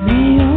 of 0.00 0.47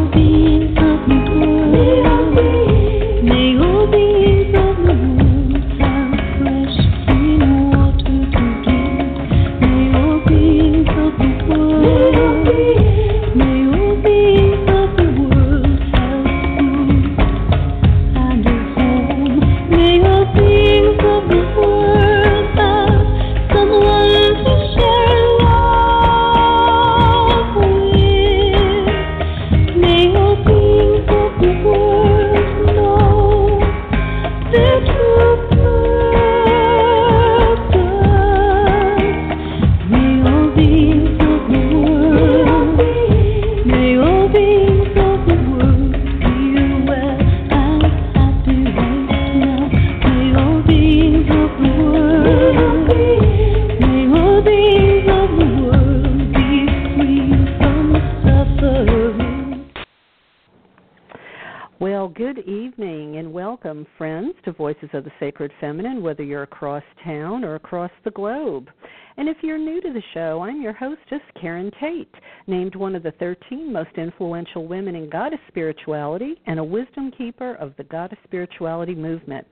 one 72.82 72.96
of 72.96 73.04
the 73.04 73.12
13 73.20 73.72
most 73.72 73.92
influential 73.96 74.66
women 74.68 74.96
in 74.96 75.08
goddess 75.08 75.40
spirituality 75.48 76.42
and 76.48 76.60
a 76.60 76.64
wisdom 76.64 77.12
keeper 77.16 77.54
of 77.56 77.74
the 77.78 77.84
goddess 77.84 78.18
spirituality 78.24 78.96
movement. 78.96 79.46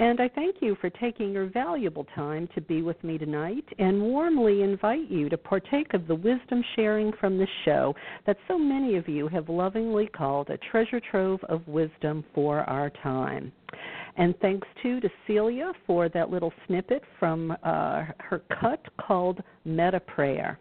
And 0.00 0.20
I 0.20 0.28
thank 0.28 0.56
you 0.60 0.76
for 0.80 0.90
taking 0.90 1.32
your 1.32 1.46
valuable 1.46 2.04
time 2.16 2.48
to 2.56 2.60
be 2.60 2.82
with 2.82 3.02
me 3.04 3.18
tonight 3.18 3.64
and 3.78 4.02
warmly 4.02 4.62
invite 4.62 5.08
you 5.08 5.28
to 5.28 5.38
partake 5.38 5.94
of 5.94 6.08
the 6.08 6.14
wisdom 6.16 6.64
sharing 6.74 7.12
from 7.20 7.38
this 7.38 7.48
show 7.64 7.94
that 8.26 8.36
so 8.48 8.58
many 8.58 8.96
of 8.96 9.08
you 9.08 9.28
have 9.28 9.48
lovingly 9.48 10.08
called 10.08 10.50
a 10.50 10.58
treasure 10.72 11.00
trove 11.00 11.38
of 11.48 11.66
wisdom 11.68 12.24
for 12.34 12.60
our 12.68 12.90
time. 12.90 13.52
And 14.16 14.34
thanks 14.40 14.66
too 14.82 15.00
to 15.00 15.08
Celia 15.28 15.70
for 15.86 16.08
that 16.08 16.30
little 16.30 16.52
snippet 16.66 17.04
from 17.20 17.52
uh, 17.62 18.06
her 18.18 18.42
cut 18.60 18.84
called 19.00 19.40
Meta 19.64 20.00
Prayer. 20.00 20.58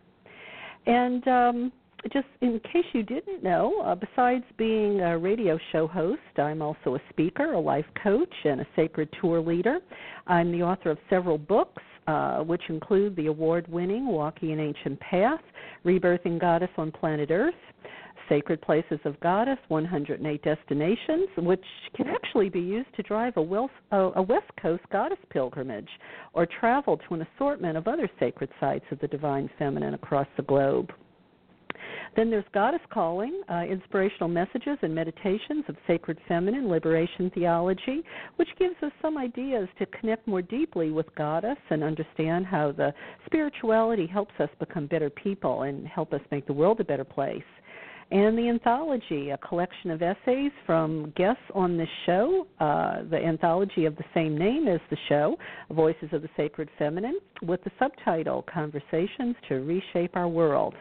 And 0.86 1.27
um, 1.27 1.72
just 2.11 2.27
in 2.41 2.59
case 2.61 2.85
you 2.94 3.03
didn't 3.03 3.44
know, 3.44 3.81
uh, 3.83 3.95
besides 3.95 4.44
being 4.57 5.02
a 5.02 5.17
radio 5.17 5.59
show 5.71 5.88
host, 5.88 6.21
I'm 6.38 6.61
also 6.61 6.95
a 6.95 7.02
speaker, 7.09 7.53
a 7.53 7.59
life 7.59 7.85
coach, 8.03 8.33
and 8.43 8.61
a 8.61 8.67
sacred 8.75 9.09
tour 9.21 9.39
leader. 9.39 9.80
I'm 10.27 10.52
the 10.52 10.63
author 10.63 10.89
of 10.89 10.97
several 11.09 11.38
books, 11.38 11.83
uh, 12.08 12.39
which 12.39 12.63
include 12.69 13.16
the 13.16 13.27
award 13.27 13.67
winning 13.67 14.08
Walking 14.08 14.52
an 14.52 14.59
Ancient 14.59 14.99
Path, 14.99 15.41
Rebirthing 15.85 16.39
Goddess 16.39 16.71
on 16.77 16.91
Planet 16.91 17.30
Earth, 17.30 17.53
Sacred 18.27 18.61
Places 18.61 18.99
of 19.05 19.19
Goddess, 19.19 19.59
108 19.67 20.41
Destinations, 20.41 21.27
which 21.38 21.63
can 21.95 22.08
actually 22.08 22.49
be 22.49 22.61
used 22.61 22.93
to 22.95 23.03
drive 23.03 23.33
a, 23.36 23.41
a 23.91 24.21
West 24.21 24.49
Coast 24.59 24.83
goddess 24.91 25.19
pilgrimage 25.30 25.89
or 26.33 26.47
travel 26.47 26.97
to 26.97 27.14
an 27.14 27.27
assortment 27.36 27.77
of 27.77 27.87
other 27.87 28.09
sacred 28.20 28.49
sites 28.59 28.86
of 28.89 28.99
the 28.99 29.08
Divine 29.08 29.49
Feminine 29.59 29.93
across 29.93 30.27
the 30.37 30.43
globe. 30.43 30.92
Then 32.16 32.30
there's 32.30 32.45
Goddess 32.54 32.82
Calling, 32.92 33.42
uh, 33.49 33.64
inspirational 33.64 34.27
messages 34.27 34.77
and 34.82 34.94
meditations 34.94 35.64
of 35.70 35.77
sacred 35.88 36.17
feminine 36.27 36.70
liberation 36.70 37.32
theology, 37.33 38.04
which 38.36 38.49
gives 38.60 38.76
us 38.83 38.92
some 39.02 39.17
ideas 39.17 39.70
to 39.80 39.86
connect 39.88 40.27
more 40.27 40.42
deeply 40.42 40.92
with 40.92 41.14
Goddess 41.16 41.58
and 41.70 41.83
understand 41.83 42.45
how 42.45 42.73
the 42.73 42.94
spirituality 43.26 44.08
helps 44.08 44.33
us 44.39 44.50
become 44.60 44.88
better 44.88 45.10
people 45.10 45.61
and 45.64 45.88
help 45.88 46.11
us 46.11 46.21
make 46.32 46.45
the 46.48 46.54
world 46.54 46.82
a 46.82 46.83
better 46.83 47.05
place 47.05 47.44
and 48.11 48.38
the 48.38 48.49
anthology, 48.49 49.30
a 49.30 49.38
collection 49.38 49.89
of 49.89 50.02
essays 50.02 50.52
from 50.66 51.14
guests 51.16 51.44
on 51.55 51.77
this 51.77 51.88
show, 52.05 52.45
uh, 52.60 53.04
the 53.10 53.17
anthology 53.17 53.86
of 53.86 53.95
the 53.95 54.04
same 54.14 54.38
name 54.38 54.67
as 54.67 54.82
the 54.89 54.98
show, 55.08 55.38
Voices 55.72 56.10
of 56.11 56.21
the 56.21 56.30
Sacred 56.36 56.67
Feminine, 56.77 57.20
with 57.42 57.64
the 57.64 57.71
subtitle 57.80 58.45
Conversations 58.54 59.36
to 59.48 59.61
Reshape 59.61 60.17
Our 60.17 60.27
World. 60.27 60.76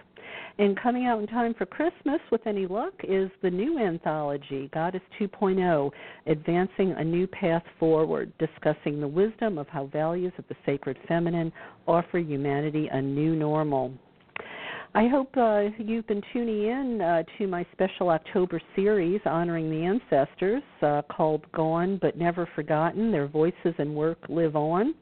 And 0.59 0.79
coming 0.81 1.07
out 1.07 1.21
in 1.21 1.29
time 1.29 1.55
for 1.55 1.67
Christmas, 1.67 2.21
with 2.33 2.47
any 2.47 2.67
luck, 2.67 2.95
is 3.05 3.31
the 3.43 3.51
new 3.51 3.79
anthology, 3.79 4.69
Goddess 4.75 5.01
2.0 5.21 5.91
Advancing 6.27 6.93
a 6.93 7.05
New 7.05 7.29
Path 7.29 7.63
Forward, 7.79 8.33
discussing 8.39 9.01
the 9.01 9.09
wisdom 9.09 9.57
of 9.57 9.69
how 9.69 9.87
values 9.87 10.33
of 10.37 10.45
the 10.49 10.57
sacred 10.67 10.99
feminine 11.07 11.53
offer 11.87 12.19
humanity 12.19 12.89
a 12.93 13.01
new 13.01 13.37
normal. 13.37 13.93
I 14.93 15.07
hope 15.07 15.37
uh, 15.37 15.67
you've 15.79 16.09
been 16.09 16.23
tuning 16.33 16.65
in 16.65 17.01
uh, 17.01 17.23
to 17.39 17.47
my 17.47 17.65
special 17.71 18.09
October 18.09 18.61
series 18.75 19.21
honoring 19.25 19.71
the 19.71 19.85
ancestors 19.85 20.65
uh, 20.83 21.03
called 21.09 21.45
Gone 21.53 21.97
But 22.03 22.19
Never 22.19 22.49
Forgotten 22.57 23.13
Their 23.13 23.29
Voices 23.29 23.73
and 23.79 23.95
Work 23.95 24.19
Live 24.29 24.57
On. 24.57 24.93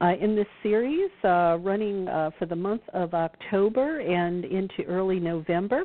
Uh, 0.00 0.12
in 0.20 0.36
this 0.36 0.46
series, 0.62 1.10
uh, 1.24 1.58
running 1.60 2.06
uh, 2.06 2.30
for 2.38 2.46
the 2.46 2.54
month 2.54 2.82
of 2.92 3.12
October 3.12 3.98
and 4.00 4.44
into 4.44 4.84
early 4.86 5.18
November, 5.18 5.82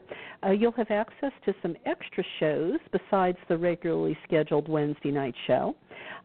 you'll 0.56 0.72
have 0.74 0.92
access 0.92 1.32
to 1.46 1.54
some 1.64 1.76
extra 1.88 2.24
shows 2.40 2.78
besides 2.92 3.38
the 3.48 3.58
regularly 3.58 4.16
scheduled 4.28 4.68
Wednesday 4.68 5.12
night 5.12 5.36
show. 5.48 5.76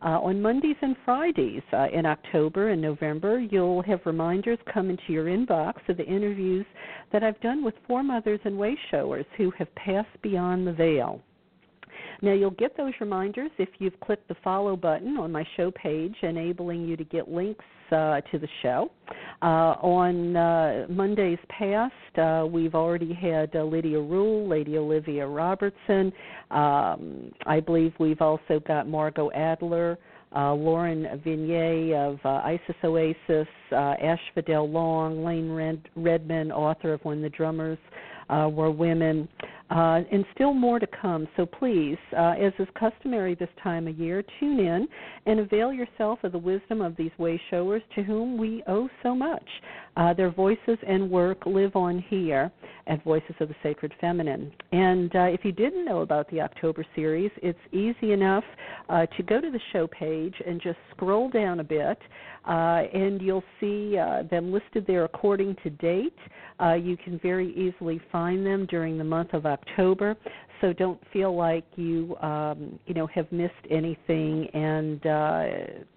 Uh, 0.02 0.20
on 0.20 0.40
Mondays 0.40 0.76
and 0.82 0.96
Fridays 1.04 1.62
uh, 1.72 1.86
in 1.92 2.04
October 2.04 2.70
and 2.70 2.82
November, 2.82 3.38
you'll 3.38 3.82
have 3.82 4.00
reminders 4.04 4.58
come 4.72 4.90
into 4.90 5.12
your 5.12 5.26
inbox 5.26 5.74
of 5.88 5.96
the 5.96 6.06
interviews 6.06 6.66
that 7.12 7.22
I've 7.22 7.40
done 7.40 7.64
with 7.64 7.74
foremothers 7.86 8.40
and 8.44 8.58
way 8.58 8.76
showers 8.90 9.26
who 9.36 9.50
have 9.58 9.74
passed 9.74 10.20
beyond 10.22 10.66
the 10.66 10.72
veil. 10.72 11.20
Now, 12.22 12.32
you'll 12.32 12.50
get 12.52 12.76
those 12.76 12.92
reminders 13.00 13.50
if 13.58 13.68
you've 13.78 13.98
clicked 14.00 14.28
the 14.28 14.36
follow 14.42 14.76
button 14.76 15.16
on 15.16 15.32
my 15.32 15.46
show 15.56 15.70
page, 15.70 16.14
enabling 16.22 16.86
you 16.86 16.96
to 16.96 17.04
get 17.04 17.28
links 17.28 17.64
uh, 17.90 18.20
to 18.32 18.38
the 18.38 18.48
show. 18.62 18.90
Uh, 19.42 19.76
on 19.82 20.36
uh, 20.36 20.86
Mondays 20.88 21.38
past, 21.48 21.92
uh, 22.18 22.46
we've 22.46 22.74
already 22.74 23.12
had 23.12 23.54
uh, 23.54 23.62
Lydia 23.62 24.00
Ruyle, 24.00 24.48
Lady 24.48 24.78
Olivia 24.78 25.26
Robertson. 25.26 26.12
Um, 26.50 27.30
I 27.46 27.60
believe 27.60 27.92
we've 27.98 28.22
also 28.22 28.60
got 28.66 28.88
Margot 28.88 29.30
Adler. 29.32 29.98
Uh, 30.32 30.52
Loreon 30.52 31.22
Vigne 31.22 31.94
of 31.94 32.18
Isis 32.24 32.74
Oasis, 32.82 33.46
Ash 33.70 34.18
Fidel 34.34 34.68
Long, 34.68 35.24
Layne 35.24 35.52
Red- 35.52 35.88
Redmond, 35.94 36.50
author 36.50 36.92
of 36.92 37.04
When 37.04 37.22
the 37.22 37.28
Drummers 37.28 37.78
Were 38.28 38.72
Women, 38.72 39.28
uh, 39.70 40.00
and 40.12 40.24
still 40.34 40.52
more 40.52 40.78
to 40.78 40.86
come. 41.00 41.26
So 41.36 41.46
please, 41.46 41.96
uh, 42.16 42.34
as 42.38 42.52
is 42.58 42.68
customary 42.78 43.34
this 43.34 43.48
time 43.62 43.88
of 43.88 43.98
year, 43.98 44.22
tune 44.38 44.60
in 44.60 44.86
and 45.26 45.40
avail 45.40 45.72
yourself 45.72 46.18
of 46.22 46.32
the 46.32 46.38
wisdom 46.38 46.80
of 46.80 46.96
these 46.96 47.10
way 47.18 47.40
showers 47.50 47.82
to 47.94 48.02
whom 48.02 48.36
we 48.36 48.62
owe 48.68 48.88
so 49.02 49.14
much. 49.14 49.46
Uh, 49.96 50.12
their 50.12 50.30
voices 50.30 50.76
and 50.86 51.10
work 51.10 51.46
live 51.46 51.74
on 51.76 52.04
here 52.08 52.50
at 52.88 53.02
Voices 53.04 53.34
of 53.40 53.48
the 53.48 53.54
Sacred 53.62 53.92
Feminine. 54.00 54.52
And 54.72 55.14
uh, 55.14 55.22
if 55.22 55.44
you 55.44 55.52
didn't 55.52 55.84
know 55.84 56.00
about 56.00 56.28
the 56.30 56.40
October 56.40 56.84
series, 56.94 57.30
it's 57.42 57.58
easy 57.72 58.12
enough 58.12 58.44
uh, 58.88 59.06
to 59.16 59.22
go 59.22 59.40
to 59.40 59.50
the 59.50 59.60
show 59.72 59.86
page 59.86 60.34
and 60.46 60.60
just 60.60 60.78
scroll 60.90 61.30
down 61.30 61.60
a 61.60 61.64
bit, 61.64 61.98
uh, 62.46 62.82
and 62.92 63.22
you'll 63.22 63.44
see 63.60 63.96
them 64.30 64.52
listed 64.52 64.84
there 64.86 65.04
according 65.04 65.56
to 65.62 65.70
date. 65.70 66.18
You 66.60 66.96
can 67.02 67.18
very 67.22 67.54
easily 67.54 68.00
find 68.12 68.44
them 68.44 68.66
during 68.66 68.98
the 68.98 69.04
month 69.04 69.32
of 69.32 69.46
October 69.46 69.63
so 70.60 70.72
don't 70.72 71.00
feel 71.12 71.36
like 71.36 71.64
you 71.76 72.16
um, 72.22 72.78
you 72.86 72.94
know 72.94 73.06
have 73.08 73.30
missed 73.30 73.52
anything 73.70 74.48
and 74.54 75.06
uh, 75.06 75.44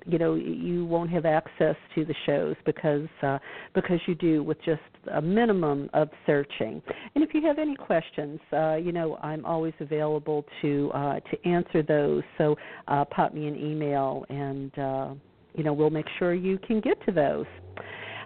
you 0.05 0.17
know 0.17 0.35
you 0.35 0.85
won't 0.85 1.09
have 1.09 1.25
access 1.25 1.75
to 1.95 2.03
the 2.03 2.13
shows 2.25 2.55
because 2.65 3.07
uh, 3.23 3.37
because 3.73 3.99
you 4.07 4.15
do 4.15 4.43
with 4.43 4.57
just 4.65 4.81
a 5.13 5.21
minimum 5.21 5.89
of 5.93 6.09
searching. 6.25 6.81
And 7.15 7.23
if 7.23 7.33
you 7.33 7.41
have 7.43 7.59
any 7.59 7.75
questions, 7.75 8.39
uh, 8.51 8.75
you 8.75 8.91
know 8.91 9.15
I'm 9.23 9.45
always 9.45 9.73
available 9.79 10.43
to 10.61 10.91
uh, 10.93 11.19
to 11.21 11.47
answer 11.47 11.81
those. 11.81 12.23
So 12.37 12.57
uh, 12.89 13.05
pop 13.05 13.33
me 13.33 13.47
an 13.47 13.55
email 13.55 14.25
and 14.29 14.77
uh, 14.77 15.13
you 15.55 15.63
know 15.63 15.71
we'll 15.71 15.89
make 15.89 16.07
sure 16.19 16.33
you 16.33 16.57
can 16.59 16.81
get 16.81 17.03
to 17.05 17.11
those. 17.13 17.45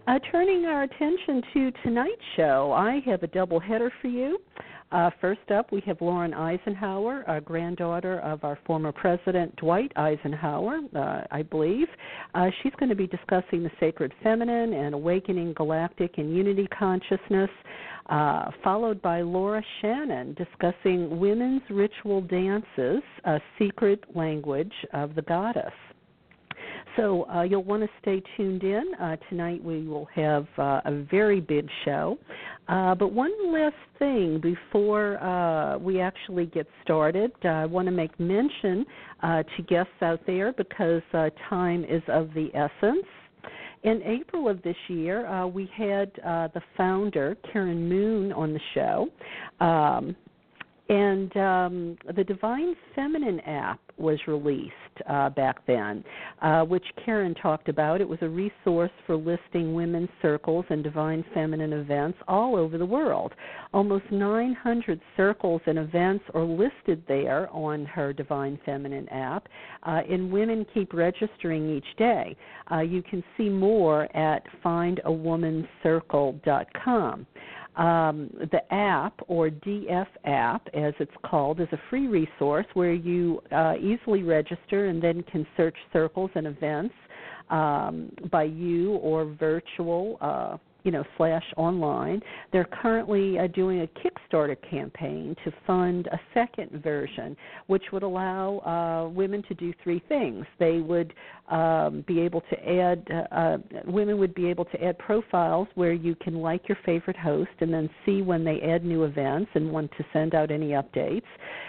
Uh, 0.07 0.17
turning 0.31 0.65
our 0.65 0.83
attention 0.83 1.43
to 1.53 1.71
tonight's 1.83 2.21
show, 2.35 2.73
I 2.75 3.01
have 3.05 3.21
a 3.21 3.27
double 3.27 3.59
header 3.59 3.91
for 4.01 4.07
you. 4.07 4.39
Uh, 4.91 5.09
first 5.21 5.49
up, 5.51 5.71
we 5.71 5.81
have 5.85 6.01
Laura 6.01 6.29
Eisenhower, 6.35 7.23
a 7.27 7.39
granddaughter 7.39 8.19
of 8.19 8.43
our 8.43 8.59
former 8.65 8.91
president 8.91 9.55
Dwight 9.55 9.91
Eisenhower, 9.95 10.81
uh, 10.93 11.21
I 11.31 11.43
believe. 11.43 11.87
Uh, 12.35 12.47
she's 12.61 12.73
going 12.77 12.89
to 12.89 12.95
be 12.95 13.07
discussing 13.07 13.63
the 13.63 13.71
sacred 13.79 14.13
feminine 14.21 14.73
and 14.73 14.93
awakening 14.93 15.53
galactic 15.53 16.17
and 16.17 16.35
unity 16.35 16.67
consciousness. 16.77 17.49
Uh, 18.07 18.51
followed 18.63 19.01
by 19.01 19.21
Laura 19.21 19.63
Shannon 19.79 20.33
discussing 20.33 21.19
women's 21.19 21.61
ritual 21.69 22.19
dances, 22.21 23.01
a 23.23 23.39
secret 23.57 24.03
language 24.13 24.73
of 24.91 25.15
the 25.15 25.21
goddess. 25.21 25.71
So 26.97 27.25
uh, 27.29 27.43
you'll 27.43 27.63
want 27.63 27.83
to 27.83 27.89
stay 28.01 28.21
tuned 28.35 28.63
in. 28.63 28.83
Uh, 28.99 29.15
tonight 29.29 29.63
we 29.63 29.87
will 29.87 30.07
have 30.13 30.45
uh, 30.57 30.81
a 30.85 31.05
very 31.09 31.39
big 31.39 31.67
show. 31.85 32.17
Uh, 32.67 32.95
but 32.95 33.13
one 33.13 33.31
last 33.53 33.75
thing 33.97 34.39
before 34.41 35.21
uh, 35.23 35.77
we 35.77 36.01
actually 36.01 36.47
get 36.47 36.67
started, 36.83 37.31
uh, 37.45 37.49
I 37.49 37.65
want 37.65 37.87
to 37.87 37.91
make 37.91 38.19
mention 38.19 38.85
to 39.21 39.63
guests 39.67 39.91
out 40.01 40.19
there 40.25 40.51
because 40.53 41.01
time 41.49 41.85
is 41.85 42.01
of 42.07 42.33
the 42.33 42.49
essence. 42.55 43.05
In 43.83 44.01
April 44.03 44.49
of 44.49 44.61
this 44.63 44.75
year, 44.87 45.45
we 45.47 45.69
had 45.75 46.11
the 46.53 46.61
founder, 46.75 47.37
Karen 47.51 47.87
Moon, 47.87 48.31
on 48.33 48.53
the 48.53 48.59
show. 48.73 49.07
Um, 49.63 50.15
and 50.89 51.37
um, 51.37 51.97
the 52.17 52.23
Divine 52.23 52.75
Feminine 52.95 53.39
app 53.41 53.79
was 53.97 54.19
released 54.27 54.73
uh, 55.09 55.29
back 55.29 55.65
then, 55.67 56.03
uh, 56.41 56.63
which 56.63 56.85
Karen 57.03 57.35
talked 57.35 57.67
about. 57.69 58.01
It 58.01 58.09
was 58.09 58.19
a 58.21 58.29
resource 58.29 58.91
for 59.05 59.15
listing 59.15 59.73
women's 59.73 60.09
circles 60.21 60.65
and 60.69 60.83
divine 60.83 61.23
feminine 61.33 61.73
events 61.73 62.19
all 62.27 62.55
over 62.55 62.77
the 62.77 62.85
world. 62.85 63.33
Almost 63.73 64.05
900 64.11 65.01
circles 65.17 65.61
and 65.65 65.79
events 65.79 66.23
are 66.33 66.43
listed 66.43 67.03
there 67.07 67.49
on 67.51 67.85
her 67.85 68.13
Divine 68.13 68.59
Feminine 68.65 69.09
app, 69.09 69.47
uh, 69.83 70.01
and 70.09 70.31
women 70.31 70.65
keep 70.73 70.93
registering 70.93 71.75
each 71.75 71.97
day. 71.97 72.37
Uh, 72.71 72.79
you 72.79 73.01
can 73.01 73.21
see 73.37 73.49
more 73.49 74.03
at 74.15 74.43
findawomancircle.com. 74.63 77.25
Um, 77.77 78.29
the 78.51 78.61
app, 78.73 79.13
or 79.27 79.49
DF 79.49 80.07
app 80.25 80.67
as 80.73 80.93
it's 80.99 81.11
called, 81.25 81.61
is 81.61 81.69
a 81.71 81.79
free 81.89 82.07
resource 82.07 82.65
where 82.73 82.93
you 82.93 83.41
uh, 83.51 83.75
easily 83.79 84.23
register 84.23 84.87
and 84.87 85.01
then 85.01 85.23
can 85.23 85.47
search 85.55 85.75
circles 85.93 86.31
and 86.35 86.47
events 86.47 86.93
um, 87.49 88.11
by 88.31 88.43
you 88.43 88.93
or 88.95 89.25
virtual. 89.25 90.17
Uh, 90.19 90.57
you 90.83 90.91
know 90.91 91.03
slash 91.17 91.43
online. 91.57 92.21
They're 92.51 92.69
currently 92.81 93.39
uh, 93.39 93.47
doing 93.47 93.81
a 93.81 93.87
Kickstarter 93.99 94.57
campaign 94.69 95.35
to 95.43 95.51
fund 95.65 96.07
a 96.07 96.19
second 96.33 96.81
version, 96.83 97.35
which 97.67 97.83
would 97.91 98.03
allow 98.03 98.59
uh, 98.59 99.09
women 99.09 99.43
to 99.47 99.53
do 99.53 99.73
three 99.83 100.01
things. 100.07 100.45
They 100.59 100.79
would 100.79 101.13
um, 101.49 102.03
be 102.07 102.19
able 102.21 102.41
to 102.49 102.69
add 102.69 103.07
uh, 103.11 103.35
uh, 103.35 103.57
women 103.85 104.17
would 104.17 104.33
be 104.33 104.47
able 104.47 104.65
to 104.65 104.83
add 104.83 104.97
profiles 104.99 105.67
where 105.75 105.93
you 105.93 106.15
can 106.15 106.35
like 106.35 106.67
your 106.67 106.77
favorite 106.85 107.17
host 107.17 107.49
and 107.59 107.73
then 107.73 107.89
see 108.05 108.21
when 108.21 108.43
they 108.43 108.61
add 108.61 108.85
new 108.85 109.03
events 109.03 109.51
and 109.55 109.69
want 109.71 109.91
to 109.97 110.05
send 110.13 110.33
out 110.33 110.51
any 110.51 110.69
updates. 110.69 111.23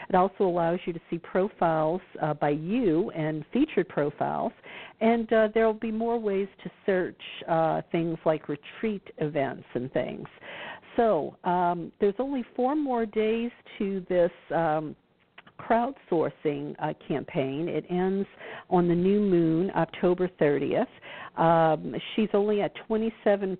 It 0.08 0.14
also 0.14 0.44
allows 0.44 0.78
you 0.84 0.92
to 0.92 1.00
see 1.10 1.18
profiles 1.18 2.00
uh, 2.20 2.34
by 2.34 2.50
you 2.50 3.10
and 3.10 3.44
featured 3.52 3.88
profiles, 3.88 4.52
and 5.00 5.32
uh, 5.32 5.48
there 5.54 5.66
will 5.66 5.74
be 5.74 5.92
more 5.92 6.18
ways 6.18 6.48
to 6.62 6.70
search 6.86 7.20
uh, 7.48 7.82
things 7.90 8.18
like 8.24 8.48
retreat 8.48 9.02
events 9.18 9.64
and 9.74 9.92
things. 9.92 10.26
So 10.96 11.36
um, 11.44 11.90
there's 12.00 12.14
only 12.18 12.44
four 12.54 12.76
more 12.76 13.06
days 13.06 13.50
to 13.78 14.04
this 14.08 14.30
um, 14.54 14.94
crowdsourcing 15.58 16.74
uh, 16.78 16.92
campaign. 17.06 17.68
It 17.68 17.84
ends 17.90 18.26
on 18.70 18.88
the 18.88 18.94
new 18.94 19.20
moon, 19.20 19.70
October 19.74 20.28
30th. 20.40 20.86
Um, 21.36 21.94
she's 22.14 22.28
only 22.34 22.60
at 22.60 22.72
27% 22.90 23.56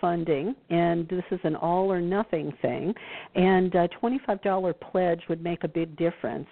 funding, 0.00 0.54
and 0.70 1.06
this 1.08 1.24
is 1.30 1.40
an 1.44 1.56
all 1.56 1.92
or 1.92 2.00
nothing 2.00 2.52
thing. 2.62 2.94
And 3.34 3.74
a 3.74 3.88
$25 4.02 4.74
pledge 4.80 5.20
would 5.28 5.42
make 5.42 5.64
a 5.64 5.68
big 5.68 5.94
difference. 5.96 6.48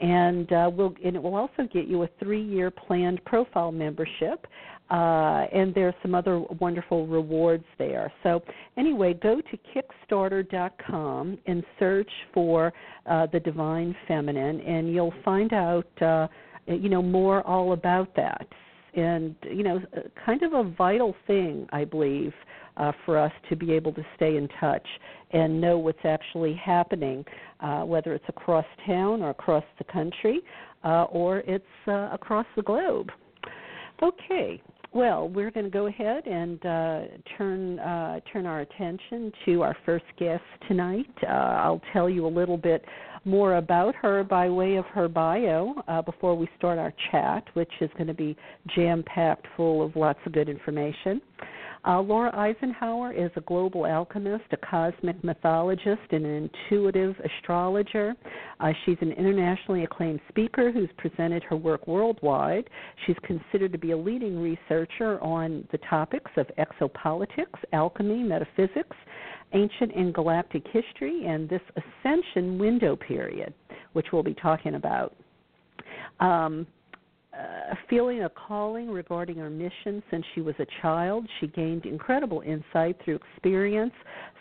And, 0.00 0.52
uh, 0.52 0.70
we'll, 0.74 0.94
and 1.04 1.16
it 1.16 1.22
will 1.22 1.36
also 1.36 1.68
get 1.72 1.86
you 1.86 2.02
a 2.02 2.08
three 2.18 2.42
year 2.42 2.70
planned 2.70 3.24
profile 3.24 3.72
membership 3.72 4.46
uh, 4.90 5.46
and 5.52 5.74
there's 5.74 5.94
some 6.02 6.14
other 6.14 6.40
wonderful 6.60 7.06
rewards 7.06 7.64
there. 7.78 8.12
So 8.22 8.42
anyway, 8.76 9.14
go 9.14 9.40
to 9.40 9.82
Kickstarter.com 10.10 11.38
and 11.46 11.64
search 11.78 12.10
for 12.34 12.72
uh, 13.06 13.26
the 13.32 13.40
Divine 13.40 13.96
Feminine, 14.06 14.60
and 14.60 14.92
you'll 14.92 15.14
find 15.24 15.52
out, 15.54 16.02
uh, 16.02 16.28
you 16.66 16.90
know, 16.90 17.02
more 17.02 17.46
all 17.46 17.72
about 17.72 18.14
that. 18.16 18.46
And 18.96 19.34
you 19.42 19.62
know, 19.62 19.80
kind 20.24 20.42
of 20.42 20.52
a 20.52 20.64
vital 20.64 21.14
thing, 21.26 21.66
I 21.72 21.84
believe, 21.84 22.32
uh, 22.76 22.92
for 23.04 23.18
us 23.18 23.32
to 23.48 23.56
be 23.56 23.72
able 23.72 23.92
to 23.92 24.04
stay 24.16 24.36
in 24.36 24.48
touch 24.60 24.86
and 25.32 25.60
know 25.60 25.78
what's 25.78 26.04
actually 26.04 26.54
happening, 26.54 27.24
uh, 27.60 27.82
whether 27.82 28.14
it's 28.14 28.24
across 28.28 28.66
town 28.86 29.22
or 29.22 29.30
across 29.30 29.64
the 29.78 29.84
country, 29.84 30.40
uh, 30.84 31.04
or 31.04 31.38
it's 31.40 31.64
uh, 31.88 32.10
across 32.12 32.46
the 32.56 32.62
globe. 32.62 33.10
Okay, 34.02 34.60
well, 34.94 35.28
we're 35.28 35.50
going 35.50 35.64
to 35.64 35.70
go 35.70 35.86
ahead 35.86 36.26
and 36.26 36.64
uh, 36.64 37.00
turn 37.36 37.80
uh, 37.80 38.20
turn 38.32 38.46
our 38.46 38.60
attention 38.60 39.32
to 39.44 39.62
our 39.62 39.76
first 39.84 40.04
guest 40.18 40.42
tonight. 40.68 41.10
Uh, 41.22 41.32
I'll 41.32 41.82
tell 41.92 42.08
you 42.08 42.26
a 42.26 42.28
little 42.28 42.56
bit 42.56 42.84
more 43.24 43.56
about 43.56 43.94
her 43.96 44.24
by 44.24 44.48
way 44.48 44.76
of 44.76 44.84
her 44.86 45.08
bio 45.08 45.74
uh, 45.88 46.02
before 46.02 46.34
we 46.36 46.48
start 46.58 46.78
our 46.78 46.92
chat, 47.10 47.44
which 47.54 47.72
is 47.80 47.90
going 47.94 48.06
to 48.06 48.14
be 48.14 48.36
jam 48.74 49.02
packed 49.06 49.46
full 49.56 49.84
of 49.84 49.96
lots 49.96 50.18
of 50.26 50.32
good 50.32 50.48
information. 50.48 51.20
Uh, 51.86 52.00
Laura 52.00 52.34
Eisenhower 52.34 53.12
is 53.12 53.30
a 53.36 53.42
global 53.42 53.84
alchemist, 53.84 54.44
a 54.52 54.56
cosmic 54.56 55.22
mythologist, 55.22 56.00
and 56.12 56.24
an 56.24 56.50
intuitive 56.70 57.14
astrologer. 57.20 58.14
Uh, 58.60 58.72
she's 58.84 58.96
an 59.02 59.12
internationally 59.12 59.84
acclaimed 59.84 60.20
speaker 60.30 60.72
who's 60.72 60.88
presented 60.96 61.42
her 61.42 61.56
work 61.56 61.86
worldwide. 61.86 62.70
She's 63.06 63.16
considered 63.22 63.70
to 63.72 63.78
be 63.78 63.90
a 63.90 63.96
leading 63.96 64.40
researcher 64.40 65.20
on 65.22 65.68
the 65.72 65.78
topics 65.90 66.30
of 66.38 66.46
exopolitics, 66.58 67.58
alchemy, 67.74 68.22
metaphysics, 68.22 68.96
ancient 69.52 69.94
and 69.94 70.14
galactic 70.14 70.64
history, 70.72 71.26
and 71.26 71.48
this 71.50 71.60
ascension 71.76 72.58
window 72.58 72.96
period, 72.96 73.52
which 73.92 74.06
we'll 74.10 74.22
be 74.22 74.34
talking 74.34 74.76
about. 74.76 75.14
Um, 76.20 76.66
uh, 77.34 77.74
feeling 77.90 78.22
a 78.22 78.28
calling 78.28 78.90
regarding 78.90 79.36
her 79.36 79.50
mission 79.50 80.02
since 80.10 80.24
she 80.34 80.40
was 80.40 80.54
a 80.58 80.66
child. 80.80 81.26
She 81.40 81.48
gained 81.48 81.84
incredible 81.84 82.42
insight 82.42 82.96
through 83.04 83.16
experience, 83.16 83.92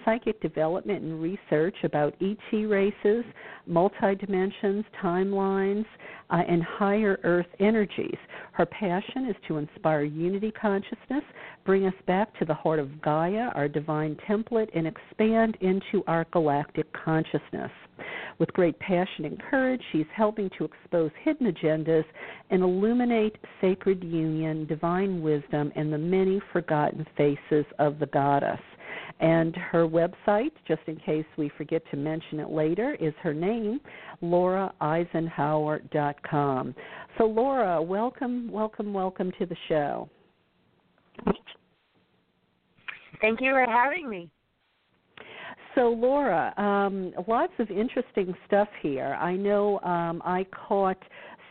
psychic 0.06 0.40
development, 0.42 1.04
and 1.04 1.22
research 1.22 1.76
about 1.84 2.14
ET 2.22 2.56
races, 2.56 3.24
multidimensions, 3.70 4.84
timelines, 5.02 5.86
uh, 6.30 6.42
and 6.48 6.62
higher 6.64 7.20
Earth 7.24 7.48
energies. 7.60 8.18
Her 8.52 8.66
passion 8.66 9.28
is 9.28 9.36
to 9.48 9.58
inspire 9.58 10.04
unity 10.04 10.52
consciousness, 10.52 11.24
bring 11.66 11.86
us 11.86 11.94
back 12.08 12.34
to 12.40 12.46
the 12.46 12.54
heart 12.54 12.80
of 12.80 13.02
Gaia, 13.02 13.50
our 13.56 13.68
divine 13.68 14.16
template, 14.28 14.70
and 14.76 14.88
expand 14.88 15.58
into 15.62 16.04
our 16.08 16.26
galactic 16.32 16.88
consciousness. 16.94 17.72
With 18.40 18.52
great 18.54 18.80
passion 18.80 19.26
and 19.26 19.40
courage, 19.50 19.82
she's 19.92 20.08
helping 20.16 20.50
to 20.58 20.66
expose 20.66 21.12
hidden 21.24 21.52
agendas 21.52 22.06
and 22.50 22.64
illuminate 22.64 23.36
sacred 23.62 24.04
union, 24.04 24.66
divine 24.66 25.22
wisdom, 25.22 25.72
and 25.76 25.94
the 25.94 25.98
many 25.98 26.42
forgotten 26.52 27.06
faces 27.16 27.66
of 27.80 28.00
the 28.00 28.08
goddess. 28.08 28.60
And 29.20 29.56
her 29.56 29.88
website, 29.88 30.52
just 30.68 30.82
in 30.88 30.96
case 30.98 31.26
we 31.38 31.50
forget 31.58 31.84
to 31.92 31.98
mention 31.98 32.40
it 32.40 32.50
later, 32.50 32.98
is 33.00 33.14
her 33.22 33.34
name, 33.34 33.80
lauraeisenhower.com. 34.22 36.76
So, 37.18 37.26
Laura, 37.26 37.82
welcome, 37.82 38.52
welcome, 38.52 38.94
welcome 38.94 39.32
to 39.40 39.46
the 39.46 39.56
show. 39.70 40.10
Thank 43.22 43.40
you 43.42 43.52
for 43.52 43.66
having 43.66 44.10
me. 44.10 44.30
So, 45.76 45.90
Laura, 45.90 46.54
um, 46.58 47.14
lots 47.28 47.54
of 47.58 47.72
interesting 47.72 48.34
stuff 48.46 48.68
here. 48.82 49.18
I 49.20 49.36
know 49.36 49.80
um, 49.80 50.22
I 50.24 50.46
caught 50.68 51.02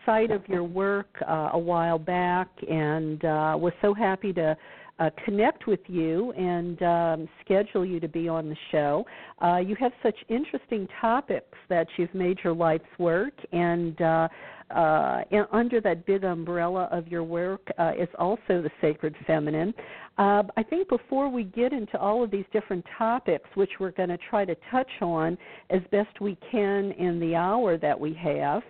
sight 0.07 0.31
of 0.31 0.47
your 0.49 0.65
work 0.65 1.09
uh, 1.27 1.51
a 1.53 1.59
while 1.59 1.99
back 1.99 2.49
and 2.69 3.25
uh, 3.25 3.57
was 3.59 3.73
so 3.81 3.95
happy 3.95 4.33
to 4.35 4.57
uh, 5.03 5.11
connect 5.25 5.67
with 5.67 5.81
you 5.89 6.33
and 6.33 6.83
um, 6.83 7.29
schedule 7.45 7.85
you 7.85 7.99
to 7.99 8.09
be 8.09 8.29
on 8.29 8.49
the 8.49 8.57
show. 8.71 9.05
Uh, 9.43 9.57
you 9.57 9.75
have 9.75 9.93
such 10.03 10.15
interesting 10.29 10.87
topics 11.01 11.59
that 11.69 11.89
you've 11.97 12.15
made 12.15 12.39
your 12.45 12.53
life's 12.53 12.85
work, 12.99 13.35
and 13.53 14.01
uh, 14.01 14.29
uh, 14.71 15.23
under 15.51 15.81
that 15.81 16.07
big 16.07 16.25
umbrella 16.25 16.89
of 16.93 17.09
your 17.09 17.25
work 17.25 17.67
uh, 17.79 17.93
is 17.99 18.09
also 18.19 18.63
the 18.63 18.71
sacred 18.81 19.15
feminine. 19.27 19.75
Uh, 20.19 20.43
I 20.57 20.63
think 20.63 20.89
before 20.89 21.29
we 21.29 21.45
get 21.45 21.73
into 21.73 21.99
all 21.99 22.23
of 22.23 22.31
these 22.31 22.45
different 22.53 22.85
topics, 22.97 23.49
which 23.55 23.71
we're 23.81 23.93
going 23.93 24.11
to 24.11 24.19
try 24.31 24.45
to 24.45 24.55
touch 24.71 24.91
on 25.01 25.37
as 25.71 25.81
best 25.91 26.21
we 26.21 26.37
can 26.51 26.93
in 26.93 27.19
the 27.19 27.35
hour 27.35 27.77
that 27.79 27.99
we 27.99 28.15
have, 28.15 28.63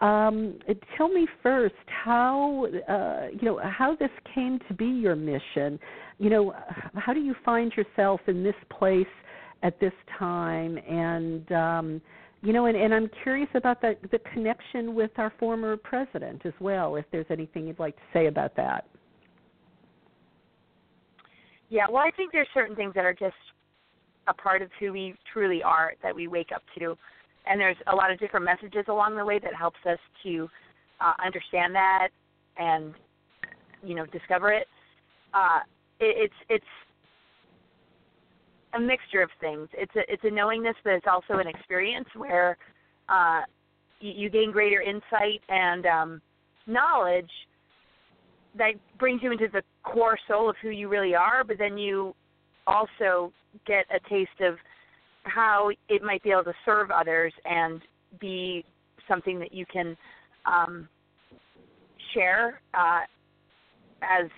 um, 0.00 0.58
tell 0.96 1.08
me 1.08 1.26
first 1.42 1.74
how 1.86 2.66
uh, 2.88 3.26
you 3.32 3.42
know 3.42 3.60
how 3.62 3.94
this 3.96 4.10
came 4.34 4.58
to 4.68 4.74
be 4.74 4.86
your 4.86 5.14
mission. 5.14 5.78
You 6.18 6.30
know, 6.30 6.54
how 6.94 7.12
do 7.12 7.20
you 7.20 7.34
find 7.44 7.72
yourself 7.76 8.20
in 8.26 8.42
this 8.42 8.54
place 8.70 9.06
at 9.62 9.78
this 9.78 9.92
time? 10.18 10.78
And 10.78 11.52
um, 11.52 12.02
you 12.42 12.54
know, 12.54 12.66
and, 12.66 12.76
and 12.76 12.94
I'm 12.94 13.10
curious 13.22 13.50
about 13.54 13.82
the 13.82 13.96
the 14.10 14.18
connection 14.32 14.94
with 14.94 15.10
our 15.18 15.32
former 15.38 15.76
president 15.76 16.46
as 16.46 16.54
well. 16.60 16.96
If 16.96 17.04
there's 17.12 17.26
anything 17.28 17.66
you'd 17.66 17.78
like 17.78 17.96
to 17.96 18.02
say 18.14 18.26
about 18.26 18.56
that. 18.56 18.86
Yeah, 21.68 21.86
well, 21.88 22.02
I 22.02 22.10
think 22.16 22.32
there's 22.32 22.48
certain 22.52 22.74
things 22.74 22.94
that 22.94 23.04
are 23.04 23.14
just 23.14 23.36
a 24.26 24.34
part 24.34 24.62
of 24.62 24.70
who 24.80 24.92
we 24.92 25.14
truly 25.32 25.62
are 25.62 25.92
that 26.02 26.14
we 26.14 26.26
wake 26.26 26.50
up 26.54 26.62
to 26.78 26.96
and 27.46 27.60
there's 27.60 27.76
a 27.86 27.94
lot 27.94 28.10
of 28.10 28.18
different 28.18 28.44
messages 28.44 28.84
along 28.88 29.16
the 29.16 29.24
way 29.24 29.38
that 29.38 29.54
helps 29.54 29.78
us 29.88 29.98
to 30.22 30.48
uh, 31.00 31.12
understand 31.24 31.74
that 31.74 32.08
and 32.58 32.94
you 33.82 33.94
know 33.94 34.06
discover 34.06 34.52
it. 34.52 34.66
Uh, 35.34 35.60
it 35.98 36.30
it's 36.30 36.34
it's 36.48 36.64
a 38.74 38.80
mixture 38.80 39.22
of 39.22 39.30
things. 39.40 39.68
It's 39.72 39.94
a 39.96 40.00
it's 40.12 40.22
a 40.24 40.30
knowingness, 40.30 40.76
but 40.84 40.92
it's 40.94 41.06
also 41.10 41.40
an 41.40 41.46
experience 41.46 42.08
where 42.16 42.56
uh, 43.08 43.42
you, 44.00 44.12
you 44.12 44.30
gain 44.30 44.52
greater 44.52 44.80
insight 44.80 45.40
and 45.48 45.86
um, 45.86 46.22
knowledge 46.66 47.30
that 48.56 48.72
brings 48.98 49.22
you 49.22 49.32
into 49.32 49.48
the 49.52 49.62
core 49.82 50.18
soul 50.28 50.50
of 50.50 50.56
who 50.60 50.70
you 50.70 50.88
really 50.88 51.14
are. 51.14 51.44
But 51.44 51.58
then 51.58 51.78
you 51.78 52.14
also 52.66 53.32
get 53.66 53.84
a 53.94 54.08
taste 54.08 54.40
of 54.40 54.56
how 55.24 55.70
it 55.88 56.02
might 56.02 56.22
be 56.22 56.30
able 56.30 56.44
to 56.44 56.54
serve 56.64 56.90
others 56.90 57.32
and 57.44 57.80
be 58.20 58.64
something 59.08 59.38
that 59.38 59.52
you 59.52 59.66
can 59.66 59.96
um, 60.46 60.88
share 62.14 62.60
uh, 62.74 63.00
as 64.02 64.30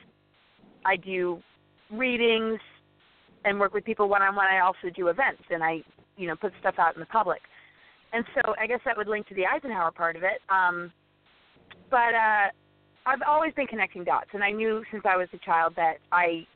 I 0.85 0.97
do 0.97 1.41
readings 1.91 2.59
and 3.45 3.59
work 3.59 3.75
with 3.75 3.85
people 3.85 4.09
one 4.09 4.23
on 4.23 4.35
one. 4.35 4.47
I 4.47 4.61
also 4.61 4.91
do 4.95 5.09
events 5.09 5.43
and 5.51 5.63
I, 5.63 5.83
you 6.17 6.27
know, 6.27 6.37
put 6.37 6.53
stuff 6.61 6.75
out 6.79 6.95
in 6.95 7.01
the 7.01 7.07
public. 7.07 7.41
And 8.13 8.25
so 8.35 8.55
I 8.61 8.67
guess 8.67 8.81
that 8.85 8.97
would 8.97 9.09
link 9.09 9.27
to 9.29 9.35
the 9.35 9.47
Eisenhower 9.47 9.91
part 9.91 10.17
of 10.17 10.23
it. 10.23 10.41
Um, 10.51 10.93
but 11.91 12.15
uh, 12.15 12.49
I've 13.07 13.23
always 13.27 13.53
been 13.55 13.67
connecting 13.67 14.05
dots, 14.05 14.31
and 14.33 14.45
I 14.45 14.51
knew 14.51 14.83
since 14.91 15.03
I 15.07 15.17
was 15.17 15.29
a 15.33 15.39
child 15.39 15.75
that 15.77 15.95
I 16.13 16.47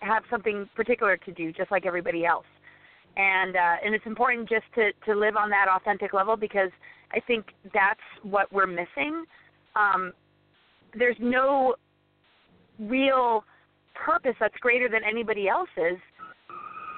have 0.00 0.22
something 0.30 0.68
particular 0.74 1.16
to 1.16 1.32
do, 1.32 1.52
just 1.52 1.70
like 1.70 1.86
everybody 1.86 2.24
else 2.24 2.46
and 3.16 3.56
uh, 3.56 3.76
and 3.84 3.94
it's 3.94 4.06
important 4.06 4.48
just 4.48 4.64
to 4.74 4.90
to 5.06 5.18
live 5.18 5.36
on 5.36 5.50
that 5.50 5.66
authentic 5.68 6.12
level 6.12 6.36
because 6.36 6.70
I 7.12 7.20
think 7.20 7.46
that's 7.74 8.00
what 8.22 8.52
we're 8.52 8.66
missing. 8.66 9.24
Um, 9.76 10.12
there's 10.98 11.16
no 11.20 11.74
real 12.78 13.44
purpose 13.94 14.34
that's 14.40 14.56
greater 14.60 14.88
than 14.88 15.02
anybody 15.04 15.48
else's. 15.48 15.98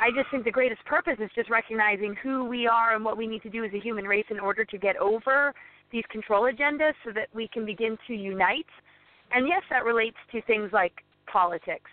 I 0.00 0.10
just 0.14 0.30
think 0.30 0.44
the 0.44 0.50
greatest 0.50 0.84
purpose 0.84 1.16
is 1.18 1.30
just 1.34 1.50
recognizing 1.50 2.16
who 2.22 2.44
we 2.44 2.66
are 2.66 2.94
and 2.94 3.04
what 3.04 3.16
we 3.16 3.26
need 3.26 3.42
to 3.42 3.50
do 3.50 3.64
as 3.64 3.72
a 3.72 3.80
human 3.80 4.04
race 4.04 4.26
in 4.30 4.40
order 4.40 4.64
to 4.64 4.78
get 4.78 4.96
over 4.96 5.54
these 5.92 6.04
control 6.10 6.42
agendas 6.42 6.92
so 7.04 7.12
that 7.14 7.28
we 7.32 7.48
can 7.48 7.64
begin 7.64 7.96
to 8.08 8.14
unite. 8.14 8.66
And 9.32 9.46
yes, 9.46 9.62
that 9.70 9.84
relates 9.84 10.16
to 10.32 10.42
things 10.42 10.70
like 10.72 10.92
politics 11.30 11.90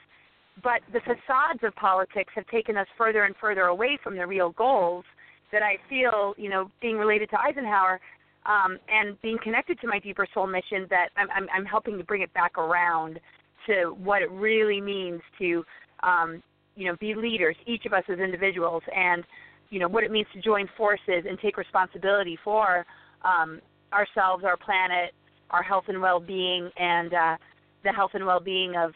but 0.63 0.81
the 0.93 1.00
facades 1.01 1.63
of 1.63 1.75
politics 1.75 2.34
have 2.36 2.48
taken 2.48 2.77
us 2.77 2.88
further 2.98 3.24
and 3.24 3.36
further 3.39 3.63
away 3.63 3.98
from 4.03 4.15
the 4.15 4.25
real 4.25 4.51
goals 4.51 5.05
that 5.51 5.62
I 5.62 5.77
feel, 5.89 6.34
you 6.38 6.50
know, 6.50 6.72
being 6.81 6.98
related 6.98 7.29
to 7.31 7.39
Eisenhower 7.39 8.00
um, 8.46 8.77
and 8.89 9.22
being 9.22 9.38
connected 9.43 9.79
to 9.81 9.88
my 9.88 10.00
deeper 10.00 10.27
soul 10.34 10.48
mission, 10.48 10.88
that 10.89 11.10
I'm, 11.15 11.29
I'm, 11.31 11.48
I'm 11.53 11.65
helping 11.65 11.98
to 11.98 12.03
bring 12.03 12.22
it 12.22 12.34
back 12.34 12.58
around 12.58 13.20
to 13.67 13.96
what 14.01 14.22
it 14.22 14.31
really 14.31 14.81
means 14.81 15.22
to, 15.39 15.63
um, 16.03 16.41
you 16.75 16.86
know, 16.86 16.96
be 17.00 17.13
leaders, 17.13 17.55
each 17.67 17.86
of 17.86 17.93
us 17.93 18.03
as 18.10 18.20
individuals, 18.20 18.84
and 18.96 19.24
you 19.70 19.79
know 19.79 19.88
what 19.88 20.03
it 20.03 20.12
means 20.12 20.27
to 20.34 20.41
join 20.41 20.67
forces 20.75 21.25
and 21.27 21.39
take 21.39 21.58
responsibility 21.58 22.38
for 22.43 22.86
um, 23.24 23.62
ourselves, 23.93 24.43
our 24.43 24.58
planet, 24.58 25.13
our 25.51 25.63
health 25.63 25.86
and 25.88 26.01
well-being, 26.01 26.70
and 26.77 27.13
uh, 27.13 27.38
the 27.84 27.91
health 27.91 28.12
and 28.13 28.25
well-being 28.25 28.75
of 28.75 28.91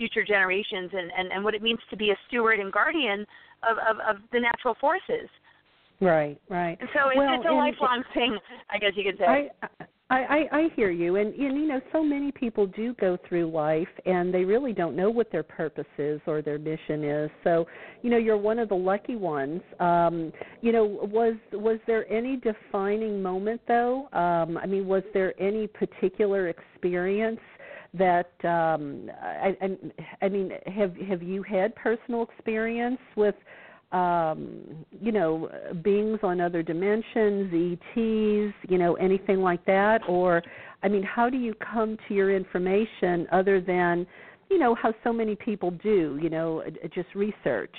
future 0.00 0.24
generations 0.24 0.90
and, 0.94 1.12
and, 1.16 1.30
and 1.30 1.44
what 1.44 1.54
it 1.54 1.60
means 1.60 1.80
to 1.90 1.96
be 1.96 2.08
a 2.10 2.16
steward 2.26 2.58
and 2.58 2.72
guardian 2.72 3.26
of, 3.68 3.76
of, 3.88 3.96
of 4.08 4.16
the 4.32 4.40
natural 4.40 4.74
forces. 4.80 5.28
Right, 6.00 6.40
right. 6.48 6.78
And 6.80 6.88
so 6.94 7.10
it's, 7.10 7.18
well, 7.18 7.34
it's 7.34 7.44
a 7.46 7.52
lifelong 7.52 8.02
thing, 8.14 8.38
I 8.70 8.78
guess 8.78 8.92
you 8.96 9.04
could 9.04 9.18
say. 9.18 9.50
I, 9.60 9.84
I, 10.08 10.16
I, 10.16 10.38
I 10.52 10.68
hear 10.74 10.90
you, 10.90 11.16
and, 11.16 11.34
and 11.34 11.56
you 11.60 11.68
know, 11.68 11.80
so 11.92 12.02
many 12.02 12.32
people 12.32 12.66
do 12.66 12.94
go 12.94 13.18
through 13.28 13.50
life, 13.50 13.86
and 14.06 14.32
they 14.32 14.44
really 14.44 14.72
don't 14.72 14.96
know 14.96 15.10
what 15.10 15.30
their 15.30 15.42
purpose 15.42 15.92
is 15.98 16.20
or 16.26 16.40
their 16.40 16.58
mission 16.58 17.04
is. 17.04 17.30
So, 17.44 17.66
you 18.02 18.08
know, 18.08 18.16
you're 18.16 18.38
one 18.38 18.58
of 18.58 18.70
the 18.70 18.74
lucky 18.74 19.16
ones. 19.16 19.60
Um, 19.78 20.32
you 20.62 20.72
know, 20.72 20.84
was 20.84 21.34
was 21.52 21.78
there 21.86 22.10
any 22.10 22.38
defining 22.38 23.22
moment 23.22 23.60
though? 23.68 24.08
Um, 24.12 24.56
I 24.56 24.66
mean, 24.66 24.86
was 24.86 25.02
there 25.12 25.40
any 25.40 25.66
particular 25.68 26.48
experience 26.48 27.40
that 27.94 28.32
um 28.44 29.10
I, 29.20 29.56
I 29.60 29.76
I 30.22 30.28
mean 30.28 30.52
have 30.66 30.94
have 30.96 31.22
you 31.22 31.42
had 31.42 31.74
personal 31.74 32.22
experience 32.22 33.00
with 33.16 33.34
um 33.92 34.84
you 35.00 35.10
know 35.10 35.50
beings 35.82 36.20
on 36.22 36.40
other 36.40 36.62
dimensions 36.62 37.52
ETs 37.52 38.54
you 38.68 38.78
know 38.78 38.94
anything 38.94 39.40
like 39.40 39.64
that? 39.66 40.02
Or 40.08 40.42
I 40.82 40.88
mean 40.88 41.02
how 41.02 41.28
do 41.28 41.36
you 41.36 41.54
come 41.54 41.96
to 42.06 42.14
your 42.14 42.34
information 42.34 43.26
other 43.32 43.60
than 43.60 44.06
you 44.50 44.58
know 44.58 44.74
how 44.74 44.94
so 45.02 45.12
many 45.12 45.34
people 45.34 45.72
do 45.72 46.18
you 46.22 46.30
know 46.30 46.62
just 46.94 47.08
research? 47.16 47.74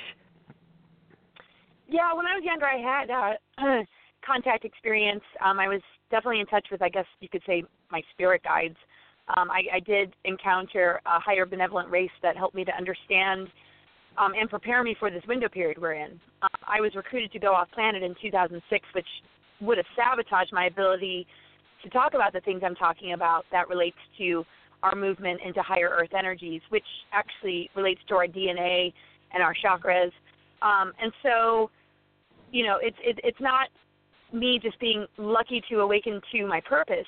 Yeah 1.88 2.14
when 2.14 2.26
I 2.26 2.36
was 2.36 2.44
younger 2.44 2.66
I 2.66 2.80
had 2.80 3.10
uh 3.10 3.84
contact 4.26 4.66
experience. 4.66 5.24
Um 5.44 5.58
I 5.58 5.70
was 5.70 5.82
definitely 6.10 6.42
in 6.42 6.48
touch 6.48 6.68
with 6.70 6.82
I 6.82 6.90
guess 6.90 7.06
you 7.22 7.30
could 7.30 7.44
say 7.48 7.64
my 7.90 8.02
spirit 8.12 8.44
guides 8.44 8.76
um, 9.38 9.50
I, 9.50 9.64
I 9.76 9.80
did 9.80 10.14
encounter 10.26 11.00
a 11.06 11.20
higher 11.20 11.46
benevolent 11.46 11.90
race 11.90 12.12
that 12.22 12.36
helped 12.36 12.56
me 12.56 12.66
to 12.66 12.76
understand 12.76 13.48
um, 14.18 14.34
and 14.40 14.50
prepare 14.50 14.84
me 14.84 14.96
for 15.00 15.10
this 15.10 15.24
window 15.28 15.48
period 15.48 15.80
we're 15.80 15.94
in. 15.94 16.20
Uh, 16.42 16.48
I 16.68 16.82
was 16.82 16.96
recruited 16.96 17.32
to 17.32 17.40
go 17.40 17.54
off 17.54 17.70
planet 17.72 18.04
in 18.04 18.16
2006, 18.22 18.86
which 18.94 19.06
would 19.62 19.78
have 19.78 19.86
sabotaged 19.96 20.52
my 20.52 20.66
ability 20.66 21.28
to 21.84 21.90
talk 21.90 22.14
about 22.14 22.34
the 22.34 22.42
things 22.42 22.62
I'm 22.66 22.76
talking 22.76 23.14
about 23.14 23.46
that 23.52 23.70
relates 23.70 23.98
to 24.18 24.44
our 24.84 24.96
movement 24.96 25.40
into 25.46 25.62
higher 25.62 25.90
earth 25.90 26.14
energies, 26.18 26.62
which 26.70 26.86
actually 27.14 27.70
relates 27.76 28.02
to 28.10 28.16
our 28.16 28.28
DNA 28.28 28.94
and 29.34 29.44
our 29.44 29.54
chakras. 29.64 30.12
Um, 30.62 30.94
and 31.02 31.12
so, 31.24 31.70
you 32.52 32.66
know, 32.66 32.78
it's 32.82 32.98
it, 33.04 33.20
it's 33.24 33.40
not 33.40 33.70
me 34.34 34.60
just 34.62 34.80
being 34.80 35.06
lucky 35.18 35.62
to 35.70 35.80
awaken 35.80 36.22
to 36.32 36.48
my 36.48 36.62
purpose. 36.62 37.08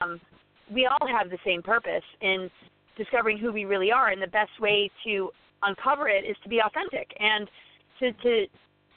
Um, 0.00 0.20
we 0.72 0.86
all 0.86 1.06
have 1.08 1.30
the 1.30 1.38
same 1.44 1.62
purpose 1.62 2.04
in 2.20 2.50
discovering 2.96 3.38
who 3.38 3.52
we 3.52 3.64
really 3.64 3.90
are, 3.90 4.10
and 4.10 4.20
the 4.20 4.26
best 4.26 4.52
way 4.60 4.90
to 5.04 5.30
uncover 5.62 6.08
it 6.08 6.24
is 6.24 6.36
to 6.42 6.48
be 6.48 6.60
authentic 6.60 7.10
and 7.18 7.48
to 8.00 8.12
to 8.22 8.46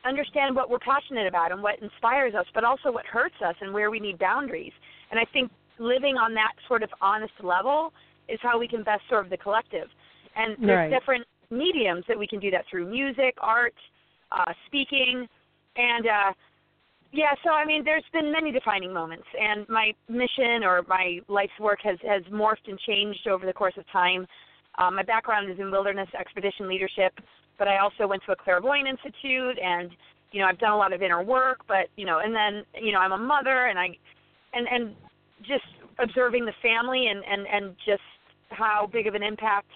understand 0.05 0.55
what 0.55 0.69
we're 0.69 0.79
passionate 0.79 1.27
about 1.27 1.51
and 1.51 1.61
what 1.61 1.81
inspires 1.81 2.35
us, 2.35 2.45
but 2.53 2.63
also 2.63 2.91
what 2.91 3.05
hurts 3.05 3.35
us 3.45 3.55
and 3.61 3.73
where 3.73 3.89
we 3.89 3.99
need 3.99 4.19
boundaries. 4.19 4.71
And 5.09 5.19
I 5.19 5.25
think 5.33 5.51
living 5.79 6.15
on 6.15 6.33
that 6.35 6.53
sort 6.67 6.83
of 6.83 6.89
honest 7.01 7.33
level 7.43 7.91
is 8.29 8.39
how 8.41 8.59
we 8.59 8.67
can 8.67 8.83
best 8.83 9.01
serve 9.09 9.29
the 9.29 9.37
collective. 9.37 9.87
And 10.35 10.55
there's 10.59 10.91
right. 10.91 10.99
different 10.99 11.25
mediums 11.49 12.03
that 12.07 12.17
we 12.17 12.27
can 12.27 12.39
do 12.39 12.51
that 12.51 12.65
through 12.69 12.89
music, 12.89 13.35
art, 13.41 13.73
uh, 14.31 14.53
speaking, 14.67 15.27
and 15.75 16.05
uh, 16.05 16.33
yeah, 17.15 17.33
so 17.43 17.51
I 17.51 17.65
mean, 17.65 17.83
there's 17.85 18.03
been 18.11 18.31
many 18.31 18.51
defining 18.51 18.93
moments, 18.93 19.25
and 19.39 19.67
my 19.69 19.93
mission 20.09 20.63
or 20.63 20.83
my 20.87 21.19
life's 21.29 21.57
work 21.59 21.79
has 21.83 21.97
has 22.07 22.23
morphed 22.23 22.67
and 22.67 22.77
changed 22.79 23.27
over 23.27 23.45
the 23.45 23.53
course 23.53 23.73
of 23.77 23.85
time. 23.91 24.27
Um, 24.77 24.95
my 24.95 25.03
background 25.03 25.49
is 25.49 25.57
in 25.57 25.71
wilderness 25.71 26.09
expedition 26.19 26.67
leadership, 26.67 27.13
but 27.57 27.69
I 27.69 27.77
also 27.77 28.05
went 28.05 28.21
to 28.25 28.33
a 28.33 28.35
clairvoyant 28.35 28.87
institute, 28.87 29.57
and 29.63 29.91
you 30.31 30.41
know, 30.41 30.47
I've 30.47 30.59
done 30.59 30.73
a 30.73 30.77
lot 30.77 30.91
of 30.91 31.01
inner 31.01 31.23
work. 31.23 31.59
But 31.67 31.87
you 31.95 32.05
know, 32.05 32.19
and 32.19 32.35
then 32.35 32.63
you 32.81 32.91
know, 32.91 32.99
I'm 32.99 33.13
a 33.13 33.17
mother, 33.17 33.67
and 33.67 33.79
I, 33.79 33.95
and 34.53 34.67
and 34.67 34.95
just 35.41 35.63
observing 35.99 36.45
the 36.45 36.53
family, 36.61 37.07
and 37.07 37.23
and 37.23 37.47
and 37.47 37.75
just 37.85 38.03
how 38.49 38.89
big 38.91 39.07
of 39.07 39.15
an 39.15 39.23
impact 39.23 39.69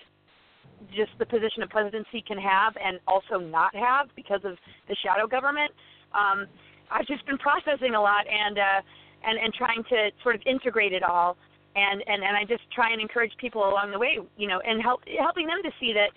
just 0.96 1.12
the 1.20 1.26
position 1.26 1.62
of 1.62 1.70
presidency 1.70 2.24
can 2.26 2.38
have 2.38 2.74
and 2.82 3.00
also 3.08 3.38
not 3.38 3.76
have 3.76 4.08
because 4.16 4.40
of 4.46 4.56
the 4.88 4.96
shadow 5.04 5.28
government. 5.28 5.72
Um, 6.14 6.48
I've 6.92 7.08
just 7.08 7.26
been 7.26 7.38
processing 7.38 7.96
a 7.96 8.02
lot 8.02 8.26
and 8.28 8.58
uh, 8.58 8.82
and 9.24 9.40
and 9.40 9.54
trying 9.54 9.84
to 9.90 10.10
sort 10.24 10.36
of 10.36 10.42
integrate 10.46 10.94
it 10.94 11.04
all. 11.04 11.38
And, 11.76 12.02
and 12.08 12.24
and 12.24 12.36
I 12.36 12.44
just 12.46 12.64
try 12.74 12.92
and 12.92 13.00
encourage 13.00 13.32
people 13.38 13.62
along 13.62 13.92
the 13.92 14.00
way, 14.00 14.18
you 14.38 14.48
know, 14.48 14.60
and 14.66 14.82
help 14.82 15.02
helping 15.20 15.48
them 15.48 15.62
to 15.64 15.70
see 15.80 15.94
that 15.94 16.10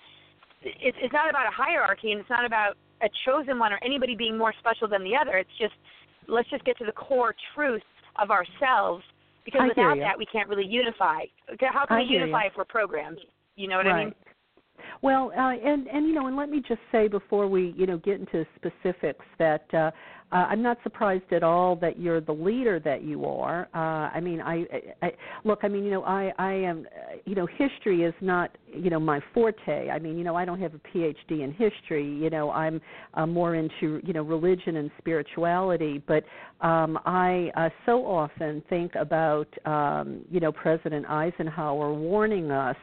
it's 0.63 0.97
it's 1.01 1.13
not 1.13 1.29
about 1.29 1.47
a 1.47 1.55
hierarchy 1.55 2.13
and 2.13 2.21
it's 2.21 2.31
not 2.31 2.45
about 2.45 2.77
a 3.03 3.09
chosen 3.27 3.59
one 3.59 3.73
or 3.73 3.79
anybody 3.85 4.15
being 4.17 4.39
more 4.39 4.55
special 4.59 4.89
than 4.89 5.05
the 5.05 5.15
other. 5.15 5.37
It's 5.37 5.57
just 5.61 5.75
let's 6.29 6.49
just 6.51 6.65
get 6.65 6.79
to 6.79 6.85
the 6.85 6.93
core 6.93 7.35
truth 7.55 7.83
of 8.17 8.31
ourselves 8.31 9.05
because 9.45 9.61
I 9.63 9.69
without 9.69 9.99
that 9.99 10.19
we 10.19 10.27
can't 10.27 10.49
really 10.49 10.67
unify. 10.67 11.25
How 11.61 11.85
can 11.87 11.99
I 11.99 12.01
we 12.01 12.07
unify 12.09 12.45
you. 12.45 12.51
if 12.51 12.57
we're 12.57 12.65
programmed? 12.65 13.19
You 13.57 13.69
know 13.69 13.77
what 13.77 13.87
right. 13.87 14.01
I 14.01 14.05
mean? 14.07 14.15
Well, 15.03 15.33
uh, 15.37 15.53
and 15.53 15.87
and 15.89 16.07
you 16.07 16.15
know, 16.15 16.27
and 16.27 16.37
let 16.37 16.49
me 16.49 16.63
just 16.67 16.81
say 16.91 17.09
before 17.09 17.49
we 17.49 17.75
you 17.77 17.87
know 17.87 17.99
get 17.99 18.21
into 18.21 18.47
specifics 18.57 19.25
that 19.39 19.73
uh, 19.75 19.91
uh, 20.33 20.47
I'm 20.49 20.63
not 20.63 20.79
surprised 20.83 21.31
at 21.33 21.43
all 21.43 21.77
that 21.77 22.01
you're 22.01 22.21
the 22.21 22.33
leader 22.33 22.81
that 22.81 23.03
you 23.03 23.27
are. 23.27 23.69
Uh, 23.75 24.11
I 24.15 24.21
mean, 24.21 24.41
I, 24.41 24.65
I, 25.03 25.13
look. 25.45 25.61
I 25.63 25.69
mean, 25.69 25.85
you 25.85 25.91
know, 25.91 26.05
I 26.05 26.33
I 26.39 26.53
am. 26.53 26.87
Uh, 26.87 27.17
you 27.27 27.35
know, 27.35 27.47
history 27.47 28.03
is 28.03 28.15
not 28.23 28.57
you 28.73 28.89
know 28.89 28.99
my 28.99 29.21
forte. 29.35 29.91
I 29.91 29.99
mean, 29.99 30.17
you 30.17 30.25
know, 30.25 30.35
I 30.35 30.47
don't 30.47 30.61
have 30.61 30.73
a 30.75 30.79
PhD 30.79 31.43
in 31.43 31.53
history. 31.53 32.07
You 32.07 32.31
know, 32.31 32.51
I'm 32.51 32.81
uh, 33.13 33.27
more 33.27 33.57
into 33.57 34.01
you 34.03 34.15
know 34.15 34.23
religion 34.23 34.77
and 34.77 34.91
spirituality. 34.97 36.03
But 36.07 36.25
um, 36.67 36.99
I 37.05 37.51
uh, 37.55 37.69
so 37.85 38.07
often 38.07 38.63
think 38.71 38.95
about 38.95 39.49
um, 39.67 40.23
you 40.31 40.41
know 40.41 40.51
President 40.51 41.05
Eisenhower 41.11 41.93
warning 41.93 42.51
us 42.51 42.77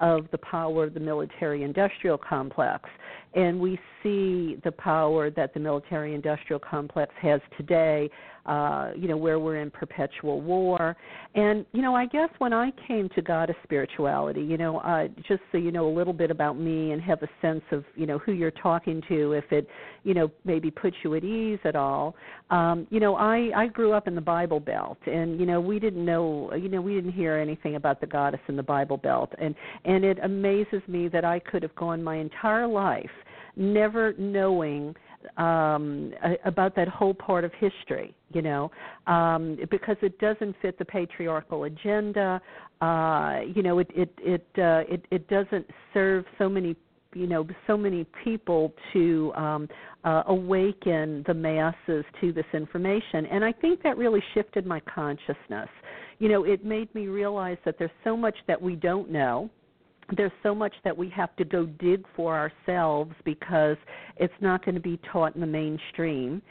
of 0.00 0.26
the 0.32 0.38
power 0.38 0.84
of 0.84 0.94
the 0.94 1.00
military 1.00 1.64
industrial 1.64 2.18
complex. 2.18 2.88
And 3.34 3.58
we 3.58 3.78
see 4.02 4.56
the 4.62 4.72
power 4.72 5.30
that 5.30 5.54
the 5.54 5.60
military 5.60 6.14
industrial 6.14 6.60
complex 6.60 7.12
has 7.20 7.40
today, 7.56 8.08
uh, 8.46 8.90
you 8.94 9.08
know, 9.08 9.16
where 9.16 9.38
we're 9.38 9.60
in 9.60 9.70
perpetual 9.70 10.40
war. 10.40 10.94
And, 11.34 11.64
you 11.72 11.80
know, 11.80 11.96
I 11.96 12.06
guess 12.06 12.28
when 12.38 12.52
I 12.52 12.70
came 12.86 13.08
to 13.14 13.22
Goddess 13.22 13.56
spirituality, 13.64 14.42
you 14.42 14.58
know, 14.58 14.78
uh, 14.80 15.08
just 15.26 15.40
so 15.50 15.58
you 15.58 15.72
know 15.72 15.88
a 15.88 15.94
little 15.94 16.12
bit 16.12 16.30
about 16.30 16.58
me 16.58 16.92
and 16.92 17.00
have 17.00 17.22
a 17.22 17.28
sense 17.40 17.62
of, 17.72 17.84
you 17.96 18.06
know, 18.06 18.18
who 18.18 18.32
you're 18.32 18.50
talking 18.50 19.02
to, 19.08 19.32
if 19.32 19.50
it, 19.50 19.66
you 20.04 20.12
know, 20.12 20.30
maybe 20.44 20.70
puts 20.70 20.96
you 21.02 21.14
at 21.14 21.24
ease 21.24 21.58
at 21.64 21.74
all. 21.74 22.14
Um, 22.50 22.86
you 22.90 23.00
know, 23.00 23.16
I, 23.16 23.50
I 23.56 23.66
grew 23.66 23.92
up 23.92 24.06
in 24.06 24.14
the 24.14 24.20
Bible 24.20 24.60
Belt, 24.60 24.98
and, 25.06 25.40
you 25.40 25.46
know, 25.46 25.60
we 25.60 25.78
didn't 25.78 26.04
know, 26.04 26.52
you 26.54 26.68
know, 26.68 26.82
we 26.82 26.94
didn't 26.94 27.12
hear 27.12 27.36
anything 27.36 27.76
about 27.76 28.00
the 28.00 28.06
goddess 28.06 28.40
in 28.48 28.56
the 28.56 28.62
Bible 28.62 28.98
Belt. 28.98 29.32
And, 29.38 29.54
and 29.86 30.04
it 30.04 30.18
amazes 30.22 30.82
me 30.86 31.08
that 31.08 31.24
I 31.24 31.38
could 31.38 31.62
have 31.62 31.74
gone 31.74 32.02
my 32.02 32.16
entire 32.16 32.66
life 32.66 33.10
never 33.56 34.14
knowing 34.18 34.94
um 35.38 36.12
about 36.44 36.76
that 36.76 36.88
whole 36.88 37.14
part 37.14 37.44
of 37.44 37.52
history 37.54 38.14
you 38.34 38.42
know? 38.42 38.70
Um 39.06 39.56
because 39.70 39.96
it 40.02 40.18
doesn't 40.18 40.56
fit 40.60 40.78
the 40.78 40.84
patriarchal 40.84 41.64
agenda 41.64 42.40
uh 42.80 43.40
you 43.54 43.62
know 43.62 43.78
it 43.78 43.90
it 43.94 44.12
it 44.18 44.46
uh 44.58 44.82
it 44.92 45.04
it 45.10 45.28
doesn't 45.28 45.66
serve 45.94 46.24
so 46.38 46.48
many 46.48 46.76
you 47.14 47.26
know 47.28 47.46
so 47.66 47.76
many 47.76 48.04
people 48.24 48.72
to 48.92 49.32
um 49.36 49.68
uh, 50.04 50.24
awaken 50.26 51.24
the 51.26 51.32
masses 51.32 52.04
to 52.20 52.32
this 52.32 52.44
information. 52.52 53.24
And 53.26 53.44
i 53.44 53.52
think 53.52 53.82
that 53.82 53.96
really 53.96 54.22
shifted 54.34 54.66
my 54.66 54.80
consciousness. 54.80 55.68
You 56.18 56.28
know 56.28 56.44
it 56.44 56.64
made 56.64 56.92
me 56.94 57.06
realize 57.06 57.58
that 57.64 57.76
there's 57.78 57.90
so 58.02 58.16
much 58.16 58.36
that 58.48 58.60
we 58.60 58.74
don't 58.76 59.10
know 59.10 59.48
there's 60.16 60.32
so 60.42 60.54
much 60.54 60.74
that 60.84 60.96
we 60.96 61.08
have 61.10 61.34
to 61.36 61.44
go 61.44 61.66
dig 61.66 62.04
for 62.14 62.36
ourselves 62.36 63.12
because 63.24 63.76
it's 64.16 64.34
not 64.40 64.64
going 64.64 64.74
to 64.74 64.80
be 64.80 64.98
taught 65.12 65.34
in 65.34 65.40
the 65.40 65.46
mainstream. 65.46 66.42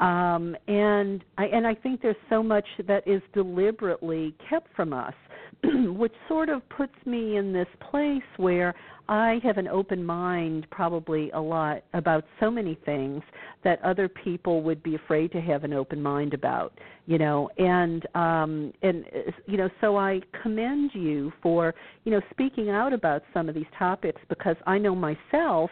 Um, 0.00 0.56
and 0.66 1.22
I 1.36 1.44
and 1.46 1.66
I 1.66 1.74
think 1.74 2.00
there's 2.00 2.16
so 2.30 2.42
much 2.42 2.64
that 2.86 3.06
is 3.06 3.20
deliberately 3.34 4.34
kept 4.48 4.74
from 4.74 4.94
us, 4.94 5.14
which 5.96 6.12
sort 6.28 6.48
of 6.48 6.66
puts 6.68 6.94
me 7.04 7.36
in 7.36 7.52
this 7.52 7.68
place 7.90 8.22
where 8.36 8.74
I 9.08 9.40
have 9.42 9.58
an 9.58 9.66
open 9.66 10.04
mind 10.04 10.68
probably 10.70 11.30
a 11.32 11.40
lot 11.40 11.82
about 11.94 12.24
so 12.38 12.50
many 12.50 12.78
things 12.86 13.22
that 13.64 13.82
other 13.82 14.08
people 14.08 14.62
would 14.62 14.82
be 14.82 14.94
afraid 14.94 15.32
to 15.32 15.40
have 15.40 15.64
an 15.64 15.72
open 15.72 16.00
mind 16.00 16.32
about, 16.32 16.72
you 17.06 17.18
know. 17.18 17.50
And 17.58 18.06
um 18.14 18.72
and 18.82 19.04
you 19.46 19.56
know, 19.56 19.68
so 19.80 19.96
I 19.96 20.20
commend 20.42 20.92
you 20.94 21.32
for, 21.42 21.74
you 22.04 22.12
know, 22.12 22.20
speaking 22.30 22.70
out 22.70 22.92
about 22.92 23.22
some 23.34 23.48
of 23.48 23.54
these 23.54 23.64
topics 23.76 24.20
because 24.28 24.56
I 24.66 24.78
know 24.78 24.94
myself 24.94 25.70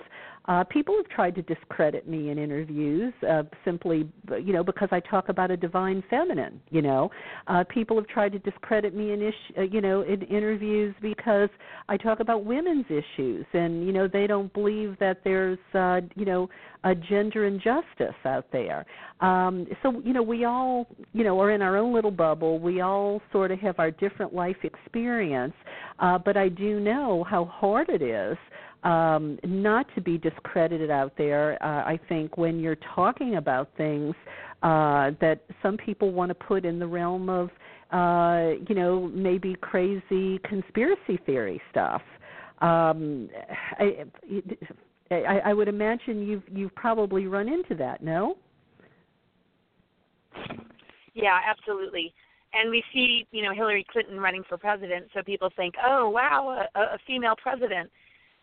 uh, 0.48 0.64
people 0.64 0.96
have 0.96 1.08
tried 1.08 1.34
to 1.34 1.42
discredit 1.42 2.08
me 2.08 2.30
in 2.30 2.38
interviews 2.38 3.12
uh, 3.28 3.42
simply, 3.66 4.08
you 4.42 4.54
know, 4.54 4.64
because 4.64 4.88
I 4.90 5.00
talk 5.00 5.28
about 5.28 5.50
a 5.50 5.56
divine 5.58 6.02
feminine. 6.08 6.58
You 6.70 6.80
know, 6.80 7.10
uh, 7.48 7.64
people 7.68 7.96
have 7.96 8.06
tried 8.06 8.32
to 8.32 8.38
discredit 8.38 8.94
me 8.94 9.12
in, 9.12 9.20
ish, 9.20 9.34
uh, 9.58 9.62
you 9.62 9.82
know, 9.82 10.02
in 10.02 10.22
interviews 10.22 10.94
because 11.02 11.50
I 11.90 11.98
talk 11.98 12.20
about 12.20 12.46
women's 12.46 12.86
issues, 12.86 13.44
and 13.52 13.86
you 13.86 13.92
know, 13.92 14.08
they 14.08 14.26
don't 14.26 14.50
believe 14.54 14.96
that 15.00 15.18
there's, 15.22 15.58
uh, 15.74 16.00
you 16.16 16.24
know, 16.24 16.48
a 16.84 16.94
gender 16.94 17.44
injustice 17.44 18.14
out 18.24 18.46
there. 18.50 18.86
Um, 19.20 19.66
so 19.82 20.00
you 20.02 20.14
know, 20.14 20.22
we 20.22 20.46
all, 20.46 20.86
you 21.12 21.24
know, 21.24 21.38
are 21.40 21.50
in 21.50 21.60
our 21.60 21.76
own 21.76 21.92
little 21.92 22.10
bubble. 22.10 22.58
We 22.58 22.80
all 22.80 23.20
sort 23.32 23.50
of 23.50 23.58
have 23.58 23.78
our 23.78 23.90
different 23.90 24.32
life 24.32 24.56
experience, 24.62 25.54
uh, 25.98 26.18
but 26.18 26.38
I 26.38 26.48
do 26.48 26.80
know 26.80 27.22
how 27.28 27.44
hard 27.44 27.90
it 27.90 28.00
is 28.00 28.38
um, 28.84 29.38
not 29.44 29.86
to 29.94 30.00
be 30.00 30.18
discredited 30.18 30.90
out 30.90 31.12
there. 31.16 31.62
Uh, 31.62 31.84
I 31.84 31.98
think 32.08 32.36
when 32.36 32.60
you're 32.60 32.78
talking 32.94 33.36
about 33.36 33.68
things 33.76 34.14
uh, 34.62 35.12
that 35.20 35.40
some 35.62 35.76
people 35.76 36.12
want 36.12 36.30
to 36.30 36.34
put 36.34 36.64
in 36.64 36.78
the 36.78 36.86
realm 36.86 37.28
of, 37.28 37.50
uh, 37.92 38.54
you 38.68 38.74
know, 38.74 39.10
maybe 39.14 39.54
crazy 39.60 40.38
conspiracy 40.44 41.18
theory 41.26 41.60
stuff. 41.70 42.02
Um, 42.60 43.28
I, 43.78 44.04
I, 45.10 45.40
I 45.46 45.54
would 45.54 45.68
imagine 45.68 46.26
you've 46.26 46.42
you've 46.52 46.74
probably 46.74 47.26
run 47.26 47.48
into 47.48 47.74
that. 47.76 48.02
No. 48.02 48.36
Yeah, 51.14 51.38
absolutely. 51.48 52.12
And 52.52 52.70
we 52.70 52.82
see, 52.92 53.26
you 53.30 53.42
know, 53.42 53.52
Hillary 53.54 53.84
Clinton 53.90 54.18
running 54.18 54.42
for 54.48 54.56
president, 54.56 55.06
so 55.14 55.22
people 55.22 55.50
think, 55.54 55.74
"Oh, 55.84 56.08
wow, 56.08 56.66
a, 56.74 56.80
a 56.80 56.98
female 57.06 57.34
president." 57.40 57.90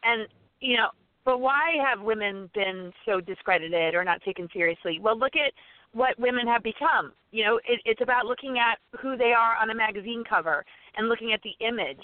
And 0.05 0.27
you 0.61 0.77
know, 0.77 0.89
but 1.25 1.39
why 1.39 1.73
have 1.83 2.01
women 2.01 2.49
been 2.53 2.93
so 3.05 3.19
discredited 3.19 3.95
or 3.95 4.03
not 4.03 4.21
taken 4.21 4.47
seriously? 4.53 4.99
Well, 5.01 5.17
look 5.17 5.35
at 5.35 5.51
what 5.93 6.19
women 6.19 6.47
have 6.47 6.61
become. 6.61 7.13
You 7.31 7.45
know, 7.45 7.59
it, 7.67 7.81
it's 7.85 8.01
about 8.01 8.25
looking 8.25 8.57
at 8.59 8.77
who 8.99 9.17
they 9.17 9.33
are 9.33 9.55
on 9.59 9.69
a 9.69 9.75
magazine 9.75 10.23
cover 10.27 10.63
and 10.97 11.09
looking 11.09 11.33
at 11.33 11.41
the 11.41 11.55
image. 11.65 12.03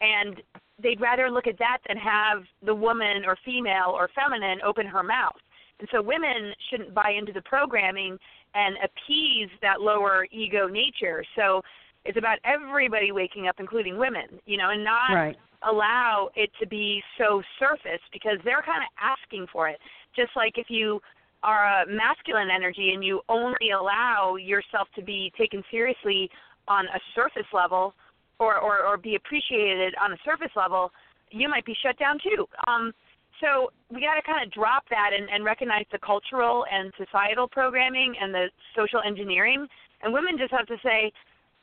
And 0.00 0.42
they'd 0.80 1.00
rather 1.00 1.30
look 1.30 1.46
at 1.46 1.58
that 1.58 1.78
than 1.86 1.96
have 1.96 2.42
the 2.64 2.74
woman 2.74 3.24
or 3.24 3.36
female 3.44 3.90
or 3.90 4.10
feminine 4.14 4.58
open 4.64 4.86
her 4.86 5.02
mouth. 5.02 5.36
And 5.80 5.88
so 5.92 6.02
women 6.02 6.52
shouldn't 6.68 6.94
buy 6.94 7.14
into 7.16 7.32
the 7.32 7.42
programming 7.42 8.18
and 8.54 8.76
appease 8.82 9.50
that 9.62 9.80
lower 9.80 10.26
ego 10.30 10.66
nature. 10.66 11.24
So 11.36 11.62
it's 12.08 12.18
about 12.18 12.38
everybody 12.44 13.12
waking 13.12 13.46
up, 13.46 13.56
including 13.60 13.98
women, 13.98 14.40
you 14.46 14.56
know, 14.56 14.70
and 14.70 14.82
not 14.82 15.12
right 15.14 15.36
allow 15.62 16.30
it 16.36 16.50
to 16.60 16.66
be 16.66 17.02
so 17.16 17.42
surface 17.58 18.02
because 18.12 18.38
they're 18.44 18.62
kind 18.62 18.82
of 18.82 18.90
asking 19.00 19.46
for 19.52 19.68
it. 19.68 19.78
Just 20.14 20.30
like 20.36 20.54
if 20.56 20.66
you 20.68 21.00
are 21.42 21.82
a 21.82 21.86
masculine 21.86 22.48
energy 22.54 22.92
and 22.94 23.04
you 23.04 23.20
only 23.28 23.70
allow 23.70 24.36
yourself 24.36 24.88
to 24.96 25.02
be 25.02 25.32
taken 25.38 25.62
seriously 25.70 26.30
on 26.66 26.86
a 26.86 27.00
surface 27.14 27.48
level 27.52 27.94
or, 28.38 28.58
or, 28.58 28.84
or 28.84 28.96
be 28.96 29.16
appreciated 29.16 29.94
on 30.02 30.12
a 30.12 30.16
surface 30.24 30.52
level, 30.56 30.90
you 31.30 31.48
might 31.48 31.64
be 31.64 31.74
shut 31.82 31.98
down 31.98 32.18
too. 32.22 32.46
Um, 32.66 32.92
so 33.40 33.70
we 33.90 34.00
got 34.00 34.14
to 34.14 34.22
kind 34.22 34.44
of 34.44 34.52
drop 34.52 34.84
that 34.90 35.10
and, 35.16 35.28
and 35.30 35.44
recognize 35.44 35.84
the 35.92 35.98
cultural 35.98 36.64
and 36.72 36.92
societal 36.98 37.46
programming 37.46 38.14
and 38.20 38.34
the 38.34 38.46
social 38.76 39.00
engineering. 39.06 39.66
And 40.02 40.12
women 40.12 40.38
just 40.38 40.50
have 40.52 40.66
to 40.66 40.76
say, 40.82 41.12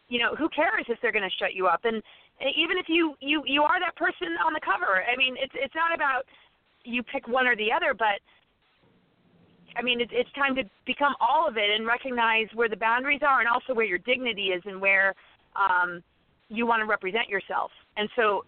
you 0.07 0.19
know, 0.19 0.35
who 0.35 0.49
cares 0.49 0.85
if 0.87 0.99
they're 1.01 1.11
going 1.11 1.27
to 1.27 1.35
shut 1.39 1.53
you 1.53 1.67
up? 1.67 1.85
And 1.85 2.01
even 2.41 2.77
if 2.77 2.87
you 2.89 3.15
you 3.21 3.43
you 3.45 3.63
are 3.63 3.79
that 3.79 3.95
person 3.95 4.27
on 4.45 4.53
the 4.53 4.59
cover 4.59 5.03
i 5.11 5.15
mean 5.15 5.35
it's 5.39 5.53
it's 5.55 5.75
not 5.75 5.93
about 5.93 6.23
you 6.83 7.01
pick 7.03 7.27
one 7.27 7.47
or 7.47 7.55
the 7.55 7.71
other 7.71 7.93
but 7.93 8.19
i 9.77 9.81
mean 9.81 10.01
it's 10.01 10.11
it's 10.13 10.31
time 10.33 10.55
to 10.55 10.63
become 10.85 11.13
all 11.21 11.47
of 11.47 11.57
it 11.57 11.69
and 11.73 11.87
recognize 11.87 12.47
where 12.53 12.69
the 12.69 12.75
boundaries 12.75 13.21
are 13.25 13.39
and 13.39 13.47
also 13.47 13.73
where 13.73 13.85
your 13.85 13.99
dignity 13.99 14.47
is 14.51 14.61
and 14.65 14.79
where 14.79 15.13
um 15.55 16.03
you 16.49 16.65
want 16.65 16.81
to 16.81 16.85
represent 16.85 17.29
yourself 17.29 17.71
and 17.97 18.09
so 18.15 18.43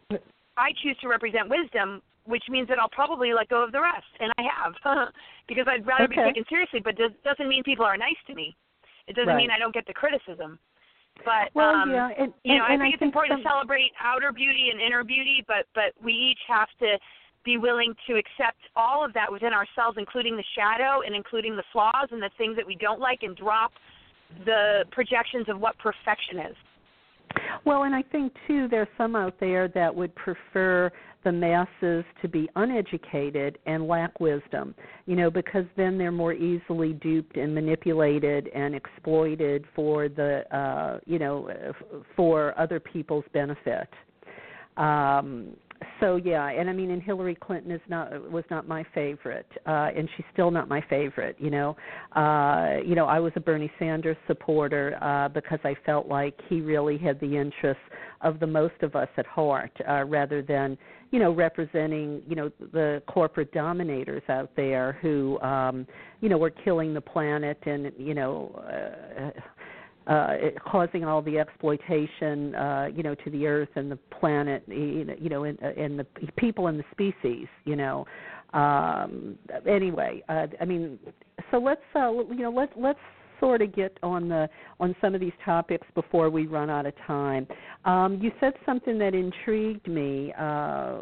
i 0.57 0.71
choose 0.83 0.97
to 0.99 1.07
represent 1.07 1.49
wisdom 1.49 2.01
which 2.25 2.43
means 2.49 2.67
that 2.67 2.77
i'll 2.79 2.91
probably 2.91 3.33
let 3.33 3.47
go 3.47 3.63
of 3.63 3.71
the 3.71 3.79
rest 3.79 4.11
and 4.19 4.31
i 4.37 4.43
have 4.43 4.73
because 5.47 5.65
i'd 5.69 5.87
rather 5.87 6.03
okay. 6.03 6.15
be 6.15 6.27
taken 6.27 6.43
seriously 6.49 6.81
but 6.83 6.99
it 6.99 7.23
doesn't 7.23 7.47
mean 7.47 7.63
people 7.63 7.85
are 7.85 7.97
nice 7.97 8.19
to 8.27 8.35
me 8.35 8.55
it 9.07 9.15
doesn't 9.15 9.29
right. 9.29 9.37
mean 9.37 9.49
i 9.49 9.57
don't 9.57 9.73
get 9.73 9.87
the 9.87 9.93
criticism 9.93 10.59
but 11.25 11.53
well, 11.53 11.75
um, 11.75 11.91
yeah, 11.91 12.09
and, 12.17 12.33
you 12.43 12.57
know, 12.57 12.65
and, 12.69 12.81
I 12.81 12.85
think 12.85 12.93
I 12.93 12.95
it's 12.95 13.01
important 13.01 13.37
some... 13.37 13.43
to 13.43 13.49
celebrate 13.49 13.91
outer 14.01 14.31
beauty 14.31 14.69
and 14.71 14.81
inner 14.81 15.03
beauty, 15.03 15.43
but 15.47 15.65
but 15.73 15.93
we 16.03 16.13
each 16.13 16.39
have 16.47 16.67
to 16.79 16.97
be 17.45 17.57
willing 17.57 17.93
to 18.07 18.13
accept 18.15 18.59
all 18.75 19.05
of 19.05 19.13
that 19.13 19.31
within 19.31 19.53
ourselves, 19.53 19.97
including 19.97 20.35
the 20.35 20.43
shadow 20.55 21.01
and 21.05 21.15
including 21.15 21.55
the 21.55 21.63
flaws 21.71 22.09
and 22.11 22.21
the 22.21 22.29
things 22.37 22.55
that 22.55 22.67
we 22.67 22.75
don't 22.75 22.99
like, 22.99 23.23
and 23.23 23.37
drop 23.37 23.71
the 24.45 24.83
projections 24.91 25.47
of 25.47 25.59
what 25.59 25.77
perfection 25.79 26.39
is. 26.39 26.55
Well, 27.65 27.83
and 27.83 27.95
I 27.95 28.03
think 28.03 28.33
too, 28.47 28.67
there's 28.69 28.87
some 28.97 29.15
out 29.15 29.35
there 29.39 29.67
that 29.69 29.93
would 29.93 30.13
prefer 30.15 30.91
the 31.27 31.31
masses 31.33 32.05
to 32.21 32.29
be 32.29 32.47
uneducated 32.55 33.57
and 33.65 33.85
lack 33.85 34.17
wisdom, 34.21 34.73
you 35.07 35.15
know, 35.17 35.29
because 35.29 35.65
then 35.75 35.97
they're 35.97 36.09
more 36.09 36.31
easily 36.31 36.93
duped 36.93 37.35
and 37.35 37.53
manipulated 37.53 38.47
and 38.55 38.73
exploited 38.73 39.65
for 39.75 40.07
the, 40.07 40.43
uh, 40.55 41.01
you 41.05 41.19
know, 41.19 41.49
for 42.15 42.57
other 42.57 42.79
people's 42.79 43.25
benefit. 43.33 43.89
Um, 44.77 45.49
so 45.99 46.15
yeah, 46.17 46.49
and 46.49 46.69
I 46.69 46.73
mean, 46.73 46.91
and 46.91 47.01
Hillary 47.01 47.35
Clinton 47.35 47.71
is 47.71 47.81
not 47.87 48.31
was 48.31 48.43
not 48.49 48.67
my 48.67 48.85
favorite, 48.93 49.47
uh, 49.65 49.89
and 49.95 50.07
she's 50.15 50.25
still 50.33 50.51
not 50.51 50.67
my 50.67 50.81
favorite. 50.89 51.35
You 51.39 51.49
know, 51.49 51.77
uh, 52.15 52.77
you 52.85 52.95
know, 52.95 53.05
I 53.05 53.19
was 53.19 53.31
a 53.35 53.39
Bernie 53.39 53.71
Sanders 53.79 54.17
supporter 54.27 54.97
uh, 55.01 55.29
because 55.29 55.59
I 55.63 55.75
felt 55.85 56.07
like 56.07 56.39
he 56.49 56.61
really 56.61 56.97
had 56.97 57.19
the 57.19 57.37
interests 57.37 57.83
of 58.21 58.39
the 58.39 58.47
most 58.47 58.75
of 58.81 58.95
us 58.95 59.09
at 59.17 59.25
heart, 59.25 59.71
uh, 59.87 60.03
rather 60.05 60.41
than 60.41 60.77
you 61.11 61.19
know 61.19 61.31
representing 61.31 62.21
you 62.27 62.35
know 62.35 62.51
the 62.73 63.01
corporate 63.07 63.51
dominators 63.51 64.23
out 64.29 64.51
there 64.55 64.97
who 65.01 65.39
um, 65.41 65.87
you 66.21 66.29
know 66.29 66.37
were 66.37 66.51
killing 66.51 66.93
the 66.93 67.01
planet 67.01 67.57
and 67.65 67.91
you 67.97 68.13
know. 68.13 68.63
Uh, 68.67 69.39
uh, 70.07 70.35
causing 70.65 71.03
all 71.03 71.21
the 71.21 71.37
exploitation, 71.37 72.55
uh, 72.55 72.87
you 72.93 73.03
know, 73.03 73.13
to 73.15 73.29
the 73.29 73.45
earth 73.45 73.69
and 73.75 73.91
the 73.91 73.97
planet, 74.19 74.63
you 74.67 75.29
know, 75.29 75.43
and, 75.43 75.59
and 75.59 75.99
the 75.99 76.05
people 76.37 76.67
and 76.67 76.79
the 76.79 76.85
species, 76.91 77.47
you 77.65 77.75
know. 77.75 78.05
Um, 78.53 79.37
anyway, 79.67 80.23
uh, 80.29 80.47
I 80.61 80.65
mean, 80.65 80.97
so 81.51 81.57
let's, 81.57 81.81
uh, 81.95 82.11
you 82.11 82.43
know, 82.43 82.51
let 82.51 82.69
let's 82.79 82.99
sort 83.39 83.61
of 83.61 83.75
get 83.75 83.97
on 84.03 84.29
the 84.29 84.49
on 84.79 84.95
some 85.01 85.13
of 85.13 85.21
these 85.21 85.33
topics 85.43 85.85
before 85.95 86.29
we 86.29 86.47
run 86.47 86.69
out 86.69 86.85
of 86.85 86.93
time. 87.05 87.47
Um, 87.85 88.19
you 88.21 88.31
said 88.39 88.53
something 88.65 88.97
that 88.99 89.13
intrigued 89.13 89.87
me 89.87 90.33
uh, 90.37 91.01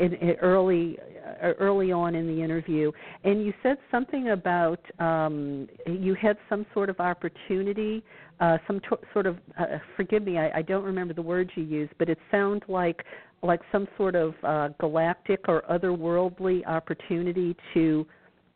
in, 0.00 0.14
in 0.14 0.30
early 0.40 0.98
uh, 1.42 1.52
early 1.58 1.92
on 1.92 2.14
in 2.14 2.26
the 2.26 2.42
interview, 2.42 2.92
and 3.24 3.44
you 3.44 3.52
said 3.62 3.76
something 3.90 4.30
about 4.30 4.80
um, 4.98 5.68
you 5.86 6.14
had 6.14 6.36
some 6.48 6.66
sort 6.74 6.90
of 6.90 7.00
opportunity 7.00 8.02
uh, 8.40 8.58
some 8.66 8.80
sort 9.12 9.26
of 9.26 9.38
uh, 9.58 9.78
forgive 9.96 10.24
me, 10.24 10.38
I, 10.38 10.58
I 10.58 10.62
don't 10.62 10.84
remember 10.84 11.14
the 11.14 11.22
words 11.22 11.50
you 11.54 11.62
used, 11.62 11.92
but 11.98 12.08
it 12.08 12.18
sounds 12.30 12.62
like 12.68 13.04
like 13.42 13.60
some 13.70 13.86
sort 13.96 14.16
of 14.16 14.34
uh, 14.42 14.68
galactic 14.80 15.40
or 15.48 15.62
otherworldly 15.70 16.66
opportunity 16.66 17.56
to 17.74 18.06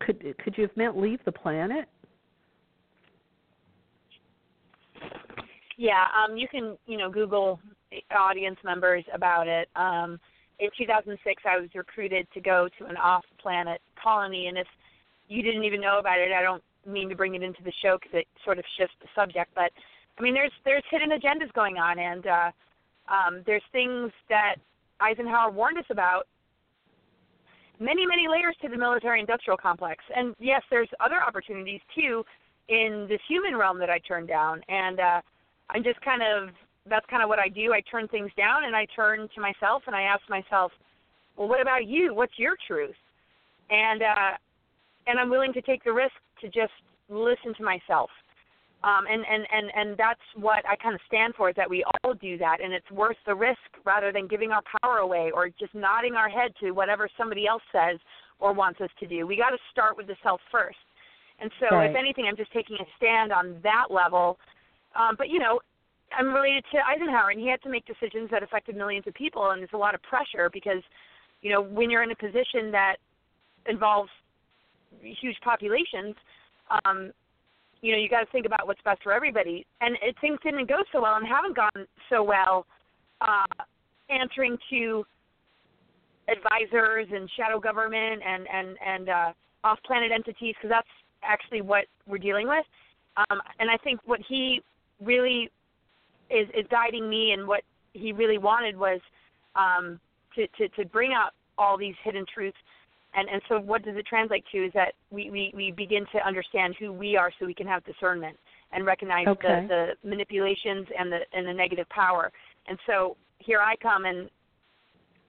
could 0.00 0.34
could 0.42 0.54
you 0.56 0.62
have 0.62 0.76
meant 0.76 0.98
leave 0.98 1.20
the 1.24 1.32
planet? 1.32 1.88
Yeah, 5.76 6.06
um, 6.16 6.36
you 6.36 6.48
can 6.48 6.76
you 6.86 6.98
know 6.98 7.10
Google 7.10 7.60
audience 8.16 8.58
members 8.64 9.04
about 9.14 9.46
it. 9.46 9.68
Um, 9.76 10.18
in 10.58 10.70
2006, 10.76 11.42
I 11.48 11.58
was 11.58 11.68
recruited 11.74 12.26
to 12.34 12.40
go 12.40 12.68
to 12.78 12.86
an 12.86 12.96
off-planet 12.96 13.80
colony, 14.02 14.48
and 14.48 14.58
if 14.58 14.66
you 15.28 15.42
didn't 15.42 15.62
even 15.62 15.80
know 15.80 16.00
about 16.00 16.18
it, 16.18 16.32
I 16.32 16.42
don't 16.42 16.62
mean 16.86 17.08
to 17.08 17.16
bring 17.16 17.34
it 17.34 17.42
into 17.42 17.62
the 17.64 17.72
show 17.82 17.98
because 18.00 18.20
it 18.20 18.28
sort 18.44 18.58
of 18.58 18.64
shifts 18.76 18.94
the 19.00 19.08
subject, 19.14 19.50
but 19.54 19.70
I 20.18 20.22
mean, 20.22 20.34
there's 20.34 20.52
there's 20.64 20.82
hidden 20.90 21.10
agendas 21.10 21.52
going 21.52 21.76
on, 21.78 21.98
and 21.98 22.26
uh, 22.26 22.50
um, 23.08 23.42
there's 23.46 23.62
things 23.72 24.10
that 24.28 24.56
Eisenhower 25.00 25.50
warned 25.50 25.78
us 25.78 25.84
about. 25.90 26.26
Many 27.80 28.04
many 28.04 28.26
layers 28.26 28.56
to 28.62 28.68
the 28.68 28.76
military-industrial 28.76 29.56
complex, 29.56 30.02
and 30.14 30.34
yes, 30.40 30.62
there's 30.70 30.88
other 30.98 31.22
opportunities 31.22 31.80
too 31.94 32.24
in 32.68 33.06
this 33.08 33.20
human 33.28 33.56
realm 33.56 33.78
that 33.78 33.88
I 33.88 33.98
turned 33.98 34.26
down, 34.26 34.62
and 34.68 34.98
uh, 34.98 35.20
I'm 35.70 35.84
just 35.84 36.00
kind 36.00 36.22
of 36.22 36.50
that's 36.88 37.06
kind 37.06 37.22
of 37.22 37.28
what 37.28 37.38
I 37.38 37.48
do. 37.48 37.72
I 37.72 37.80
turn 37.82 38.08
things 38.08 38.30
down, 38.36 38.64
and 38.64 38.74
I 38.74 38.86
turn 38.96 39.28
to 39.34 39.40
myself, 39.40 39.82
and 39.86 39.94
I 39.94 40.02
ask 40.02 40.22
myself, 40.28 40.72
well, 41.36 41.48
what 41.48 41.60
about 41.60 41.86
you? 41.86 42.14
What's 42.14 42.36
your 42.38 42.56
truth? 42.66 42.96
And 43.70 44.02
uh, 44.02 44.30
and 45.08 45.18
I'm 45.18 45.30
willing 45.30 45.52
to 45.54 45.62
take 45.62 45.82
the 45.82 45.92
risk 45.92 46.14
to 46.40 46.46
just 46.46 46.72
listen 47.08 47.54
to 47.56 47.62
myself. 47.64 48.10
Um, 48.84 49.06
and, 49.10 49.24
and, 49.28 49.44
and, 49.50 49.72
and 49.74 49.98
that's 49.98 50.20
what 50.36 50.62
I 50.68 50.76
kind 50.76 50.94
of 50.94 51.00
stand 51.08 51.34
for 51.34 51.50
is 51.50 51.56
that 51.56 51.68
we 51.68 51.84
all 52.04 52.14
do 52.14 52.38
that 52.38 52.58
and 52.62 52.72
it's 52.72 52.88
worth 52.92 53.16
the 53.26 53.34
risk 53.34 53.58
rather 53.84 54.12
than 54.12 54.28
giving 54.28 54.52
our 54.52 54.62
power 54.82 54.98
away 54.98 55.32
or 55.34 55.48
just 55.48 55.74
nodding 55.74 56.14
our 56.14 56.28
head 56.28 56.52
to 56.60 56.70
whatever 56.70 57.08
somebody 57.18 57.48
else 57.48 57.62
says 57.72 57.98
or 58.38 58.52
wants 58.52 58.80
us 58.80 58.90
to 59.00 59.06
do. 59.06 59.26
We 59.26 59.36
got 59.36 59.50
to 59.50 59.58
start 59.72 59.96
with 59.96 60.06
the 60.06 60.14
self 60.22 60.40
first. 60.52 60.78
And 61.40 61.50
so, 61.58 61.76
right. 61.76 61.90
if 61.90 61.96
anything, 61.96 62.26
I'm 62.28 62.36
just 62.36 62.52
taking 62.52 62.76
a 62.80 62.86
stand 62.96 63.32
on 63.32 63.56
that 63.62 63.86
level. 63.90 64.38
Um, 64.94 65.16
but 65.16 65.28
you 65.28 65.40
know, 65.40 65.60
I'm 66.16 66.32
related 66.32 66.64
to 66.72 66.78
Eisenhower, 66.86 67.30
and 67.30 67.40
he 67.40 67.48
had 67.48 67.62
to 67.62 67.68
make 67.68 67.84
decisions 67.86 68.30
that 68.30 68.42
affected 68.42 68.76
millions 68.76 69.06
of 69.06 69.14
people, 69.14 69.50
and 69.50 69.60
there's 69.60 69.70
a 69.74 69.78
lot 69.78 69.94
of 69.94 70.02
pressure 70.02 70.50
because, 70.52 70.82
you 71.42 71.52
know, 71.52 71.62
when 71.62 71.90
you're 71.90 72.02
in 72.02 72.10
a 72.10 72.16
position 72.16 72.70
that 72.72 72.96
involves 73.68 74.10
huge 75.02 75.36
populations, 75.42 76.14
um, 76.84 77.12
you 77.80 77.92
know, 77.92 77.98
you 77.98 78.08
got 78.08 78.20
to 78.20 78.30
think 78.32 78.46
about 78.46 78.66
what's 78.66 78.80
best 78.82 79.02
for 79.02 79.12
everybody. 79.12 79.66
And 79.80 79.96
it, 80.02 80.16
things 80.20 80.38
didn't 80.42 80.68
go 80.68 80.78
so 80.92 81.02
well 81.02 81.16
and 81.16 81.26
haven't 81.26 81.56
gone 81.56 81.86
so 82.10 82.22
well 82.22 82.66
uh, 83.20 83.64
answering 84.10 84.56
to 84.70 85.04
advisors 86.28 87.06
and 87.12 87.30
shadow 87.36 87.58
government 87.58 88.22
and 88.26 88.46
and 88.52 88.76
and 88.84 89.08
uh, 89.08 89.32
off-planet 89.64 90.12
entities 90.12 90.54
because 90.56 90.70
that's 90.70 90.88
actually 91.22 91.60
what 91.62 91.86
we're 92.06 92.18
dealing 92.18 92.48
with. 92.48 92.64
Um, 93.16 93.40
and 93.58 93.70
I 93.70 93.76
think 93.78 94.00
what 94.04 94.20
he 94.28 94.62
really 95.02 95.50
is 96.30 96.48
is 96.50 96.66
guiding 96.70 97.08
me 97.08 97.32
and 97.32 97.46
what 97.46 97.62
he 97.92 98.12
really 98.12 98.38
wanted 98.38 98.76
was 98.76 99.00
um, 99.56 99.98
to, 100.34 100.46
to 100.58 100.68
to 100.76 100.84
bring 100.86 101.12
out 101.12 101.30
all 101.56 101.76
these 101.76 101.94
hidden 102.04 102.24
truths 102.32 102.58
and 103.14 103.28
and 103.28 103.40
so 103.48 103.58
what 103.60 103.84
does 103.84 103.96
it 103.96 104.06
translate 104.06 104.44
to 104.52 104.66
is 104.66 104.72
that 104.74 104.94
we 105.10 105.30
we, 105.30 105.52
we 105.54 105.70
begin 105.70 106.04
to 106.12 106.26
understand 106.26 106.74
who 106.78 106.92
we 106.92 107.16
are 107.16 107.30
so 107.38 107.46
we 107.46 107.54
can 107.54 107.66
have 107.66 107.84
discernment 107.84 108.36
and 108.72 108.84
recognize 108.84 109.26
okay. 109.26 109.66
the, 109.68 109.94
the 110.02 110.08
manipulations 110.08 110.86
and 110.98 111.10
the 111.10 111.20
and 111.32 111.46
the 111.46 111.52
negative 111.52 111.88
power 111.88 112.30
and 112.66 112.78
so 112.86 113.16
here 113.38 113.60
i 113.60 113.74
come 113.76 114.04
and 114.04 114.28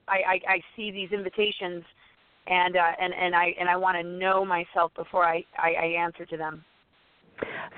i 0.08 0.18
i, 0.26 0.52
I 0.54 0.60
see 0.76 0.90
these 0.90 1.10
invitations 1.12 1.84
and 2.46 2.76
uh, 2.76 2.92
and 3.00 3.14
and 3.14 3.34
i 3.34 3.54
and 3.58 3.68
i 3.68 3.76
want 3.76 3.96
to 3.96 4.02
know 4.02 4.44
myself 4.44 4.92
before 4.96 5.24
I, 5.24 5.44
I 5.58 5.72
i 5.72 5.86
answer 5.86 6.26
to 6.26 6.36
them 6.36 6.64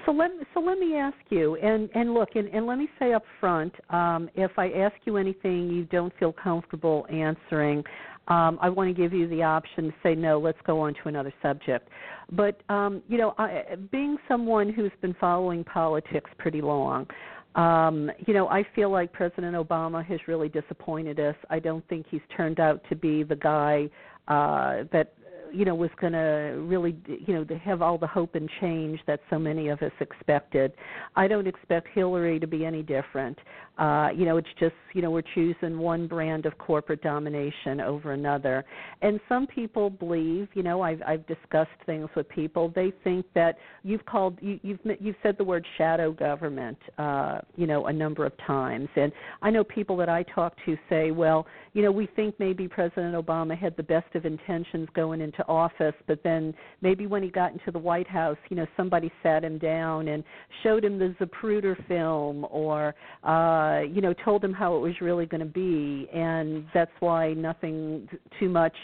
so 0.04 0.12
let 0.12 0.30
so 0.54 0.60
let 0.60 0.78
me 0.78 0.96
ask 0.96 1.16
you, 1.30 1.56
and 1.56 1.88
and 1.94 2.14
look, 2.14 2.30
and, 2.34 2.48
and 2.48 2.66
let 2.66 2.78
me 2.78 2.88
say 2.98 3.12
up 3.12 3.22
front, 3.38 3.72
um, 3.90 4.28
if 4.34 4.50
I 4.58 4.70
ask 4.70 4.94
you 5.04 5.16
anything 5.16 5.70
you 5.70 5.84
don't 5.84 6.12
feel 6.18 6.32
comfortable 6.32 7.06
answering, 7.10 7.84
um, 8.28 8.58
I 8.60 8.68
want 8.68 8.88
to 8.88 8.94
give 8.94 9.12
you 9.12 9.28
the 9.28 9.42
option 9.42 9.84
to 9.84 9.94
say 10.02 10.14
no. 10.14 10.38
Let's 10.38 10.58
go 10.64 10.80
on 10.80 10.94
to 10.94 11.08
another 11.08 11.32
subject. 11.42 11.88
But 12.30 12.60
um, 12.68 13.02
you 13.08 13.18
know, 13.18 13.34
I, 13.38 13.76
being 13.90 14.16
someone 14.28 14.72
who's 14.72 14.92
been 15.00 15.14
following 15.20 15.64
politics 15.64 16.30
pretty 16.38 16.62
long, 16.62 17.06
um, 17.54 18.10
you 18.26 18.32
know, 18.32 18.48
I 18.48 18.64
feel 18.74 18.90
like 18.90 19.12
President 19.12 19.54
Obama 19.54 20.04
has 20.06 20.20
really 20.26 20.48
disappointed 20.48 21.20
us. 21.20 21.36
I 21.50 21.58
don't 21.58 21.86
think 21.88 22.06
he's 22.10 22.22
turned 22.36 22.60
out 22.60 22.80
to 22.88 22.96
be 22.96 23.22
the 23.22 23.36
guy 23.36 23.90
uh, 24.28 24.84
that 24.92 25.12
you 25.52 25.64
know 25.64 25.74
was 25.74 25.90
going 26.00 26.14
to 26.14 26.56
really 26.66 26.96
you 27.06 27.34
know 27.34 27.46
have 27.62 27.82
all 27.82 27.98
the 27.98 28.06
hope 28.06 28.34
and 28.34 28.48
change 28.60 28.98
that 29.06 29.20
so 29.28 29.38
many 29.38 29.68
of 29.68 29.82
us 29.82 29.92
expected. 30.00 30.72
I 31.14 31.28
don't 31.28 31.46
expect 31.46 31.88
Hillary 31.92 32.40
to 32.40 32.46
be 32.46 32.64
any 32.64 32.82
different. 32.82 33.38
Uh, 33.78 34.08
you 34.14 34.26
know, 34.26 34.36
it's 34.36 34.48
just 34.60 34.74
you 34.92 35.00
know 35.00 35.10
we're 35.10 35.22
choosing 35.34 35.78
one 35.78 36.06
brand 36.06 36.44
of 36.44 36.56
corporate 36.58 37.00
domination 37.02 37.80
over 37.80 38.12
another, 38.12 38.64
and 39.00 39.18
some 39.28 39.46
people 39.46 39.88
believe. 39.88 40.48
You 40.52 40.62
know, 40.62 40.82
I've 40.82 41.00
I've 41.06 41.26
discussed 41.26 41.70
things 41.86 42.08
with 42.14 42.28
people. 42.28 42.70
They 42.74 42.92
think 43.02 43.24
that 43.34 43.56
you've 43.82 44.04
called 44.04 44.38
you, 44.42 44.60
you've 44.62 44.80
you've 45.00 45.16
said 45.22 45.36
the 45.38 45.44
word 45.44 45.66
shadow 45.78 46.12
government. 46.12 46.76
Uh, 46.98 47.38
you 47.56 47.66
know, 47.66 47.86
a 47.86 47.92
number 47.92 48.26
of 48.26 48.32
times, 48.46 48.88
and 48.96 49.10
I 49.40 49.48
know 49.50 49.64
people 49.64 49.96
that 49.96 50.08
I 50.10 50.22
talk 50.24 50.54
to 50.66 50.76
say, 50.90 51.10
well, 51.10 51.46
you 51.72 51.80
know, 51.82 51.90
we 51.90 52.06
think 52.14 52.34
maybe 52.38 52.68
President 52.68 53.14
Obama 53.14 53.56
had 53.56 53.74
the 53.78 53.82
best 53.82 54.14
of 54.14 54.26
intentions 54.26 54.86
going 54.94 55.22
into 55.22 55.46
office, 55.48 55.94
but 56.06 56.22
then 56.22 56.54
maybe 56.82 57.06
when 57.06 57.22
he 57.22 57.30
got 57.30 57.52
into 57.52 57.70
the 57.70 57.78
White 57.78 58.08
House, 58.08 58.36
you 58.50 58.56
know, 58.56 58.66
somebody 58.76 59.10
sat 59.22 59.44
him 59.44 59.56
down 59.56 60.08
and 60.08 60.22
showed 60.62 60.84
him 60.84 60.98
the 60.98 61.14
Zapruder 61.18 61.74
film 61.88 62.46
or 62.50 62.94
uh, 63.24 63.61
you 63.80 64.00
know, 64.00 64.14
told 64.24 64.44
him 64.44 64.52
how 64.52 64.76
it 64.76 64.80
was 64.80 64.94
really 65.00 65.26
going 65.26 65.40
to 65.40 65.46
be 65.46 66.08
and 66.12 66.64
that's 66.74 66.92
why 67.00 67.32
nothing 67.34 68.08
too 68.38 68.48
much 68.48 68.76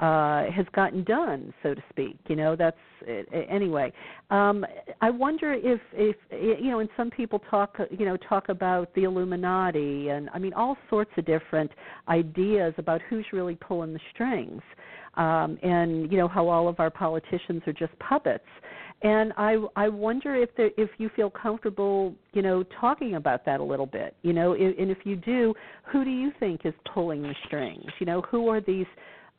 uh, 0.00 0.44
has 0.52 0.66
gotten 0.74 1.02
done, 1.02 1.52
so 1.62 1.74
to 1.74 1.82
speak. 1.90 2.16
You 2.28 2.36
know, 2.36 2.54
that's 2.54 2.76
anyway. 3.50 3.92
Um, 4.30 4.64
I 5.00 5.10
wonder 5.10 5.52
if, 5.54 5.80
if 5.92 6.16
you 6.30 6.70
know, 6.70 6.78
and 6.78 6.88
some 6.96 7.10
people 7.10 7.40
talk, 7.50 7.76
you 7.90 8.06
know, 8.06 8.16
talk 8.16 8.48
about 8.48 8.94
the 8.94 9.04
Illuminati, 9.04 10.10
and 10.10 10.30
I 10.32 10.38
mean 10.38 10.52
all 10.52 10.76
sorts 10.88 11.10
of 11.16 11.26
different 11.26 11.70
ideas 12.08 12.74
about 12.78 13.00
who's 13.08 13.26
really 13.32 13.56
pulling 13.56 13.92
the 13.92 14.00
strings, 14.14 14.62
um, 15.16 15.58
and 15.62 16.10
you 16.12 16.18
know 16.18 16.28
how 16.28 16.48
all 16.48 16.68
of 16.68 16.78
our 16.78 16.90
politicians 16.90 17.62
are 17.66 17.72
just 17.72 17.98
puppets. 17.98 18.44
And 19.02 19.32
I 19.36 19.56
I 19.76 19.88
wonder 19.88 20.34
if 20.34 20.50
there, 20.56 20.70
if 20.76 20.90
you 20.98 21.08
feel 21.14 21.30
comfortable, 21.30 22.14
you 22.32 22.42
know, 22.42 22.64
talking 22.80 23.14
about 23.14 23.44
that 23.46 23.60
a 23.60 23.64
little 23.64 23.86
bit. 23.86 24.16
You 24.22 24.32
know, 24.32 24.54
and 24.54 24.90
if 24.90 24.98
you 25.04 25.14
do, 25.14 25.54
who 25.84 26.04
do 26.04 26.10
you 26.10 26.32
think 26.40 26.62
is 26.64 26.74
pulling 26.92 27.22
the 27.22 27.34
strings? 27.46 27.86
You 28.00 28.06
know, 28.06 28.22
who 28.22 28.48
are 28.48 28.60
these 28.60 28.86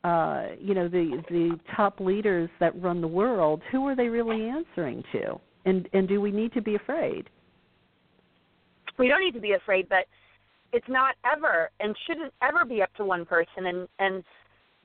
uh, 0.02 0.46
you 0.58 0.74
know 0.74 0.88
the 0.88 1.22
the 1.28 1.58
top 1.76 2.00
leaders 2.00 2.48
that 2.58 2.80
run 2.80 3.02
the 3.02 3.08
world, 3.08 3.60
who 3.70 3.86
are 3.86 3.94
they 3.94 4.08
really 4.08 4.48
answering 4.48 5.04
to? 5.12 5.38
And 5.66 5.88
and 5.92 6.08
do 6.08 6.20
we 6.22 6.30
need 6.30 6.54
to 6.54 6.62
be 6.62 6.76
afraid? 6.76 7.28
We 8.98 9.08
don't 9.08 9.22
need 9.22 9.34
to 9.34 9.40
be 9.40 9.52
afraid, 9.52 9.88
but 9.88 10.06
it's 10.72 10.88
not 10.88 11.16
ever 11.30 11.70
and 11.80 11.94
shouldn't 12.06 12.32
ever 12.42 12.64
be 12.64 12.80
up 12.82 12.94
to 12.94 13.04
one 13.04 13.26
person. 13.26 13.66
And 13.66 13.88
and 13.98 14.24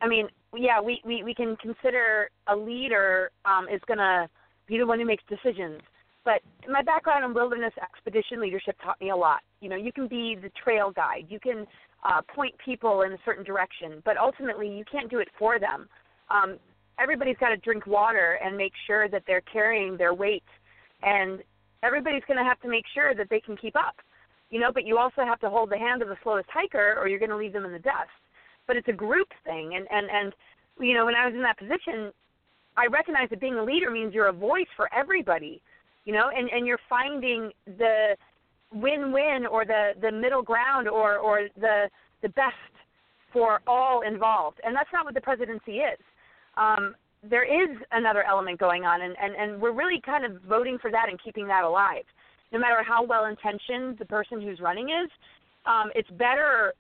I 0.02 0.08
mean, 0.08 0.28
yeah, 0.54 0.82
we 0.82 1.02
we 1.06 1.24
we 1.24 1.34
can 1.34 1.56
consider 1.58 2.30
a 2.48 2.56
leader 2.56 3.32
um, 3.46 3.68
is 3.74 3.82
going 3.88 4.00
to 4.00 4.30
be 4.68 4.78
the 4.78 4.86
one 4.86 5.00
who 5.00 5.06
makes 5.06 5.24
decisions. 5.30 5.82
But 6.24 6.42
my 6.68 6.82
background 6.82 7.24
in 7.24 7.34
wilderness 7.34 7.74
expedition 7.82 8.42
leadership 8.42 8.76
taught 8.84 9.00
me 9.00 9.12
a 9.12 9.16
lot. 9.16 9.42
You 9.62 9.70
know, 9.70 9.76
you 9.76 9.92
can 9.94 10.08
be 10.08 10.36
the 10.36 10.50
trail 10.62 10.92
guide. 10.92 11.28
You 11.30 11.40
can 11.40 11.68
uh, 12.04 12.22
point 12.34 12.56
people 12.64 13.04
in 13.04 13.14
a 13.14 13.18
certain 13.24 13.44
direction, 13.44 14.02
but 14.04 14.18
ultimately 14.18 14.68
you 14.68 14.84
can't 14.92 15.10
do 15.10 15.20
it 15.20 15.28
for 15.38 15.60
them. 15.60 15.88
Um, 16.30 16.58
everybody's 17.00 17.38
got 17.38 17.50
to 17.50 17.58
drink 17.58 17.86
water 17.86 18.40
and 18.44 18.58
make 18.58 18.74
sure 18.88 19.08
that 19.10 19.24
they're 19.28 19.42
carrying 19.42 19.98
their 19.98 20.16
weight, 20.16 20.44
and 21.04 21.44
everybody's 21.84 22.24
going 22.28 22.38
to 22.38 22.44
have 22.44 22.60
to 22.62 22.70
make 22.70 22.86
sure 22.94 23.14
that 23.14 23.28
they 23.30 23.40
can 23.40 23.56
keep 23.56 23.76
up. 23.76 23.96
You 24.50 24.60
know, 24.60 24.72
but 24.74 24.86
you 24.86 24.98
also 24.98 25.22
have 25.26 25.40
to 25.42 25.50
hold 25.50 25.70
the 25.70 25.78
hand 25.78 26.02
of 26.02 26.08
the 26.08 26.18
slowest 26.24 26.50
hiker, 26.52 26.96
or 27.00 27.08
you're 27.08 27.20
going 27.20 27.32
to 27.32 27.38
leave 27.38 27.54
them 27.54 27.66
in 27.66 27.72
the 27.72 27.80
dust. 27.80 28.10
But 28.68 28.78
it's 28.78 28.88
a 28.88 28.94
group 28.94 29.28
thing, 29.44 29.76
and 29.76 29.86
and 29.92 30.08
and 30.10 30.34
you 30.80 30.94
know, 30.94 31.06
when 31.06 31.16
I 31.16 31.26
was 31.26 31.36
in 31.36 31.42
that 31.42 31.58
position, 31.58 32.12
I 32.78 32.88
recognize 32.88 33.30
that 33.30 33.40
being 33.40 33.56
a 33.56 33.64
leader 33.64 33.90
means 33.90 34.14
you're 34.14 34.28
a 34.28 34.34
voice 34.34 34.68
for 34.76 34.90
everybody. 34.94 35.62
You 36.06 36.14
know, 36.14 36.30
and 36.36 36.50
and 36.50 36.68
you're 36.68 36.80
finding 36.88 37.52
the 37.66 38.16
win-win 38.74 39.46
or 39.50 39.66
the 39.66 39.94
the 40.02 40.12
middle 40.12 40.44
ground 40.44 40.88
or 40.88 41.18
or 41.18 41.48
the 41.60 41.90
the 42.22 42.30
best 42.30 42.56
for 43.34 43.60
all 43.68 44.02
involved. 44.02 44.62
And 44.64 44.76
that's 44.76 44.90
not 44.94 45.04
what 45.04 45.14
the 45.14 45.22
presidency 45.22 45.80
is. 45.80 46.00
Um, 46.58 46.96
there 47.30 47.44
is 47.44 47.76
another 47.92 48.24
element 48.24 48.60
going 48.60 48.86
on, 48.86 49.02
and, 49.02 49.16
and, 49.22 49.36
and 49.36 49.62
we're 49.62 49.74
really 49.74 50.00
kind 50.06 50.24
of 50.24 50.42
voting 50.44 50.78
for 50.82 50.92
that 50.92 51.10
and 51.10 51.22
keeping 51.22 51.48
that 51.48 51.64
alive. 51.64 52.06
No 52.54 52.60
matter 52.60 52.82
how 52.88 53.04
well 53.04 53.26
intentioned 53.26 53.98
the 53.98 54.06
person 54.06 54.42
who's 54.42 54.60
running 54.60 54.90
is, 54.90 55.10
um, 55.66 55.92
it's 55.96 56.10
better. 56.12 56.74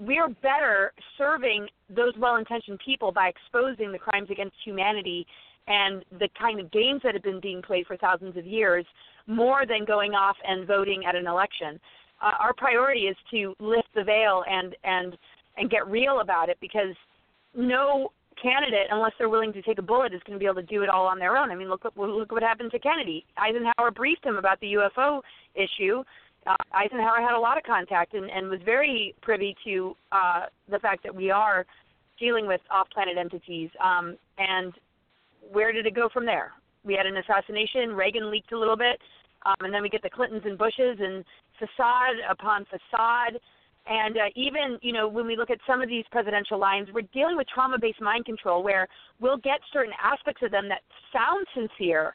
We 0.00 0.18
are 0.18 0.28
better 0.28 0.92
serving 1.16 1.68
those 1.88 2.12
well 2.18 2.36
intentioned 2.36 2.80
people 2.84 3.12
by 3.12 3.28
exposing 3.28 3.92
the 3.92 3.98
crimes 3.98 4.28
against 4.30 4.56
humanity 4.64 5.26
and 5.66 6.04
the 6.18 6.28
kind 6.38 6.60
of 6.60 6.70
games 6.72 7.00
that 7.04 7.14
have 7.14 7.22
been 7.22 7.40
being 7.40 7.62
played 7.62 7.86
for 7.86 7.96
thousands 7.96 8.36
of 8.36 8.46
years 8.46 8.84
more 9.26 9.64
than 9.66 9.84
going 9.84 10.12
off 10.12 10.36
and 10.46 10.66
voting 10.66 11.04
at 11.08 11.14
an 11.14 11.26
election. 11.26 11.80
Uh, 12.20 12.32
our 12.38 12.52
priority 12.54 13.02
is 13.02 13.16
to 13.30 13.54
lift 13.60 13.88
the 13.94 14.04
veil 14.04 14.44
and 14.48 14.76
and 14.84 15.16
and 15.56 15.70
get 15.70 15.86
real 15.88 16.20
about 16.20 16.48
it 16.48 16.58
because 16.60 16.94
no 17.54 18.10
candidate, 18.42 18.88
unless 18.90 19.12
they're 19.18 19.28
willing 19.28 19.52
to 19.52 19.62
take 19.62 19.78
a 19.78 19.82
bullet, 19.82 20.12
is 20.12 20.20
going 20.26 20.38
to 20.38 20.42
be 20.42 20.46
able 20.46 20.56
to 20.56 20.62
do 20.62 20.82
it 20.82 20.88
all 20.88 21.06
on 21.06 21.18
their 21.18 21.36
own. 21.36 21.50
I 21.50 21.54
mean, 21.54 21.68
look 21.68 21.84
look 21.96 22.32
what 22.32 22.42
happened 22.42 22.70
to 22.72 22.78
Kennedy. 22.78 23.24
Eisenhower 23.36 23.90
briefed 23.90 24.24
him 24.24 24.36
about 24.36 24.60
the 24.60 24.74
UFO 24.74 25.20
issue. 25.54 26.02
Uh, 26.46 26.54
Eisenhower 26.72 27.20
had 27.20 27.36
a 27.36 27.40
lot 27.40 27.56
of 27.56 27.64
contact 27.64 28.14
and, 28.14 28.30
and 28.30 28.48
was 28.48 28.60
very 28.64 29.14
privy 29.22 29.56
to 29.64 29.96
uh, 30.12 30.42
the 30.70 30.78
fact 30.78 31.02
that 31.02 31.14
we 31.14 31.30
are 31.30 31.64
dealing 32.18 32.46
with 32.46 32.60
off-planet 32.70 33.16
entities. 33.18 33.70
Um, 33.82 34.16
and 34.38 34.72
where 35.52 35.72
did 35.72 35.86
it 35.86 35.94
go 35.94 36.08
from 36.12 36.26
there? 36.26 36.52
We 36.84 36.94
had 36.94 37.06
an 37.06 37.16
assassination. 37.16 37.94
Reagan 37.94 38.30
leaked 38.30 38.52
a 38.52 38.58
little 38.58 38.76
bit, 38.76 39.00
um, 39.46 39.56
and 39.60 39.72
then 39.72 39.82
we 39.82 39.88
get 39.88 40.02
the 40.02 40.10
Clintons 40.10 40.42
and 40.44 40.58
Bushes 40.58 40.98
and 41.00 41.24
facade 41.58 42.16
upon 42.28 42.66
facade. 42.66 43.40
And 43.86 44.16
uh, 44.16 44.20
even, 44.34 44.78
you 44.82 44.92
know, 44.92 45.08
when 45.08 45.26
we 45.26 45.36
look 45.36 45.50
at 45.50 45.58
some 45.66 45.82
of 45.82 45.88
these 45.88 46.04
presidential 46.10 46.58
lines, 46.58 46.88
we're 46.92 47.02
dealing 47.12 47.36
with 47.36 47.46
trauma-based 47.48 48.00
mind 48.00 48.24
control, 48.24 48.62
where 48.62 48.86
we'll 49.20 49.36
get 49.36 49.60
certain 49.72 49.92
aspects 50.02 50.42
of 50.42 50.50
them 50.50 50.68
that 50.68 50.82
sound 51.12 51.46
sincere, 51.54 52.14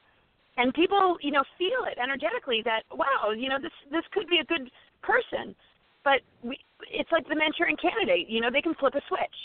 and 0.60 0.74
people, 0.74 1.18
you 1.22 1.32
know, 1.32 1.44
feel 1.58 1.88
it 1.88 1.98
energetically 1.98 2.62
that 2.66 2.84
wow, 2.92 3.32
you 3.32 3.48
know, 3.48 3.58
this 3.62 3.72
this 3.92 4.04
could 4.12 4.28
be 4.28 4.40
a 4.40 4.46
good 4.46 4.70
person, 5.02 5.56
but 6.04 6.20
we, 6.44 6.60
it's 6.92 7.12
like 7.12 7.28
the 7.28 7.36
Manchurian 7.36 7.78
Candidate, 7.82 8.28
you 8.28 8.42
know, 8.42 8.52
they 8.52 8.62
can 8.62 8.76
flip 8.76 8.94
a 8.96 9.02
switch. 9.08 9.40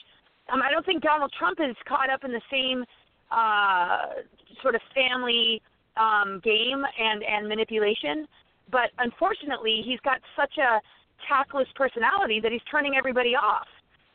Um, 0.53 0.61
I 0.61 0.71
don't 0.71 0.85
think 0.85 1.03
Donald 1.03 1.33
Trump 1.39 1.59
is 1.63 1.77
caught 1.87 2.11
up 2.11 2.25
in 2.25 2.33
the 2.33 2.43
same 2.51 2.85
uh, 3.31 4.27
sort 4.61 4.75
of 4.75 4.83
family 4.93 5.63
um, 5.97 6.41
game 6.43 6.83
and 6.83 7.23
and 7.23 7.49
manipulation. 7.49 8.27
But 8.73 8.91
unfortunately, 8.99 9.83
he's 9.87 10.01
got 10.01 10.19
such 10.35 10.59
a 10.59 10.83
tactless 11.31 11.69
personality 11.77 12.41
that 12.43 12.51
he's 12.51 12.65
turning 12.69 12.97
everybody 12.99 13.37
off, 13.37 13.71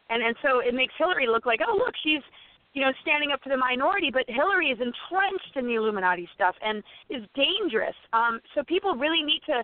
and 0.09 0.21
and 0.21 0.35
so 0.43 0.59
it 0.59 0.75
makes 0.75 0.93
Hillary 0.97 1.27
look 1.27 1.45
like 1.45 1.61
oh 1.65 1.79
look 1.79 1.95
she's 2.03 2.23
you 2.73 2.81
know 2.81 2.91
standing 3.01 3.31
up 3.31 3.41
for 3.43 3.49
the 3.49 3.57
minority, 3.57 4.09
but 4.11 4.23
Hillary 4.27 4.67
is 4.67 4.79
entrenched 4.79 5.55
in 5.55 5.65
the 5.65 5.75
Illuminati 5.75 6.27
stuff 6.35 6.55
and 6.61 6.83
is 7.09 7.23
dangerous. 7.35 7.95
Um, 8.13 8.39
so 8.55 8.63
people 8.63 8.95
really 8.95 9.23
need 9.23 9.41
to 9.47 9.63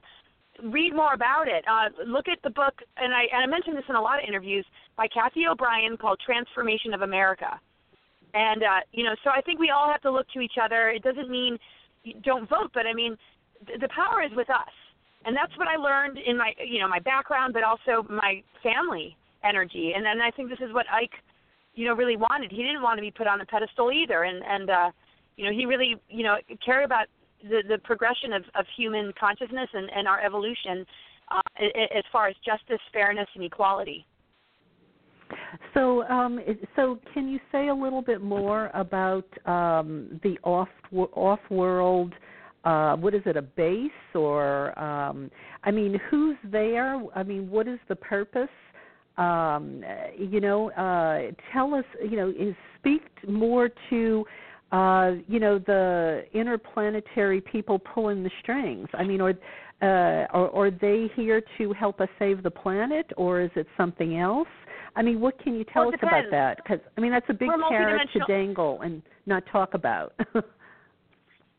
read 0.63 0.95
more 0.95 1.13
about 1.13 1.47
it. 1.47 1.65
Uh, 1.67 1.89
look 2.05 2.27
at 2.27 2.39
the 2.43 2.49
book, 2.49 2.73
and 2.97 3.13
I, 3.13 3.23
and 3.33 3.43
I 3.43 3.45
mentioned 3.45 3.77
this 3.77 3.83
in 3.89 3.95
a 3.95 4.01
lot 4.01 4.21
of 4.21 4.27
interviews 4.27 4.65
by 4.95 5.07
Cathy 5.07 5.47
O'Brien 5.47 5.97
called 5.97 6.19
Trance 6.25 6.47
Formation 6.53 6.93
of 6.93 7.01
America. 7.01 7.59
And 8.33 8.63
uh, 8.63 8.79
you 8.91 9.03
know, 9.03 9.15
so 9.23 9.29
I 9.29 9.41
think 9.41 9.59
we 9.59 9.69
all 9.69 9.89
have 9.91 10.01
to 10.01 10.11
look 10.11 10.27
to 10.33 10.39
each 10.39 10.57
other. 10.61 10.89
It 10.89 11.03
doesn't 11.03 11.29
mean 11.29 11.57
don't 12.23 12.49
vote, 12.49 12.71
but 12.73 12.85
I 12.85 12.93
mean, 12.93 13.17
th- 13.65 13.79
the 13.79 13.89
power 13.89 14.21
is 14.21 14.31
with 14.35 14.49
us, 14.49 14.73
and 15.25 15.35
that's 15.35 15.55
what 15.57 15.67
I 15.67 15.77
learned 15.77 16.17
in 16.17 16.37
my 16.37 16.53
you 16.63 16.79
know 16.79 16.87
my 16.87 16.99
background, 16.99 17.53
but 17.53 17.63
also 17.63 18.07
my 18.09 18.43
family 18.61 19.15
energy. 19.43 19.93
And 19.95 20.05
then 20.05 20.19
I 20.21 20.31
think 20.31 20.49
this 20.49 20.59
is 20.59 20.73
what 20.73 20.85
Ike, 20.91 21.15
you 21.75 21.85
know, 21.85 21.93
really 21.93 22.17
wanted. 22.17 22.51
He 22.51 22.63
didn't 22.63 22.81
want 22.81 22.97
to 22.97 23.01
be 23.01 23.11
put 23.11 23.27
on 23.27 23.41
a 23.41 23.45
pedestal 23.45 23.91
either, 23.91 24.23
and 24.23 24.43
and 24.43 24.69
uh, 24.69 24.91
you 25.37 25.45
know, 25.45 25.51
he 25.51 25.65
really 25.65 25.95
you 26.09 26.23
know 26.23 26.37
cared 26.65 26.85
about 26.85 27.07
the 27.43 27.61
the 27.67 27.77
progression 27.79 28.33
of 28.33 28.43
of 28.55 28.65
human 28.75 29.13
consciousness 29.19 29.69
and 29.73 29.89
and 29.95 30.07
our 30.07 30.19
evolution 30.21 30.85
uh, 31.29 31.41
as 31.59 32.03
far 32.11 32.27
as 32.27 32.35
justice, 32.45 32.81
fairness, 32.93 33.27
and 33.35 33.43
equality. 33.43 34.05
So, 35.73 36.03
um, 36.03 36.39
so 36.75 36.99
can 37.13 37.27
you 37.27 37.39
say 37.51 37.69
a 37.69 37.73
little 37.73 38.01
bit 38.01 38.21
more 38.21 38.69
about 38.73 39.25
um, 39.47 40.19
the 40.23 40.37
off 40.43 40.69
off 40.93 41.39
world? 41.49 42.13
Uh, 42.63 42.95
what 42.95 43.13
is 43.13 43.21
it, 43.25 43.37
a 43.37 43.41
base 43.41 43.91
or? 44.13 44.77
Um, 44.79 45.29
I 45.63 45.71
mean, 45.71 45.99
who's 46.09 46.37
there? 46.43 47.01
I 47.15 47.23
mean, 47.23 47.49
what 47.49 47.67
is 47.67 47.79
the 47.87 47.95
purpose? 47.95 48.49
Um, 49.17 49.83
you 50.17 50.41
know, 50.41 50.71
uh, 50.71 51.31
tell 51.53 51.73
us. 51.73 51.85
You 52.01 52.17
know, 52.17 52.29
is 52.29 52.55
speak 52.79 53.03
more 53.27 53.69
to. 53.89 54.25
Uh, 54.71 55.13
you 55.27 55.39
know 55.39 55.59
the 55.59 56.23
interplanetary 56.33 57.39
people 57.39 57.77
pulling 57.77 58.23
the 58.23 58.31
strings. 58.41 58.87
I 58.95 59.03
mean, 59.03 59.21
or 59.21 59.35
uh, 59.81 60.25
are, 60.31 60.49
are 60.51 60.71
they 60.71 61.09
here 61.15 61.41
to 61.57 61.73
help 61.73 62.01
us 62.01 62.09
save 62.17 62.43
the 62.43 62.51
planet, 62.51 63.11
or 63.15 63.41
is 63.41 63.51
it 63.55 63.67
something 63.77 64.17
else? 64.19 64.47
I 64.95 65.01
mean, 65.01 65.19
what 65.19 65.37
can 65.39 65.55
you 65.55 65.65
tell 65.65 65.85
well, 65.85 65.93
us 65.93 65.99
about 66.01 66.23
that? 66.31 66.57
Because 66.57 66.79
I 66.97 67.01
mean, 67.01 67.11
that's 67.11 67.25
a 67.29 67.33
big 67.33 67.49
carrot 67.69 68.07
to 68.13 68.19
dangle 68.27 68.81
and 68.81 69.01
not 69.25 69.43
talk 69.51 69.73
about. 69.73 70.13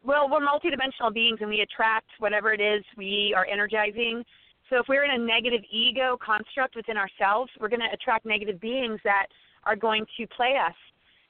well, 0.05 0.29
we're 0.31 0.40
multidimensional 0.40 1.12
beings, 1.12 1.38
and 1.40 1.51
we 1.51 1.61
attract 1.61 2.09
whatever 2.19 2.53
it 2.53 2.61
is 2.61 2.83
we 2.97 3.35
are 3.37 3.47
energizing. 3.51 4.25
So 4.70 4.79
if 4.79 4.87
we're 4.88 5.05
in 5.05 5.20
a 5.20 5.24
negative 5.24 5.61
ego 5.70 6.18
construct 6.24 6.76
within 6.76 6.96
ourselves, 6.96 7.50
we're 7.61 7.68
going 7.68 7.81
to 7.81 7.92
attract 7.92 8.26
negative 8.26 8.61
beings 8.61 9.00
that 9.05 9.26
are 9.64 9.76
going 9.76 10.05
to 10.16 10.26
play 10.29 10.57
us. 10.57 10.74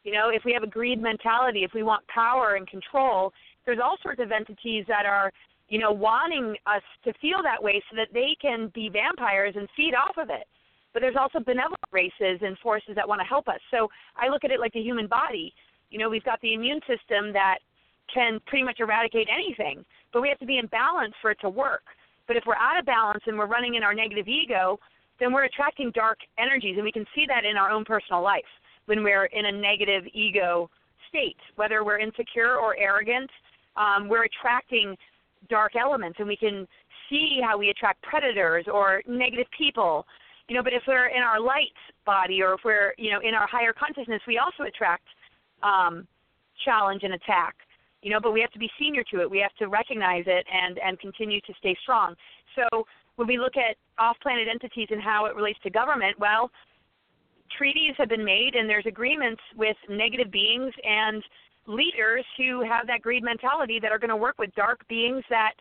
You 0.05 0.13
know, 0.13 0.31
if 0.31 0.45
we 0.45 0.53
have 0.53 0.63
a 0.63 0.69
greed 0.69 1.01
mentality, 1.01 1.65
if 1.65 1.73
we 1.75 1.83
want 1.83 2.07
power 2.09 2.55
and 2.55 2.67
control, 2.67 3.33
there's 3.65 3.79
all 3.83 3.97
sorts 4.03 4.21
of 4.23 4.31
entities 4.31 4.85
that 4.89 5.05
are, 5.05 5.33
you 5.69 5.79
know, 5.79 5.91
wanting 5.91 6.57
us 6.67 6.83
to 7.05 7.13
feel 7.21 7.43
that 7.43 7.63
way 7.63 7.83
so 7.91 7.97
that 7.97 8.09
they 8.15 8.37
can 8.41 8.71
be 8.75 8.89
vampires 8.89 9.55
and 9.57 9.69
feed 9.77 9.95
off 9.95 10.17
of 10.17 10.31
it 10.31 10.47
but 10.97 11.03
there's 11.03 11.17
also 11.21 11.41
benevolent 11.41 11.77
races 11.93 12.41
and 12.41 12.57
forces 12.57 12.95
that 12.95 13.07
want 13.07 13.21
to 13.21 13.27
help 13.27 13.49
us. 13.49 13.61
So 13.71 13.87
I 14.17 14.29
look 14.29 14.45
at 14.45 14.51
it 14.51 14.59
like 14.59 14.73
the 14.73 14.81
human 14.81 15.07
body. 15.07 15.53
You 15.91 15.99
know, 15.99 16.09
we've 16.09 16.25
got 16.25 16.41
the 16.41 16.55
immune 16.55 16.81
system 16.89 17.35
that 17.35 17.59
can 18.13 18.41
pretty 18.47 18.65
much 18.65 18.81
eradicate 18.81 19.29
anything, 19.31 19.85
but 20.15 20.23
we 20.23 20.31
have 20.31 20.39
to 20.39 20.47
be 20.47 20.57
in 20.57 20.69
balance 20.69 21.13
for 21.21 21.33
it 21.33 21.39
to 21.43 21.51
work. 21.51 21.83
But 22.27 22.37
if 22.37 22.45
we're 22.47 22.57
out 22.57 22.79
of 22.79 22.87
balance 22.87 23.23
and 23.27 23.39
we're 23.39 23.47
running 23.47 23.75
in 23.75 23.83
our 23.83 23.95
negative 23.95 24.29
ego, 24.29 24.79
then 25.19 25.33
we're 25.33 25.45
attracting 25.45 25.91
dark 25.95 26.19
energies, 26.39 26.75
and 26.77 26.85
we 26.85 26.93
can 26.93 27.07
see 27.15 27.25
that 27.27 27.45
in 27.45 27.57
our 27.57 27.71
own 27.71 27.85
personal 27.85 28.23
life. 28.23 28.45
when 28.87 29.03
we're 29.03 29.25
in 29.27 29.47
a 29.47 29.53
negative 29.53 30.05
ego 30.15 30.71
state, 31.09 31.37
whether 31.57 31.85
we're 31.85 31.99
insecure 31.99 32.57
or 32.57 32.77
arrogant. 32.77 33.31
Um, 33.77 34.09
we're 34.09 34.25
attracting 34.25 34.97
dark 35.49 35.77
elements, 35.77 36.19
and 36.19 36.29
we 36.29 36.37
can 36.37 36.67
see 37.09 37.41
how 37.45 37.59
we 37.59 37.71
attract 37.71 38.03
predators 38.03 38.67
or 38.73 39.03
negative 39.07 39.47
people. 39.57 40.07
You 40.49 40.57
know, 40.57 40.63
but 40.63 40.73
if 40.73 40.83
we're 40.87 41.09
in 41.09 41.23
our 41.23 41.41
light 41.41 41.75
body 42.05 42.43
or 42.43 42.55
if 42.55 42.61
we're, 42.65 42.95
you 42.97 43.11
know, 43.11 43.21
in 43.21 43.35
our 43.35 43.47
higher 43.47 43.73
consciousness, 43.73 44.23
we 44.27 44.39
also 44.39 44.63
attract 44.63 45.05
um, 45.63 46.07
challenge 46.65 47.03
and 47.03 47.15
attack. 47.15 47.57
You 48.07 48.13
know, 48.13 48.21
but 48.23 48.33
we 48.33 48.41
have 48.41 48.53
to 48.53 48.61
be 48.61 48.71
senior 48.79 49.03
to 49.11 49.21
it. 49.21 49.29
We 49.29 49.41
have 49.41 49.53
to 49.57 49.67
recognize 49.67 50.23
it 50.29 50.47
and 50.47 50.79
and 50.79 50.97
continue 51.01 51.41
to 51.41 51.53
stay 51.59 51.77
strong. 51.83 52.15
So 52.55 52.87
when 53.17 53.27
we 53.27 53.37
look 53.37 53.57
at 53.57 53.75
off-planet 53.99 54.47
entities 54.47 54.87
and 54.93 55.03
how 55.03 55.27
it 55.27 55.35
relates 55.35 55.59
to 55.65 55.71
government, 55.71 56.17
well, 56.21 56.53
treaties 57.59 57.95
have 57.99 58.09
been 58.09 58.25
made 58.25 58.55
and 58.55 58.71
there's 58.71 58.87
agreements 58.87 59.43
with 59.57 59.77
negative 59.89 60.31
beings 60.31 60.73
and 60.85 61.21
leaders 61.67 62.25
who 62.37 62.63
have 62.63 62.87
that 62.87 63.03
greed 63.03 63.25
mentality 63.25 63.81
that 63.83 63.91
are 63.91 63.99
going 63.99 64.11
to 64.11 64.17
work 64.17 64.39
with 64.39 64.55
dark 64.55 64.87
beings 64.89 65.25
that 65.29 65.55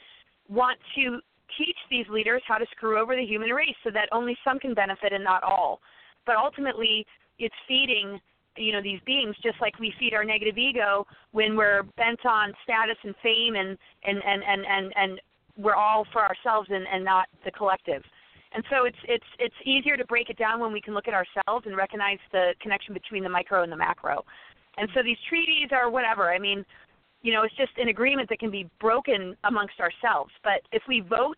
want 0.47 0.77
to 0.93 1.19
teach 1.57 1.77
these 1.89 2.05
leaders 2.11 2.43
how 2.47 2.59
to 2.59 2.65
screw 2.75 2.99
over 2.99 3.15
the 3.15 3.25
human 3.25 3.49
race 3.49 3.79
so 3.83 3.89
that 3.89 4.07
only 4.11 4.37
some 4.43 4.59
can 4.59 4.75
benefit 4.75 5.13
and 5.13 5.23
not 5.23 5.41
all. 5.41 5.79
But 6.27 6.35
ultimately, 6.35 7.07
it's 7.39 7.55
feeding 7.67 8.19
you 8.57 8.71
know 8.71 8.81
these 8.81 8.99
beings 9.05 9.35
just 9.43 9.59
like 9.61 9.77
we 9.79 9.93
feed 9.99 10.13
our 10.13 10.23
negative 10.23 10.57
ego 10.57 11.05
when 11.31 11.55
we're 11.55 11.83
bent 11.97 12.25
on 12.25 12.53
status 12.63 12.97
and 13.03 13.15
fame 13.21 13.55
and 13.55 13.77
and 14.03 14.21
and 14.23 14.43
and 14.43 14.65
and, 14.65 14.93
and 14.95 15.21
we're 15.57 15.75
all 15.75 16.05
for 16.11 16.21
ourselves 16.21 16.67
and, 16.71 16.85
and 16.91 17.03
not 17.03 17.27
the 17.45 17.51
collective. 17.51 18.03
And 18.53 18.63
so 18.69 18.85
it's 18.85 18.97
it's 19.07 19.25
it's 19.39 19.55
easier 19.65 19.97
to 19.97 20.05
break 20.05 20.29
it 20.29 20.37
down 20.37 20.59
when 20.59 20.71
we 20.71 20.81
can 20.81 20.93
look 20.93 21.07
at 21.07 21.13
ourselves 21.13 21.65
and 21.65 21.75
recognize 21.75 22.19
the 22.31 22.53
connection 22.61 22.93
between 22.93 23.23
the 23.23 23.29
micro 23.29 23.63
and 23.63 23.71
the 23.71 23.77
macro. 23.77 24.23
And 24.77 24.89
so 24.93 25.03
these 25.03 25.17
treaties 25.27 25.69
are 25.71 25.89
whatever. 25.89 26.33
I 26.33 26.39
mean, 26.39 26.65
you 27.21 27.33
know, 27.33 27.43
it's 27.43 27.55
just 27.55 27.71
an 27.77 27.89
agreement 27.89 28.29
that 28.29 28.39
can 28.39 28.51
be 28.51 28.69
broken 28.79 29.35
amongst 29.43 29.79
ourselves. 29.79 30.31
But 30.43 30.61
if 30.71 30.83
we 30.87 31.01
vote, 31.01 31.37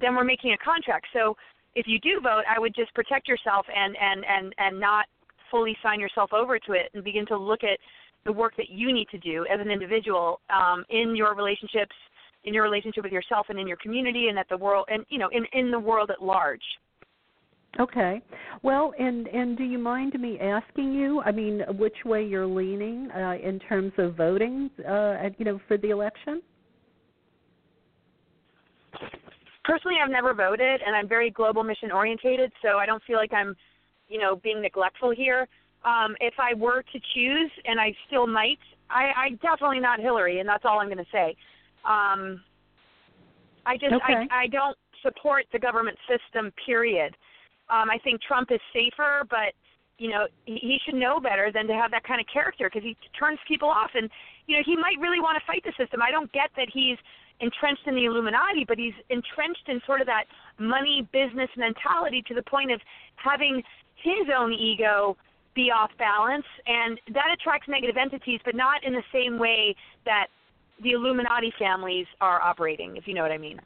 then 0.00 0.14
we're 0.14 0.24
making 0.24 0.52
a 0.52 0.58
contract. 0.58 1.06
So 1.12 1.36
if 1.74 1.86
you 1.86 1.98
do 1.98 2.20
vote, 2.20 2.44
I 2.48 2.58
would 2.58 2.74
just 2.74 2.94
protect 2.94 3.28
yourself 3.28 3.66
and 3.74 3.96
and 4.00 4.24
and 4.24 4.54
and 4.58 4.80
not 4.80 5.06
fully 5.52 5.76
sign 5.84 6.00
yourself 6.00 6.32
over 6.32 6.58
to 6.58 6.72
it 6.72 6.90
and 6.94 7.04
begin 7.04 7.26
to 7.26 7.36
look 7.36 7.62
at 7.62 7.78
the 8.24 8.32
work 8.32 8.54
that 8.56 8.70
you 8.70 8.92
need 8.92 9.08
to 9.10 9.18
do 9.18 9.46
as 9.52 9.60
an 9.60 9.70
individual 9.70 10.40
um, 10.50 10.84
in 10.90 11.14
your 11.14 11.36
relationships, 11.36 11.94
in 12.44 12.52
your 12.52 12.64
relationship 12.64 13.04
with 13.04 13.12
yourself, 13.12 13.46
and 13.50 13.60
in 13.60 13.68
your 13.68 13.76
community, 13.76 14.26
and 14.28 14.38
at 14.38 14.48
the 14.48 14.56
world, 14.56 14.86
and 14.88 15.04
you 15.08 15.18
know, 15.18 15.28
in 15.32 15.44
in 15.52 15.70
the 15.70 15.78
world 15.78 16.10
at 16.10 16.20
large. 16.20 16.62
Okay. 17.80 18.20
Well, 18.62 18.92
and 18.98 19.28
and 19.28 19.56
do 19.56 19.64
you 19.64 19.78
mind 19.78 20.12
me 20.20 20.38
asking 20.40 20.92
you? 20.92 21.22
I 21.22 21.32
mean, 21.32 21.62
which 21.78 21.96
way 22.04 22.24
you're 22.24 22.46
leaning 22.46 23.10
uh, 23.12 23.36
in 23.42 23.58
terms 23.60 23.92
of 23.98 24.16
voting? 24.16 24.70
Uh, 24.86 25.16
at, 25.24 25.38
you 25.38 25.44
know, 25.44 25.60
for 25.68 25.78
the 25.78 25.90
election. 25.90 26.42
Personally, 29.64 29.96
I've 30.02 30.10
never 30.10 30.34
voted, 30.34 30.80
and 30.84 30.94
I'm 30.94 31.08
very 31.08 31.30
global 31.30 31.62
mission 31.62 31.92
orientated, 31.92 32.52
so 32.62 32.78
I 32.78 32.86
don't 32.86 33.02
feel 33.04 33.16
like 33.16 33.32
I'm, 33.32 33.54
you 34.12 34.18
know, 34.18 34.36
being 34.36 34.60
neglectful 34.60 35.10
here. 35.10 35.48
Um, 35.84 36.14
if 36.20 36.34
I 36.38 36.54
were 36.54 36.82
to 36.82 37.00
choose, 37.14 37.50
and 37.64 37.80
I 37.80 37.94
still 38.06 38.26
might, 38.26 38.60
I, 38.90 39.10
I 39.16 39.28
definitely 39.40 39.80
not 39.80 39.98
Hillary, 39.98 40.38
and 40.38 40.48
that's 40.48 40.64
all 40.64 40.78
I'm 40.78 40.86
going 40.86 40.98
to 40.98 41.10
say. 41.10 41.34
Um, 41.84 42.40
I 43.64 43.76
just 43.80 43.94
okay. 43.94 44.28
I, 44.30 44.42
I 44.42 44.46
don't 44.48 44.76
support 45.02 45.46
the 45.52 45.58
government 45.58 45.96
system. 46.06 46.52
Period. 46.64 47.16
Um, 47.70 47.90
I 47.90 47.98
think 48.04 48.20
Trump 48.20 48.52
is 48.52 48.60
safer, 48.72 49.24
but 49.30 49.56
you 49.98 50.10
know 50.10 50.26
he, 50.44 50.58
he 50.60 50.78
should 50.84 50.94
know 50.94 51.18
better 51.18 51.50
than 51.52 51.66
to 51.66 51.74
have 51.74 51.90
that 51.90 52.04
kind 52.04 52.20
of 52.20 52.26
character 52.32 52.68
because 52.68 52.84
he 52.84 52.96
turns 53.18 53.38
people 53.48 53.68
off, 53.68 53.90
and 53.94 54.10
you 54.46 54.56
know 54.56 54.62
he 54.64 54.76
might 54.76 55.00
really 55.00 55.20
want 55.20 55.38
to 55.40 55.44
fight 55.46 55.64
the 55.64 55.72
system. 55.82 56.02
I 56.02 56.10
don't 56.10 56.30
get 56.32 56.50
that 56.56 56.68
he's 56.72 56.98
entrenched 57.40 57.86
in 57.86 57.94
the 57.94 58.04
Illuminati, 58.04 58.64
but 58.66 58.78
he's 58.78 58.94
entrenched 59.10 59.68
in 59.68 59.80
sort 59.84 60.00
of 60.00 60.06
that 60.06 60.24
money 60.58 61.08
business 61.12 61.50
mentality 61.56 62.22
to 62.28 62.34
the 62.34 62.42
point 62.42 62.70
of 62.70 62.80
having 63.16 63.62
his 64.02 64.28
own 64.36 64.52
ego 64.52 65.16
be 65.54 65.70
off 65.70 65.90
balance, 65.98 66.46
and 66.66 66.98
that 67.12 67.26
attracts 67.34 67.68
negative 67.68 67.96
entities, 67.96 68.40
but 68.44 68.54
not 68.54 68.84
in 68.84 68.92
the 68.92 69.02
same 69.12 69.38
way 69.38 69.74
that 70.04 70.28
the 70.82 70.92
Illuminati 70.92 71.52
families 71.58 72.06
are 72.20 72.40
operating, 72.40 72.96
if 72.96 73.06
you 73.06 73.14
know 73.14 73.22
what 73.22 73.32
I 73.32 73.38
mean. 73.38 73.60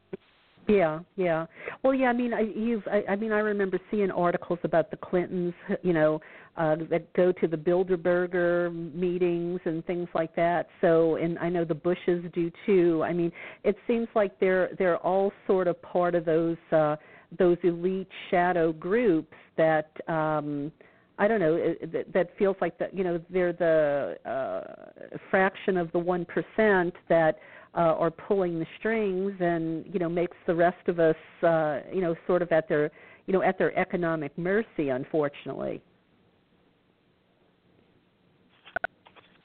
Yeah, 0.68 1.01
yeah. 1.14 1.46
Well, 1.85 1.94
yeah. 1.94 2.09
I 2.09 2.12
mean, 2.12 2.35
I, 2.35 2.40
you've. 2.40 2.83
I, 2.88 3.12
I 3.12 3.16
mean, 3.16 3.31
I 3.31 3.38
remember 3.38 3.79
seeing 3.90 4.11
articles 4.11 4.59
about 4.64 4.90
the 4.90 4.96
Clintons. 4.96 5.55
You 5.83 5.92
know, 5.92 6.20
uh, 6.57 6.77
that 6.90 7.12
go 7.12 7.33
to 7.33 7.46
the 7.46 7.57
Bilderberger 7.57 8.94
meetings 8.94 9.61
and 9.64 9.85
things 9.87 10.09
like 10.14 10.35
that. 10.37 10.68
So, 10.81 11.16
and 11.16 11.38
I 11.38 11.49
know 11.49 11.64
the 11.64 11.75
Bushes 11.75 12.25
do 12.33 12.51
too. 12.64 13.03
I 13.05 13.12
mean, 13.12 13.31
it 13.62 13.77
seems 13.87 14.09
like 14.14 14.40
they're 14.40 14.70
they're 14.79 14.99
all 14.99 15.33
sort 15.46 15.68
of 15.68 15.81
part 15.83 16.14
of 16.14 16.25
those 16.25 16.57
uh, 16.72 16.96
those 17.39 17.59
elite 17.62 18.09
shadow 18.31 18.73
groups 18.73 19.35
that. 19.57 19.91
um 20.09 20.73
I 21.19 21.29
don't 21.29 21.41
know 21.41 21.57
that, 21.93 22.12
that 22.12 22.29
feels 22.39 22.57
like 22.61 22.79
that 22.79 22.95
you 22.95 23.03
know 23.03 23.19
they're 23.31 23.55
the 23.55 24.19
uh, 24.31 25.17
fraction 25.31 25.79
of 25.79 25.91
the 25.93 25.99
one 25.99 26.27
percent 26.27 26.95
that 27.09 27.39
uh, 27.75 27.95
are 27.99 28.11
pulling 28.11 28.59
the 28.59 28.67
strings 28.79 29.33
and 29.41 29.85
you 29.93 29.99
know 29.99 30.09
makes 30.09 30.37
the 30.47 30.55
rest 30.55 30.89
of 30.89 30.99
us 30.99 31.17
uh, 31.43 31.81
you 31.93 32.01
know 32.01 32.15
sort 32.27 32.43
of 32.43 32.53
at 32.53 32.69
their 32.69 32.91
you 33.27 33.33
know 33.33 33.43
at 33.43 33.59
their 33.59 33.77
economic 33.79 34.37
mercy 34.39 34.89
unfortunately 34.91 35.83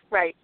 right 0.10 0.36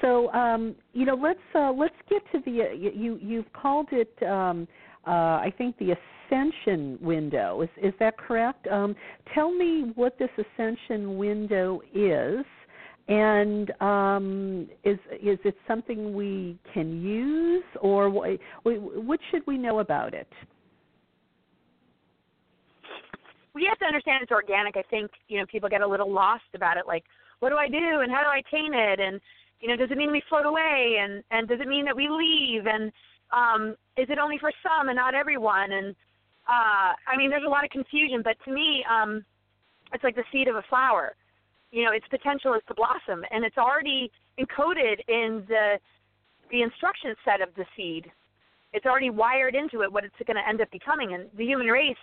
so 0.00 0.30
um, 0.32 0.74
you 0.92 1.04
know 1.04 1.14
let's 1.14 1.38
uh, 1.54 1.72
let's 1.72 1.94
get 2.08 2.22
to 2.32 2.38
the 2.44 2.62
uh, 2.62 2.72
you 2.72 3.18
you've 3.22 3.52
called 3.52 3.88
it 3.92 4.12
um, 4.24 4.66
uh, 5.06 5.10
I 5.10 5.52
think 5.56 5.76
the 5.78 5.92
ascension 5.92 6.98
window 7.00 7.62
is 7.62 7.68
is 7.82 7.94
that 8.00 8.18
correct 8.18 8.66
um, 8.68 8.96
tell 9.34 9.52
me 9.52 9.92
what 9.94 10.18
this 10.18 10.30
ascension 10.38 11.16
window 11.16 11.80
is 11.94 12.44
and 13.08 13.70
um, 13.80 14.68
is 14.84 14.98
is 15.22 15.38
it 15.44 15.56
something 15.68 16.14
we 16.14 16.58
can 16.74 17.00
use, 17.00 17.64
or 17.80 18.10
what, 18.10 18.38
what 18.64 19.20
should 19.30 19.46
we 19.46 19.56
know 19.56 19.78
about 19.78 20.12
it? 20.12 20.28
We 23.54 23.64
have 23.68 23.78
to 23.78 23.84
understand 23.84 24.22
it's 24.22 24.32
organic. 24.32 24.76
I 24.76 24.82
think 24.90 25.10
you 25.28 25.38
know 25.38 25.46
people 25.46 25.68
get 25.68 25.82
a 25.82 25.86
little 25.86 26.12
lost 26.12 26.44
about 26.54 26.76
it, 26.78 26.86
like 26.86 27.04
what 27.38 27.50
do 27.50 27.56
I 27.56 27.68
do 27.68 28.00
and 28.00 28.10
how 28.10 28.22
do 28.22 28.28
I 28.28 28.38
attain 28.38 28.74
it, 28.74 28.98
and 28.98 29.20
you 29.60 29.68
know 29.68 29.76
does 29.76 29.90
it 29.90 29.96
mean 29.96 30.10
we 30.10 30.22
float 30.28 30.46
away, 30.46 30.96
and 31.00 31.22
and 31.30 31.48
does 31.48 31.60
it 31.60 31.68
mean 31.68 31.84
that 31.84 31.94
we 31.94 32.08
leave, 32.08 32.66
and 32.66 32.90
um, 33.32 33.76
is 33.96 34.08
it 34.10 34.18
only 34.18 34.38
for 34.38 34.52
some 34.62 34.88
and 34.88 34.96
not 34.96 35.14
everyone, 35.14 35.72
and 35.72 35.94
uh, 36.48 36.94
I 37.06 37.16
mean 37.16 37.30
there's 37.30 37.46
a 37.46 37.50
lot 37.50 37.64
of 37.64 37.70
confusion, 37.70 38.22
but 38.22 38.36
to 38.44 38.52
me 38.52 38.84
um, 38.90 39.24
it's 39.92 40.04
like 40.04 40.14
the 40.14 40.24
seed 40.32 40.48
of 40.48 40.56
a 40.56 40.62
flower. 40.68 41.14
You 41.70 41.84
know 41.84 41.92
its 41.92 42.06
potential 42.08 42.54
is 42.54 42.62
to 42.68 42.74
blossom 42.74 43.24
and 43.30 43.44
it's 43.44 43.58
already 43.58 44.10
encoded 44.38 45.00
in 45.08 45.44
the 45.48 45.78
the 46.50 46.62
instruction 46.62 47.14
set 47.24 47.40
of 47.40 47.48
the 47.56 47.64
seed. 47.76 48.10
It's 48.72 48.86
already 48.86 49.10
wired 49.10 49.54
into 49.54 49.82
it 49.82 49.92
what 49.92 50.04
it's 50.04 50.14
going 50.26 50.36
to 50.36 50.48
end 50.48 50.60
up 50.60 50.70
becoming 50.70 51.14
and 51.14 51.26
the 51.36 51.44
human 51.44 51.66
race 51.66 51.96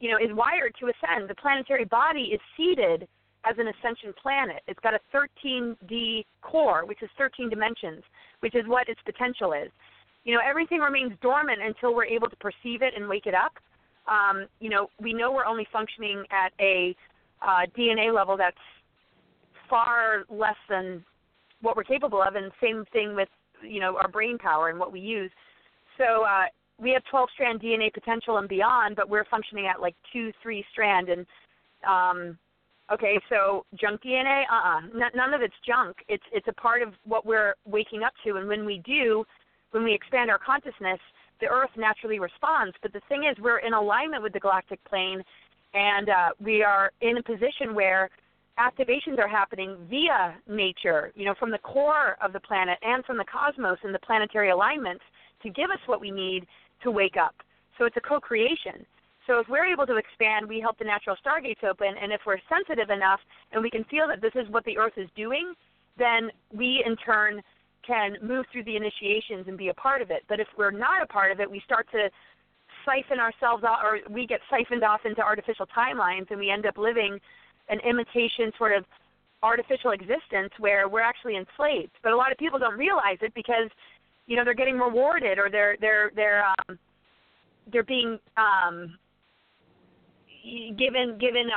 you 0.00 0.10
know 0.10 0.18
is 0.18 0.34
wired 0.34 0.74
to 0.80 0.86
ascend. 0.86 1.30
The 1.30 1.36
planetary 1.36 1.84
body 1.84 2.34
is 2.34 2.40
seeded 2.56 3.06
as 3.44 3.54
an 3.58 3.68
ascension 3.68 4.12
planet. 4.20 4.62
It's 4.66 4.80
got 4.80 4.94
a 4.94 5.00
13d 5.14 6.24
core 6.42 6.84
which 6.84 7.02
is 7.02 7.10
13 7.16 7.48
dimensions 7.48 8.02
which 8.40 8.56
is 8.56 8.64
what 8.66 8.88
its 8.88 9.00
potential 9.06 9.52
is 9.52 9.70
you 10.28 10.34
know 10.34 10.40
everything 10.44 10.78
remains 10.78 11.12
dormant 11.22 11.58
until 11.60 11.94
we're 11.94 12.04
able 12.04 12.28
to 12.28 12.36
perceive 12.36 12.82
it 12.82 12.92
and 12.94 13.08
wake 13.08 13.26
it 13.26 13.34
up 13.34 13.54
um, 14.06 14.46
you 14.60 14.68
know 14.68 14.88
we 15.00 15.12
know 15.12 15.32
we're 15.32 15.46
only 15.46 15.66
functioning 15.72 16.22
at 16.30 16.52
a 16.60 16.94
uh, 17.40 17.64
dna 17.76 18.14
level 18.14 18.36
that's 18.36 18.56
far 19.68 20.24
less 20.28 20.56
than 20.68 21.04
what 21.60 21.76
we're 21.76 21.84
capable 21.84 22.22
of, 22.22 22.34
and 22.34 22.50
same 22.62 22.84
thing 22.92 23.14
with 23.14 23.28
you 23.62 23.80
know 23.80 23.96
our 23.96 24.08
brain 24.08 24.38
power 24.38 24.68
and 24.68 24.78
what 24.78 24.92
we 24.92 25.00
use. 25.00 25.30
So 25.96 26.24
uh, 26.24 26.44
we 26.80 26.90
have 26.92 27.02
12 27.10 27.28
strand 27.34 27.60
DNA 27.60 27.92
potential 27.92 28.38
and 28.38 28.48
beyond, 28.48 28.96
but 28.96 29.08
we're 29.08 29.24
functioning 29.24 29.66
at 29.66 29.80
like 29.80 29.96
two, 30.12 30.32
three 30.42 30.64
strand. 30.70 31.08
And 31.08 31.26
um, 31.88 32.38
okay, 32.92 33.18
so 33.28 33.64
junk 33.78 34.02
DNA, 34.02 34.44
uh-uh, 34.50 34.80
N- 34.94 35.10
none 35.14 35.34
of 35.34 35.42
it's 35.42 35.54
junk. 35.66 35.96
It's 36.08 36.22
it's 36.32 36.48
a 36.48 36.52
part 36.52 36.82
of 36.82 36.94
what 37.04 37.26
we're 37.26 37.54
waking 37.66 38.02
up 38.02 38.12
to, 38.24 38.36
and 38.36 38.48
when 38.48 38.64
we 38.64 38.82
do, 38.84 39.24
when 39.70 39.84
we 39.84 39.94
expand 39.94 40.30
our 40.30 40.38
consciousness, 40.38 40.98
the 41.40 41.46
Earth 41.46 41.70
naturally 41.76 42.18
responds. 42.18 42.74
But 42.82 42.92
the 42.92 43.00
thing 43.08 43.24
is, 43.24 43.36
we're 43.40 43.58
in 43.58 43.74
alignment 43.74 44.22
with 44.22 44.32
the 44.32 44.40
galactic 44.40 44.82
plane, 44.84 45.22
and 45.74 46.08
uh, 46.08 46.28
we 46.40 46.62
are 46.62 46.90
in 47.00 47.18
a 47.18 47.22
position 47.22 47.74
where 47.74 48.10
activations 48.58 49.18
are 49.18 49.28
happening 49.28 49.76
via 49.88 50.34
nature, 50.48 51.12
you 51.14 51.24
know, 51.24 51.34
from 51.38 51.50
the 51.50 51.58
core 51.58 52.16
of 52.20 52.32
the 52.32 52.40
planet 52.40 52.78
and 52.82 53.04
from 53.04 53.16
the 53.16 53.24
cosmos 53.24 53.78
and 53.84 53.94
the 53.94 54.00
planetary 54.00 54.50
alignments 54.50 55.04
to 55.42 55.50
give 55.50 55.70
us 55.70 55.78
what 55.86 56.00
we 56.00 56.10
need 56.10 56.44
to 56.82 56.90
wake 56.90 57.16
up. 57.16 57.34
So 57.78 57.84
it's 57.84 57.96
a 57.96 58.00
co-creation. 58.00 58.84
So 59.28 59.38
if 59.38 59.48
we're 59.48 59.66
able 59.66 59.86
to 59.86 59.96
expand, 59.96 60.48
we 60.48 60.58
help 60.58 60.78
the 60.78 60.84
natural 60.84 61.14
stargates 61.24 61.62
open, 61.62 61.94
and 62.02 62.12
if 62.12 62.22
we're 62.26 62.38
sensitive 62.48 62.90
enough 62.90 63.20
and 63.52 63.62
we 63.62 63.70
can 63.70 63.84
feel 63.84 64.08
that 64.08 64.20
this 64.20 64.32
is 64.34 64.50
what 64.50 64.64
the 64.64 64.76
Earth 64.78 64.94
is 64.96 65.08
doing, 65.14 65.52
then 65.96 66.30
we 66.52 66.82
in 66.84 66.96
turn 66.96 67.42
can 67.88 68.16
move 68.22 68.44
through 68.52 68.64
the 68.64 68.76
initiations 68.76 69.48
and 69.48 69.56
be 69.56 69.68
a 69.68 69.74
part 69.74 70.02
of 70.02 70.10
it. 70.10 70.22
But 70.28 70.38
if 70.38 70.46
we're 70.56 70.70
not 70.70 71.02
a 71.02 71.06
part 71.06 71.32
of 71.32 71.40
it, 71.40 71.50
we 71.50 71.62
start 71.64 71.88
to 71.92 72.10
siphon 72.84 73.18
ourselves 73.18 73.64
off, 73.64 73.78
or 73.82 74.00
we 74.12 74.26
get 74.26 74.40
siphoned 74.50 74.84
off 74.84 75.00
into 75.04 75.22
artificial 75.22 75.66
timelines, 75.66 76.30
and 76.30 76.38
we 76.38 76.50
end 76.50 76.66
up 76.66 76.76
living 76.76 77.18
an 77.68 77.80
imitation 77.80 78.52
sort 78.58 78.76
of 78.76 78.84
artificial 79.42 79.92
existence 79.92 80.52
where 80.58 80.88
we're 80.88 81.00
actually 81.00 81.36
enslaved. 81.36 81.92
But 82.02 82.12
a 82.12 82.16
lot 82.16 82.30
of 82.30 82.38
people 82.38 82.58
don't 82.58 82.78
realize 82.78 83.18
it 83.22 83.32
because 83.34 83.70
you 84.26 84.36
know 84.36 84.44
they're 84.44 84.54
getting 84.54 84.78
rewarded 84.78 85.38
or 85.38 85.48
they're 85.50 85.76
they're 85.80 86.12
they're 86.14 86.44
um, 86.46 86.78
they're 87.72 87.84
being 87.84 88.18
um, 88.36 88.98
given 90.76 91.16
given 91.18 91.48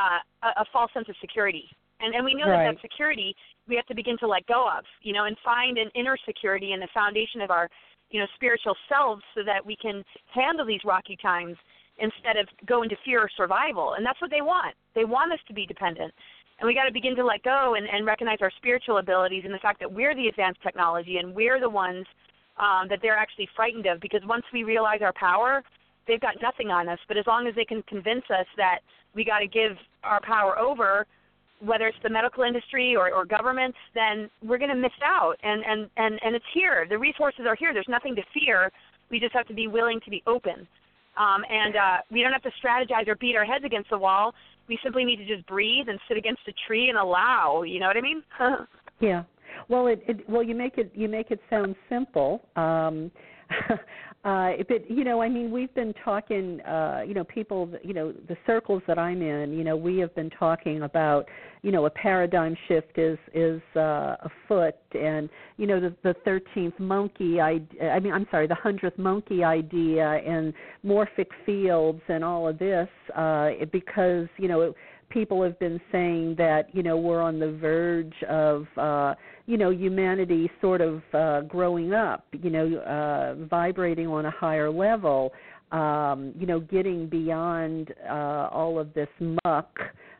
a, 0.43 0.47
a 0.61 0.65
false 0.71 0.91
sense 0.93 1.09
of 1.09 1.15
security. 1.19 1.65
And 2.01 2.15
and 2.15 2.25
we 2.25 2.33
know 2.33 2.49
right. 2.49 2.65
that 2.65 2.75
that 2.75 2.81
security 2.81 3.35
we 3.67 3.75
have 3.75 3.85
to 3.87 3.95
begin 3.95 4.17
to 4.17 4.27
let 4.27 4.45
go 4.47 4.67
of, 4.67 4.83
you 5.01 5.13
know, 5.13 5.25
and 5.25 5.37
find 5.43 5.77
an 5.77 5.89
inner 5.95 6.17
security 6.25 6.73
and 6.73 6.81
the 6.81 6.87
foundation 6.93 7.41
of 7.41 7.51
our, 7.51 7.69
you 8.09 8.19
know, 8.19 8.25
spiritual 8.35 8.75
selves 8.89 9.21
so 9.35 9.41
that 9.45 9.65
we 9.65 9.75
can 9.75 10.03
handle 10.33 10.65
these 10.65 10.81
rocky 10.83 11.17
times 11.21 11.55
instead 11.99 12.37
of 12.37 12.47
go 12.65 12.83
into 12.83 12.95
fear 13.05 13.21
or 13.21 13.29
survival. 13.37 13.93
And 13.93 14.05
that's 14.05 14.19
what 14.19 14.31
they 14.31 14.41
want. 14.41 14.75
They 14.95 15.05
want 15.05 15.31
us 15.31 15.39
to 15.47 15.53
be 15.53 15.65
dependent. 15.65 16.13
And 16.59 16.67
we 16.67 16.73
got 16.73 16.85
to 16.85 16.93
begin 16.93 17.15
to 17.15 17.25
let 17.25 17.43
go 17.43 17.75
and, 17.75 17.87
and 17.87 18.05
recognize 18.05 18.37
our 18.41 18.51
spiritual 18.57 18.97
abilities 18.97 19.43
and 19.45 19.53
the 19.53 19.59
fact 19.59 19.79
that 19.79 19.91
we're 19.91 20.15
the 20.15 20.27
advanced 20.27 20.61
technology 20.61 21.17
and 21.17 21.33
we're 21.33 21.59
the 21.59 21.69
ones 21.69 22.05
um, 22.57 22.87
that 22.89 22.99
they're 23.01 23.17
actually 23.17 23.47
frightened 23.55 23.85
of. 23.85 23.99
Because 23.99 24.21
once 24.25 24.43
we 24.53 24.63
realize 24.63 24.99
our 25.01 25.13
power, 25.13 25.63
they've 26.07 26.21
got 26.21 26.35
nothing 26.41 26.69
on 26.69 26.89
us. 26.89 26.99
But 27.07 27.17
as 27.17 27.25
long 27.25 27.47
as 27.47 27.55
they 27.55 27.65
can 27.65 27.81
convince 27.83 28.25
us 28.29 28.45
that 28.57 28.79
we 29.15 29.23
got 29.23 29.39
to 29.39 29.47
give 29.47 29.77
our 30.03 30.21
power 30.21 30.57
over, 30.59 31.05
whether 31.63 31.87
it's 31.87 31.97
the 32.03 32.09
medical 32.09 32.43
industry 32.43 32.95
or, 32.95 33.13
or 33.13 33.25
governments, 33.25 33.77
then 33.93 34.29
we're 34.43 34.57
going 34.57 34.69
to 34.69 34.75
miss 34.75 34.91
out. 35.03 35.35
And, 35.43 35.63
and, 35.65 35.89
and, 35.97 36.19
and 36.23 36.35
it's 36.35 36.45
here. 36.53 36.85
The 36.89 36.97
resources 36.97 37.45
are 37.47 37.55
here. 37.55 37.73
There's 37.73 37.87
nothing 37.87 38.15
to 38.15 38.23
fear. 38.33 38.71
We 39.09 39.19
just 39.19 39.33
have 39.33 39.47
to 39.47 39.53
be 39.53 39.67
willing 39.67 39.99
to 40.03 40.09
be 40.09 40.23
open. 40.25 40.67
Um, 41.17 41.43
and 41.49 41.75
uh, 41.75 41.97
we 42.09 42.23
don't 42.23 42.31
have 42.31 42.43
to 42.43 42.51
strategize 42.63 43.07
or 43.07 43.15
beat 43.15 43.35
our 43.35 43.45
heads 43.45 43.65
against 43.65 43.89
the 43.89 43.97
wall. 43.97 44.33
We 44.67 44.79
simply 44.83 45.03
need 45.03 45.17
to 45.17 45.25
just 45.25 45.45
breathe 45.47 45.89
and 45.89 45.99
sit 46.07 46.17
against 46.17 46.41
a 46.47 46.53
tree 46.67 46.89
and 46.89 46.97
allow. 46.97 47.63
You 47.63 47.79
know 47.79 47.87
what 47.87 47.97
I 47.97 48.01
mean? 48.01 48.23
yeah. 48.99 49.23
Well, 49.67 49.87
it, 49.87 50.01
it 50.07 50.27
well 50.29 50.43
you 50.43 50.55
make 50.55 50.77
it 50.77 50.91
you 50.95 51.09
make 51.09 51.29
it 51.29 51.39
sound 51.49 51.75
simple. 51.89 52.41
Um, 52.55 53.11
uh, 54.23 54.51
but 54.67 54.89
you 54.89 55.03
know, 55.03 55.19
I 55.21 55.29
mean, 55.29 55.49
we've 55.49 55.73
been 55.73 55.93
talking. 56.05 56.61
Uh, 56.61 57.01
you 57.07 57.15
know, 57.15 57.23
people. 57.23 57.71
You 57.83 57.93
know, 57.93 58.11
the 58.27 58.37
circles 58.45 58.83
that 58.87 58.99
I'm 58.99 59.21
in. 59.21 59.53
You 59.53 59.63
know, 59.63 59.75
we 59.75 59.97
have 59.97 60.13
been 60.13 60.29
talking 60.29 60.83
about. 60.83 61.27
You 61.63 61.71
know, 61.71 61.85
a 61.87 61.89
paradigm 61.89 62.55
shift 62.67 62.97
is 62.97 63.17
is 63.33 63.61
uh, 63.75 64.17
afoot, 64.21 64.75
and 64.93 65.27
you 65.57 65.65
know, 65.65 65.79
the 65.79 65.95
the 66.03 66.13
thirteenth 66.23 66.79
monkey. 66.79 67.41
I, 67.41 67.61
I 67.81 67.99
mean, 67.99 68.13
I'm 68.13 68.27
sorry, 68.29 68.45
the 68.45 68.55
hundredth 68.55 68.99
monkey 68.99 69.43
idea, 69.43 70.07
and 70.07 70.53
morphic 70.85 71.27
fields, 71.43 72.01
and 72.07 72.23
all 72.23 72.47
of 72.47 72.59
this, 72.59 72.89
uh, 73.15 73.49
because 73.71 74.27
you 74.37 74.47
know. 74.47 74.73
People 75.09 75.43
have 75.43 75.59
been 75.59 75.77
saying 75.91 76.35
that 76.37 76.73
you 76.73 76.83
know 76.83 76.95
we're 76.95 77.19
on 77.19 77.37
the 77.37 77.51
verge 77.51 78.15
of 78.29 78.65
uh 78.77 79.13
you 79.51 79.57
know 79.57 79.69
humanity 79.69 80.49
sort 80.61 80.79
of 80.79 81.01
uh 81.13 81.41
growing 81.41 81.91
up 81.91 82.25
you 82.31 82.49
know 82.49 82.77
uh 82.77 83.35
vibrating 83.47 84.07
on 84.07 84.25
a 84.25 84.31
higher 84.31 84.71
level 84.71 85.33
um 85.73 86.33
you 86.39 86.47
know 86.47 86.61
getting 86.61 87.07
beyond 87.09 87.93
uh 88.09 88.47
all 88.49 88.79
of 88.79 88.93
this 88.93 89.09
muck 89.43 89.77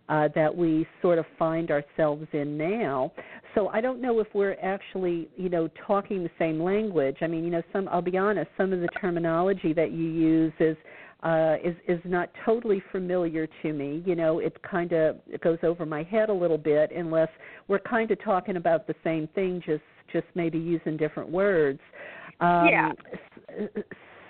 uh, 0.09 0.27
that 0.35 0.53
we 0.53 0.85
sort 1.01 1.17
of 1.17 1.25
find 1.39 1.71
ourselves 1.71 2.27
in 2.33 2.57
now. 2.57 3.13
So 3.55 3.69
I 3.69 3.79
don't 3.79 4.01
know 4.01 4.19
if 4.19 4.27
we're 4.33 4.57
actually, 4.61 5.29
you 5.37 5.47
know, 5.47 5.69
talking 5.87 6.21
the 6.21 6.29
same 6.37 6.61
language. 6.61 7.15
I 7.21 7.27
mean, 7.27 7.45
you 7.45 7.49
know, 7.49 7.61
some 7.71 7.87
I'll 7.87 8.01
be 8.01 8.17
honest, 8.17 8.49
some 8.57 8.73
of 8.73 8.81
the 8.81 8.89
terminology 8.99 9.71
that 9.71 9.91
you 9.93 10.03
use 10.03 10.51
is 10.59 10.75
uh, 11.23 11.55
is 11.63 11.75
is 11.87 11.99
not 12.03 12.29
totally 12.45 12.81
familiar 12.91 13.47
to 13.61 13.73
me. 13.73 14.03
You 14.05 14.15
know, 14.15 14.39
it 14.39 14.59
kind 14.63 14.91
of 14.91 15.17
it 15.27 15.41
goes 15.41 15.59
over 15.63 15.85
my 15.85 16.03
head 16.03 16.29
a 16.29 16.33
little 16.33 16.57
bit 16.57 16.91
unless 16.91 17.29
we're 17.67 17.79
kind 17.79 18.09
of 18.11 18.23
talking 18.23 18.57
about 18.57 18.87
the 18.87 18.95
same 19.03 19.27
thing, 19.35 19.61
just 19.65 19.83
just 20.11 20.25
maybe 20.35 20.57
using 20.57 20.97
different 20.97 21.29
words. 21.29 21.79
Um, 22.39 22.67
yeah. 22.67 22.91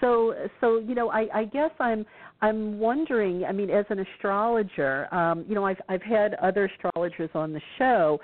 So 0.02 0.34
so 0.60 0.80
you 0.80 0.96
know, 0.96 1.10
I, 1.12 1.28
I 1.34 1.46
guess 1.46 1.72
I'm 1.80 2.06
I'm 2.42 2.80
wondering. 2.80 3.46
I 3.46 3.52
mean, 3.52 3.70
as 3.70 3.86
an 3.90 4.00
astrologer, 4.00 5.14
um, 5.14 5.46
you 5.48 5.56
know, 5.56 5.66
I've 5.66 5.80
I've 5.88 6.02
had 6.02 6.34
other 6.36 6.66
astrologers 6.66 7.30
on 7.36 7.54
the 7.54 7.62
show 7.78 8.20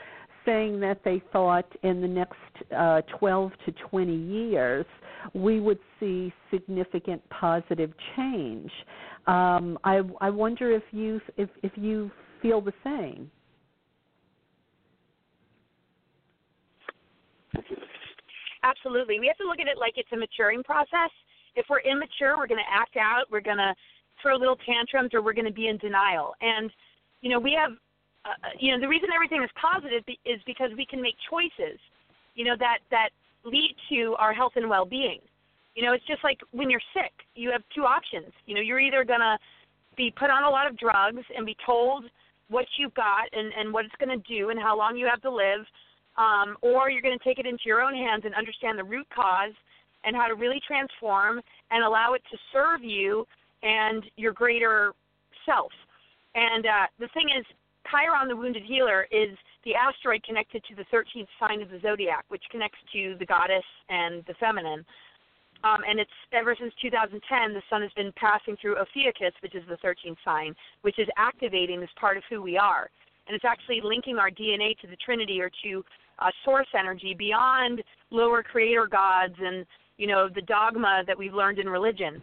saying 0.47 0.79
that 0.79 1.01
they 1.03 1.21
thought 1.31 1.67
in 1.83 2.01
the 2.01 2.07
next 2.07 2.35
uh, 2.75 3.01
12 3.19 3.51
to 3.65 3.71
20 3.89 4.15
years 4.15 4.85
we 5.33 5.59
would 5.59 5.79
see 5.99 6.33
significant 6.51 7.21
positive 7.29 7.91
change. 8.15 8.71
Um, 9.25 9.77
I, 9.83 10.01
I 10.21 10.29
wonder 10.29 10.71
if 10.71 10.83
you 10.91 11.19
if, 11.35 11.49
if 11.63 11.71
you 11.75 12.09
feel 12.41 12.61
the 12.61 12.73
same. 12.83 13.29
Absolutely. 18.63 19.19
We 19.19 19.27
have 19.27 19.37
to 19.37 19.47
look 19.47 19.59
at 19.59 19.67
it 19.67 19.77
like 19.77 19.93
it's 19.97 20.11
a 20.13 20.17
maturing 20.17 20.63
process. 20.63 21.11
If 21.55 21.65
we're 21.69 21.81
immature, 21.81 22.37
we're 22.37 22.47
going 22.47 22.61
to 22.63 22.71
act 22.71 22.97
out, 22.97 23.25
we're 23.31 23.41
going 23.41 23.57
to 23.57 23.73
throw 24.21 24.35
little 24.35 24.57
tantrums, 24.65 25.11
or 25.13 25.21
we're 25.21 25.33
going 25.33 25.45
to 25.45 25.53
be 25.53 25.67
in 25.67 25.77
denial. 25.77 26.33
And, 26.41 26.71
you 27.21 27.29
know, 27.29 27.39
we 27.39 27.57
have, 27.59 27.71
uh, 28.28 28.47
uh, 28.47 28.49
you 28.59 28.71
know, 28.71 28.80
the 28.80 28.88
reason 28.88 29.09
everything 29.15 29.41
is 29.43 29.49
positive 29.59 30.03
is 30.25 30.39
because 30.45 30.71
we 30.75 30.86
can 30.86 31.01
make 31.01 31.15
choices, 31.30 31.80
you 32.36 32.43
know, 32.43 32.55
that, 32.59 32.80
that 32.91 33.09
lead 33.43 33.73
to 33.89 34.15
our 34.19 34.34
health 34.34 34.53
and 34.55 34.69
well-being. 34.69 35.19
You 35.75 35.84
know, 35.84 35.93
it's 35.93 36.05
just 36.07 36.23
like 36.23 36.39
when 36.51 36.69
you're 36.69 36.84
sick, 36.93 37.13
you 37.36 37.51
have 37.51 37.61
two 37.73 37.84
options. 37.84 38.34
You 38.45 38.55
know, 38.55 38.61
you're 38.61 38.80
either 38.80 39.05
going 39.05 39.21
to 39.21 39.38
be 39.95 40.11
put 40.11 40.30
on 40.30 40.43
a 40.43 40.49
lot 40.49 40.67
of 40.67 40.78
drugs 40.78 41.23
and 41.36 41.45
be 41.45 41.55
told 41.65 42.05
what 42.49 42.65
you've 42.78 42.93
got 42.93 43.30
and, 43.32 43.51
and 43.57 43.71
what 43.73 43.86
it's 43.86 43.95
going 43.99 44.09
to 44.09 44.28
do 44.28 44.49
and 44.49 44.59
how 44.59 44.78
long 44.78 44.97
you 44.97 45.05
have 45.05 45.21
to 45.21 45.32
live, 45.32 45.65
um, 46.17 46.57
or 46.61 46.89
you're 46.89 47.01
going 47.01 47.17
to 47.17 47.23
take 47.23 47.39
it 47.39 47.45
into 47.45 47.63
your 47.65 47.82
own 47.82 47.93
hands 47.93 48.23
and 48.25 48.34
understand 48.36 48.78
the 48.78 48.84
root 48.84 49.07
cause 49.13 49.53
and 50.03 50.15
how 50.15 50.28
to 50.28 50.36
really 50.36 50.61
transform 50.65 51.41
and 51.71 51.84
allow 51.84 52.13
it 52.13 52.21
to 52.32 52.38
serve 52.51 52.84
you 52.84 53.25
and 53.63 54.03
your 54.15 54.34
greater 54.34 54.93
self. 55.45 55.71
And 56.36 56.65
uh, 56.65 56.88
the 56.99 57.09
thing 57.13 57.30
is, 57.38 57.45
Chiron, 57.89 58.27
the 58.27 58.35
wounded 58.35 58.63
healer, 58.63 59.07
is 59.11 59.38
the 59.65 59.75
asteroid 59.75 60.23
connected 60.23 60.63
to 60.65 60.75
the 60.75 60.85
13th 60.93 61.27
sign 61.39 61.61
of 61.61 61.69
the 61.69 61.79
zodiac, 61.79 62.25
which 62.29 62.43
connects 62.51 62.79
to 62.93 63.15
the 63.19 63.25
goddess 63.25 63.65
and 63.89 64.23
the 64.27 64.33
feminine. 64.39 64.85
Um, 65.63 65.81
and 65.88 65.99
it's 65.99 66.11
ever 66.33 66.55
since 66.59 66.73
2010, 66.81 67.53
the 67.53 67.61
sun 67.69 67.81
has 67.81 67.91
been 67.95 68.13
passing 68.15 68.55
through 68.61 68.77
Ophiuchus, 68.77 69.33
which 69.41 69.55
is 69.55 69.63
the 69.67 69.77
13th 69.77 70.17
sign, 70.23 70.55
which 70.81 70.99
is 70.99 71.07
activating 71.17 71.81
this 71.81 71.89
part 71.99 72.17
of 72.17 72.23
who 72.29 72.41
we 72.41 72.57
are. 72.57 72.89
And 73.27 73.35
it's 73.35 73.45
actually 73.45 73.81
linking 73.83 74.17
our 74.17 74.29
DNA 74.29 74.77
to 74.79 74.88
the 74.88 74.95
Trinity 74.97 75.41
or 75.41 75.49
to 75.63 75.83
uh, 76.19 76.31
source 76.45 76.67
energy 76.77 77.15
beyond 77.17 77.83
lower 78.11 78.43
creator 78.43 78.88
gods 78.88 79.35
and 79.39 79.65
you 79.97 80.07
know 80.07 80.29
the 80.33 80.41
dogma 80.41 81.03
that 81.07 81.17
we've 81.17 81.33
learned 81.33 81.59
in 81.59 81.67
religion. 81.67 82.21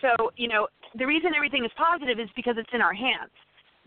So 0.00 0.30
you 0.36 0.48
know 0.48 0.68
the 0.96 1.06
reason 1.06 1.32
everything 1.36 1.64
is 1.64 1.70
positive 1.76 2.18
is 2.18 2.28
because 2.34 2.56
it's 2.58 2.70
in 2.72 2.80
our 2.80 2.94
hands, 2.94 3.30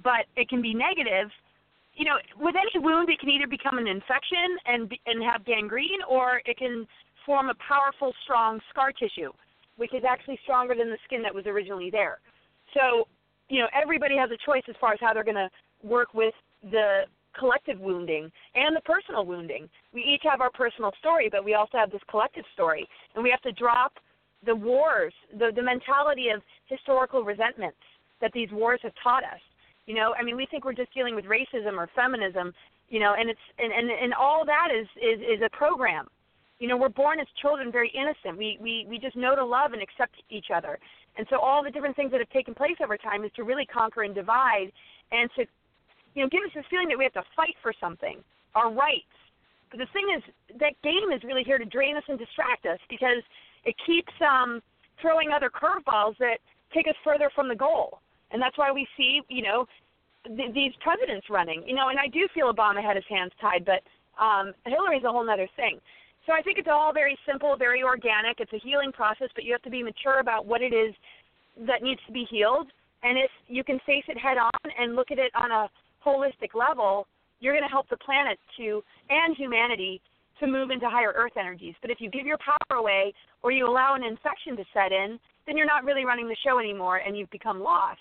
but 0.04 0.26
it 0.36 0.50
can 0.50 0.62
be 0.62 0.74
negative. 0.74 1.30
You 1.94 2.06
know, 2.06 2.18
with 2.40 2.56
any 2.56 2.84
wound, 2.84 3.10
it 3.10 3.20
can 3.20 3.30
either 3.30 3.48
become 3.48 3.78
an 3.78 3.88
infection 3.88 4.58
and 4.66 4.92
and 5.06 5.24
have 5.24 5.46
gangrene, 5.46 6.02
or 6.10 6.42
it 6.46 6.58
can 6.58 6.88
form 7.26 7.50
a 7.50 7.56
powerful, 7.56 8.14
strong 8.24 8.60
scar 8.70 8.92
tissue, 8.92 9.32
which 9.78 9.94
is 9.94 10.04
actually 10.08 10.40
stronger 10.44 10.74
than 10.76 10.90
the 10.90 10.98
skin 11.06 11.22
that 11.22 11.34
was 11.34 11.46
originally 11.46 11.90
there. 11.92 12.20
So, 12.74 13.08
you 13.50 13.60
know, 13.60 13.68
everybody 13.74 14.16
has 14.18 14.30
a 14.32 14.38
choice 14.46 14.64
as 14.70 14.76
far 14.80 14.94
as 14.94 15.00
how 15.02 15.14
they're 15.14 15.24
going 15.24 15.36
to 15.36 15.50
work 15.84 16.14
with 16.14 16.34
the 16.64 17.02
collective 17.38 17.80
wounding 17.80 18.32
and 18.56 18.76
the 18.76 18.82
personal 18.82 19.26
wounding. 19.26 19.70
We 19.94 20.02
each 20.04 20.22
have 20.30 20.42
our 20.42 20.52
personal 20.52 20.92
story, 21.00 21.30
but 21.32 21.44
we 21.44 21.54
also 21.54 21.78
have 21.78 21.92
this 21.92 22.02
collective 22.10 22.46
story, 22.54 22.88
and 23.16 23.24
we 23.24 23.30
have 23.30 23.42
to 23.42 23.52
drop 23.52 23.94
the 24.46 24.56
wars, 24.56 25.14
the 25.38 25.52
the 25.56 25.62
mentality 25.62 26.30
of 26.30 26.42
historical 26.66 27.24
resentments 27.24 27.78
that 28.22 28.32
these 28.34 28.50
wars 28.52 28.80
have 28.84 28.94
taught 29.04 29.24
us. 29.24 29.40
You 29.88 29.96
know, 29.96 30.14
I 30.18 30.24
mean, 30.24 30.36
we 30.36 30.46
think 30.50 30.64
we're 30.64 30.74
just 30.74 30.94
dealing 30.94 31.16
with 31.16 31.26
racism 31.26 31.74
or 31.78 31.90
feminism, 31.96 32.54
you 32.90 33.00
know, 33.00 33.16
and 33.18 33.30
it's 33.30 33.40
and 33.58 33.72
and, 33.72 33.90
and 33.90 34.14
all 34.14 34.46
that 34.46 34.70
is 34.74 34.88
is 34.98 35.20
is 35.20 35.42
a 35.46 35.50
program. 35.56 36.08
You 36.60 36.68
know, 36.68 36.78
we're 36.78 36.90
born 36.90 37.20
as 37.20 37.28
children 37.42 37.72
very 37.72 37.92
innocent. 37.96 38.38
We 38.38 38.58
we 38.62 38.86
we 38.88 39.00
just 39.00 39.16
know 39.16 39.36
to 39.36 39.44
love 39.44 39.74
and 39.74 39.82
accept 39.82 40.16
each 40.30 40.48
other. 40.54 40.78
And 41.18 41.28
so 41.30 41.40
all 41.40 41.64
the 41.64 41.72
different 41.72 41.96
things 41.96 42.12
that 42.12 42.20
have 42.20 42.30
taken 42.30 42.54
place 42.54 42.78
over 42.82 42.98
time 42.98 43.26
is 43.26 43.32
to 43.36 43.44
really 43.44 43.66
conquer 43.66 44.04
and 44.04 44.16
divide 44.16 44.72
and 45.12 45.30
to 45.36 45.46
you 46.16 46.24
know, 46.24 46.30
give 46.30 46.42
us 46.44 46.52
this 46.54 46.66
feeling 46.70 46.88
that 46.90 46.98
we 46.98 47.04
have 47.04 47.14
to 47.14 47.24
fight 47.36 47.56
for 47.62 47.74
something, 47.80 48.20
our 48.56 48.72
rights. 48.72 49.12
But 49.70 49.80
the 49.80 49.88
thing 49.94 50.08
is, 50.16 50.24
that 50.60 50.74
game 50.84 51.12
is 51.16 51.24
really 51.24 51.44
here 51.44 51.58
to 51.58 51.66
drain 51.66 51.96
us 51.96 52.04
and 52.08 52.20
distract 52.20 52.66
us 52.66 52.80
because 52.90 53.24
it 53.64 53.76
keeps 53.86 54.12
um, 54.20 54.62
throwing 55.02 55.32
other 55.32 55.50
curveballs 55.50 56.18
that 56.20 56.38
take 56.74 56.88
us 56.88 56.96
further 57.04 57.32
from 57.34 57.48
the 57.48 57.56
goal. 57.56 58.01
And 58.32 58.42
that's 58.42 58.58
why 58.58 58.72
we 58.72 58.88
see, 58.98 59.22
you 59.30 59.42
know, 59.42 59.66
th- 60.26 60.54
these 60.54 60.72
presidents 60.82 61.28
running. 61.30 61.64
You 61.66 61.76
know, 61.76 61.90
and 61.90 62.00
I 62.00 62.08
do 62.08 62.28
feel 62.34 62.52
Obama 62.52 62.84
had 62.84 62.96
his 62.96 63.06
hands 63.10 63.32
tied, 63.40 63.66
but 63.66 63.82
um, 64.22 64.54
Hillary's 64.66 65.04
a 65.04 65.12
whole 65.12 65.28
other 65.30 65.50
thing. 65.56 65.80
So 66.26 66.34
I 66.34 66.42
think 66.42 66.60
it's 66.60 66.68
all 66.72 66.94
very 66.94 67.18
simple, 67.28 67.56
very 67.58 67.82
organic. 67.84 68.40
It's 68.40 68.54
a 68.54 68.60
healing 68.60 68.92
process, 68.92 69.30
but 69.34 69.44
you 69.44 69.52
have 69.54 69.64
to 69.64 69.72
be 69.72 69.82
mature 69.82 70.20
about 70.20 70.46
what 70.46 70.62
it 70.62 70.74
is 70.74 70.94
that 71.66 71.82
needs 71.82 72.00
to 72.06 72.14
be 72.14 72.26
healed. 72.30 72.68
And 73.04 73.18
if 73.18 73.32
you 73.48 73.64
can 73.64 73.80
face 73.86 74.04
it 74.08 74.18
head 74.18 74.38
on 74.38 74.72
and 74.80 74.96
look 74.96 75.10
at 75.12 75.18
it 75.18 75.32
on 75.36 75.50
a 75.52 75.70
holistic 76.06 76.54
level, 76.54 77.08
you're 77.40 77.54
going 77.54 77.66
to 77.66 77.72
help 77.72 77.90
the 77.90 77.98
planet 77.98 78.38
to 78.58 78.84
and 79.10 79.36
humanity 79.36 80.00
to 80.40 80.48
move 80.48 80.70
into 80.70 80.88
higher 80.90 81.14
earth 81.16 81.38
energies. 81.38 81.74
But 81.82 81.90
if 81.90 82.00
you 82.00 82.10
give 82.10 82.28
your 82.28 82.38
power 82.38 82.78
away 82.78 83.14
or 83.42 83.52
you 83.52 83.68
allow 83.68 83.96
an 83.96 84.04
infection 84.04 84.56
to 84.58 84.64
set 84.74 84.92
in, 84.92 85.20
then 85.48 85.58
you're 85.58 85.66
not 85.66 85.84
really 85.84 86.06
running 86.06 86.28
the 86.28 86.38
show 86.46 86.60
anymore 86.60 86.98
and 86.98 87.18
you've 87.18 87.32
become 87.32 87.62
lost. 87.62 88.00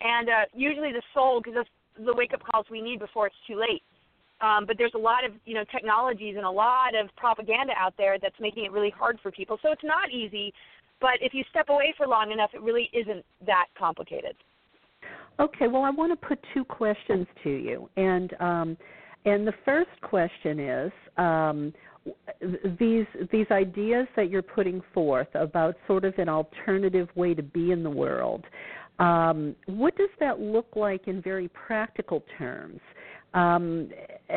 And 0.00 0.28
uh, 0.28 0.32
usually 0.54 0.92
the 0.92 1.02
soul 1.14 1.40
gives 1.40 1.56
us 1.56 1.66
the 1.96 2.14
wake 2.14 2.32
up 2.32 2.40
calls 2.50 2.66
we 2.70 2.80
need 2.80 3.00
before 3.00 3.26
it's 3.26 3.36
too 3.46 3.56
late. 3.56 3.82
Um, 4.40 4.66
but 4.66 4.78
there's 4.78 4.92
a 4.94 4.98
lot 4.98 5.24
of 5.24 5.32
you 5.46 5.54
know 5.54 5.64
technologies 5.72 6.36
and 6.36 6.46
a 6.46 6.50
lot 6.50 6.94
of 6.94 7.08
propaganda 7.16 7.72
out 7.76 7.94
there 7.98 8.18
that's 8.20 8.36
making 8.40 8.64
it 8.64 8.72
really 8.72 8.92
hard 8.96 9.18
for 9.22 9.32
people. 9.32 9.58
So 9.62 9.72
it's 9.72 9.82
not 9.82 10.12
easy, 10.12 10.54
but 11.00 11.14
if 11.20 11.34
you 11.34 11.42
step 11.50 11.68
away 11.70 11.92
for 11.96 12.06
long 12.06 12.30
enough, 12.30 12.50
it 12.54 12.62
really 12.62 12.88
isn't 12.92 13.24
that 13.46 13.66
complicated. 13.76 14.36
Okay, 15.40 15.68
well, 15.68 15.82
I 15.82 15.90
want 15.90 16.18
to 16.18 16.26
put 16.26 16.38
two 16.54 16.64
questions 16.64 17.26
to 17.44 17.50
you, 17.50 17.88
and 17.96 18.34
um, 18.40 18.76
and 19.24 19.46
the 19.46 19.54
first 19.64 19.90
question 20.02 20.60
is 20.60 20.92
um, 21.16 21.72
these 22.78 23.06
these 23.30 23.46
ideas 23.50 24.06
that 24.16 24.30
you're 24.30 24.42
putting 24.42 24.80
forth 24.94 25.28
about 25.34 25.76
sort 25.86 26.04
of 26.04 26.14
an 26.18 26.28
alternative 26.28 27.08
way 27.14 27.34
to 27.34 27.42
be 27.42 27.72
in 27.72 27.82
the 27.82 27.90
world. 27.90 28.44
Um, 28.98 29.54
what 29.66 29.96
does 29.96 30.10
that 30.20 30.40
look 30.40 30.66
like 30.74 31.06
in 31.06 31.22
very 31.22 31.48
practical 31.48 32.24
terms? 32.36 32.80
Um, 33.34 33.90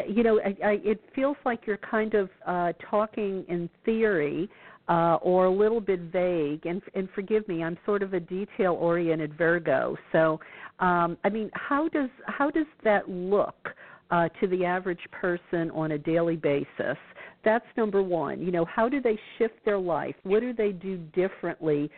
you 0.07 0.23
know, 0.23 0.39
I, 0.39 0.55
I, 0.65 0.71
it 0.83 1.01
feels 1.15 1.37
like 1.45 1.61
you're 1.65 1.77
kind 1.77 2.13
of 2.13 2.29
uh, 2.45 2.73
talking 2.89 3.45
in 3.47 3.69
theory 3.85 4.49
uh, 4.89 5.15
or 5.21 5.45
a 5.45 5.51
little 5.51 5.79
bit 5.79 6.01
vague. 6.11 6.65
And, 6.65 6.81
and 6.93 7.07
forgive 7.15 7.47
me, 7.47 7.63
I'm 7.63 7.77
sort 7.85 8.03
of 8.03 8.13
a 8.13 8.19
detail-oriented 8.19 9.37
Virgo. 9.37 9.95
So, 10.11 10.39
um, 10.79 11.17
I 11.23 11.29
mean, 11.29 11.49
how 11.53 11.87
does 11.89 12.09
how 12.25 12.49
does 12.49 12.65
that 12.83 13.09
look 13.09 13.69
uh, 14.09 14.27
to 14.41 14.47
the 14.47 14.65
average 14.65 14.99
person 15.11 15.71
on 15.71 15.91
a 15.91 15.97
daily 15.97 16.35
basis? 16.35 16.97
That's 17.45 17.65
number 17.77 18.03
one. 18.03 18.41
You 18.41 18.51
know, 18.51 18.65
how 18.65 18.89
do 18.89 19.01
they 19.01 19.17
shift 19.37 19.63
their 19.63 19.79
life? 19.79 20.15
What 20.23 20.41
do 20.41 20.53
they 20.53 20.71
do 20.71 20.97
differently 21.13 21.89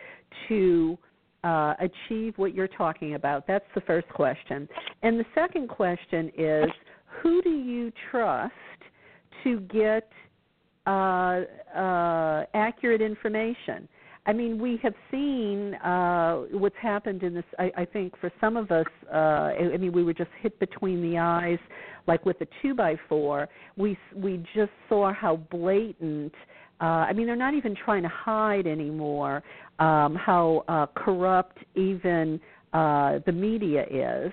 to 0.48 0.96
uh, 1.44 1.74
achieve 1.78 2.34
what 2.36 2.54
you're 2.54 2.68
talking 2.68 3.14
about? 3.14 3.46
That's 3.46 3.64
the 3.74 3.80
first 3.82 4.08
question. 4.08 4.68
And 5.02 5.20
the 5.20 5.26
second 5.34 5.68
question 5.68 6.30
is 6.36 6.64
who 7.22 7.42
do 7.42 7.50
you 7.50 7.92
trust 8.10 8.52
to 9.44 9.60
get 9.60 10.08
uh, 10.86 11.42
uh, 11.76 12.44
accurate 12.54 13.02
information? 13.02 13.88
I 14.26 14.32
mean, 14.32 14.58
we 14.58 14.80
have 14.82 14.94
seen 15.10 15.74
uh, 15.74 16.44
what's 16.52 16.76
happened 16.80 17.22
in 17.22 17.34
this. 17.34 17.44
I, 17.58 17.70
I 17.76 17.84
think 17.84 18.18
for 18.18 18.32
some 18.40 18.56
of 18.56 18.70
us, 18.70 18.86
uh, 19.12 19.16
I 19.16 19.76
mean, 19.78 19.92
we 19.92 20.02
were 20.02 20.14
just 20.14 20.30
hit 20.40 20.58
between 20.58 21.02
the 21.02 21.18
eyes, 21.18 21.58
like 22.06 22.24
with 22.24 22.38
the 22.38 22.48
two 22.62 22.74
by 22.74 22.96
four. 23.06 23.48
We 23.76 23.98
we 24.14 24.42
just 24.54 24.72
saw 24.88 25.12
how 25.12 25.36
blatant 25.50 26.32
uh, 26.84 27.06
I 27.08 27.14
mean, 27.14 27.26
they're 27.26 27.34
not 27.34 27.54
even 27.54 27.74
trying 27.74 28.02
to 28.02 28.10
hide 28.10 28.66
anymore 28.66 29.42
um, 29.78 30.14
how 30.14 30.64
uh, 30.68 30.84
corrupt 30.94 31.56
even 31.74 32.38
uh, 32.74 33.20
the 33.24 33.32
media 33.32 33.86
is. 33.90 34.32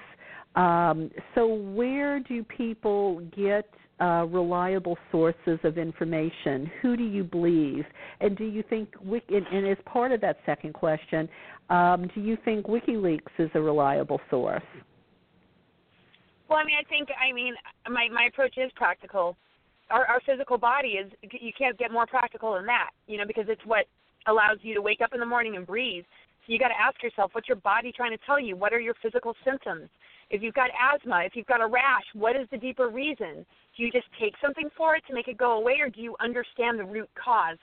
Um, 0.57 1.11
so, 1.33 1.47
where 1.47 2.19
do 2.19 2.43
people 2.43 3.21
get 3.33 3.69
uh, 4.01 4.25
reliable 4.25 4.97
sources 5.13 5.59
of 5.63 5.77
information? 5.77 6.69
Who 6.81 6.97
do 6.97 7.05
you 7.05 7.23
believe? 7.23 7.85
And 8.19 8.37
do 8.37 8.43
you 8.43 8.65
think, 8.69 8.89
and, 9.01 9.47
and 9.47 9.65
as 9.65 9.77
part 9.85 10.11
of 10.11 10.19
that 10.19 10.35
second 10.45 10.73
question, 10.73 11.29
um, 11.69 12.09
do 12.13 12.19
you 12.19 12.37
think 12.43 12.65
WikiLeaks 12.65 13.31
is 13.39 13.49
a 13.53 13.61
reliable 13.61 14.19
source? 14.29 14.61
Well, 16.49 16.59
I 16.59 16.65
mean, 16.65 16.75
I 16.77 16.83
think, 16.89 17.07
I 17.17 17.31
mean, 17.31 17.53
my 17.89 18.09
my 18.13 18.25
approach 18.25 18.57
is 18.57 18.69
practical 18.75 19.37
our, 19.91 20.05
our 20.05 20.21
physical 20.25 20.57
body 20.57 20.99
is 20.99 21.11
you 21.21 21.51
can't 21.57 21.77
get 21.77 21.91
more 21.91 22.07
practical 22.07 22.53
than 22.53 22.65
that, 22.65 22.91
you 23.07 23.17
know, 23.17 23.25
because 23.25 23.45
it's 23.47 23.65
what 23.65 23.85
allows 24.27 24.57
you 24.61 24.73
to 24.73 24.81
wake 24.81 25.01
up 25.01 25.13
in 25.13 25.19
the 25.19 25.25
morning 25.25 25.55
and 25.55 25.65
breathe. 25.65 26.05
So 26.45 26.53
you 26.53 26.59
got 26.59 26.69
to 26.69 26.79
ask 26.79 27.01
yourself, 27.03 27.31
what's 27.33 27.47
your 27.47 27.57
body 27.57 27.91
trying 27.91 28.11
to 28.11 28.23
tell 28.25 28.39
you? 28.39 28.55
What 28.55 28.73
are 28.73 28.79
your 28.79 28.95
physical 29.01 29.35
symptoms? 29.45 29.89
If 30.29 30.41
you've 30.41 30.53
got 30.53 30.69
asthma, 30.71 31.23
if 31.25 31.35
you've 31.35 31.45
got 31.45 31.61
a 31.61 31.67
rash, 31.67 32.05
what 32.13 32.35
is 32.35 32.47
the 32.51 32.57
deeper 32.57 32.89
reason? 32.89 33.45
Do 33.75 33.83
you 33.83 33.91
just 33.91 34.07
take 34.19 34.33
something 34.41 34.69
for 34.77 34.95
it 34.95 35.03
to 35.07 35.13
make 35.13 35.27
it 35.27 35.37
go 35.37 35.53
away, 35.53 35.77
or 35.81 35.89
do 35.89 36.01
you 36.01 36.15
understand 36.19 36.79
the 36.79 36.85
root 36.85 37.09
cause? 37.21 37.57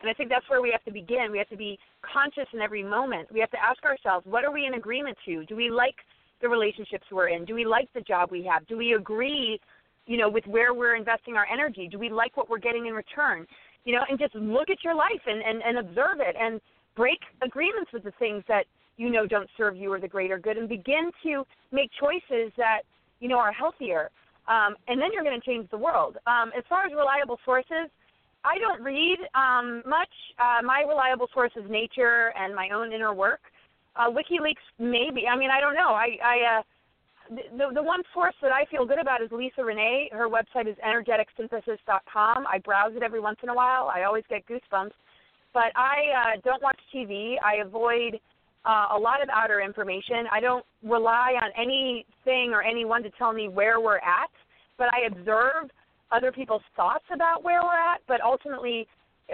And 0.00 0.10
I 0.10 0.14
think 0.14 0.30
that's 0.30 0.48
where 0.48 0.60
we 0.60 0.70
have 0.70 0.84
to 0.84 0.90
begin. 0.90 1.28
We 1.30 1.38
have 1.38 1.48
to 1.48 1.56
be 1.56 1.78
conscious 2.02 2.48
in 2.52 2.60
every 2.60 2.82
moment. 2.82 3.28
We 3.32 3.40
have 3.40 3.50
to 3.52 3.62
ask 3.62 3.82
ourselves, 3.84 4.26
what 4.26 4.44
are 4.44 4.52
we 4.52 4.66
in 4.66 4.74
agreement 4.74 5.16
to? 5.26 5.44
Do 5.44 5.56
we 5.56 5.70
like 5.70 5.94
the 6.42 6.48
relationships 6.48 7.04
we're 7.12 7.28
in? 7.28 7.44
Do 7.44 7.54
we 7.54 7.64
like 7.64 7.88
the 7.94 8.00
job 8.00 8.30
we 8.30 8.44
have? 8.44 8.66
Do 8.66 8.76
we 8.76 8.94
agree 8.94 9.60
you 10.06 10.16
know, 10.16 10.28
with 10.28 10.46
where 10.46 10.74
we're 10.74 10.96
investing 10.96 11.34
our 11.36 11.46
energy. 11.52 11.88
Do 11.90 11.98
we 11.98 12.10
like 12.10 12.36
what 12.36 12.48
we're 12.50 12.58
getting 12.58 12.86
in 12.86 12.94
return? 12.94 13.46
You 13.84 13.94
know, 13.94 14.04
and 14.08 14.18
just 14.18 14.34
look 14.34 14.70
at 14.70 14.82
your 14.82 14.94
life 14.94 15.22
and, 15.26 15.42
and, 15.42 15.62
and 15.62 15.78
observe 15.78 16.20
it 16.20 16.36
and 16.40 16.60
break 16.96 17.18
agreements 17.42 17.90
with 17.92 18.04
the 18.04 18.12
things 18.18 18.44
that 18.48 18.64
you 18.96 19.10
know 19.10 19.26
don't 19.26 19.48
serve 19.56 19.76
you 19.76 19.92
or 19.92 20.00
the 20.00 20.08
greater 20.08 20.38
good 20.38 20.56
and 20.56 20.68
begin 20.68 21.10
to 21.22 21.44
make 21.72 21.90
choices 21.98 22.52
that, 22.56 22.82
you 23.20 23.28
know, 23.28 23.38
are 23.38 23.52
healthier. 23.52 24.10
Um, 24.46 24.76
and 24.88 25.00
then 25.00 25.08
you're 25.12 25.24
going 25.24 25.40
to 25.40 25.46
change 25.46 25.68
the 25.70 25.78
world. 25.78 26.16
Um, 26.26 26.50
as 26.56 26.64
far 26.68 26.84
as 26.84 26.92
reliable 26.92 27.38
sources, 27.44 27.90
I 28.44 28.58
don't 28.58 28.82
read 28.82 29.16
um, 29.34 29.82
much. 29.86 30.12
Uh, 30.38 30.62
my 30.62 30.84
reliable 30.86 31.28
source 31.32 31.52
is 31.56 31.64
nature 31.70 32.32
and 32.38 32.54
my 32.54 32.68
own 32.70 32.92
inner 32.92 33.14
work. 33.14 33.40
Uh, 33.96 34.10
WikiLeaks, 34.10 34.64
maybe. 34.78 35.24
I 35.30 35.36
mean, 35.36 35.50
I 35.50 35.60
don't 35.60 35.74
know. 35.74 35.94
I, 35.94 36.18
I 36.22 36.58
uh, 36.58 36.62
the, 37.30 37.74
the 37.74 37.82
one 37.82 38.02
source 38.12 38.34
that 38.42 38.52
I 38.52 38.64
feel 38.70 38.84
good 38.86 39.00
about 39.00 39.22
is 39.22 39.30
Lisa 39.32 39.64
Renee. 39.64 40.10
Her 40.12 40.28
website 40.28 40.68
is 40.68 40.76
energeticsynthesis.com. 40.86 42.46
I 42.46 42.58
browse 42.58 42.92
it 42.96 43.02
every 43.02 43.20
once 43.20 43.38
in 43.42 43.48
a 43.48 43.54
while. 43.54 43.90
I 43.94 44.02
always 44.02 44.24
get 44.28 44.46
goosebumps. 44.46 44.92
But 45.52 45.72
I 45.76 46.34
uh, 46.36 46.40
don't 46.44 46.62
watch 46.62 46.78
TV. 46.94 47.36
I 47.44 47.62
avoid 47.64 48.20
uh, 48.64 48.88
a 48.96 48.98
lot 48.98 49.22
of 49.22 49.28
outer 49.32 49.60
information. 49.60 50.26
I 50.32 50.40
don't 50.40 50.64
rely 50.82 51.34
on 51.40 51.50
anything 51.56 52.52
or 52.52 52.62
anyone 52.62 53.02
to 53.02 53.10
tell 53.10 53.32
me 53.32 53.48
where 53.48 53.80
we're 53.80 53.98
at, 53.98 54.30
but 54.78 54.88
I 54.92 55.06
observe 55.06 55.70
other 56.10 56.32
people's 56.32 56.62
thoughts 56.76 57.04
about 57.12 57.44
where 57.44 57.62
we're 57.62 57.78
at. 57.78 58.00
But 58.08 58.20
ultimately, 58.20 58.86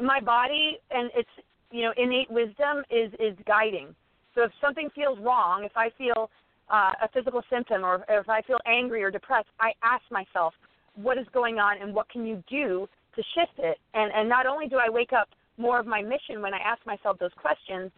my 0.02 0.20
body 0.20 0.78
and 0.90 1.10
its 1.16 1.28
you 1.70 1.82
know 1.82 1.92
innate 1.96 2.30
wisdom 2.30 2.84
is 2.90 3.12
is 3.14 3.36
guiding. 3.46 3.94
So 4.34 4.44
if 4.44 4.52
something 4.60 4.88
feels 4.94 5.18
wrong, 5.20 5.64
if 5.64 5.72
I 5.76 5.90
feel 5.96 6.30
uh, 6.70 6.92
a 7.02 7.08
physical 7.12 7.42
symptom 7.50 7.84
or 7.84 8.04
if 8.08 8.28
I 8.28 8.42
feel 8.42 8.58
angry 8.66 9.02
or 9.02 9.10
depressed, 9.10 9.48
I 9.58 9.72
ask 9.82 10.02
myself, 10.10 10.54
what 10.94 11.18
is 11.18 11.26
going 11.32 11.58
on 11.58 11.80
and 11.80 11.94
what 11.94 12.08
can 12.08 12.26
you 12.26 12.42
do 12.48 12.88
to 13.16 13.22
shift 13.34 13.58
it? 13.58 13.78
And, 13.94 14.12
and 14.14 14.28
not 14.28 14.46
only 14.46 14.68
do 14.68 14.76
I 14.76 14.88
wake 14.88 15.12
up 15.12 15.28
more 15.58 15.78
of 15.78 15.86
my 15.86 16.02
mission 16.02 16.40
when 16.40 16.54
I 16.54 16.58
ask 16.58 16.84
myself 16.86 17.18
those 17.18 17.34
questions, 17.36 17.90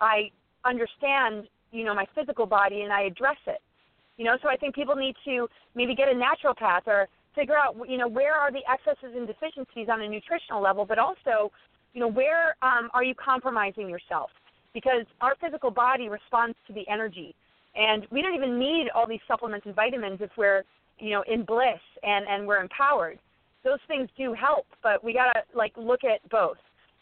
I 0.00 0.30
understand, 0.64 1.48
you 1.72 1.84
know, 1.84 1.94
my 1.94 2.06
physical 2.14 2.46
body 2.46 2.82
and 2.82 2.92
I 2.92 3.02
address 3.02 3.36
it. 3.46 3.60
You 4.16 4.24
know, 4.24 4.36
so 4.42 4.48
I 4.48 4.56
think 4.56 4.74
people 4.74 4.94
need 4.94 5.16
to 5.24 5.48
maybe 5.74 5.94
get 5.94 6.08
a 6.08 6.12
naturopath 6.12 6.86
or 6.86 7.08
figure 7.34 7.56
out, 7.56 7.76
you 7.88 7.96
know, 7.96 8.08
where 8.08 8.34
are 8.34 8.52
the 8.52 8.60
excesses 8.70 9.16
and 9.16 9.26
deficiencies 9.26 9.88
on 9.90 10.02
a 10.02 10.08
nutritional 10.08 10.62
level, 10.62 10.84
but 10.84 10.98
also, 10.98 11.50
you 11.94 12.00
know, 12.00 12.08
where 12.08 12.56
um, 12.62 12.90
are 12.92 13.02
you 13.02 13.14
compromising 13.14 13.88
yourself? 13.88 14.30
Because 14.74 15.06
our 15.20 15.34
physical 15.40 15.70
body 15.70 16.08
responds 16.08 16.56
to 16.66 16.72
the 16.72 16.86
energy 16.88 17.34
and 17.74 18.06
we 18.10 18.22
don't 18.22 18.34
even 18.34 18.58
need 18.58 18.88
all 18.94 19.06
these 19.06 19.20
supplements 19.26 19.66
and 19.66 19.74
vitamins 19.74 20.18
if 20.20 20.30
we're, 20.36 20.62
you 20.98 21.10
know, 21.10 21.24
in 21.30 21.44
bliss 21.44 21.80
and 22.02 22.26
and 22.28 22.46
we're 22.46 22.60
empowered. 22.60 23.18
Those 23.64 23.78
things 23.88 24.08
do 24.16 24.34
help, 24.34 24.66
but 24.82 25.02
we 25.02 25.12
gotta 25.12 25.42
like 25.54 25.72
look 25.76 26.04
at 26.04 26.26
both. 26.30 26.58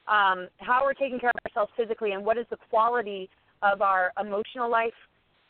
Um, 0.08 0.48
how 0.58 0.82
we're 0.82 0.94
taking 0.94 1.18
care 1.18 1.30
of 1.30 1.50
ourselves 1.50 1.72
physically, 1.76 2.12
and 2.12 2.24
what 2.24 2.36
is 2.38 2.46
the 2.50 2.58
quality 2.68 3.28
of 3.62 3.82
our 3.82 4.12
emotional 4.20 4.70
life, 4.70 4.94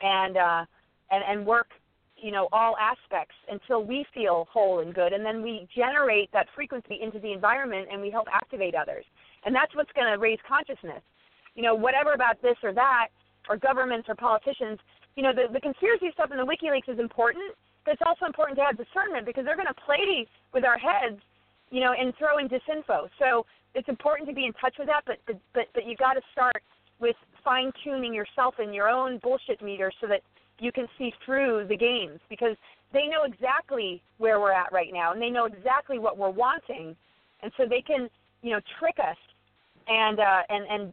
and 0.01 0.37
uh, 0.37 0.64
and 1.11 1.25
and 1.29 1.47
work, 1.47 1.68
you 2.16 2.31
know, 2.31 2.49
all 2.53 2.77
aspects 2.79 3.35
until 3.51 3.85
we 3.85 4.05
feel 4.14 4.47
whole 4.51 4.81
and 4.81 4.95
good, 4.95 5.12
and 5.12 5.25
then 5.25 5.43
we 5.43 5.68
generate 5.75 6.31
that 6.33 6.47
frequency 6.55 6.99
into 7.03 7.18
the 7.18 7.33
environment, 7.33 7.89
and 7.91 8.01
we 8.01 8.11
help 8.11 8.27
activate 8.33 8.75
others, 8.75 9.05
and 9.45 9.55
that's 9.55 9.75
what's 9.75 9.93
going 9.93 10.11
to 10.12 10.18
raise 10.18 10.39
consciousness. 10.47 11.03
You 11.55 11.62
know, 11.62 11.75
whatever 11.75 12.12
about 12.12 12.41
this 12.43 12.57
or 12.62 12.73
that, 12.75 13.09
or 13.49 13.57
governments 13.57 14.09
or 14.09 14.14
politicians, 14.14 14.79
you 15.21 15.27
know, 15.27 15.35
the, 15.35 15.53
the 15.53 15.61
conspiracy 15.61 16.09
stuff 16.14 16.31
in 16.33 16.39
the 16.39 16.49
WikiLeaks 16.49 16.89
is 16.89 16.99
important, 16.99 17.53
but 17.85 17.93
it's 17.93 18.01
also 18.07 18.25
important 18.25 18.57
to 18.57 18.64
have 18.64 18.79
discernment 18.79 19.27
because 19.27 19.45
they're 19.45 19.55
going 19.55 19.68
to 19.68 19.83
play 19.85 20.27
with 20.55 20.64
our 20.64 20.79
heads, 20.79 21.21
you 21.71 21.81
know, 21.81 21.93
and 21.93 22.14
throw 22.16 22.39
in 22.39 22.49
disinfo. 22.49 23.05
So 23.18 23.45
it's 23.75 23.91
important 23.91 24.31
to 24.31 24.35
be 24.35 24.47
in 24.47 24.55
touch 24.55 24.77
with 24.79 24.89
that, 24.89 25.03
but 25.05 25.18
but 25.53 25.66
but 25.75 25.85
you 25.85 25.95
got 25.95 26.14
to 26.14 26.23
start 26.33 26.62
with 27.01 27.16
fine 27.45 27.71
tuning 27.85 28.14
yourself 28.14 28.55
and 28.59 28.75
your 28.75 28.89
own 28.89 29.18
bullshit 29.18 29.61
meter 29.61 29.93
so 30.01 30.07
that 30.07 30.23
you 30.59 30.73
can 30.73 30.87
see 30.97 31.12
through 31.27 31.66
the 31.68 31.77
games 31.77 32.18
because 32.31 32.57
they 32.91 33.07
know 33.07 33.25
exactly 33.25 34.03
where 34.16 34.41
we're 34.41 34.53
at 34.53 34.73
right 34.73 34.91
now 34.91 35.12
and 35.12 35.21
they 35.21 35.29
know 35.29 35.45
exactly 35.45 35.99
what 35.99 36.16
we're 36.16 36.31
wanting 36.31 36.97
and 37.43 37.53
so 37.59 37.64
they 37.68 37.83
can 37.83 38.09
you 38.41 38.53
know 38.53 38.61
trick 38.79 38.97
us 38.99 39.16
and 39.87 40.18
uh 40.18 40.43
and 40.49 40.64
and 40.68 40.93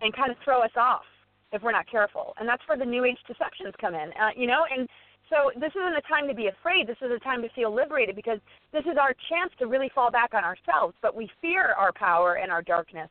and 0.00 0.16
kind 0.16 0.30
of 0.30 0.36
throw 0.44 0.62
us 0.62 0.76
off 0.76 1.04
if 1.52 1.62
we're 1.62 1.72
not 1.72 1.88
careful. 1.90 2.34
And 2.38 2.48
that's 2.48 2.62
where 2.68 2.78
the 2.78 2.84
new 2.84 3.04
age 3.04 3.18
deceptions 3.26 3.74
come 3.80 3.94
in 3.94 4.10
uh, 4.20 4.30
you 4.36 4.46
know 4.46 4.64
and 4.70 4.88
so 5.30 5.50
this 5.58 5.72
isn't 5.72 5.96
a 5.96 6.02
time 6.02 6.28
to 6.28 6.34
be 6.34 6.48
afraid. 6.48 6.86
This 6.86 6.98
is 7.00 7.10
a 7.10 7.18
time 7.18 7.40
to 7.40 7.48
feel 7.54 7.74
liberated 7.74 8.14
because 8.14 8.38
this 8.72 8.84
is 8.84 8.98
our 9.00 9.14
chance 9.30 9.52
to 9.58 9.66
really 9.66 9.90
fall 9.94 10.10
back 10.10 10.34
on 10.34 10.44
ourselves. 10.44 10.94
But 11.00 11.16
we 11.16 11.30
fear 11.40 11.72
our 11.78 11.92
power 11.92 12.34
and 12.34 12.52
our 12.52 12.62
darkness 12.62 13.08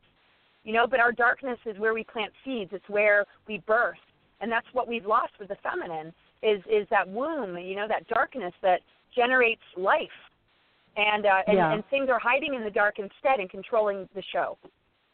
you 0.62 0.72
know 0.72 0.86
but 0.86 0.98
our 0.98 1.12
darkness 1.12 1.58
is 1.66 1.78
where 1.78 1.92
we 1.92 2.04
plant 2.04 2.32
seeds. 2.44 2.70
It's 2.72 2.88
where 2.88 3.24
we 3.46 3.58
birth 3.66 3.98
and 4.40 4.50
that's 4.52 4.66
what 4.72 4.86
we've 4.86 5.06
lost 5.06 5.32
with 5.38 5.48
the 5.48 5.56
feminine 5.62 6.12
is 6.42 6.60
is 6.70 6.86
that 6.90 7.08
womb, 7.08 7.56
you 7.56 7.74
know, 7.74 7.86
that 7.88 8.06
darkness 8.08 8.52
that 8.62 8.80
generates 9.14 9.62
life, 9.76 10.18
and 10.96 11.24
uh, 11.24 11.40
and, 11.46 11.56
yeah. 11.56 11.72
and 11.72 11.82
things 11.88 12.08
are 12.10 12.18
hiding 12.18 12.54
in 12.54 12.62
the 12.62 12.70
dark 12.70 12.98
instead 12.98 13.40
and 13.40 13.48
controlling 13.48 14.08
the 14.14 14.22
show, 14.32 14.58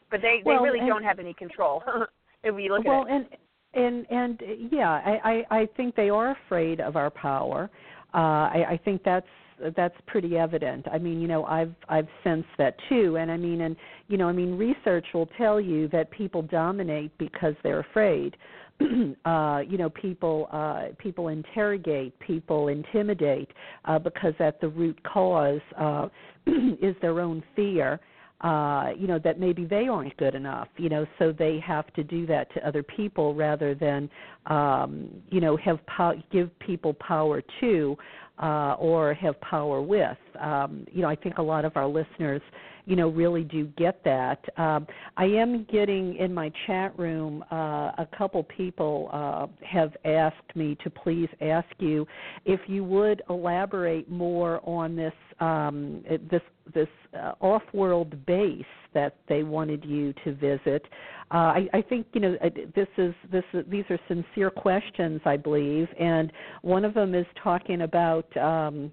but 0.09 0.21
they 0.21 0.41
they 0.43 0.51
well, 0.51 0.61
really 0.61 0.79
and, 0.79 0.87
don't 0.87 1.03
have 1.03 1.19
any 1.19 1.33
control 1.33 1.81
if 2.43 2.55
we 2.55 2.69
look 2.69 2.85
well, 2.85 3.05
at 3.07 3.21
it. 3.21 3.39
and 3.73 4.05
and 4.09 4.41
and 4.41 4.71
yeah, 4.71 4.89
I, 4.89 5.43
I 5.51 5.59
I 5.59 5.69
think 5.77 5.95
they 5.95 6.09
are 6.09 6.31
afraid 6.45 6.79
of 6.81 6.95
our 6.95 7.09
power. 7.09 7.69
Uh, 8.13 8.17
I, 8.17 8.65
I 8.71 8.79
think 8.83 9.03
that's 9.03 9.27
that's 9.75 9.95
pretty 10.07 10.37
evident. 10.37 10.87
I 10.91 10.97
mean, 10.97 11.21
you 11.21 11.27
know, 11.27 11.45
I've 11.45 11.73
I've 11.87 12.07
sensed 12.23 12.49
that 12.57 12.75
too, 12.89 13.17
and 13.17 13.31
I 13.31 13.37
mean, 13.37 13.61
and 13.61 13.75
you 14.07 14.17
know, 14.17 14.27
I 14.27 14.31
mean, 14.31 14.57
research 14.57 15.05
will 15.13 15.29
tell 15.37 15.61
you 15.61 15.87
that 15.89 16.09
people 16.11 16.41
dominate 16.41 17.15
because 17.17 17.53
they're 17.63 17.81
afraid. 17.81 18.35
uh, 19.25 19.61
you 19.67 19.77
know, 19.77 19.89
people 19.89 20.47
uh, 20.51 20.87
people 20.97 21.27
interrogate, 21.27 22.17
people 22.19 22.69
intimidate 22.69 23.49
uh, 23.85 23.99
because 23.99 24.33
at 24.39 24.59
the 24.61 24.67
root 24.67 24.99
cause 25.03 25.61
uh, 25.77 26.07
is 26.81 26.95
their 27.01 27.19
own 27.19 27.43
fear. 27.55 27.99
Uh, 28.41 28.89
you 28.97 29.05
know 29.05 29.19
that 29.19 29.39
maybe 29.39 29.65
they 29.65 29.87
aren't 29.87 30.15
good 30.17 30.33
enough. 30.33 30.67
You 30.77 30.89
know, 30.89 31.05
so 31.19 31.31
they 31.31 31.59
have 31.59 31.93
to 31.93 32.03
do 32.03 32.25
that 32.25 32.51
to 32.55 32.67
other 32.67 32.81
people 32.81 33.35
rather 33.35 33.75
than 33.75 34.09
um, 34.47 35.09
you 35.29 35.39
know 35.39 35.55
have 35.57 35.79
po- 35.85 36.21
give 36.31 36.49
people 36.59 36.93
power 36.95 37.43
to 37.59 37.95
uh, 38.41 38.75
or 38.79 39.13
have 39.13 39.39
power 39.41 39.81
with. 39.81 40.17
Um, 40.39 40.85
you 40.91 41.01
know, 41.01 41.09
I 41.09 41.15
think 41.15 41.37
a 41.37 41.41
lot 41.41 41.65
of 41.65 41.77
our 41.77 41.87
listeners 41.87 42.41
you 42.85 42.95
know 42.95 43.09
really 43.09 43.43
do 43.43 43.67
get 43.77 44.03
that. 44.03 44.43
Um, 44.57 44.87
I 45.17 45.25
am 45.25 45.65
getting 45.71 46.15
in 46.15 46.33
my 46.33 46.51
chat 46.67 46.97
room. 46.97 47.43
Uh, 47.51 47.91
a 47.97 48.07
couple 48.17 48.43
people 48.43 49.09
uh, 49.11 49.47
have 49.65 49.95
asked 50.05 50.55
me 50.55 50.77
to 50.83 50.89
please 50.89 51.29
ask 51.41 51.67
you 51.79 52.07
if 52.45 52.59
you 52.67 52.83
would 52.83 53.21
elaborate 53.29 54.09
more 54.09 54.61
on 54.63 54.95
this 54.95 55.13
um, 55.39 56.03
this 56.29 56.41
this 56.73 56.87
uh, 57.17 57.33
off-world 57.41 58.25
base 58.25 58.63
that 58.93 59.17
they 59.27 59.43
wanted 59.43 59.83
you 59.83 60.13
to 60.23 60.33
visit. 60.33 60.85
Uh, 61.33 61.37
I, 61.37 61.69
I 61.73 61.81
think 61.81 62.07
you 62.13 62.21
know 62.21 62.37
uh, 62.43 62.49
this 62.75 62.87
is 62.97 63.13
this 63.31 63.43
these 63.67 63.85
are 63.89 63.99
sincere 64.07 64.49
questions, 64.49 65.21
I 65.25 65.37
believe, 65.37 65.87
and 65.99 66.31
one 66.61 66.85
of 66.85 66.93
them 66.93 67.15
is 67.15 67.25
talking 67.43 67.81
about. 67.81 68.35
Um, 68.37 68.91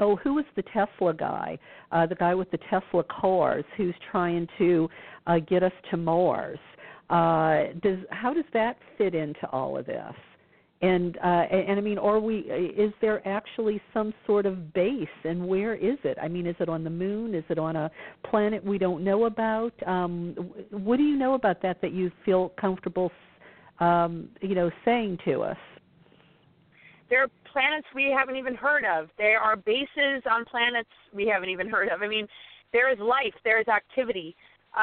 oh, 0.00 0.16
who 0.16 0.38
is 0.38 0.44
the 0.56 0.62
Tesla 0.62 1.14
guy? 1.14 1.58
Uh, 1.90 2.06
the 2.06 2.14
guy 2.14 2.34
with 2.34 2.50
the 2.50 2.58
Tesla 2.70 3.04
cars 3.04 3.64
who's 3.76 3.94
trying 4.10 4.46
to 4.58 4.88
uh, 5.26 5.38
get 5.38 5.62
us 5.62 5.72
to 5.90 5.96
Mars. 5.96 6.58
Uh, 7.10 7.72
does 7.82 7.98
how 8.10 8.32
does 8.32 8.44
that 8.52 8.76
fit 8.96 9.14
into 9.14 9.46
all 9.50 9.76
of 9.76 9.86
this? 9.86 10.14
And 10.80 11.16
uh, 11.18 11.44
and, 11.50 11.68
and 11.70 11.78
I 11.78 11.82
mean, 11.82 11.98
are 11.98 12.18
we? 12.18 12.38
Is 12.38 12.92
there 13.00 13.26
actually 13.26 13.80
some 13.92 14.12
sort 14.26 14.46
of 14.46 14.72
base, 14.72 15.06
and 15.24 15.46
where 15.46 15.74
is 15.74 15.98
it? 16.04 16.18
I 16.20 16.26
mean, 16.26 16.46
is 16.46 16.56
it 16.58 16.68
on 16.68 16.82
the 16.82 16.90
moon? 16.90 17.34
Is 17.34 17.44
it 17.50 17.58
on 17.58 17.76
a 17.76 17.90
planet 18.28 18.64
we 18.64 18.78
don't 18.78 19.04
know 19.04 19.26
about? 19.26 19.72
Um, 19.86 20.34
what 20.70 20.96
do 20.96 21.04
you 21.04 21.16
know 21.16 21.34
about 21.34 21.62
that 21.62 21.80
that 21.82 21.92
you 21.92 22.10
feel 22.24 22.48
comfortable, 22.60 23.12
um, 23.78 24.28
you 24.40 24.54
know, 24.56 24.70
saying 24.84 25.18
to 25.26 25.42
us? 25.42 25.56
There 27.10 27.28
planets 27.52 27.86
we 27.94 28.14
haven't 28.16 28.36
even 28.36 28.54
heard 28.54 28.84
of. 28.84 29.08
There 29.18 29.38
are 29.38 29.56
bases 29.56 30.22
on 30.30 30.44
planets 30.44 30.88
we 31.14 31.26
haven't 31.26 31.50
even 31.50 31.68
heard 31.68 31.88
of. 31.88 32.02
I 32.02 32.08
mean, 32.08 32.26
there 32.72 32.90
is 32.92 32.98
life, 32.98 33.34
there 33.44 33.60
is 33.60 33.68
activity. 33.68 34.34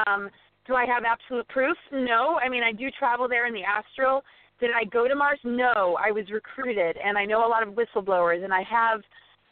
Um, 0.06 0.30
do 0.68 0.76
I 0.76 0.86
have 0.86 1.04
absolute 1.04 1.48
proof? 1.48 1.78
No. 1.92 2.40
I 2.44 2.48
mean, 2.48 2.64
I 2.64 2.72
do 2.72 2.90
travel 2.98 3.28
there 3.28 3.48
in 3.48 3.54
the 3.54 3.64
astral. 3.64 4.24
Did 4.60 4.72
I 4.76 4.86
go 4.86 5.08
to 5.08 5.16
Mars? 5.16 5.40
No. 5.44 5.98
I 6.00 6.12
was 6.12 6.30
recruited, 6.32 6.98
and 7.04 7.18
I 7.18 7.26
know 7.26 7.46
a 7.46 7.50
lot 7.50 7.68
of 7.68 7.74
whistleblowers, 7.74 8.44
and 8.44 8.54
I 8.54 8.62
have, 8.64 9.02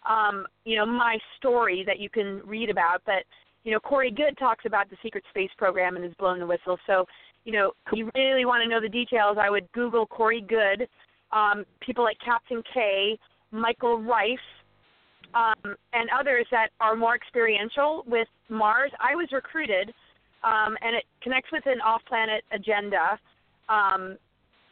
um, 0.08 0.46
you 0.64 0.76
know, 0.76 0.86
my 0.86 1.18
story 1.38 1.84
that 1.88 2.00
you 2.00 2.10
can 2.10 2.42
read 2.46 2.70
about. 2.70 3.02
But 3.06 3.24
you 3.64 3.74
know, 3.74 3.80
Corey 3.82 4.12
Goode 4.12 4.38
talks 4.38 4.66
about 4.66 4.90
the 4.90 4.96
secret 5.04 5.26
space 5.30 5.50
program 5.58 5.98
and 5.98 6.06
has 6.06 6.14
blown 6.20 6.40
the 6.40 6.46
whistle. 6.46 6.78
So, 6.88 7.06
you 7.44 7.52
know, 7.52 7.74
if 7.86 7.98
you 7.98 8.10
really 8.16 8.46
want 8.46 8.64
to 8.64 8.70
know 8.70 8.80
the 8.80 8.88
details, 8.88 9.38
I 9.38 9.50
would 9.50 9.70
Google 9.74 10.06
Corey 10.06 10.40
Goode 10.40 10.88
um, 11.32 11.66
people 11.82 12.04
like 12.04 12.18
Captain 12.24 12.62
Kaye, 12.74 13.18
Michael 13.52 14.02
Rife, 14.02 14.40
um, 15.34 15.76
and 15.94 16.10
others 16.18 16.46
that 16.52 16.70
are 16.80 16.96
more 16.96 17.16
experiential 17.16 18.04
with 18.08 18.28
Mars. 18.50 18.92
I 19.00 19.16
was 19.16 19.28
recruited, 19.32 19.90
um, 20.44 20.78
and 20.82 20.96
it 20.96 21.04
connects 21.22 21.52
with 21.52 21.64
an 21.66 21.82
off-planet 21.82 22.44
agenda 22.54 23.20
um, 23.70 24.18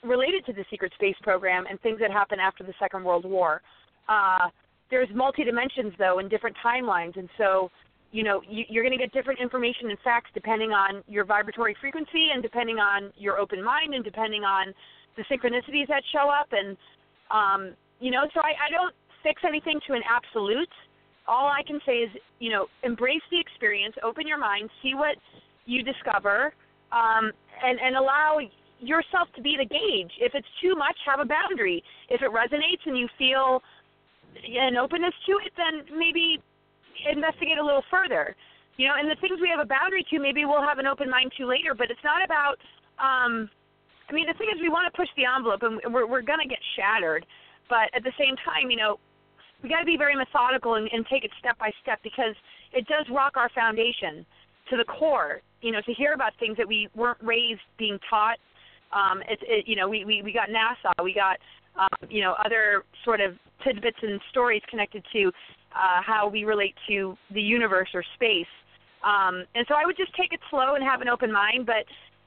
related 0.04 0.46
to 0.46 0.54
the 0.54 0.64
secret 0.70 0.94
space 0.96 1.16
program 1.22 1.66
and 1.70 1.80
things 1.82 2.00
that 2.00 2.12
happened 2.12 2.42
after 2.42 2.64
the 2.64 2.74
Second 2.80 3.04
World 3.04 3.26
War. 3.26 3.62
Uh, 4.08 4.50
there's 4.90 5.10
multi 5.14 5.44
dimensions 5.44 5.94
though 5.98 6.20
and 6.20 6.30
different 6.30 6.56
timelines, 6.64 7.18
and 7.18 7.28
so 7.38 7.72
you 8.12 8.24
know 8.24 8.42
you, 8.48 8.64
you're 8.70 8.84
going 8.84 8.98
to 8.98 9.04
get 9.04 9.12
different 9.12 9.40
information 9.42 9.90
and 9.90 9.98
facts 10.04 10.30
depending 10.34 10.72
on 10.72 11.04
your 11.08 11.26
vibratory 11.26 11.76
frequency 11.82 12.30
and 12.34 12.44
depending 12.44 12.78
on 12.78 13.12
your 13.18 13.40
open 13.40 13.64
mind 13.64 13.94
and 13.94 14.04
depending 14.04 14.44
on 14.44 14.74
the 15.18 15.24
synchronicities 15.24 15.88
that 15.88 16.04
show 16.12 16.30
up 16.30 16.48
and 16.52 16.78
um 17.32 17.76
you 18.00 18.12
know 18.12 18.24
so 18.34 18.42
i 18.42 18.54
i 18.68 18.70
don't 18.70 18.94
fix 19.24 19.42
anything 19.48 19.80
to 19.88 19.94
an 19.94 20.02
absolute. 20.06 20.70
All 21.28 21.48
i 21.48 21.62
can 21.66 21.80
say 21.86 22.06
is 22.06 22.12
you 22.40 22.52
know 22.52 22.68
embrace 22.84 23.26
the 23.32 23.40
experience 23.40 23.96
open 24.04 24.28
your 24.28 24.38
mind 24.38 24.70
see 24.84 24.94
what 24.94 25.18
you 25.66 25.82
discover 25.84 26.54
um 26.92 27.32
and 27.64 27.80
and 27.80 27.96
allow 27.96 28.40
yourself 28.80 29.30
to 29.36 29.42
be 29.42 29.56
the 29.58 29.66
gauge. 29.66 30.12
If 30.20 30.36
it's 30.36 30.48
too 30.62 30.76
much 30.76 30.98
have 31.08 31.20
a 31.20 31.26
boundary. 31.26 31.82
If 32.10 32.22
it 32.22 32.30
resonates 32.30 32.84
and 32.86 32.98
you 32.98 33.08
feel 33.18 33.64
an 34.36 34.76
openness 34.76 35.14
to 35.26 35.32
it 35.46 35.54
then 35.56 35.98
maybe 35.98 36.44
investigate 37.10 37.58
a 37.58 37.66
little 37.66 37.84
further. 37.90 38.36
You 38.78 38.88
know 38.88 38.94
and 39.00 39.10
the 39.10 39.16
things 39.22 39.40
we 39.42 39.50
have 39.50 39.64
a 39.64 39.68
boundary 39.68 40.06
to 40.12 40.20
maybe 40.20 40.46
we'll 40.46 40.62
have 40.62 40.78
an 40.78 40.86
open 40.86 41.10
mind 41.10 41.32
to 41.38 41.48
later 41.48 41.74
but 41.74 41.90
it's 41.90 42.04
not 42.04 42.24
about 42.24 42.60
um 43.00 43.50
I 44.10 44.14
mean, 44.14 44.28
the 44.28 44.34
thing 44.34 44.50
is, 44.54 44.62
we 44.62 44.70
want 44.70 44.92
to 44.92 44.96
push 44.96 45.10
the 45.18 45.26
envelope, 45.26 45.64
and 45.64 45.94
we're 45.94 46.08
we're 46.08 46.22
to 46.22 46.48
get 46.48 46.60
shattered. 46.76 47.26
But 47.70 47.90
at 47.96 48.04
the 48.04 48.14
same 48.20 48.36
time, 48.46 48.70
you 48.70 48.78
know, 48.78 49.00
we 49.64 49.70
got 49.70 49.80
to 49.80 49.86
be 49.86 49.98
very 49.98 50.16
methodical 50.16 50.76
and, 50.76 50.88
and 50.92 51.06
take 51.08 51.24
it 51.24 51.32
step 51.40 51.58
by 51.58 51.72
step 51.82 52.00
because 52.04 52.36
it 52.74 52.86
does 52.88 53.06
rock 53.12 53.34
our 53.36 53.50
foundation 53.50 54.26
to 54.70 54.78
the 54.78 54.86
core. 54.86 55.42
You 55.62 55.72
know, 55.72 55.82
to 55.82 55.94
hear 55.94 56.14
about 56.14 56.34
things 56.40 56.58
that 56.58 56.68
we 56.68 56.88
weren't 56.96 57.22
raised 57.22 57.62
being 57.78 57.98
taught. 58.10 58.38
Um, 58.94 59.22
it, 59.28 59.40
it, 59.42 59.68
you 59.68 59.76
know, 59.76 59.90
we, 59.90 60.06
we 60.06 60.22
we 60.22 60.32
got 60.32 60.50
NASA, 60.50 61.04
we 61.04 61.14
got 61.14 61.38
um, 61.80 62.10
you 62.10 62.22
know 62.22 62.36
other 62.46 62.84
sort 63.04 63.22
of 63.22 63.36
tidbits 63.64 63.98
and 64.02 64.22
stories 64.30 64.62
connected 64.70 65.04
to 65.14 65.32
uh, 65.76 66.02
how 66.06 66.28
we 66.28 66.44
relate 66.44 66.76
to 66.88 67.18
the 67.34 67.42
universe 67.42 67.90
or 67.94 68.04
space. 68.14 68.46
Um, 69.04 69.46
and 69.54 69.66
so 69.68 69.76
I 69.76 69.86
would 69.86 69.98
just 69.98 70.14
take 70.16 70.34
it 70.34 70.40
slow 70.50 70.76
and 70.76 70.84
have 70.84 71.02
an 71.02 71.10
open 71.10 71.32
mind, 71.32 71.66
but 71.66 71.86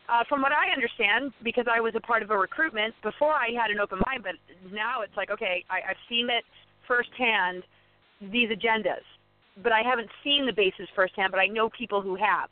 uh, 0.09 0.24
from 0.28 0.40
what 0.40 0.52
I 0.52 0.72
understand, 0.72 1.32
because 1.44 1.66
I 1.70 1.80
was 1.80 1.92
a 1.94 2.00
part 2.00 2.22
of 2.22 2.30
a 2.30 2.36
recruitment 2.36 2.94
before, 3.02 3.32
I 3.32 3.50
had 3.52 3.70
an 3.70 3.78
open 3.78 4.00
mind, 4.06 4.24
but 4.24 4.40
now 4.72 5.02
it's 5.02 5.16
like, 5.16 5.30
okay, 5.30 5.64
I, 5.68 5.90
I've 5.90 6.02
seen 6.09 6.28
it 6.30 6.44
firsthand, 6.86 7.62
these 8.20 8.48
agendas, 8.48 9.04
but 9.62 9.72
I 9.72 9.82
haven't 9.82 10.09
seen 10.24 10.46
the 10.46 10.52
bases 10.52 10.88
firsthand, 10.96 11.30
but 11.30 11.38
I 11.38 11.46
know 11.46 11.68
people 11.68 12.00
who 12.00 12.16
have. 12.16 12.48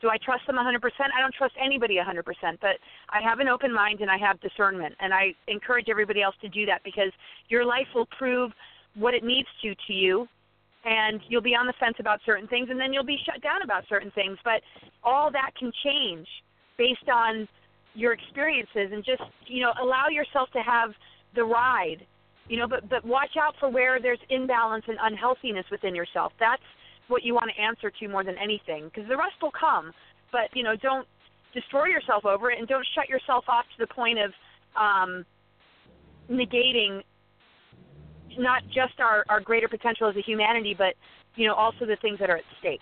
Do 0.00 0.08
I 0.08 0.16
trust 0.24 0.46
them 0.46 0.56
100%? 0.56 0.62
I 0.64 1.20
don't 1.20 1.34
trust 1.34 1.54
anybody 1.62 1.96
100%, 1.96 2.22
but 2.62 2.78
I 3.10 3.20
have 3.22 3.40
an 3.40 3.48
open 3.48 3.74
mind 3.74 4.00
and 4.00 4.10
I 4.10 4.16
have 4.16 4.40
discernment, 4.40 4.94
and 5.00 5.12
I 5.12 5.34
encourage 5.48 5.88
everybody 5.90 6.22
else 6.22 6.36
to 6.42 6.48
do 6.48 6.64
that 6.66 6.82
because 6.84 7.10
your 7.48 7.64
life 7.64 7.88
will 7.94 8.06
prove 8.16 8.52
what 8.94 9.14
it 9.14 9.24
needs 9.24 9.48
to 9.62 9.74
to 9.74 9.92
you, 9.92 10.28
and 10.84 11.20
you'll 11.28 11.42
be 11.42 11.54
on 11.54 11.66
the 11.66 11.74
fence 11.78 11.96
about 11.98 12.20
certain 12.24 12.46
things, 12.46 12.68
and 12.70 12.78
then 12.78 12.92
you'll 12.92 13.04
be 13.04 13.18
shut 13.26 13.42
down 13.42 13.62
about 13.62 13.84
certain 13.88 14.10
things. 14.12 14.38
But 14.44 14.62
all 15.02 15.30
that 15.32 15.50
can 15.58 15.72
change 15.84 16.26
based 16.80 17.08
on 17.12 17.46
your 17.92 18.12
experiences 18.14 18.88
and 18.92 19.04
just 19.04 19.22
you 19.46 19.60
know 19.60 19.72
allow 19.82 20.08
yourself 20.08 20.48
to 20.52 20.60
have 20.60 20.90
the 21.34 21.44
ride 21.44 22.06
you 22.48 22.56
know 22.56 22.66
but 22.66 22.88
but 22.88 23.04
watch 23.04 23.36
out 23.38 23.54
for 23.60 23.68
where 23.68 24.00
there's 24.00 24.18
imbalance 24.30 24.84
and 24.88 24.96
unhealthiness 25.02 25.66
within 25.70 25.94
yourself 25.94 26.32
that's 26.40 26.62
what 27.08 27.22
you 27.22 27.34
want 27.34 27.50
to 27.54 27.62
answer 27.62 27.90
to 27.90 28.08
more 28.08 28.24
than 28.24 28.36
anything 28.42 28.86
because 28.86 29.06
the 29.08 29.16
rest 29.16 29.36
will 29.42 29.52
come 29.52 29.92
but 30.32 30.48
you 30.54 30.62
know 30.62 30.74
don't 30.80 31.06
destroy 31.52 31.84
yourself 31.84 32.24
over 32.24 32.50
it 32.50 32.58
and 32.58 32.66
don't 32.66 32.86
shut 32.94 33.08
yourself 33.08 33.44
off 33.48 33.66
to 33.76 33.84
the 33.84 33.92
point 33.92 34.18
of 34.18 34.30
um 34.80 35.26
negating 36.30 37.02
not 38.38 38.62
just 38.68 39.00
our, 39.00 39.24
our 39.28 39.40
greater 39.40 39.68
potential 39.68 40.08
as 40.08 40.16
a 40.16 40.22
humanity, 40.22 40.74
but 40.76 40.94
you 41.36 41.46
know 41.46 41.54
also 41.54 41.86
the 41.86 41.96
things 42.02 42.18
that 42.18 42.30
are 42.30 42.36
at 42.36 42.44
stake. 42.58 42.80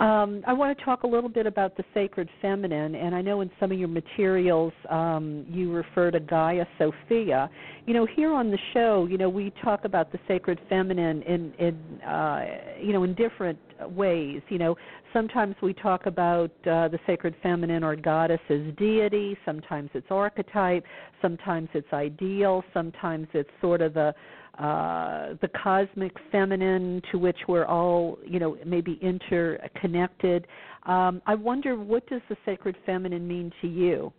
Um, 0.00 0.42
I 0.46 0.52
want 0.52 0.76
to 0.76 0.84
talk 0.84 1.04
a 1.04 1.06
little 1.06 1.30
bit 1.30 1.46
about 1.46 1.76
the 1.76 1.84
sacred 1.94 2.28
feminine, 2.42 2.94
and 2.94 3.14
I 3.14 3.22
know 3.22 3.40
in 3.40 3.50
some 3.58 3.72
of 3.72 3.78
your 3.78 3.88
materials 3.88 4.72
um, 4.90 5.46
you 5.48 5.72
refer 5.72 6.10
to 6.10 6.20
Gaia 6.20 6.66
Sophia. 6.78 7.48
You 7.86 7.94
know, 7.94 8.06
here 8.14 8.32
on 8.34 8.50
the 8.50 8.58
show, 8.74 9.06
you 9.10 9.16
know, 9.16 9.30
we 9.30 9.52
talk 9.64 9.86
about 9.86 10.12
the 10.12 10.18
sacred 10.28 10.60
feminine 10.68 11.22
in, 11.22 11.52
in 11.58 12.02
uh, 12.02 12.44
you 12.78 12.92
know, 12.92 13.04
in 13.04 13.14
different 13.14 13.58
ways. 13.88 14.42
You 14.50 14.58
know, 14.58 14.76
sometimes 15.14 15.54
we 15.62 15.72
talk 15.72 16.04
about 16.04 16.50
uh, 16.66 16.88
the 16.88 16.98
sacred 17.06 17.34
feminine 17.42 17.82
or 17.82 17.96
goddess 17.96 18.40
as 18.50 18.60
deity. 18.76 19.36
Sometimes 19.46 19.88
it's 19.94 20.08
archetype. 20.10 20.84
Sometimes 21.22 21.70
it's 21.72 21.92
ideal. 21.94 22.62
Sometimes 22.74 23.28
it's 23.32 23.50
sort 23.62 23.80
of 23.80 23.94
the 23.94 24.14
uh, 24.58 25.34
the 25.42 25.48
cosmic 25.62 26.12
feminine 26.32 27.02
to 27.12 27.18
which 27.18 27.36
we're 27.46 27.66
all, 27.66 28.18
you 28.26 28.38
know, 28.38 28.56
maybe 28.64 28.98
interconnected. 29.02 30.46
Um, 30.84 31.20
I 31.26 31.34
wonder 31.34 31.76
what 31.76 32.06
does 32.08 32.22
the 32.28 32.36
sacred 32.44 32.76
feminine 32.86 33.26
mean 33.26 33.52
to 33.60 33.68
you? 33.68 34.12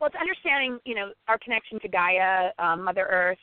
Well, 0.00 0.08
it's 0.08 0.20
understanding, 0.20 0.78
you 0.84 0.94
know, 0.94 1.12
our 1.28 1.38
connection 1.38 1.80
to 1.80 1.88
Gaia, 1.88 2.50
um, 2.58 2.84
Mother 2.84 3.06
Earth, 3.10 3.38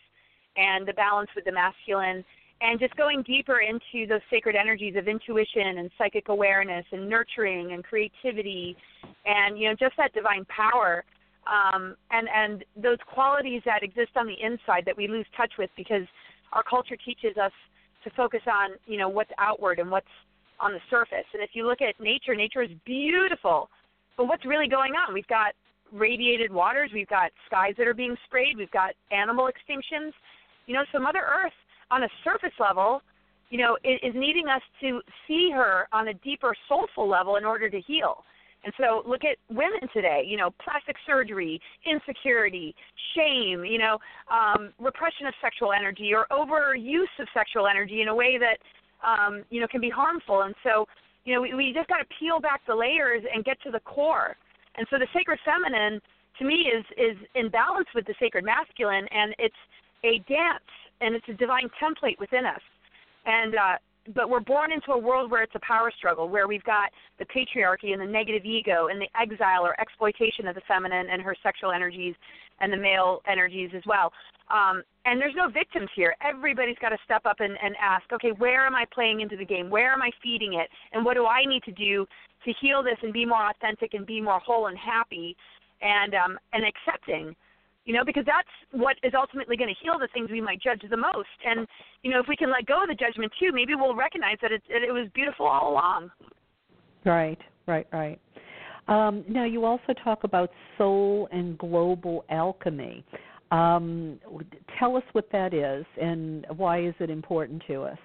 and 0.57 0.87
the 0.87 0.93
balance 0.93 1.29
with 1.35 1.45
the 1.45 1.51
masculine, 1.51 2.23
and 2.61 2.79
just 2.79 2.95
going 2.95 3.23
deeper 3.23 3.61
into 3.61 4.07
those 4.07 4.21
sacred 4.29 4.55
energies 4.55 4.95
of 4.95 5.07
intuition 5.07 5.79
and 5.79 5.89
psychic 5.97 6.29
awareness 6.29 6.85
and 6.91 7.09
nurturing 7.09 7.71
and 7.73 7.83
creativity, 7.83 8.75
and 9.25 9.57
you 9.57 9.69
know, 9.69 9.75
just 9.75 9.95
that 9.97 10.13
divine 10.13 10.45
power 10.45 11.03
um, 11.47 11.95
and 12.11 12.27
and 12.33 12.65
those 12.75 12.97
qualities 13.13 13.61
that 13.65 13.83
exist 13.83 14.11
on 14.15 14.27
the 14.27 14.35
inside 14.41 14.83
that 14.85 14.95
we 14.95 15.07
lose 15.07 15.25
touch 15.35 15.53
with 15.57 15.69
because 15.75 16.05
our 16.53 16.63
culture 16.63 16.95
teaches 16.95 17.37
us 17.37 17.51
to 18.03 18.09
focus 18.11 18.41
on 18.47 18.71
you 18.85 18.97
know 18.97 19.09
what's 19.09 19.31
outward 19.39 19.79
and 19.79 19.89
what's 19.89 20.07
on 20.59 20.73
the 20.73 20.79
surface. 20.89 21.25
And 21.33 21.41
if 21.41 21.51
you 21.53 21.65
look 21.65 21.81
at 21.81 21.99
nature, 21.99 22.35
nature 22.35 22.61
is 22.61 22.69
beautiful, 22.85 23.69
but 24.15 24.27
what's 24.27 24.45
really 24.45 24.67
going 24.67 24.93
on? 24.93 25.13
We've 25.13 25.27
got 25.27 25.53
radiated 25.91 26.51
waters, 26.51 26.91
we've 26.93 27.09
got 27.09 27.31
skies 27.47 27.73
that 27.77 27.87
are 27.87 27.93
being 27.93 28.15
sprayed, 28.25 28.57
we've 28.57 28.71
got 28.71 28.91
animal 29.11 29.49
extinctions. 29.49 30.11
You 30.67 30.75
know, 30.75 30.83
so 30.91 30.99
Mother 30.99 31.19
Earth 31.19 31.53
on 31.89 32.03
a 32.03 32.07
surface 32.23 32.53
level, 32.59 33.01
you 33.49 33.57
know, 33.57 33.77
is, 33.83 33.99
is 34.03 34.13
needing 34.15 34.47
us 34.47 34.61
to 34.81 35.01
see 35.27 35.49
her 35.53 35.87
on 35.91 36.09
a 36.09 36.13
deeper 36.13 36.55
soulful 36.69 37.09
level 37.09 37.35
in 37.35 37.43
order 37.43 37.69
to 37.69 37.81
heal. 37.81 38.23
And 38.63 38.73
so 38.77 39.01
look 39.07 39.23
at 39.23 39.37
women 39.49 39.89
today, 39.93 40.23
you 40.25 40.37
know, 40.37 40.51
plastic 40.63 40.95
surgery, 41.05 41.59
insecurity, 41.85 42.75
shame, 43.15 43.65
you 43.65 43.79
know, 43.79 43.97
um, 44.29 44.71
repression 44.79 45.25
of 45.25 45.33
sexual 45.41 45.73
energy 45.73 46.13
or 46.13 46.27
overuse 46.31 47.09
of 47.19 47.27
sexual 47.33 47.67
energy 47.67 48.01
in 48.01 48.07
a 48.07 48.15
way 48.15 48.37
that, 48.37 48.57
um, 49.01 49.43
you 49.49 49.61
know, 49.61 49.67
can 49.67 49.81
be 49.81 49.89
harmful. 49.89 50.43
And 50.43 50.53
so, 50.63 50.85
you 51.25 51.33
know, 51.33 51.41
we, 51.41 51.53
we 51.53 51.73
just 51.73 51.87
got 51.87 51.97
to 51.97 52.05
peel 52.19 52.39
back 52.39 52.61
the 52.67 52.75
layers 52.75 53.23
and 53.33 53.43
get 53.43 53.61
to 53.63 53.71
the 53.71 53.79
core. 53.81 54.35
And 54.75 54.85
so 54.89 54.97
the 54.97 55.07
sacred 55.13 55.39
feminine, 55.43 55.99
to 56.39 56.45
me, 56.45 56.69
is 56.71 56.85
is 56.97 57.17
in 57.35 57.49
balance 57.49 57.87
with 57.93 58.05
the 58.05 58.15
sacred 58.19 58.45
masculine, 58.45 59.05
and 59.11 59.35
it's 59.37 59.55
a 60.03 60.19
dance 60.29 60.71
and 61.01 61.15
it's 61.15 61.27
a 61.29 61.33
divine 61.33 61.69
template 61.81 62.19
within 62.19 62.45
us. 62.45 62.61
And 63.25 63.55
uh, 63.55 63.77
but 64.15 64.29
we're 64.29 64.39
born 64.39 64.71
into 64.71 64.91
a 64.91 64.97
world 64.97 65.29
where 65.29 65.43
it's 65.43 65.55
a 65.55 65.59
power 65.59 65.91
struggle, 65.95 66.27
where 66.27 66.47
we've 66.47 66.63
got 66.63 66.89
the 67.19 67.25
patriarchy 67.25 67.93
and 67.93 68.01
the 68.01 68.05
negative 68.05 68.45
ego 68.45 68.87
and 68.87 68.99
the 68.99 69.07
exile 69.19 69.65
or 69.65 69.79
exploitation 69.79 70.47
of 70.47 70.55
the 70.55 70.61
feminine 70.67 71.07
and 71.11 71.21
her 71.21 71.35
sexual 71.43 71.71
energies 71.71 72.15
and 72.59 72.73
the 72.73 72.77
male 72.77 73.21
energies 73.27 73.69
as 73.75 73.83
well. 73.85 74.11
Um, 74.49 74.83
and 75.05 75.19
there's 75.19 75.35
no 75.35 75.49
victims 75.49 75.89
here. 75.95 76.15
Everybody's 76.21 76.77
got 76.81 76.89
to 76.89 76.97
step 77.05 77.25
up 77.25 77.39
and, 77.39 77.57
and 77.63 77.75
ask, 77.81 78.03
okay, 78.11 78.31
where 78.37 78.65
am 78.65 78.75
I 78.75 78.85
playing 78.93 79.21
into 79.21 79.37
the 79.37 79.45
game? 79.45 79.69
Where 79.69 79.93
am 79.93 80.01
I 80.01 80.11
feeding 80.21 80.53
it? 80.53 80.67
And 80.93 81.05
what 81.05 81.15
do 81.15 81.25
I 81.25 81.45
need 81.45 81.63
to 81.63 81.71
do 81.71 82.05
to 82.45 82.53
heal 82.59 82.83
this 82.83 82.97
and 83.03 83.13
be 83.13 83.25
more 83.25 83.49
authentic 83.49 83.93
and 83.93 84.05
be 84.05 84.19
more 84.19 84.39
whole 84.39 84.67
and 84.67 84.77
happy 84.77 85.35
and 85.81 86.13
um, 86.15 86.37
and 86.53 86.63
accepting? 86.65 87.35
You 87.85 87.93
know, 87.93 88.03
because 88.05 88.25
that's 88.25 88.47
what 88.71 88.97
is 89.03 89.13
ultimately 89.17 89.57
going 89.57 89.69
to 89.69 89.83
heal 89.83 89.97
the 89.99 90.07
things 90.13 90.29
we 90.29 90.41
might 90.41 90.61
judge 90.61 90.81
the 90.89 90.97
most. 90.97 91.27
And 91.45 91.67
you 92.03 92.11
know, 92.11 92.19
if 92.19 92.27
we 92.27 92.35
can 92.35 92.51
let 92.51 92.65
go 92.65 92.83
of 92.83 92.89
the 92.89 92.95
judgment 92.95 93.31
too, 93.39 93.51
maybe 93.51 93.73
we'll 93.75 93.95
recognize 93.95 94.37
that 94.41 94.51
it, 94.51 94.61
it 94.69 94.91
was 94.91 95.07
beautiful 95.13 95.45
all 95.45 95.71
along. 95.71 96.11
Right, 97.05 97.39
right, 97.67 97.87
right. 97.91 98.19
Um, 98.87 99.23
now, 99.27 99.45
you 99.45 99.65
also 99.65 99.93
talk 100.03 100.23
about 100.23 100.51
soul 100.77 101.27
and 101.31 101.57
global 101.57 102.25
alchemy. 102.29 103.03
Um, 103.51 104.19
tell 104.79 104.95
us 104.95 105.03
what 105.11 105.31
that 105.31 105.53
is 105.53 105.85
and 106.01 106.45
why 106.55 106.85
is 106.85 106.93
it 106.99 107.09
important 107.09 107.63
to 107.67 107.83
us? 107.83 107.97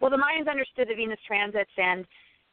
Well, 0.00 0.10
the 0.10 0.16
Mayans 0.16 0.50
understood 0.50 0.88
the 0.88 0.96
Venus 0.96 1.18
transits, 1.26 1.70
and 1.76 2.04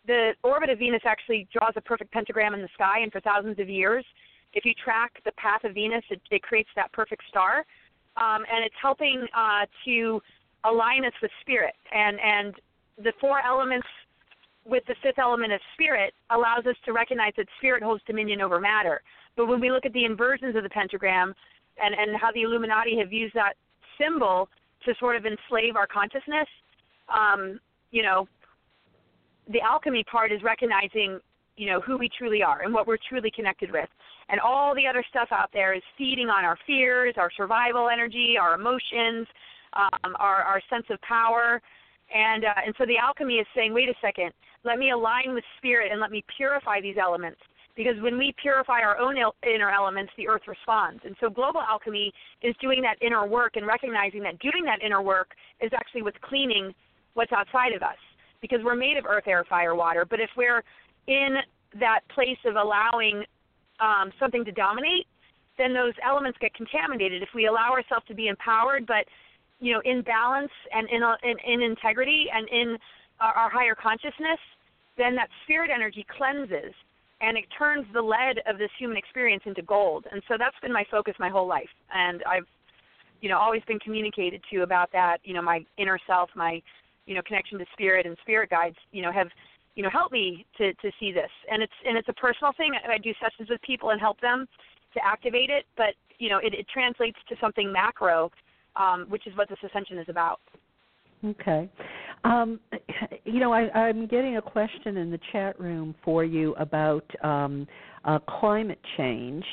the 0.05 0.33
orbit 0.43 0.69
of 0.69 0.77
Venus 0.77 1.01
actually 1.03 1.47
draws 1.51 1.73
a 1.75 1.81
perfect 1.81 2.11
pentagram 2.11 2.53
in 2.53 2.61
the 2.61 2.69
sky, 2.75 2.99
and 3.01 3.11
for 3.11 3.19
thousands 3.21 3.57
of 3.59 3.67
years, 3.67 4.05
if 4.53 4.65
you 4.65 4.73
track 4.73 5.11
the 5.25 5.31
path 5.33 5.63
of 5.63 5.73
Venus, 5.73 6.03
it, 6.09 6.21
it 6.31 6.41
creates 6.41 6.69
that 6.75 6.91
perfect 6.91 7.23
star, 7.29 7.65
um, 8.17 8.43
and 8.51 8.63
it's 8.65 8.75
helping 8.81 9.25
uh, 9.35 9.65
to 9.85 10.21
align 10.65 11.05
us 11.05 11.13
with 11.21 11.31
spirit. 11.41 11.75
And 11.93 12.19
and 12.19 12.55
the 12.97 13.13
four 13.21 13.39
elements 13.45 13.87
with 14.65 14.83
the 14.87 14.95
fifth 15.01 15.19
element 15.19 15.53
of 15.53 15.61
spirit 15.73 16.13
allows 16.29 16.65
us 16.65 16.75
to 16.85 16.93
recognize 16.93 17.33
that 17.37 17.47
spirit 17.57 17.81
holds 17.81 18.03
dominion 18.05 18.41
over 18.41 18.59
matter. 18.59 19.01
But 19.35 19.47
when 19.47 19.59
we 19.59 19.71
look 19.71 19.85
at 19.85 19.93
the 19.93 20.05
inversions 20.05 20.55
of 20.55 20.63
the 20.63 20.69
pentagram 20.69 21.33
and, 21.81 21.95
and 21.95 22.19
how 22.19 22.31
the 22.33 22.41
Illuminati 22.41 22.97
have 22.99 23.11
used 23.11 23.33
that 23.35 23.53
symbol 23.97 24.49
to 24.85 24.93
sort 24.99 25.15
of 25.15 25.25
enslave 25.25 25.75
our 25.75 25.87
consciousness, 25.87 26.47
um, 27.07 27.59
you 27.91 28.03
know, 28.03 28.27
the 29.51 29.61
alchemy 29.61 30.03
part 30.03 30.31
is 30.31 30.43
recognizing, 30.43 31.19
you 31.59 31.67
know, 31.67 31.81
who 31.81 31.97
we 31.97 32.09
truly 32.17 32.41
are 32.41 32.61
and 32.63 32.73
what 32.73 32.87
we're 32.87 32.97
truly 33.09 33.31
connected 33.35 33.69
with 33.71 33.89
and 34.29 34.39
all 34.39 34.75
the 34.75 34.87
other 34.87 35.03
stuff 35.09 35.29
out 35.31 35.49
there 35.51 35.73
is 35.73 35.81
feeding 35.97 36.29
on 36.29 36.45
our 36.45 36.57
fears, 36.65 37.15
our 37.17 37.31
survival 37.35 37.89
energy, 37.91 38.35
our 38.39 38.53
emotions, 38.53 39.27
um, 39.73 40.15
our, 40.15 40.43
our 40.43 40.61
sense 40.69 40.85
of 40.89 41.01
power. 41.01 41.61
And 42.13 42.45
uh, 42.45 42.65
and 42.65 42.73
so 42.77 42.85
the 42.85 42.97
alchemy 42.97 43.35
is 43.35 43.47
saying, 43.55 43.73
wait 43.73 43.89
a 43.89 43.93
second, 44.01 44.31
let 44.63 44.79
me 44.79 44.91
align 44.91 45.33
with 45.33 45.43
spirit 45.57 45.91
and 45.91 45.99
let 45.99 46.11
me 46.11 46.23
purify 46.37 46.81
these 46.81 46.97
elements. 47.01 47.39
Because 47.75 47.95
when 48.01 48.17
we 48.17 48.33
purify 48.41 48.81
our 48.81 48.97
own 48.97 49.15
inner 49.15 49.69
elements, 49.69 50.11
the 50.17 50.27
earth 50.27 50.41
responds. 50.47 51.01
And 51.05 51.15
so 51.21 51.29
global 51.29 51.61
alchemy 51.61 52.11
is 52.41 52.53
doing 52.59 52.81
that 52.81 52.97
inner 53.01 53.25
work 53.25 53.55
and 53.55 53.65
recognizing 53.65 54.21
that 54.23 54.37
doing 54.39 54.65
that 54.65 54.83
inner 54.83 55.01
work 55.01 55.29
is 55.61 55.71
actually 55.73 56.01
what's 56.01 56.17
cleaning 56.21 56.73
what's 57.13 57.31
outside 57.31 57.73
of 57.73 57.81
us. 57.81 57.97
Because 58.41 58.59
we're 58.63 58.75
made 58.75 58.97
of 58.97 59.05
earth, 59.05 59.27
air, 59.27 59.45
fire, 59.47 59.75
water. 59.75 60.05
But 60.09 60.19
if 60.19 60.29
we're 60.35 60.63
in 61.09 61.37
that 61.79 62.01
place 62.13 62.37
of 62.45 62.55
allowing 62.55 63.23
um, 63.81 64.11
something 64.19 64.45
to 64.45 64.51
dominate, 64.51 65.07
then 65.57 65.73
those 65.73 65.93
elements 66.05 66.37
get 66.39 66.53
contaminated. 66.53 67.21
If 67.23 67.29
we 67.33 67.47
allow 67.47 67.71
ourselves 67.71 68.05
to 68.07 68.13
be 68.13 68.27
empowered, 68.27 68.85
but 68.85 69.05
you 69.59 69.73
know, 69.73 69.81
in 69.83 70.01
balance 70.03 70.51
and 70.71 70.87
in, 70.89 71.01
in, 71.23 71.53
in 71.53 71.61
integrity 71.61 72.27
and 72.33 72.47
in 72.49 72.77
our, 73.19 73.33
our 73.33 73.49
higher 73.49 73.75
consciousness, 73.75 74.39
then 74.97 75.15
that 75.15 75.27
spirit 75.43 75.69
energy 75.73 76.05
cleanses 76.15 76.73
and 77.21 77.37
it 77.37 77.45
turns 77.57 77.85
the 77.93 78.01
lead 78.01 78.39
of 78.47 78.57
this 78.57 78.69
human 78.77 78.95
experience 78.95 79.43
into 79.45 79.61
gold. 79.61 80.05
And 80.11 80.21
so 80.27 80.35
that's 80.37 80.55
been 80.61 80.71
my 80.71 80.85
focus 80.89 81.15
my 81.19 81.27
whole 81.27 81.47
life. 81.47 81.67
And 81.93 82.23
I've, 82.23 82.47
you 83.21 83.27
know, 83.27 83.37
always 83.37 83.61
been 83.67 83.79
communicated 83.79 84.41
to 84.53 84.61
about 84.61 84.91
that. 84.93 85.17
You 85.23 85.33
know, 85.33 85.41
my 85.41 85.65
inner 85.77 85.99
self, 86.07 86.29
my, 86.35 86.61
you 87.05 87.15
know, 87.15 87.21
connection 87.25 87.59
to 87.59 87.65
spirit 87.73 88.05
and 88.05 88.15
spirit 88.21 88.49
guides, 88.49 88.77
you 88.93 89.01
know, 89.01 89.11
have 89.11 89.27
you 89.79 89.83
know 89.83 89.89
help 89.89 90.11
me 90.11 90.45
to 90.57 90.73
to 90.73 90.91
see 90.99 91.13
this. 91.13 91.31
And 91.49 91.63
it's 91.63 91.79
and 91.87 91.97
it's 91.97 92.09
a 92.09 92.13
personal 92.13 92.51
thing. 92.57 92.73
I 92.75 92.97
do 92.97 93.13
sessions 93.23 93.49
with 93.49 93.61
people 93.61 93.91
and 93.91 94.01
help 94.01 94.19
them 94.19 94.45
to 94.93 94.99
activate 95.05 95.49
it. 95.49 95.63
But 95.77 95.95
you 96.17 96.27
know 96.27 96.39
it, 96.39 96.53
it 96.53 96.67
translates 96.67 97.17
to 97.29 97.35
something 97.39 97.71
macro 97.71 98.29
um, 98.75 99.05
which 99.07 99.25
is 99.25 99.35
what 99.37 99.47
this 99.47 99.57
ascension 99.65 99.97
is 99.97 100.07
about. 100.09 100.41
Okay. 101.25 101.69
Um, 102.25 102.59
you 103.23 103.39
know 103.39 103.53
I, 103.53 103.69
i'm 103.73 104.05
getting 104.07 104.35
a 104.35 104.41
question 104.41 104.97
in 104.97 105.09
the 105.09 105.19
chat 105.31 105.57
room 105.57 105.95
for 106.03 106.25
you 106.25 106.53
about 106.55 107.05
um, 107.23 107.65
uh, 108.03 108.19
climate 108.27 108.79
change 108.97 109.45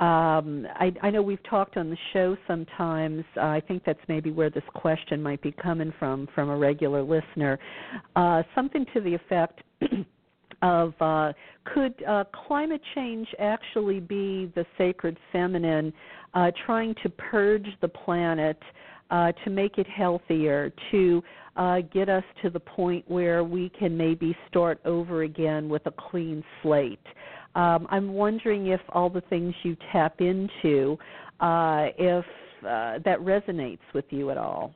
um, 0.00 0.66
I, 0.74 0.92
I 1.02 1.10
know 1.10 1.22
we've 1.22 1.42
talked 1.48 1.76
on 1.76 1.88
the 1.88 1.96
show 2.12 2.36
sometimes. 2.48 3.24
Uh, 3.36 3.42
I 3.42 3.62
think 3.66 3.84
that's 3.86 4.00
maybe 4.08 4.30
where 4.30 4.50
this 4.50 4.64
question 4.74 5.22
might 5.22 5.40
be 5.40 5.52
coming 5.52 5.92
from, 5.98 6.28
from 6.34 6.50
a 6.50 6.56
regular 6.56 7.02
listener. 7.02 7.58
Uh, 8.16 8.42
something 8.54 8.84
to 8.92 9.00
the 9.00 9.14
effect 9.14 9.60
of 10.62 10.94
uh, 11.00 11.32
could 11.64 11.94
uh, 12.08 12.24
climate 12.46 12.80
change 12.94 13.28
actually 13.38 14.00
be 14.00 14.50
the 14.56 14.66
sacred 14.76 15.16
feminine 15.30 15.92
uh, 16.34 16.50
trying 16.66 16.94
to 17.02 17.08
purge 17.10 17.66
the 17.80 17.88
planet 17.88 18.58
uh, 19.10 19.30
to 19.44 19.50
make 19.50 19.78
it 19.78 19.86
healthier, 19.86 20.72
to 20.90 21.22
uh, 21.56 21.80
get 21.92 22.08
us 22.08 22.24
to 22.42 22.50
the 22.50 22.58
point 22.58 23.04
where 23.08 23.44
we 23.44 23.70
can 23.78 23.96
maybe 23.96 24.36
start 24.48 24.80
over 24.84 25.22
again 25.22 25.68
with 25.68 25.86
a 25.86 25.92
clean 25.92 26.42
slate. 26.62 26.98
Um, 27.54 27.86
I'm 27.90 28.14
wondering 28.14 28.68
if 28.68 28.80
all 28.90 29.08
the 29.08 29.20
things 29.22 29.54
you 29.62 29.76
tap 29.92 30.20
into, 30.20 30.98
uh, 31.40 31.86
if 31.98 32.24
uh, 32.62 32.98
that 33.04 33.18
resonates 33.20 33.78
with 33.94 34.06
you 34.10 34.30
at 34.30 34.38
all. 34.38 34.74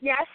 Yes, 0.00 0.26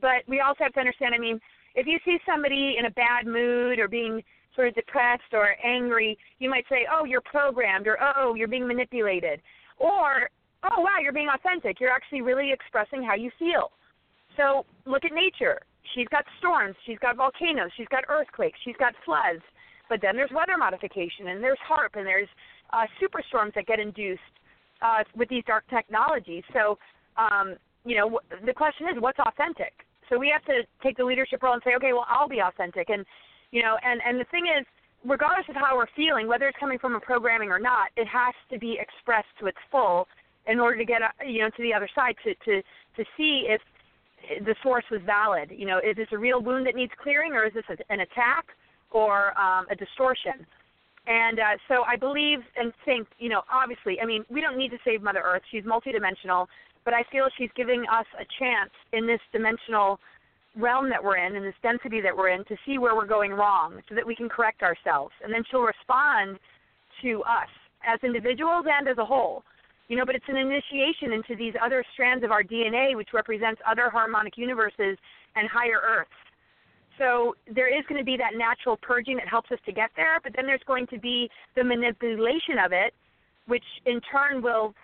but 0.00 0.22
we 0.26 0.40
also 0.40 0.64
have 0.64 0.72
to 0.74 0.80
understand. 0.80 1.14
I 1.14 1.18
mean, 1.18 1.38
if 1.74 1.86
you 1.86 1.98
see 2.04 2.18
somebody 2.26 2.76
in 2.78 2.86
a 2.86 2.90
bad 2.90 3.26
mood 3.26 3.78
or 3.78 3.88
being 3.88 4.22
sort 4.54 4.68
of 4.68 4.74
depressed 4.74 5.32
or 5.32 5.54
angry, 5.64 6.16
you 6.38 6.48
might 6.48 6.64
say, 6.68 6.86
"Oh, 6.90 7.04
you're 7.04 7.20
programmed," 7.20 7.86
or 7.86 7.98
"Oh, 8.00 8.34
you're 8.34 8.48
being 8.48 8.66
manipulated," 8.66 9.42
or 9.76 10.30
"Oh, 10.62 10.80
wow, 10.80 10.98
you're 11.02 11.12
being 11.12 11.28
authentic. 11.28 11.78
You're 11.80 11.92
actually 11.92 12.22
really 12.22 12.52
expressing 12.52 13.02
how 13.02 13.14
you 13.14 13.30
feel." 13.38 13.72
So 14.36 14.64
look 14.86 15.04
at 15.04 15.12
nature. 15.12 15.60
She's 15.94 16.08
got 16.08 16.24
storms, 16.38 16.76
she's 16.86 16.98
got 16.98 17.16
volcanoes, 17.16 17.70
she's 17.76 17.88
got 17.88 18.04
earthquakes, 18.08 18.58
she's 18.64 18.76
got 18.78 18.94
floods. 19.04 19.42
But 19.88 20.00
then 20.02 20.16
there's 20.16 20.30
weather 20.30 20.56
modification, 20.58 21.28
and 21.28 21.42
there's 21.42 21.58
HAARP, 21.68 21.96
and 21.96 22.06
there's 22.06 22.28
uh, 22.72 22.84
superstorms 23.00 23.54
that 23.54 23.66
get 23.66 23.80
induced 23.80 24.20
uh, 24.82 25.04
with 25.16 25.28
these 25.28 25.44
dark 25.46 25.64
technologies. 25.70 26.44
So, 26.52 26.78
um, 27.16 27.56
you 27.84 27.96
know, 27.96 28.20
the 28.44 28.52
question 28.52 28.86
is, 28.88 29.00
what's 29.00 29.18
authentic? 29.18 29.72
So 30.08 30.18
we 30.18 30.30
have 30.32 30.44
to 30.44 30.62
take 30.82 30.96
the 30.96 31.04
leadership 31.04 31.42
role 31.42 31.54
and 31.54 31.62
say, 31.64 31.74
okay, 31.76 31.92
well, 31.92 32.06
I'll 32.08 32.28
be 32.28 32.40
authentic, 32.40 32.88
and 32.90 33.04
you 33.50 33.62
know, 33.62 33.76
and 33.84 34.00
and 34.06 34.20
the 34.20 34.24
thing 34.30 34.44
is, 34.46 34.66
regardless 35.04 35.46
of 35.48 35.54
how 35.54 35.76
we're 35.76 35.86
feeling, 35.96 36.26
whether 36.28 36.48
it's 36.48 36.58
coming 36.58 36.78
from 36.78 36.94
a 36.94 37.00
programming 37.00 37.50
or 37.50 37.58
not, 37.58 37.88
it 37.96 38.06
has 38.08 38.34
to 38.50 38.58
be 38.58 38.78
expressed 38.80 39.28
to 39.40 39.46
its 39.46 39.58
full 39.70 40.06
in 40.46 40.60
order 40.60 40.76
to 40.78 40.84
get 40.84 41.02
uh, 41.02 41.08
you 41.26 41.40
know 41.40 41.50
to 41.50 41.62
the 41.62 41.72
other 41.74 41.88
side 41.94 42.14
to 42.24 42.34
to 42.44 42.62
to 42.96 43.04
see 43.16 43.46
if 43.48 43.60
the 44.44 44.54
source 44.62 44.84
was 44.90 45.00
valid. 45.04 45.50
You 45.54 45.66
know, 45.66 45.78
is 45.78 45.96
this 45.96 46.08
a 46.12 46.18
real 46.18 46.42
wound 46.42 46.66
that 46.66 46.74
needs 46.74 46.92
clearing, 47.00 47.32
or 47.32 47.44
is 47.44 47.54
this 47.54 47.64
an 47.88 48.00
attack 48.00 48.46
or 48.90 49.38
um, 49.38 49.66
a 49.70 49.76
distortion? 49.76 50.46
And 51.06 51.38
uh, 51.40 51.56
so 51.68 51.84
I 51.84 51.96
believe 51.96 52.40
and 52.56 52.72
think, 52.84 53.08
you 53.18 53.30
know, 53.30 53.40
obviously, 53.50 53.98
I 54.00 54.04
mean, 54.04 54.24
we 54.28 54.42
don't 54.42 54.58
need 54.58 54.70
to 54.70 54.78
save 54.84 55.02
Mother 55.02 55.22
Earth. 55.24 55.42
She's 55.50 55.64
multidimensional, 55.64 56.46
but 56.84 56.92
I 56.92 57.02
feel 57.10 57.28
she's 57.38 57.50
giving 57.56 57.84
us 57.90 58.06
a 58.20 58.26
chance 58.38 58.70
in 58.92 59.06
this 59.06 59.20
dimensional 59.32 59.98
realm 60.54 60.90
that 60.90 61.02
we're 61.02 61.16
in, 61.16 61.34
in 61.34 61.42
this 61.42 61.54
density 61.62 62.00
that 62.02 62.14
we're 62.14 62.28
in, 62.28 62.44
to 62.44 62.56
see 62.66 62.76
where 62.76 62.94
we're 62.94 63.06
going 63.06 63.32
wrong 63.32 63.80
so 63.88 63.94
that 63.94 64.06
we 64.06 64.14
can 64.14 64.28
correct 64.28 64.62
ourselves. 64.62 65.12
And 65.24 65.32
then 65.32 65.44
she'll 65.50 65.62
respond 65.62 66.38
to 67.02 67.22
us 67.22 67.48
as 67.86 67.98
individuals 68.02 68.66
and 68.68 68.88
as 68.88 68.98
a 68.98 69.04
whole. 69.04 69.44
You 69.88 69.96
know, 69.96 70.04
but 70.04 70.14
it's 70.14 70.28
an 70.28 70.36
initiation 70.36 71.12
into 71.12 71.34
these 71.34 71.54
other 71.64 71.82
strands 71.94 72.22
of 72.22 72.30
our 72.30 72.42
DNA, 72.42 72.94
which 72.94 73.08
represents 73.14 73.60
other 73.66 73.88
harmonic 73.88 74.36
universes 74.36 74.98
and 75.36 75.48
higher 75.48 75.80
Earths. 75.82 76.10
So 76.98 77.36
there 77.52 77.68
is 77.68 77.84
going 77.88 78.00
to 78.00 78.04
be 78.04 78.16
that 78.16 78.36
natural 78.36 78.76
purging 78.76 79.16
that 79.16 79.28
helps 79.28 79.50
us 79.52 79.58
to 79.66 79.72
get 79.72 79.90
there, 79.96 80.20
but 80.22 80.32
then 80.34 80.46
there's 80.46 80.62
going 80.66 80.86
to 80.88 80.98
be 80.98 81.30
the 81.56 81.64
manipulation 81.64 82.58
of 82.64 82.72
it, 82.72 82.92
which 83.46 83.64
in 83.86 84.00
turn 84.12 84.42
will 84.42 84.74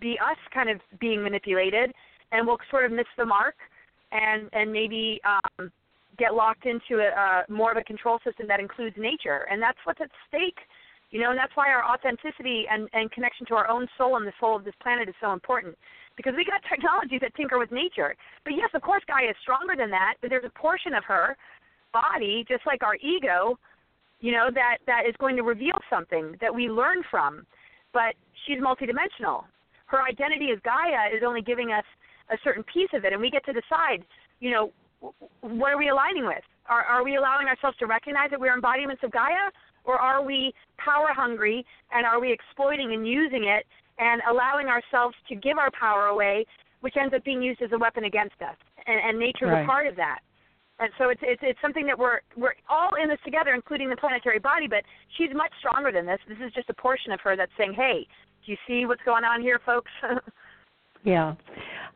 be 0.00 0.18
us 0.18 0.38
kind 0.52 0.70
of 0.70 0.80
being 0.98 1.22
manipulated, 1.22 1.92
and 2.32 2.46
we'll 2.46 2.58
sort 2.70 2.84
of 2.84 2.92
miss 2.92 3.06
the 3.16 3.24
mark, 3.24 3.54
and 4.12 4.48
and 4.52 4.72
maybe 4.72 5.20
um, 5.24 5.70
get 6.18 6.34
locked 6.34 6.66
into 6.66 7.02
a, 7.02 7.08
a 7.08 7.52
more 7.52 7.70
of 7.70 7.76
a 7.76 7.84
control 7.84 8.18
system 8.24 8.46
that 8.48 8.60
includes 8.60 8.96
nature, 8.98 9.46
and 9.50 9.62
that's 9.62 9.78
what's 9.84 10.00
at 10.00 10.10
stake. 10.28 10.58
You 11.10 11.20
know, 11.22 11.30
and 11.30 11.38
that's 11.38 11.56
why 11.56 11.70
our 11.70 11.82
authenticity 11.88 12.66
and, 12.70 12.86
and 12.92 13.10
connection 13.12 13.46
to 13.46 13.54
our 13.54 13.66
own 13.66 13.88
soul 13.96 14.18
and 14.18 14.26
the 14.26 14.32
soul 14.38 14.56
of 14.56 14.64
this 14.64 14.74
planet 14.82 15.08
is 15.08 15.14
so 15.22 15.32
important. 15.32 15.74
Because 16.18 16.34
we 16.36 16.44
got 16.44 16.60
technologies 16.68 17.20
that 17.22 17.34
tinker 17.34 17.58
with 17.58 17.72
nature. 17.72 18.14
But 18.44 18.52
yes, 18.52 18.68
of 18.74 18.82
course, 18.82 19.02
Gaia 19.08 19.30
is 19.30 19.36
stronger 19.40 19.74
than 19.74 19.90
that, 19.90 20.14
but 20.20 20.28
there's 20.28 20.44
a 20.44 20.52
portion 20.58 20.92
of 20.92 21.04
her 21.04 21.34
body, 21.92 22.44
just 22.48 22.66
like 22.66 22.82
our 22.82 22.96
ego, 22.96 23.58
you 24.20 24.32
know, 24.32 24.48
that 24.52 24.78
that 24.86 25.02
is 25.08 25.14
going 25.18 25.36
to 25.36 25.42
reveal 25.42 25.78
something 25.90 26.36
that 26.40 26.54
we 26.54 26.68
learn 26.68 27.02
from. 27.10 27.46
But 27.92 28.14
she's 28.46 28.58
multidimensional. 28.58 29.44
Her 29.86 30.02
identity 30.02 30.48
as 30.52 30.58
Gaia 30.64 31.14
is 31.14 31.22
only 31.26 31.42
giving 31.42 31.72
us 31.72 31.84
a 32.30 32.36
certain 32.44 32.64
piece 32.64 32.90
of 32.92 33.04
it, 33.04 33.12
and 33.12 33.20
we 33.22 33.30
get 33.30 33.44
to 33.46 33.52
decide, 33.52 34.04
you 34.40 34.50
know, 34.50 34.72
what 35.40 35.72
are 35.72 35.78
we 35.78 35.88
aligning 35.88 36.26
with? 36.26 36.42
Are, 36.68 36.84
are 36.84 37.02
we 37.02 37.16
allowing 37.16 37.46
ourselves 37.46 37.78
to 37.78 37.86
recognize 37.86 38.30
that 38.30 38.40
we're 38.40 38.52
embodiments 38.52 39.02
of 39.02 39.10
Gaia, 39.12 39.48
or 39.84 39.96
are 39.96 40.22
we 40.22 40.52
power 40.76 41.08
hungry 41.14 41.64
and 41.92 42.04
are 42.04 42.20
we 42.20 42.30
exploiting 42.30 42.92
and 42.92 43.08
using 43.08 43.44
it 43.44 43.64
and 43.98 44.20
allowing 44.30 44.66
ourselves 44.68 45.16
to 45.28 45.34
give 45.34 45.56
our 45.56 45.70
power 45.70 46.06
away, 46.06 46.44
which 46.80 46.94
ends 47.00 47.14
up 47.14 47.24
being 47.24 47.40
used 47.40 47.62
as 47.62 47.70
a 47.72 47.78
weapon 47.78 48.04
against 48.04 48.36
us? 48.42 48.56
And, 48.86 49.00
and 49.00 49.18
nature 49.18 49.46
is 49.46 49.52
right. 49.52 49.64
a 49.64 49.66
part 49.66 49.86
of 49.86 49.96
that 49.96 50.18
and 50.80 50.90
so 50.98 51.08
it's 51.08 51.20
it's 51.22 51.42
it's 51.42 51.60
something 51.60 51.86
that 51.86 51.98
we're 51.98 52.20
we're 52.36 52.54
all 52.68 52.90
in 53.02 53.08
this 53.08 53.18
together, 53.24 53.54
including 53.54 53.90
the 53.90 53.96
planetary 53.96 54.38
body. 54.38 54.66
But 54.68 54.82
she's 55.16 55.30
much 55.34 55.52
stronger 55.58 55.90
than 55.92 56.06
this. 56.06 56.18
This 56.28 56.38
is 56.44 56.52
just 56.52 56.70
a 56.70 56.74
portion 56.74 57.12
of 57.12 57.20
her 57.20 57.36
that's 57.36 57.52
saying, 57.58 57.74
"Hey, 57.74 58.06
do 58.44 58.52
you 58.52 58.58
see 58.66 58.86
what's 58.86 59.02
going 59.04 59.24
on 59.24 59.42
here, 59.42 59.60
folks?" 59.64 59.90
yeah. 61.04 61.34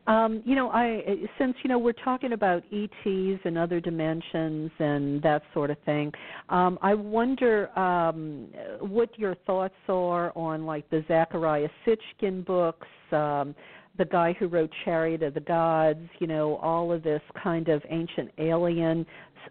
Um, 0.05 0.43
you 0.45 0.55
know, 0.55 0.69
I 0.69 1.01
since 1.37 1.55
you 1.63 1.69
know 1.69 1.79
we're 1.79 1.93
talking 1.93 2.33
about 2.33 2.63
ETs 2.73 3.39
and 3.45 3.57
other 3.57 3.79
dimensions 3.79 4.69
and 4.79 5.21
that 5.21 5.43
sort 5.53 5.71
of 5.71 5.77
thing. 5.85 6.11
Um, 6.49 6.77
I 6.81 6.93
wonder 6.93 7.77
um, 7.79 8.47
what 8.81 9.17
your 9.17 9.35
thoughts 9.47 9.75
are 9.87 10.37
on 10.37 10.65
like 10.65 10.89
the 10.89 11.05
Zecharia 11.09 11.69
Sitchin 11.87 12.45
books. 12.45 12.87
Um, 13.13 13.55
the 13.97 14.05
guy 14.05 14.33
who 14.39 14.47
wrote 14.47 14.71
Chariot 14.85 15.21
of 15.23 15.33
the 15.33 15.39
Gods, 15.39 16.07
you 16.19 16.27
know, 16.27 16.57
all 16.57 16.91
of 16.91 17.03
this 17.03 17.21
kind 17.41 17.69
of 17.69 17.81
ancient 17.89 18.31
alien 18.39 19.05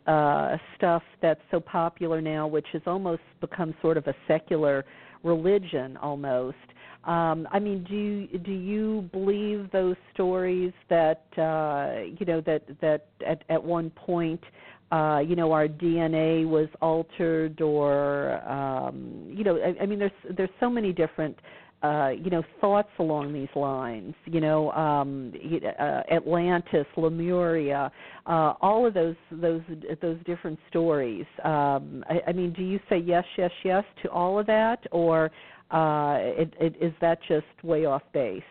uh, 0.06 0.56
stuff 0.76 1.02
that's 1.20 1.40
so 1.50 1.60
popular 1.60 2.20
now, 2.20 2.46
which 2.46 2.66
has 2.72 2.82
almost 2.86 3.22
become 3.40 3.74
sort 3.80 3.96
of 3.96 4.06
a 4.06 4.14
secular 4.26 4.84
religion 5.22 5.96
almost. 5.98 6.56
Um, 7.04 7.48
I 7.50 7.58
mean, 7.58 7.84
do 7.84 7.94
you, 7.94 8.38
do 8.38 8.52
you 8.52 9.08
believe 9.12 9.70
those 9.72 9.96
stories 10.14 10.72
that 10.88 11.24
uh, 11.36 12.02
you 12.18 12.24
know 12.26 12.40
that 12.42 12.62
that 12.80 13.06
at, 13.26 13.42
at 13.48 13.62
one 13.62 13.90
point 13.90 14.40
uh, 14.92 15.18
you 15.18 15.34
know 15.34 15.50
our 15.50 15.66
DNA 15.66 16.48
was 16.48 16.68
altered, 16.80 17.60
or 17.60 18.34
um, 18.48 19.24
you 19.28 19.42
know, 19.42 19.56
I, 19.56 19.82
I 19.82 19.86
mean, 19.86 19.98
there's 19.98 20.36
there's 20.36 20.50
so 20.60 20.70
many 20.70 20.92
different 20.92 21.36
uh, 21.82 22.10
you 22.10 22.30
know 22.30 22.42
thoughts 22.60 22.90
along 22.98 23.32
these 23.32 23.48
lines. 23.56 24.14
You 24.24 24.40
know, 24.40 24.70
um, 24.72 25.32
uh, 25.78 26.02
Atlantis, 26.10 26.86
Lemuria, 26.96 27.90
uh, 28.26 28.54
all 28.60 28.86
of 28.86 28.94
those 28.94 29.16
those 29.30 29.62
those 30.00 30.18
different 30.24 30.58
stories. 30.68 31.26
Um, 31.44 32.04
I, 32.08 32.20
I 32.28 32.32
mean, 32.32 32.52
do 32.52 32.62
you 32.62 32.78
say 32.88 32.98
yes, 32.98 33.24
yes, 33.36 33.50
yes 33.64 33.84
to 34.02 34.10
all 34.10 34.38
of 34.38 34.46
that, 34.46 34.78
or 34.92 35.30
uh, 35.70 36.18
it, 36.20 36.54
it, 36.60 36.76
is 36.80 36.92
that 37.00 37.18
just 37.28 37.46
way 37.62 37.84
off 37.84 38.02
base? 38.12 38.42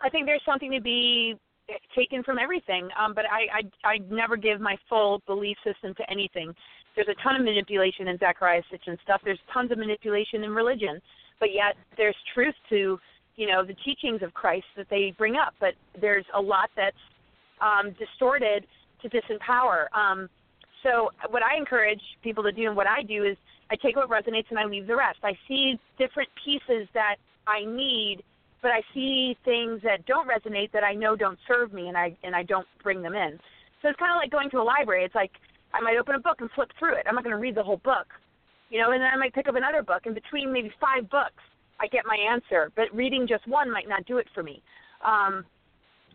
I 0.00 0.08
think 0.08 0.26
there's 0.26 0.42
something 0.44 0.72
to 0.72 0.80
be 0.80 1.34
taken 1.94 2.22
from 2.22 2.38
everything, 2.38 2.88
um, 2.98 3.14
but 3.14 3.24
I, 3.26 3.60
I 3.84 3.88
I 3.88 3.98
never 4.10 4.36
give 4.36 4.60
my 4.60 4.76
full 4.88 5.22
belief 5.26 5.56
system 5.64 5.94
to 5.94 6.10
anything. 6.10 6.52
There's 6.96 7.08
a 7.08 7.22
ton 7.22 7.36
of 7.36 7.44
manipulation 7.44 8.08
in 8.08 8.18
Zecharia 8.18 8.62
Sitchin 8.72 9.00
stuff. 9.02 9.20
There's 9.24 9.38
tons 9.52 9.70
of 9.70 9.78
manipulation 9.78 10.42
in 10.42 10.50
religion 10.50 11.00
but 11.40 11.52
yet 11.52 11.76
there's 11.96 12.16
truth 12.34 12.54
to 12.70 12.98
you 13.36 13.46
know 13.46 13.64
the 13.64 13.74
teachings 13.84 14.22
of 14.22 14.34
Christ 14.34 14.66
that 14.76 14.86
they 14.90 15.14
bring 15.16 15.36
up, 15.36 15.54
but 15.60 15.74
there's 16.00 16.26
a 16.34 16.40
lot 16.40 16.70
that's 16.76 16.96
um, 17.60 17.94
distorted 17.98 18.66
to 19.02 19.08
disempower. 19.08 19.86
Um, 19.96 20.28
so 20.82 21.10
what 21.30 21.42
I 21.42 21.56
encourage 21.56 22.00
people 22.22 22.42
to 22.44 22.52
do 22.52 22.66
and 22.66 22.76
what 22.76 22.86
I 22.86 23.02
do 23.02 23.24
is 23.24 23.36
I 23.70 23.76
take 23.76 23.96
what 23.96 24.08
resonates 24.08 24.46
and 24.50 24.58
I 24.58 24.64
leave 24.64 24.86
the 24.86 24.96
rest. 24.96 25.18
I 25.22 25.32
see 25.46 25.78
different 25.98 26.28
pieces 26.44 26.88
that 26.94 27.16
I 27.46 27.64
need, 27.64 28.22
but 28.62 28.70
I 28.70 28.82
see 28.94 29.36
things 29.44 29.80
that 29.82 30.06
don't 30.06 30.28
resonate 30.28 30.72
that 30.72 30.84
I 30.84 30.94
know 30.94 31.16
don't 31.16 31.38
serve 31.46 31.72
me 31.72 31.88
and 31.88 31.96
I 31.96 32.16
and 32.22 32.34
I 32.34 32.42
don't 32.42 32.66
bring 32.82 33.02
them 33.02 33.14
in. 33.14 33.38
So 33.82 33.88
it's 33.88 33.98
kind 33.98 34.12
of 34.12 34.16
like 34.16 34.30
going 34.30 34.50
to 34.50 34.58
a 34.58 34.62
library. 34.62 35.04
It's 35.04 35.14
like 35.14 35.32
I 35.72 35.80
might 35.80 35.96
open 35.98 36.14
a 36.14 36.20
book 36.20 36.40
and 36.40 36.50
flip 36.52 36.70
through 36.78 36.94
it. 36.94 37.06
I'm 37.06 37.14
not 37.14 37.24
going 37.24 37.36
to 37.36 37.40
read 37.40 37.54
the 37.54 37.62
whole 37.62 37.80
book 37.84 38.06
you 38.70 38.78
know, 38.80 38.92
and 38.92 39.00
then 39.00 39.10
I 39.12 39.16
might 39.16 39.34
pick 39.34 39.48
up 39.48 39.54
another 39.54 39.82
book. 39.82 40.02
And 40.06 40.14
between 40.14 40.52
maybe 40.52 40.72
five 40.80 41.08
books, 41.10 41.42
I 41.80 41.86
get 41.86 42.04
my 42.06 42.16
answer. 42.16 42.70
But 42.76 42.94
reading 42.94 43.26
just 43.26 43.46
one 43.46 43.70
might 43.70 43.88
not 43.88 44.04
do 44.06 44.18
it 44.18 44.26
for 44.34 44.42
me. 44.42 44.62
Um, 45.04 45.44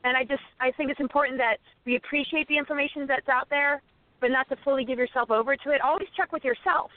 and 0.03 0.17
I 0.17 0.23
just 0.23 0.43
I 0.59 0.71
think 0.71 0.91
it's 0.91 0.99
important 0.99 1.37
that 1.37 1.57
we 1.85 1.95
appreciate 1.95 2.47
the 2.47 2.57
information 2.57 3.07
that's 3.07 3.29
out 3.29 3.49
there, 3.49 3.81
but 4.19 4.31
not 4.31 4.49
to 4.49 4.57
fully 4.63 4.85
give 4.85 4.99
yourself 4.99 5.31
over 5.31 5.55
to 5.55 5.71
it. 5.71 5.81
Always 5.81 6.07
check 6.15 6.31
with 6.31 6.43
yourself. 6.43 6.91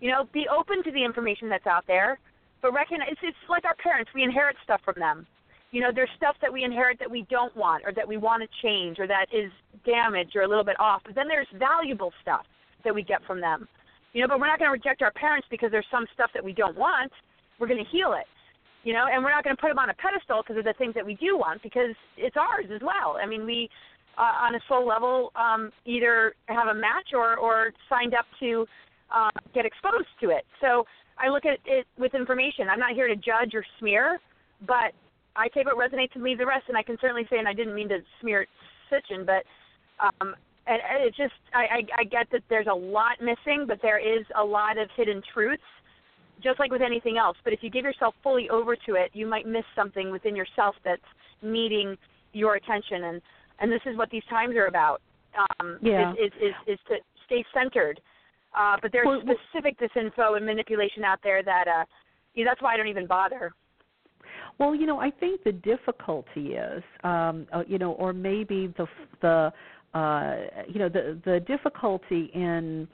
You 0.00 0.10
know, 0.10 0.28
be 0.32 0.46
open 0.48 0.82
to 0.84 0.92
the 0.92 1.04
information 1.04 1.48
that's 1.48 1.66
out 1.66 1.84
there, 1.86 2.18
but 2.62 2.72
recognize 2.72 3.16
it's, 3.22 3.36
like 3.48 3.64
our 3.64 3.74
parents. 3.76 4.10
We 4.14 4.22
inherit 4.22 4.56
stuff 4.62 4.80
from 4.84 4.94
them. 4.98 5.26
You 5.72 5.80
know, 5.80 5.90
there's 5.92 6.10
stuff 6.16 6.36
that 6.40 6.52
we 6.52 6.62
inherit 6.64 6.98
that 7.00 7.10
we 7.10 7.26
don't 7.28 7.54
want, 7.56 7.82
or 7.84 7.92
that 7.92 8.06
we 8.06 8.16
want 8.16 8.42
to 8.42 8.48
change, 8.62 8.98
or 8.98 9.06
that 9.08 9.26
is 9.32 9.50
damaged 9.84 10.36
or 10.36 10.42
a 10.42 10.48
little 10.48 10.64
bit 10.64 10.78
off. 10.78 11.02
But 11.04 11.14
then 11.14 11.28
there's 11.28 11.48
valuable 11.58 12.12
stuff 12.22 12.46
that 12.84 12.94
we 12.94 13.02
get 13.02 13.24
from 13.26 13.40
them. 13.40 13.66
You 14.16 14.22
know, 14.22 14.28
but 14.32 14.40
we're 14.40 14.48
not 14.48 14.58
going 14.58 14.72
to 14.72 14.72
reject 14.72 15.02
our 15.04 15.12
parents 15.12 15.46
because 15.50 15.68
there's 15.70 15.84
some 15.92 16.06
stuff 16.16 16.30
that 16.32 16.40
we 16.42 16.54
don't 16.56 16.72
want. 16.74 17.12
We're 17.60 17.68
going 17.68 17.84
to 17.84 17.90
heal 17.92 18.16
it. 18.16 18.24
you 18.86 18.92
know, 18.92 19.06
and 19.12 19.22
we're 19.24 19.32
not 19.32 19.42
going 19.42 19.56
to 19.56 19.60
put 19.60 19.66
them 19.66 19.80
on 19.80 19.90
a 19.90 19.94
pedestal 19.94 20.42
because 20.42 20.56
of 20.56 20.64
the 20.64 20.72
things 20.78 20.94
that 20.94 21.04
we 21.04 21.14
do 21.16 21.36
want 21.36 21.60
because 21.60 21.90
it's 22.16 22.36
ours 22.36 22.66
as 22.72 22.80
well. 22.82 23.18
I 23.20 23.26
mean, 23.26 23.44
we 23.44 23.68
uh, 24.16 24.46
on 24.46 24.54
a 24.54 24.60
soul 24.68 24.86
level 24.86 25.32
um, 25.34 25.72
either 25.84 26.34
have 26.46 26.68
a 26.68 26.74
match 26.74 27.10
or 27.12 27.36
or 27.36 27.72
signed 27.88 28.14
up 28.14 28.26
to 28.38 28.64
uh, 29.12 29.30
get 29.52 29.66
exposed 29.66 30.06
to 30.20 30.30
it. 30.30 30.46
So 30.60 30.84
I 31.18 31.28
look 31.28 31.44
at 31.44 31.58
it 31.66 31.84
with 31.98 32.14
information. 32.14 32.68
I'm 32.70 32.78
not 32.78 32.94
here 32.94 33.08
to 33.08 33.16
judge 33.16 33.54
or 33.54 33.64
smear, 33.80 34.20
but 34.66 34.94
I 35.34 35.48
take 35.48 35.66
what 35.66 35.76
resonates 35.76 36.14
and 36.14 36.22
leave 36.22 36.38
the 36.38 36.46
rest. 36.46 36.66
And 36.68 36.76
I 36.78 36.84
can 36.84 36.96
certainly 37.00 37.26
say, 37.28 37.38
and 37.38 37.48
I 37.48 37.54
didn't 37.54 37.74
mean 37.74 37.88
to 37.88 37.98
smear 38.20 38.46
Sitchin, 38.88 39.26
but 39.26 39.42
um, 40.00 40.36
and, 40.66 40.80
and 40.90 41.04
it 41.04 41.14
just 41.16 41.34
I, 41.54 41.78
I 41.78 42.00
I 42.00 42.04
get 42.04 42.26
that 42.32 42.42
there's 42.48 42.66
a 42.70 42.74
lot 42.74 43.20
missing, 43.20 43.64
but 43.66 43.78
there 43.82 43.98
is 43.98 44.24
a 44.38 44.44
lot 44.44 44.78
of 44.78 44.88
hidden 44.96 45.22
truths 45.32 45.62
just 46.42 46.58
like 46.58 46.70
with 46.70 46.82
anything 46.82 47.16
else. 47.18 47.36
But 47.44 47.52
if 47.52 47.60
you 47.62 47.70
give 47.70 47.84
yourself 47.84 48.14
fully 48.22 48.50
over 48.50 48.76
to 48.76 48.94
it, 48.94 49.10
you 49.14 49.26
might 49.26 49.46
miss 49.46 49.64
something 49.74 50.10
within 50.10 50.36
yourself 50.36 50.74
that's 50.84 51.00
needing 51.42 51.96
your 52.32 52.56
attention. 52.56 53.04
And 53.04 53.22
and 53.60 53.72
this 53.72 53.80
is 53.86 53.96
what 53.96 54.10
these 54.10 54.24
times 54.28 54.54
are 54.56 54.66
about. 54.66 55.00
Um, 55.60 55.78
yeah. 55.82 56.12
Is, 56.12 56.18
is, 56.18 56.32
is, 56.40 56.54
is 56.74 56.78
to 56.88 56.94
stay 57.26 57.44
centered. 57.54 58.00
Uh, 58.56 58.76
but 58.80 58.90
there's 58.90 59.06
well, 59.06 59.20
specific 59.20 59.78
disinfo 59.78 60.36
and 60.36 60.46
manipulation 60.46 61.04
out 61.04 61.18
there 61.22 61.42
that 61.42 61.68
uh, 61.68 61.84
you 62.34 62.44
know, 62.44 62.50
that's 62.50 62.62
why 62.62 62.74
I 62.74 62.76
don't 62.76 62.88
even 62.88 63.06
bother. 63.06 63.52
Well, 64.58 64.74
you 64.74 64.86
know, 64.86 64.98
I 64.98 65.10
think 65.10 65.44
the 65.44 65.52
difficulty 65.52 66.54
is, 66.54 66.82
um, 67.04 67.46
uh, 67.52 67.62
you 67.66 67.78
know, 67.78 67.92
or 67.92 68.12
maybe 68.12 68.72
the 68.76 68.86
the 69.20 69.52
uh, 69.96 70.36
you 70.68 70.78
know 70.78 70.90
the 70.90 71.18
the 71.24 71.40
difficulty 71.46 72.30
in 72.34 72.86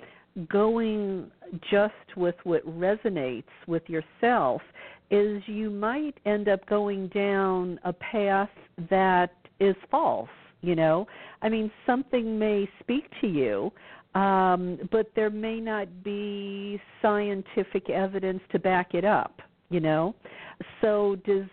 going 0.49 1.31
just 1.71 2.17
with 2.17 2.37
what 2.45 2.65
resonates 2.65 3.55
with 3.67 3.83
yourself 3.89 4.63
is 5.11 5.43
you 5.47 5.69
might 5.69 6.15
end 6.25 6.49
up 6.49 6.65
going 6.67 7.09
down 7.09 7.79
a 7.85 7.93
path 7.93 8.49
that 8.89 9.33
is 9.59 9.75
false 9.91 10.29
you 10.65 10.77
know? 10.77 11.09
I 11.43 11.49
mean 11.49 11.73
something 11.87 12.39
may 12.39 12.69
speak 12.81 13.05
to 13.21 13.27
you 13.27 13.73
um 14.19 14.79
but 14.93 15.11
there 15.17 15.31
may 15.31 15.59
not 15.59 15.89
be 16.05 16.81
scientific 17.03 17.91
evidence 17.91 18.43
to 18.53 18.59
back 18.61 18.95
it 18.95 19.05
up 19.05 19.43
you 19.71 19.81
know? 19.81 20.15
So 20.81 21.17
does 21.27 21.47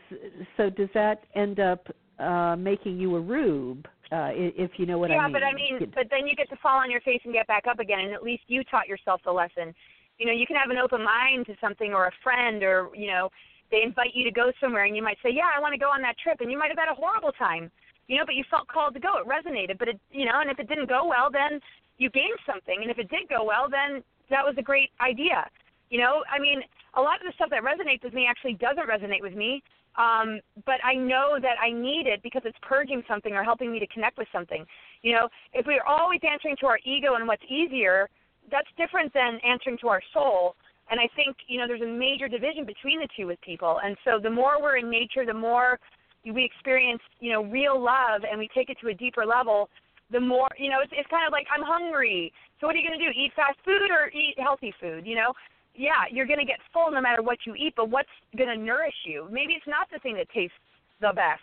so 0.58 0.70
does 0.70 0.89
that 0.93 1.24
end 1.34 1.60
up 1.60 1.88
uh 2.20 2.56
making 2.56 3.00
you 3.00 3.16
a 3.16 3.20
rube 3.20 3.88
uh, 4.12 4.32
if 4.34 4.72
you 4.78 4.86
know 4.86 4.97
what 4.97 5.10
yeah, 5.10 5.18
I 5.18 5.28
mean. 5.28 5.34
Yeah, 5.34 5.39
but 5.39 5.45
I 5.45 5.53
mean, 5.53 5.91
but 5.93 6.07
then 6.10 6.26
you 6.26 6.36
get 6.36 6.49
to 6.49 6.57
fall 6.57 6.80
on 6.80 6.89
your 6.89 7.01
face 7.01 7.22
and 7.24 7.34
get 7.34 7.45
back 7.47 7.66
up 7.70 7.80
again, 7.80 7.99
and 7.99 8.14
at 8.14 8.24
least 8.24 8.43
you 8.47 8.64
taught 8.64 8.88
yourself 8.88 9.22
the 9.24 9.32
lesson. 9.32 9.74
You 10.18 10.26
know, 10.26 10.34
you 10.34 10.47
can 10.47 10.55
have 10.55 10.70
an 10.70 10.78
open 10.78 11.03
mind 11.03 11.45
to 11.45 11.55
something 11.62 11.93
or 11.93 12.07
a 12.07 12.12
friend, 12.24 12.64
or 12.64 12.89
you 12.95 13.07
know, 13.07 13.30
they 13.70 13.84
invite 13.84 14.16
you 14.16 14.24
to 14.26 14.32
go 14.32 14.51
somewhere, 14.60 14.86
and 14.86 14.95
you 14.95 15.03
might 15.03 15.18
say, 15.22 15.30
"Yeah, 15.30 15.53
I 15.55 15.60
want 15.62 15.74
to 15.74 15.80
go 15.80 15.89
on 15.93 16.01
that 16.01 16.18
trip," 16.18 16.41
and 16.41 16.51
you 16.51 16.57
might 16.57 16.70
have 16.74 16.78
had 16.78 16.89
a 16.89 16.97
horrible 16.97 17.32
time. 17.34 17.70
You 18.07 18.18
know, 18.18 18.26
but 18.26 18.34
you 18.34 18.43
felt 18.49 18.68
called 18.68 18.95
to 18.95 18.99
go. 18.99 19.22
It 19.22 19.30
resonated, 19.30 19.78
but 19.78 19.88
it, 19.88 19.99
you 20.10 20.26
know, 20.26 20.41
and 20.41 20.49
if 20.49 20.57
it 20.57 20.68
didn't 20.68 20.89
go 20.89 21.05
well, 21.05 21.30
then 21.30 21.62
you 21.99 22.10
gained 22.10 22.39
something, 22.49 22.82
and 22.82 22.89
if 22.89 22.97
it 22.97 23.10
did 23.10 23.30
go 23.30 23.43
well, 23.43 23.70
then 23.70 24.01
that 24.32 24.43
was 24.43 24.55
a 24.57 24.64
great 24.64 24.89
idea. 24.99 25.45
You 25.91 25.99
know, 25.99 26.24
I 26.26 26.39
mean, 26.39 26.62
a 26.95 27.01
lot 27.01 27.22
of 27.22 27.30
the 27.30 27.34
stuff 27.36 27.49
that 27.51 27.62
resonates 27.62 28.03
with 28.03 28.14
me 28.14 28.26
actually 28.26 28.53
doesn't 28.53 28.89
resonate 28.89 29.22
with 29.22 29.36
me 29.36 29.62
um, 30.00 30.39
but 30.66 30.80
I 30.84 30.95
know 30.95 31.38
that 31.41 31.60
I 31.62 31.72
need 31.72 32.08
it 32.08 32.24
because 32.24 32.43
it's 32.45 32.58
purging 32.62 33.04
something 33.08 33.34
or 33.34 33.43
helping 33.43 33.70
me 33.72 33.80
to 33.80 33.88
connect 33.88 34.18
with 34.18 34.30
something. 34.32 34.66
You 35.02 35.14
know, 35.14 35.30
if 35.54 35.66
we're 35.68 35.84
always 35.84 36.22
answering 36.24 36.56
to 36.62 36.68
our 36.68 36.80
ego 36.86 37.16
and 37.16 37.28
what's 37.28 37.43
easier, 37.50 38.10
that's 38.50 38.68
different 38.78 39.14
than 39.14 39.39
answering 39.45 39.78
to 39.82 39.89
our 39.89 40.02
soul. 40.14 40.56
And 40.89 41.00
I 41.00 41.08
think, 41.16 41.36
you 41.47 41.60
know, 41.60 41.68
there's 41.68 41.82
a 41.82 41.86
major 41.86 42.28
division 42.28 42.66
between 42.66 43.00
the 43.00 43.10
two 43.16 43.28
with 43.28 43.39
people. 43.41 43.80
And 43.84 43.95
so 44.06 44.20
the 44.24 44.30
more 44.30 44.62
we're 44.62 44.78
in 44.78 44.89
nature, 44.89 45.26
the 45.26 45.34
more 45.34 45.78
we 46.26 46.43
experience, 46.43 47.02
you 47.20 47.32
know, 47.32 47.43
real 47.43 47.80
love 47.80 48.22
and 48.30 48.39
we 48.39 48.47
take 48.56 48.70
it 48.70 48.78
to 48.82 48.88
a 48.88 48.93
deeper 48.93 49.26
level, 49.26 49.70
the 50.12 50.20
more, 50.20 50.47
you 50.58 50.70
know, 50.70 50.80
it's, 50.82 50.91
it's 50.95 51.10
kind 51.10 51.28
of 51.28 51.32
like 51.32 51.45
I'm 51.54 51.64
hungry. 51.64 52.34
So 52.60 52.68
what 52.68 52.76
are 52.76 52.80
you 52.80 52.88
going 52.88 52.97
to 52.97 53.06
do? 53.06 53.12
Eat 53.12 53.32
fast 53.36 53.60
food 53.64 53.91
or 53.91 54.10
eat 54.10 54.36
healthy 54.39 54.74
food? 54.82 55.06
You 55.06 55.16
know, 55.16 55.34
yeah, 55.80 56.04
you're 56.12 56.28
going 56.28 56.40
to 56.40 56.46
get 56.46 56.60
full 56.74 56.92
no 56.92 57.00
matter 57.00 57.24
what 57.24 57.38
you 57.48 57.56
eat, 57.56 57.74
but 57.78 57.90
what's 57.90 58.12
going 58.36 58.50
to 58.50 58.58
nourish 58.62 58.94
you? 59.06 59.30
Maybe 59.32 59.54
it's 59.54 59.66
not 59.66 59.88
the 59.92 59.98
thing 60.00 60.16
that 60.16 60.28
tastes 60.36 60.60
the 61.00 61.14
best, 61.16 61.40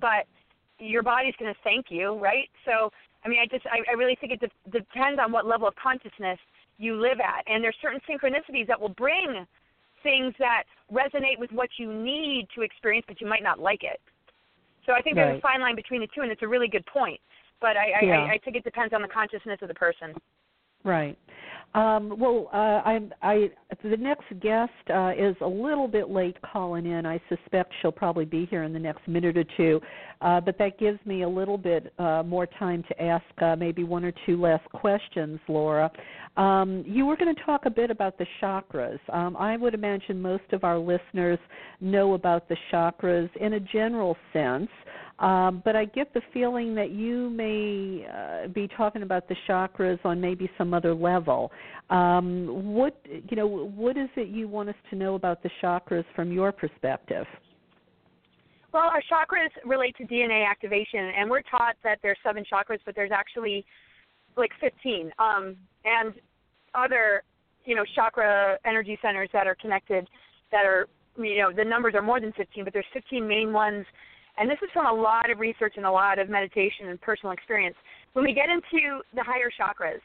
but 0.00 0.26
your 0.80 1.04
body's 1.04 1.34
going 1.38 1.54
to 1.54 1.60
thank 1.62 1.86
you, 1.88 2.18
right? 2.18 2.50
So, 2.66 2.90
I 3.24 3.28
mean, 3.28 3.38
I 3.38 3.46
just, 3.46 3.64
I, 3.66 3.78
I 3.88 3.94
really 3.94 4.18
think 4.20 4.32
it 4.32 4.40
de- 4.40 4.78
depends 4.78 5.20
on 5.22 5.30
what 5.30 5.46
level 5.46 5.68
of 5.68 5.74
consciousness 5.76 6.38
you 6.78 7.00
live 7.00 7.22
at. 7.22 7.46
And 7.46 7.62
there's 7.62 7.76
certain 7.80 8.00
synchronicities 8.02 8.66
that 8.66 8.80
will 8.80 8.90
bring 8.98 9.46
things 10.02 10.34
that 10.40 10.64
resonate 10.92 11.38
with 11.38 11.52
what 11.52 11.70
you 11.78 11.92
need 11.92 12.48
to 12.56 12.62
experience, 12.62 13.06
but 13.06 13.20
you 13.20 13.28
might 13.28 13.44
not 13.44 13.60
like 13.60 13.84
it. 13.84 14.00
So 14.86 14.92
I 14.92 15.02
think 15.02 15.16
right. 15.16 15.26
there's 15.26 15.38
a 15.38 15.40
fine 15.40 15.60
line 15.60 15.76
between 15.76 16.00
the 16.00 16.08
two, 16.12 16.22
and 16.22 16.32
it's 16.32 16.42
a 16.42 16.48
really 16.48 16.68
good 16.68 16.86
point. 16.86 17.20
But 17.60 17.76
I, 17.76 17.94
yeah. 18.02 18.26
I, 18.26 18.34
I 18.34 18.38
think 18.44 18.56
it 18.56 18.64
depends 18.64 18.92
on 18.92 19.02
the 19.02 19.08
consciousness 19.08 19.58
of 19.62 19.68
the 19.68 19.74
person. 19.74 20.14
Right. 20.88 21.18
Um, 21.74 22.18
well, 22.18 22.48
uh, 22.50 22.56
I, 22.56 23.00
I, 23.20 23.50
the 23.84 23.98
next 23.98 24.24
guest 24.40 24.72
uh, 24.88 25.12
is 25.16 25.36
a 25.42 25.46
little 25.46 25.86
bit 25.86 26.08
late 26.08 26.36
calling 26.40 26.86
in. 26.86 27.04
I 27.04 27.20
suspect 27.28 27.74
she'll 27.82 27.92
probably 27.92 28.24
be 28.24 28.46
here 28.46 28.62
in 28.62 28.72
the 28.72 28.78
next 28.78 29.06
minute 29.06 29.36
or 29.36 29.44
two, 29.58 29.78
uh, 30.22 30.40
but 30.40 30.56
that 30.56 30.78
gives 30.78 30.98
me 31.04 31.24
a 31.24 31.28
little 31.28 31.58
bit 31.58 31.92
uh, 31.98 32.22
more 32.24 32.46
time 32.46 32.82
to 32.88 33.02
ask 33.02 33.22
uh, 33.42 33.54
maybe 33.54 33.84
one 33.84 34.02
or 34.02 34.14
two 34.24 34.40
last 34.40 34.64
questions, 34.72 35.38
Laura. 35.46 35.90
Um, 36.38 36.84
you 36.86 37.04
were 37.04 37.18
going 37.18 37.34
to 37.34 37.42
talk 37.42 37.66
a 37.66 37.70
bit 37.70 37.90
about 37.90 38.16
the 38.16 38.26
chakras. 38.42 38.98
Um, 39.12 39.36
I 39.36 39.58
would 39.58 39.74
imagine 39.74 40.22
most 40.22 40.50
of 40.52 40.64
our 40.64 40.78
listeners 40.78 41.38
know 41.82 42.14
about 42.14 42.48
the 42.48 42.56
chakras 42.72 43.28
in 43.36 43.52
a 43.52 43.60
general 43.60 44.16
sense. 44.32 44.70
Um, 45.18 45.62
but 45.64 45.74
I 45.74 45.84
get 45.84 46.14
the 46.14 46.20
feeling 46.32 46.74
that 46.76 46.90
you 46.90 47.28
may 47.30 48.06
uh, 48.06 48.48
be 48.48 48.68
talking 48.76 49.02
about 49.02 49.28
the 49.28 49.34
chakras 49.48 49.98
on 50.04 50.20
maybe 50.20 50.48
some 50.56 50.72
other 50.72 50.94
level. 50.94 51.50
Um, 51.90 52.74
what 52.74 53.00
you 53.04 53.36
know, 53.36 53.46
what 53.46 53.96
is 53.96 54.08
it 54.16 54.28
you 54.28 54.46
want 54.46 54.68
us 54.68 54.76
to 54.90 54.96
know 54.96 55.16
about 55.16 55.42
the 55.42 55.50
chakras 55.60 56.04
from 56.14 56.30
your 56.30 56.52
perspective? 56.52 57.26
Well, 58.72 58.84
our 58.84 59.02
chakras 59.10 59.48
relate 59.64 59.96
to 59.96 60.04
DNA 60.04 60.48
activation, 60.48 61.10
and 61.18 61.28
we're 61.28 61.42
taught 61.42 61.74
that 61.82 61.98
there's 62.02 62.18
seven 62.22 62.44
chakras, 62.44 62.78
but 62.86 62.94
there's 62.94 63.10
actually 63.12 63.64
like 64.36 64.50
15, 64.60 65.10
um, 65.18 65.56
and 65.84 66.14
other 66.74 67.24
you 67.64 67.74
know 67.74 67.84
chakra 67.96 68.56
energy 68.64 68.96
centers 69.02 69.30
that 69.32 69.48
are 69.48 69.56
connected 69.56 70.08
that 70.52 70.64
are 70.64 70.86
you 71.16 71.38
know 71.38 71.52
the 71.52 71.64
numbers 71.64 71.94
are 71.96 72.02
more 72.02 72.20
than 72.20 72.32
15, 72.34 72.62
but 72.62 72.72
there's 72.72 72.86
15 72.92 73.26
main 73.26 73.52
ones 73.52 73.84
and 74.38 74.48
this 74.48 74.58
is 74.62 74.70
from 74.72 74.86
a 74.86 74.92
lot 74.92 75.30
of 75.30 75.38
research 75.38 75.74
and 75.76 75.86
a 75.86 75.90
lot 75.90 76.18
of 76.18 76.28
meditation 76.28 76.88
and 76.88 77.00
personal 77.00 77.32
experience. 77.32 77.76
When 78.12 78.24
we 78.24 78.32
get 78.32 78.48
into 78.48 79.00
the 79.14 79.22
higher 79.22 79.50
chakras, 79.50 80.00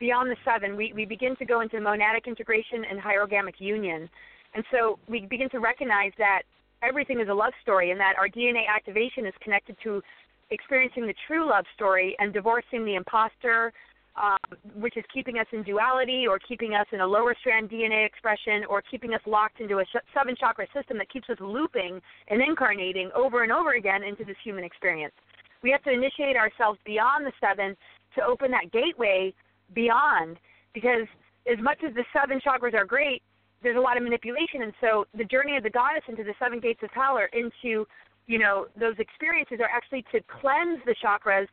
beyond 0.00 0.30
the 0.30 0.36
seven, 0.44 0.76
we, 0.76 0.92
we 0.94 1.04
begin 1.04 1.36
to 1.36 1.44
go 1.44 1.60
into 1.60 1.76
monadic 1.76 2.26
integration 2.26 2.84
and 2.90 3.00
hierogamic 3.00 3.56
union. 3.58 4.08
And 4.54 4.64
so 4.70 4.98
we 5.08 5.26
begin 5.26 5.48
to 5.50 5.58
recognize 5.58 6.12
that 6.18 6.42
everything 6.82 7.20
is 7.20 7.28
a 7.28 7.34
love 7.34 7.52
story 7.62 7.90
and 7.90 8.00
that 8.00 8.14
our 8.18 8.28
DNA 8.28 8.62
activation 8.68 9.26
is 9.26 9.34
connected 9.42 9.76
to 9.84 10.02
experiencing 10.50 11.06
the 11.06 11.14
true 11.26 11.48
love 11.48 11.64
story 11.74 12.16
and 12.18 12.32
divorcing 12.32 12.84
the 12.84 12.94
imposter, 12.94 13.72
um, 14.20 14.38
which 14.74 14.96
is 14.96 15.04
keeping 15.12 15.38
us 15.38 15.46
in 15.52 15.62
duality 15.62 16.26
or 16.26 16.38
keeping 16.38 16.74
us 16.74 16.86
in 16.92 17.00
a 17.00 17.06
lower 17.06 17.34
strand 17.40 17.70
DNA 17.70 18.04
expression 18.04 18.64
or 18.68 18.82
keeping 18.82 19.14
us 19.14 19.20
locked 19.26 19.60
into 19.60 19.78
a 19.78 19.84
sh- 19.84 20.04
seven 20.14 20.34
chakra 20.38 20.66
system 20.74 20.98
that 20.98 21.10
keeps 21.10 21.28
us 21.30 21.36
looping 21.40 22.00
and 22.28 22.42
incarnating 22.42 23.10
over 23.14 23.42
and 23.42 23.52
over 23.52 23.74
again 23.74 24.02
into 24.02 24.24
this 24.24 24.36
human 24.42 24.64
experience. 24.64 25.14
We 25.62 25.70
have 25.70 25.82
to 25.84 25.90
initiate 25.90 26.36
ourselves 26.36 26.78
beyond 26.84 27.26
the 27.26 27.32
seven 27.40 27.76
to 28.16 28.24
open 28.24 28.50
that 28.50 28.72
gateway 28.72 29.34
beyond 29.74 30.38
because 30.74 31.06
as 31.50 31.58
much 31.62 31.78
as 31.86 31.94
the 31.94 32.04
seven 32.12 32.40
chakras 32.40 32.74
are 32.74 32.84
great, 32.84 33.22
there's 33.62 33.76
a 33.76 33.80
lot 33.80 33.96
of 33.96 34.02
manipulation 34.02 34.62
and 34.62 34.72
so 34.80 35.06
the 35.16 35.24
journey 35.24 35.56
of 35.56 35.62
the 35.62 35.70
goddess 35.70 36.02
into 36.08 36.22
the 36.22 36.34
seven 36.38 36.60
gates 36.60 36.80
of 36.82 36.90
power 36.90 37.28
into 37.32 37.86
you 38.26 38.38
know 38.38 38.66
those 38.78 38.94
experiences 38.98 39.58
are 39.60 39.70
actually 39.70 40.04
to 40.12 40.20
cleanse 40.40 40.78
the 40.86 40.94
chakras 41.02 41.48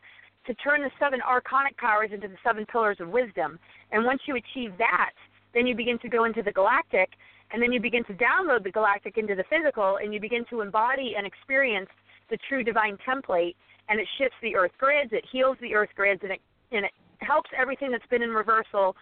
to 0.47 0.53
turn 0.55 0.81
the 0.81 0.91
seven 0.99 1.19
archonic 1.21 1.77
powers 1.77 2.11
into 2.13 2.27
the 2.27 2.37
seven 2.43 2.65
pillars 2.65 2.97
of 2.99 3.09
wisdom. 3.09 3.59
And 3.91 4.05
once 4.05 4.21
you 4.27 4.35
achieve 4.35 4.73
that, 4.77 5.11
then 5.53 5.65
you 5.65 5.75
begin 5.75 5.99
to 5.99 6.09
go 6.09 6.25
into 6.25 6.43
the 6.43 6.51
galactic, 6.51 7.09
and 7.51 7.61
then 7.61 7.71
you 7.71 7.79
begin 7.79 8.03
to 8.05 8.13
download 8.13 8.63
the 8.63 8.71
galactic 8.71 9.17
into 9.17 9.35
the 9.35 9.45
physical, 9.49 9.97
and 9.97 10.13
you 10.13 10.19
begin 10.19 10.45
to 10.49 10.61
embody 10.61 11.13
and 11.17 11.25
experience 11.25 11.89
the 12.29 12.37
true 12.49 12.63
divine 12.63 12.97
template. 13.07 13.55
And 13.87 13.99
it 13.99 14.07
shifts 14.17 14.35
the 14.41 14.55
earth 14.55 14.71
grids, 14.79 15.11
it 15.13 15.23
heals 15.31 15.57
the 15.61 15.75
earth 15.75 15.89
grids, 15.95 16.21
and 16.23 16.31
it 16.31 16.41
and 16.71 16.85
it 16.85 16.91
helps 17.19 17.49
everything 17.57 17.91
that's 17.91 18.05
been 18.07 18.23
in 18.23 18.31
reversal, 18.31 18.95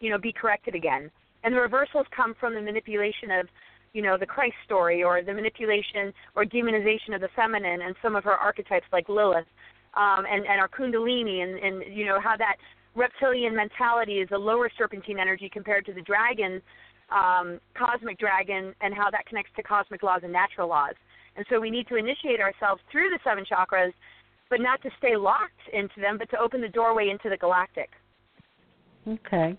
you 0.00 0.10
know, 0.10 0.18
be 0.18 0.32
corrected 0.32 0.74
again. 0.74 1.10
And 1.44 1.54
the 1.54 1.60
reversals 1.60 2.06
come 2.14 2.34
from 2.38 2.54
the 2.54 2.60
manipulation 2.60 3.30
of, 3.30 3.46
you 3.92 4.02
know, 4.02 4.16
the 4.18 4.26
Christ 4.26 4.56
story 4.64 5.02
or 5.02 5.22
the 5.22 5.34
manipulation 5.34 6.12
or 6.34 6.44
demonization 6.44 7.14
of 7.14 7.20
the 7.20 7.28
feminine 7.36 7.82
and 7.82 7.94
some 8.02 8.16
of 8.16 8.24
her 8.24 8.34
archetypes 8.34 8.86
like 8.92 9.08
Lilith 9.08 9.46
um, 9.94 10.24
and, 10.30 10.46
and 10.46 10.60
our 10.60 10.68
kundalini 10.68 11.42
and, 11.42 11.58
and 11.58 11.96
you 11.96 12.06
know 12.06 12.20
how 12.20 12.36
that 12.36 12.56
reptilian 12.94 13.54
mentality 13.54 14.18
is 14.18 14.28
a 14.32 14.38
lower 14.38 14.70
serpentine 14.76 15.18
energy 15.18 15.48
compared 15.52 15.86
to 15.86 15.92
the 15.92 16.02
dragon 16.02 16.60
um, 17.10 17.60
cosmic 17.74 18.18
dragon 18.18 18.74
and 18.80 18.94
how 18.94 19.10
that 19.10 19.26
connects 19.26 19.50
to 19.56 19.62
cosmic 19.62 20.02
laws 20.02 20.20
and 20.22 20.32
natural 20.32 20.68
laws. 20.68 20.94
And 21.36 21.44
so 21.50 21.60
we 21.60 21.70
need 21.70 21.88
to 21.88 21.96
initiate 21.96 22.40
ourselves 22.40 22.82
through 22.90 23.10
the 23.10 23.18
seven 23.24 23.44
chakras, 23.44 23.92
but 24.48 24.60
not 24.60 24.82
to 24.82 24.90
stay 24.98 25.16
locked 25.16 25.60
into 25.72 26.00
them, 26.00 26.18
but 26.18 26.30
to 26.30 26.38
open 26.38 26.60
the 26.60 26.68
doorway 26.68 27.08
into 27.08 27.28
the 27.28 27.36
galactic. 27.36 27.90
Okay. 29.06 29.56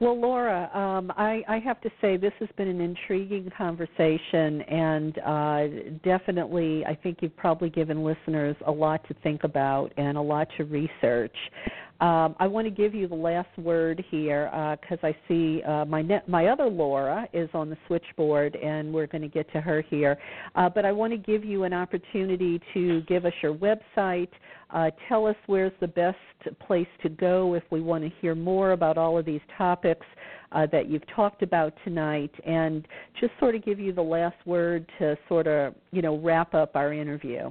Well, 0.00 0.18
Laura, 0.18 0.70
um, 0.74 1.12
I, 1.14 1.42
I 1.46 1.58
have 1.58 1.78
to 1.82 1.90
say 2.00 2.16
this 2.16 2.32
has 2.40 2.48
been 2.56 2.68
an 2.68 2.80
intriguing 2.80 3.50
conversation, 3.56 4.62
and 4.62 5.18
uh, 5.18 5.66
definitely, 6.02 6.86
I 6.86 6.94
think 6.94 7.18
you've 7.20 7.36
probably 7.36 7.68
given 7.68 8.02
listeners 8.02 8.56
a 8.66 8.72
lot 8.72 9.06
to 9.08 9.14
think 9.22 9.44
about 9.44 9.92
and 9.98 10.16
a 10.16 10.22
lot 10.22 10.48
to 10.56 10.64
research. 10.64 11.36
Um, 12.00 12.34
I 12.38 12.46
want 12.46 12.66
to 12.66 12.70
give 12.70 12.94
you 12.94 13.06
the 13.08 13.14
last 13.14 13.50
word 13.58 14.02
here 14.10 14.48
because 14.80 14.98
uh, 15.02 15.08
I 15.08 15.16
see 15.28 15.62
uh, 15.64 15.84
my 15.84 16.00
ne- 16.00 16.22
my 16.26 16.46
other 16.46 16.66
Laura 16.66 17.28
is 17.34 17.50
on 17.52 17.68
the 17.68 17.76
switchboard, 17.86 18.56
and 18.56 18.92
we're 18.92 19.06
going 19.06 19.20
to 19.20 19.28
get 19.28 19.52
to 19.52 19.60
her 19.60 19.82
here. 19.82 20.18
Uh, 20.54 20.70
but 20.70 20.86
I 20.86 20.92
want 20.92 21.12
to 21.12 21.18
give 21.18 21.44
you 21.44 21.64
an 21.64 21.74
opportunity 21.74 22.58
to 22.72 23.02
give 23.02 23.26
us 23.26 23.34
your 23.42 23.54
website. 23.54 24.30
Uh, 24.70 24.90
tell 25.08 25.26
us 25.26 25.36
where's 25.46 25.72
the 25.80 25.88
best 25.88 26.16
place 26.66 26.86
to 27.02 27.10
go 27.10 27.52
if 27.52 27.64
we 27.70 27.82
want 27.82 28.02
to 28.02 28.10
hear 28.20 28.34
more 28.34 28.72
about 28.72 28.96
all 28.96 29.18
of 29.18 29.26
these 29.26 29.40
topics 29.58 30.06
uh, 30.52 30.66
that 30.72 30.88
you've 30.88 31.06
talked 31.14 31.42
about 31.42 31.74
tonight, 31.84 32.32
and 32.46 32.88
just 33.20 33.32
sort 33.38 33.54
of 33.54 33.62
give 33.62 33.78
you 33.78 33.92
the 33.92 34.00
last 34.02 34.36
word 34.46 34.90
to 34.98 35.18
sort 35.28 35.46
of 35.46 35.74
you 35.92 36.00
know 36.00 36.18
wrap 36.18 36.54
up 36.54 36.76
our 36.76 36.94
interview. 36.94 37.50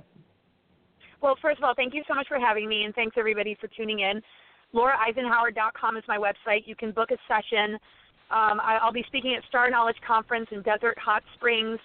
Well, 1.22 1.36
first 1.41 1.57
of 1.57 1.63
all, 1.65 1.74
thank 1.76 1.93
you 1.93 2.03
so 2.07 2.13
much 2.13 2.28
for 2.28 2.39
having 2.39 2.70
me, 2.70 2.84
and 2.84 2.95
thanks 2.95 3.15
everybody 3.17 3.57
for 3.59 3.67
tuning 3.67 3.99
in. 3.99 4.22
LauraEisenhower.com 4.74 5.97
is 5.97 6.03
my 6.07 6.17
website. 6.17 6.61
You 6.65 6.76
can 6.76 6.91
book 6.91 7.09
a 7.11 7.17
session. 7.28 7.74
Um, 8.32 8.61
I, 8.61 8.80
will 8.84 8.93
be 8.93 9.03
speaking 9.07 9.36
at 9.36 9.43
Star 9.49 9.70
Knowledge 9.70 9.97
Conference 10.05 10.47
in 10.51 10.61
Desert 10.61 10.97
Hot 10.99 11.24
Springs 11.36 11.80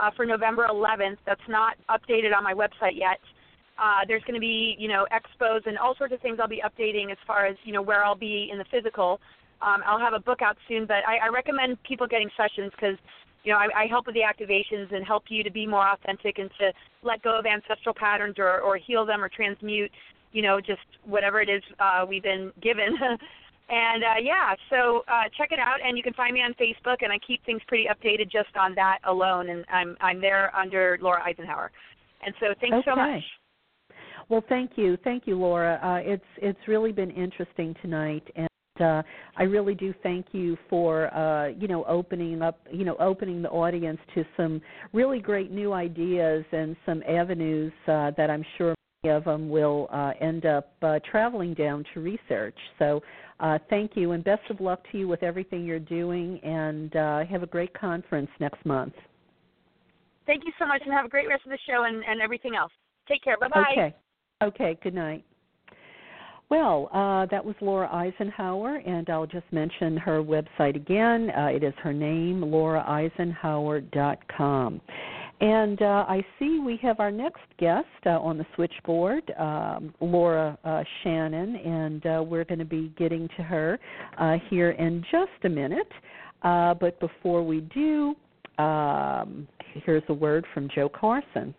uh, 0.00 0.10
for 0.16 0.26
November 0.26 0.66
11th. 0.68 1.18
That's 1.26 1.40
not 1.48 1.76
updated 1.88 2.34
on 2.36 2.42
my 2.42 2.54
website 2.54 2.96
yet. 2.96 3.20
Uh, 3.78 4.04
there's 4.08 4.22
going 4.24 4.34
to 4.34 4.40
be, 4.40 4.74
you 4.78 4.88
know, 4.88 5.06
expos 5.12 5.66
and 5.66 5.78
all 5.78 5.94
sorts 5.96 6.12
of 6.12 6.20
things 6.20 6.38
I'll 6.40 6.48
be 6.48 6.62
updating 6.64 7.12
as 7.12 7.18
far 7.26 7.46
as, 7.46 7.56
you 7.64 7.72
know, 7.72 7.82
where 7.82 8.04
I'll 8.04 8.16
be 8.16 8.48
in 8.50 8.58
the 8.58 8.64
physical. 8.70 9.20
Um, 9.62 9.82
I'll 9.86 10.00
have 10.00 10.14
a 10.14 10.20
book 10.20 10.42
out 10.42 10.56
soon, 10.68 10.86
but 10.86 11.06
I, 11.06 11.26
I 11.26 11.28
recommend 11.28 11.82
people 11.84 12.06
getting 12.06 12.30
sessions 12.36 12.72
because 12.74 12.96
you 13.44 13.52
know, 13.52 13.58
I, 13.58 13.84
I 13.84 13.86
help 13.86 14.06
with 14.06 14.14
the 14.14 14.22
activations 14.22 14.94
and 14.94 15.04
help 15.04 15.24
you 15.28 15.42
to 15.42 15.50
be 15.50 15.66
more 15.66 15.88
authentic 15.88 16.38
and 16.38 16.50
to 16.58 16.72
let 17.02 17.22
go 17.22 17.38
of 17.38 17.46
ancestral 17.46 17.94
patterns 17.94 18.36
or, 18.38 18.60
or 18.60 18.76
heal 18.76 19.06
them 19.06 19.22
or 19.22 19.28
transmute, 19.28 19.90
you 20.32 20.42
know, 20.42 20.60
just 20.60 20.80
whatever 21.04 21.40
it 21.40 21.48
is 21.48 21.62
uh, 21.78 22.04
we've 22.06 22.22
been 22.22 22.52
given. 22.62 22.96
and 23.70 24.04
uh, 24.04 24.20
yeah, 24.22 24.54
so 24.68 25.04
uh, 25.08 25.24
check 25.38 25.52
it 25.52 25.58
out, 25.58 25.78
and 25.84 25.96
you 25.96 26.02
can 26.02 26.12
find 26.14 26.34
me 26.34 26.40
on 26.40 26.52
Facebook, 26.54 26.98
and 27.00 27.12
I 27.12 27.18
keep 27.26 27.44
things 27.46 27.62
pretty 27.66 27.86
updated 27.86 28.30
just 28.30 28.54
on 28.58 28.74
that 28.74 28.98
alone, 29.04 29.48
and 29.48 29.64
I'm 29.72 29.96
I'm 30.00 30.20
there 30.20 30.54
under 30.54 30.98
Laura 31.00 31.22
Eisenhower. 31.24 31.70
And 32.24 32.34
so 32.40 32.46
thanks 32.60 32.76
okay. 32.76 32.90
so 32.90 32.96
much. 32.96 33.22
Well, 34.28 34.44
thank 34.48 34.72
you, 34.76 34.98
thank 35.02 35.26
you, 35.26 35.36
Laura. 35.38 35.80
Uh, 35.82 36.12
it's 36.12 36.24
it's 36.36 36.68
really 36.68 36.92
been 36.92 37.10
interesting 37.10 37.74
tonight, 37.80 38.22
and 38.36 38.49
uh, 38.80 39.02
I 39.36 39.44
really 39.44 39.74
do 39.74 39.94
thank 40.02 40.26
you 40.32 40.56
for 40.68 41.12
uh, 41.14 41.48
you 41.48 41.68
know 41.68 41.84
opening 41.84 42.42
up 42.42 42.60
you 42.72 42.84
know 42.84 42.96
opening 42.98 43.42
the 43.42 43.50
audience 43.50 43.98
to 44.14 44.24
some 44.36 44.60
really 44.92 45.20
great 45.20 45.50
new 45.50 45.72
ideas 45.72 46.44
and 46.52 46.76
some 46.86 47.02
avenues 47.08 47.72
uh, 47.86 48.12
that 48.16 48.30
I'm 48.30 48.44
sure 48.58 48.74
many 49.02 49.14
of 49.14 49.24
them 49.24 49.48
will 49.48 49.88
uh, 49.92 50.12
end 50.20 50.46
up 50.46 50.72
uh, 50.82 50.98
traveling 51.10 51.54
down 51.54 51.84
to 51.94 52.00
research. 52.00 52.56
So 52.78 53.02
uh, 53.40 53.58
thank 53.70 53.92
you 53.96 54.12
and 54.12 54.22
best 54.22 54.42
of 54.50 54.60
luck 54.60 54.80
to 54.92 54.98
you 54.98 55.08
with 55.08 55.22
everything 55.22 55.64
you're 55.64 55.78
doing 55.78 56.38
and 56.42 56.94
uh, 56.96 57.24
have 57.24 57.42
a 57.42 57.46
great 57.46 57.72
conference 57.72 58.30
next 58.38 58.64
month. 58.66 58.92
Thank 60.26 60.44
you 60.44 60.52
so 60.58 60.66
much 60.66 60.82
and 60.84 60.92
have 60.92 61.06
a 61.06 61.08
great 61.08 61.28
rest 61.28 61.44
of 61.44 61.50
the 61.50 61.58
show 61.66 61.84
and, 61.84 62.04
and 62.06 62.20
everything 62.20 62.54
else. 62.54 62.72
Take 63.08 63.24
care. 63.24 63.36
Bye 63.38 63.48
bye. 63.48 63.64
Okay. 63.72 63.94
Okay. 64.42 64.78
Good 64.82 64.94
night. 64.94 65.24
Well, 66.50 66.90
uh, 66.92 67.24
that 67.26 67.44
was 67.44 67.54
Laura 67.60 67.88
Eisenhower, 67.92 68.78
and 68.84 69.08
I'll 69.08 69.24
just 69.24 69.46
mention 69.52 69.96
her 69.98 70.20
website 70.20 70.74
again. 70.74 71.30
Uh, 71.30 71.46
it 71.46 71.62
is 71.62 71.72
her 71.80 71.92
name, 71.92 72.40
lauraeisenhower.com. 72.40 74.80
And 75.40 75.80
uh, 75.80 76.04
I 76.08 76.26
see 76.38 76.58
we 76.58 76.76
have 76.82 76.98
our 76.98 77.12
next 77.12 77.42
guest 77.58 77.86
uh, 78.04 78.18
on 78.18 78.36
the 78.36 78.44
switchboard, 78.56 79.32
um, 79.38 79.94
Laura 80.00 80.58
uh, 80.64 80.82
Shannon, 81.02 81.54
and 81.54 82.04
uh, 82.04 82.20
we're 82.26 82.44
going 82.44 82.58
to 82.58 82.64
be 82.64 82.92
getting 82.98 83.28
to 83.36 83.44
her 83.44 83.78
uh, 84.18 84.38
here 84.50 84.72
in 84.72 85.04
just 85.10 85.30
a 85.44 85.48
minute. 85.48 85.92
Uh, 86.42 86.74
but 86.74 86.98
before 86.98 87.44
we 87.44 87.60
do, 87.60 88.16
um, 88.58 89.46
here's 89.86 90.02
a 90.08 90.14
word 90.14 90.44
from 90.52 90.68
Jo 90.74 90.88
Carson. 90.88 91.54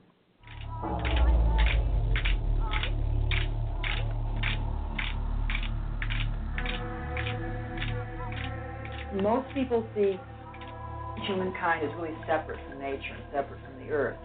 Most 9.20 9.48
people 9.54 9.84
see 9.96 10.20
humankind 11.28 11.84
as 11.84 11.92
really 12.00 12.16
separate 12.26 12.60
from 12.70 12.80
nature 12.80 13.12
and 13.12 13.26
separate 13.34 13.60
from 13.60 13.76
the 13.86 13.92
earth. 13.92 14.18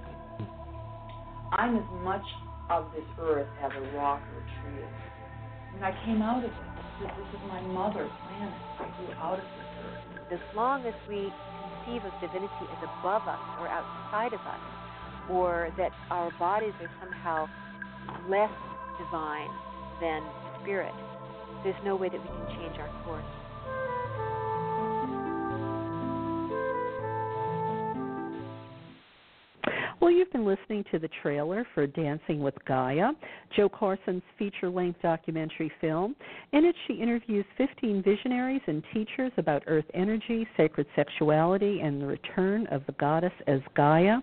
I'm 1.53 1.77
as 1.77 1.89
much 2.03 2.25
of 2.71 2.87
this 2.95 3.07
earth 3.21 3.49
as 3.63 3.71
a 3.75 3.97
rock 3.97 4.21
or 4.35 4.39
a 4.39 4.47
tree 4.63 4.83
is. 4.83 4.95
And 5.75 5.85
I 5.85 5.93
came 6.05 6.23
out 6.23 6.45
of 6.45 6.51
it. 6.51 6.57
This, 7.01 7.11
this 7.19 7.41
is 7.41 7.43
my 7.49 7.61
mother 7.61 8.09
planet. 8.09 8.55
I 8.81 8.87
grew 8.97 9.13
out 9.19 9.39
of 9.39 9.45
this 9.45 9.71
earth. 9.85 10.41
As 10.41 10.43
long 10.57 10.87
as 10.87 10.95
we 11.09 11.31
conceive 11.85 12.03
of 12.03 12.13
divinity 12.21 12.67
as 12.71 12.81
above 12.99 13.23
us 13.29 13.43
or 13.61 13.69
outside 13.69 14.33
of 14.33 14.41
us, 14.41 14.63
or 15.31 15.71
that 15.77 15.91
our 16.11 16.31
bodies 16.39 16.75
are 16.81 16.91
somehow 17.03 17.47
less 18.31 18.51
divine 18.99 19.51
than 20.01 20.23
spirit, 20.63 20.95
there's 21.63 21.79
no 21.85 21.97
way 21.97 22.09
that 22.09 22.21
we 22.21 22.27
can 22.27 22.47
change 22.59 22.79
our 22.79 22.91
course. 23.05 23.46
Well, 29.99 30.11
you've 30.11 30.31
been 30.31 30.45
listening 30.45 30.85
to 30.93 30.99
the 30.99 31.09
trailer 31.23 31.67
for 31.75 31.87
Dancing 31.87 32.41
with 32.41 32.55
Gaia, 32.67 33.13
Jo 33.57 33.67
Carson's 33.71 34.23
feature 34.39 34.69
length 34.69 35.01
documentary 35.01 35.73
film. 35.81 36.15
In 36.53 36.67
it, 36.67 36.77
she 36.87 36.95
interviews 36.95 37.47
15 37.57 38.03
visionaries 38.03 38.61
and 38.67 38.85
teachers 38.93 39.33
about 39.39 39.63
earth 39.67 39.87
energy, 39.95 40.47
sacred 40.55 40.87
sexuality, 40.95 41.81
and 41.81 42.01
the 42.01 42.07
return 42.07 42.67
of 42.67 42.85
the 42.85 42.93
goddess 42.93 43.33
as 43.47 43.61
Gaia. 43.75 44.19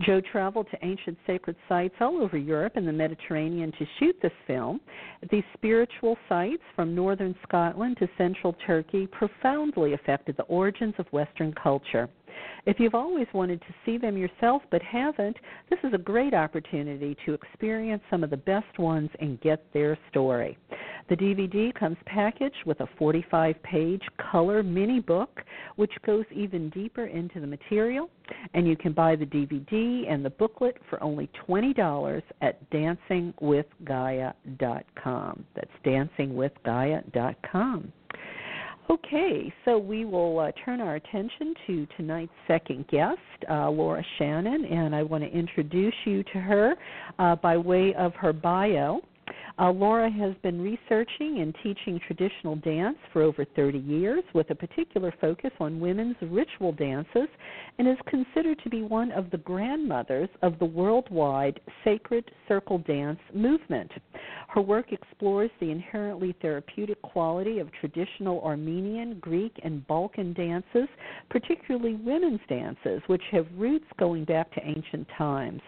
Joe 0.00 0.22
traveled 0.32 0.68
to 0.70 0.84
ancient 0.84 1.18
sacred 1.26 1.56
sites 1.68 1.94
all 2.00 2.22
over 2.22 2.38
Europe 2.38 2.72
and 2.76 2.88
the 2.88 2.92
Mediterranean 2.92 3.70
to 3.72 3.86
shoot 3.98 4.16
this 4.22 4.32
film. 4.46 4.80
These 5.30 5.44
spiritual 5.54 6.16
sites, 6.26 6.62
from 6.74 6.94
northern 6.94 7.34
Scotland 7.42 7.98
to 7.98 8.08
central 8.16 8.56
Turkey, 8.66 9.06
profoundly 9.06 9.92
affected 9.92 10.38
the 10.38 10.44
origins 10.44 10.94
of 10.98 11.06
Western 11.12 11.52
culture. 11.52 12.08
If 12.66 12.78
you've 12.78 12.94
always 12.94 13.26
wanted 13.32 13.60
to 13.62 13.74
see 13.84 13.98
them 13.98 14.16
yourself 14.16 14.62
but 14.70 14.80
haven't, 14.82 15.36
this 15.70 15.80
is 15.82 15.92
a 15.94 15.98
great 15.98 16.34
opportunity 16.34 17.16
to 17.26 17.34
experience 17.34 18.02
some 18.10 18.22
of 18.22 18.30
the 18.30 18.36
best 18.36 18.78
ones 18.78 19.10
and 19.20 19.40
get 19.40 19.64
their 19.72 19.98
story. 20.10 20.56
The 21.08 21.16
DVD 21.16 21.74
comes 21.74 21.96
packaged 22.06 22.64
with 22.64 22.78
a 22.80 22.88
45 22.98 23.60
page 23.62 24.02
color 24.30 24.62
mini 24.62 25.00
book, 25.00 25.42
which 25.76 25.92
goes 26.06 26.24
even 26.32 26.70
deeper 26.70 27.06
into 27.06 27.40
the 27.40 27.46
material. 27.46 28.08
And 28.54 28.66
you 28.66 28.76
can 28.76 28.92
buy 28.92 29.16
the 29.16 29.26
DVD 29.26 30.10
and 30.10 30.24
the 30.24 30.30
booklet 30.30 30.78
for 30.88 31.02
only 31.02 31.28
$20 31.48 32.22
at 32.40 32.70
dancingwithgaia.com. 32.70 35.44
That's 35.54 35.70
dancingwithgaia.com. 35.84 37.92
Okay, 38.90 39.52
so 39.64 39.78
we 39.78 40.04
will 40.04 40.40
uh, 40.40 40.50
turn 40.64 40.80
our 40.80 40.96
attention 40.96 41.54
to 41.66 41.86
tonight's 41.96 42.32
second 42.48 42.86
guest, 42.88 43.18
uh, 43.48 43.70
Laura 43.70 44.04
Shannon, 44.18 44.64
and 44.64 44.94
I 44.94 45.02
want 45.02 45.22
to 45.22 45.30
introduce 45.30 45.94
you 46.04 46.22
to 46.24 46.40
her 46.40 46.74
uh, 47.18 47.36
by 47.36 47.56
way 47.56 47.94
of 47.94 48.12
her 48.14 48.32
bio. 48.32 49.00
Uh, 49.58 49.70
Laura 49.70 50.10
has 50.10 50.34
been 50.42 50.60
researching 50.60 51.40
and 51.40 51.54
teaching 51.62 52.00
traditional 52.06 52.56
dance 52.56 52.96
for 53.12 53.22
over 53.22 53.44
30 53.56 53.78
years 53.78 54.22
with 54.34 54.50
a 54.50 54.54
particular 54.54 55.12
focus 55.20 55.50
on 55.60 55.80
women's 55.80 56.16
ritual 56.22 56.72
dances 56.72 57.28
and 57.78 57.88
is 57.88 57.96
considered 58.06 58.58
to 58.62 58.70
be 58.70 58.82
one 58.82 59.12
of 59.12 59.30
the 59.30 59.38
grandmothers 59.38 60.28
of 60.42 60.58
the 60.58 60.64
worldwide 60.64 61.60
sacred 61.84 62.24
circle 62.48 62.78
dance 62.78 63.20
movement. 63.34 63.90
Her 64.48 64.60
work 64.60 64.92
explores 64.92 65.50
the 65.60 65.70
inherently 65.70 66.34
therapeutic 66.42 67.00
quality 67.02 67.58
of 67.58 67.72
traditional 67.72 68.42
Armenian, 68.42 69.18
Greek, 69.18 69.58
and 69.64 69.86
Balkan 69.86 70.34
dances, 70.34 70.88
particularly 71.30 71.94
women's 71.94 72.40
dances, 72.48 73.00
which 73.06 73.22
have 73.30 73.46
roots 73.56 73.86
going 73.98 74.24
back 74.24 74.52
to 74.52 74.60
ancient 74.62 75.06
times. 75.16 75.62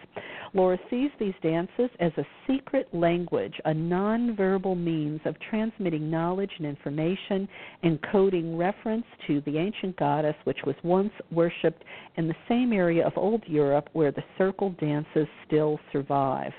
Laura 0.53 0.77
sees 0.89 1.09
these 1.19 1.33
dances 1.41 1.89
as 1.99 2.11
a 2.17 2.27
secret 2.47 2.87
language, 2.93 3.55
a 3.65 3.73
nonverbal 3.73 4.77
means 4.81 5.19
of 5.25 5.35
transmitting 5.49 6.09
knowledge 6.09 6.51
and 6.57 6.67
information, 6.67 7.47
encoding 7.83 8.57
reference 8.57 9.05
to 9.27 9.41
the 9.41 9.57
ancient 9.57 9.97
goddess 9.97 10.35
which 10.43 10.59
was 10.65 10.75
once 10.83 11.11
worshipped 11.31 11.83
in 12.17 12.27
the 12.27 12.35
same 12.47 12.71
area 12.71 13.05
of 13.05 13.13
Old 13.17 13.43
Europe 13.47 13.89
where 13.93 14.11
the 14.11 14.23
circle 14.37 14.75
dances 14.79 15.27
still 15.47 15.79
survive. 15.91 16.53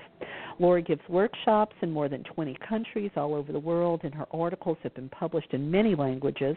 Laura 0.59 0.83
gives 0.83 1.03
workshops 1.09 1.77
in 1.83 1.91
more 1.93 2.09
than 2.09 2.25
20 2.25 2.57
countries 2.69 3.11
all 3.17 3.35
over 3.35 3.53
the 3.53 3.59
world, 3.59 4.01
and 4.05 4.15
her 4.15 4.27
articles 4.33 4.79
have 4.83 4.95
been 4.95 5.09
published 5.11 5.53
in 5.53 5.71
many 5.71 5.95
languages. 5.95 6.57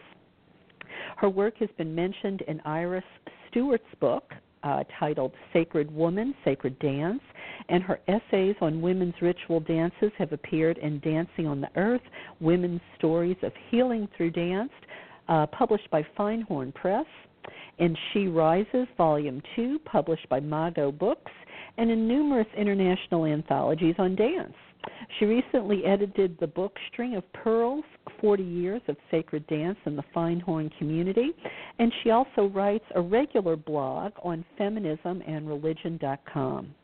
Her 1.16 1.28
work 1.28 1.58
has 1.58 1.68
been 1.76 1.94
mentioned 1.94 2.42
in 2.48 2.60
Iris 2.64 3.04
Stewart's 3.50 3.84
book, 4.00 4.32
uh, 4.62 4.84
titled 4.98 5.32
Sacred 5.52 5.90
Woman, 5.94 6.34
Sacred 6.44 6.78
Dance, 6.78 7.22
and 7.68 7.82
her 7.82 8.00
essays 8.08 8.56
on 8.60 8.82
women's 8.82 9.14
ritual 9.20 9.60
dances 9.60 10.10
have 10.18 10.32
appeared 10.32 10.78
in 10.78 11.00
Dancing 11.00 11.46
on 11.46 11.60
the 11.60 11.70
Earth 11.76 12.02
Women's 12.40 12.80
Stories 12.98 13.36
of 13.42 13.52
Healing 13.70 14.08
Through 14.16 14.32
Dance, 14.32 14.72
uh, 15.28 15.46
published 15.46 15.90
by 15.90 16.04
Findhorn 16.18 16.72
Press, 16.74 17.06
in 17.78 17.96
She 18.12 18.28
Rises, 18.28 18.86
Volume 18.96 19.42
2, 19.56 19.80
published 19.84 20.28
by 20.28 20.40
Mago 20.40 20.92
Books, 20.92 21.32
and 21.78 21.90
in 21.90 22.06
numerous 22.06 22.46
international 22.56 23.24
anthologies 23.24 23.94
on 23.98 24.14
dance. 24.14 24.52
She 25.18 25.24
recently 25.24 25.84
edited 25.84 26.38
the 26.38 26.46
book 26.46 26.76
String 26.92 27.16
of 27.16 27.30
Pearls 27.32 27.84
40 28.20 28.42
Years 28.42 28.82
of 28.88 28.96
Sacred 29.10 29.46
Dance 29.46 29.78
in 29.86 29.96
the 29.96 30.04
Findhorn 30.14 30.70
Community, 30.78 31.30
and 31.78 31.92
she 32.02 32.10
also 32.10 32.46
writes 32.46 32.84
a 32.94 33.00
regular 33.00 33.56
blog 33.56 34.12
on 34.22 34.44
feminism 34.56 35.22
and 35.26 35.48
religion.com. 35.48 36.74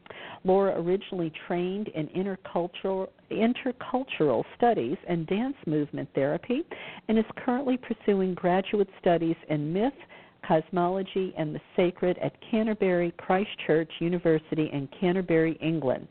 Laura 0.44 0.80
originally 0.80 1.32
trained 1.46 1.88
in 1.88 2.06
intercultural, 2.08 3.08
intercultural 3.30 4.44
studies 4.56 4.96
and 5.08 5.26
dance 5.26 5.56
movement 5.66 6.08
therapy 6.14 6.62
and 7.08 7.18
is 7.18 7.24
currently 7.36 7.76
pursuing 7.76 8.34
graduate 8.34 8.88
studies 9.00 9.36
in 9.48 9.72
myth, 9.72 9.92
Cosmology 10.46 11.34
and 11.36 11.54
the 11.54 11.60
Sacred 11.76 12.18
at 12.18 12.32
Canterbury 12.50 13.12
Christ 13.18 13.50
Church 13.66 13.90
University 13.98 14.70
in 14.72 14.88
Canterbury, 15.00 15.58
England. 15.60 16.06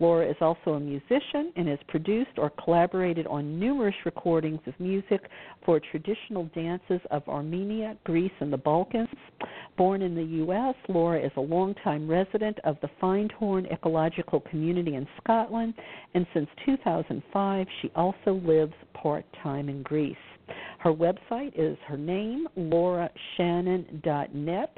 Laura 0.00 0.28
is 0.28 0.36
also 0.40 0.72
a 0.72 0.80
musician 0.80 1.52
and 1.56 1.68
has 1.68 1.78
produced 1.88 2.38
or 2.38 2.50
collaborated 2.50 3.26
on 3.26 3.58
numerous 3.58 3.94
recordings 4.04 4.60
of 4.66 4.74
music 4.78 5.28
for 5.64 5.80
traditional 5.80 6.44
dances 6.54 7.00
of 7.10 7.26
Armenia, 7.28 7.96
Greece, 8.04 8.32
and 8.40 8.52
the 8.52 8.58
Balkans. 8.58 9.08
Born 9.76 10.02
in 10.02 10.14
the 10.14 10.22
U.S., 10.22 10.74
Laura 10.88 11.20
is 11.20 11.32
a 11.36 11.40
longtime 11.40 12.08
resident 12.08 12.58
of 12.64 12.76
the 12.82 12.90
Findhorn 13.00 13.70
Ecological 13.72 14.40
Community 14.40 14.96
in 14.96 15.06
Scotland, 15.22 15.74
and 16.14 16.26
since 16.34 16.48
2005, 16.66 17.66
she 17.80 17.90
also 17.94 18.34
lives 18.44 18.74
part 18.92 19.24
time 19.42 19.68
in 19.68 19.82
Greece. 19.82 20.16
Her 20.78 20.92
website 20.92 21.52
is 21.56 21.78
her 21.86 21.96
name, 21.96 22.48
laurashannon.net. 22.56 24.76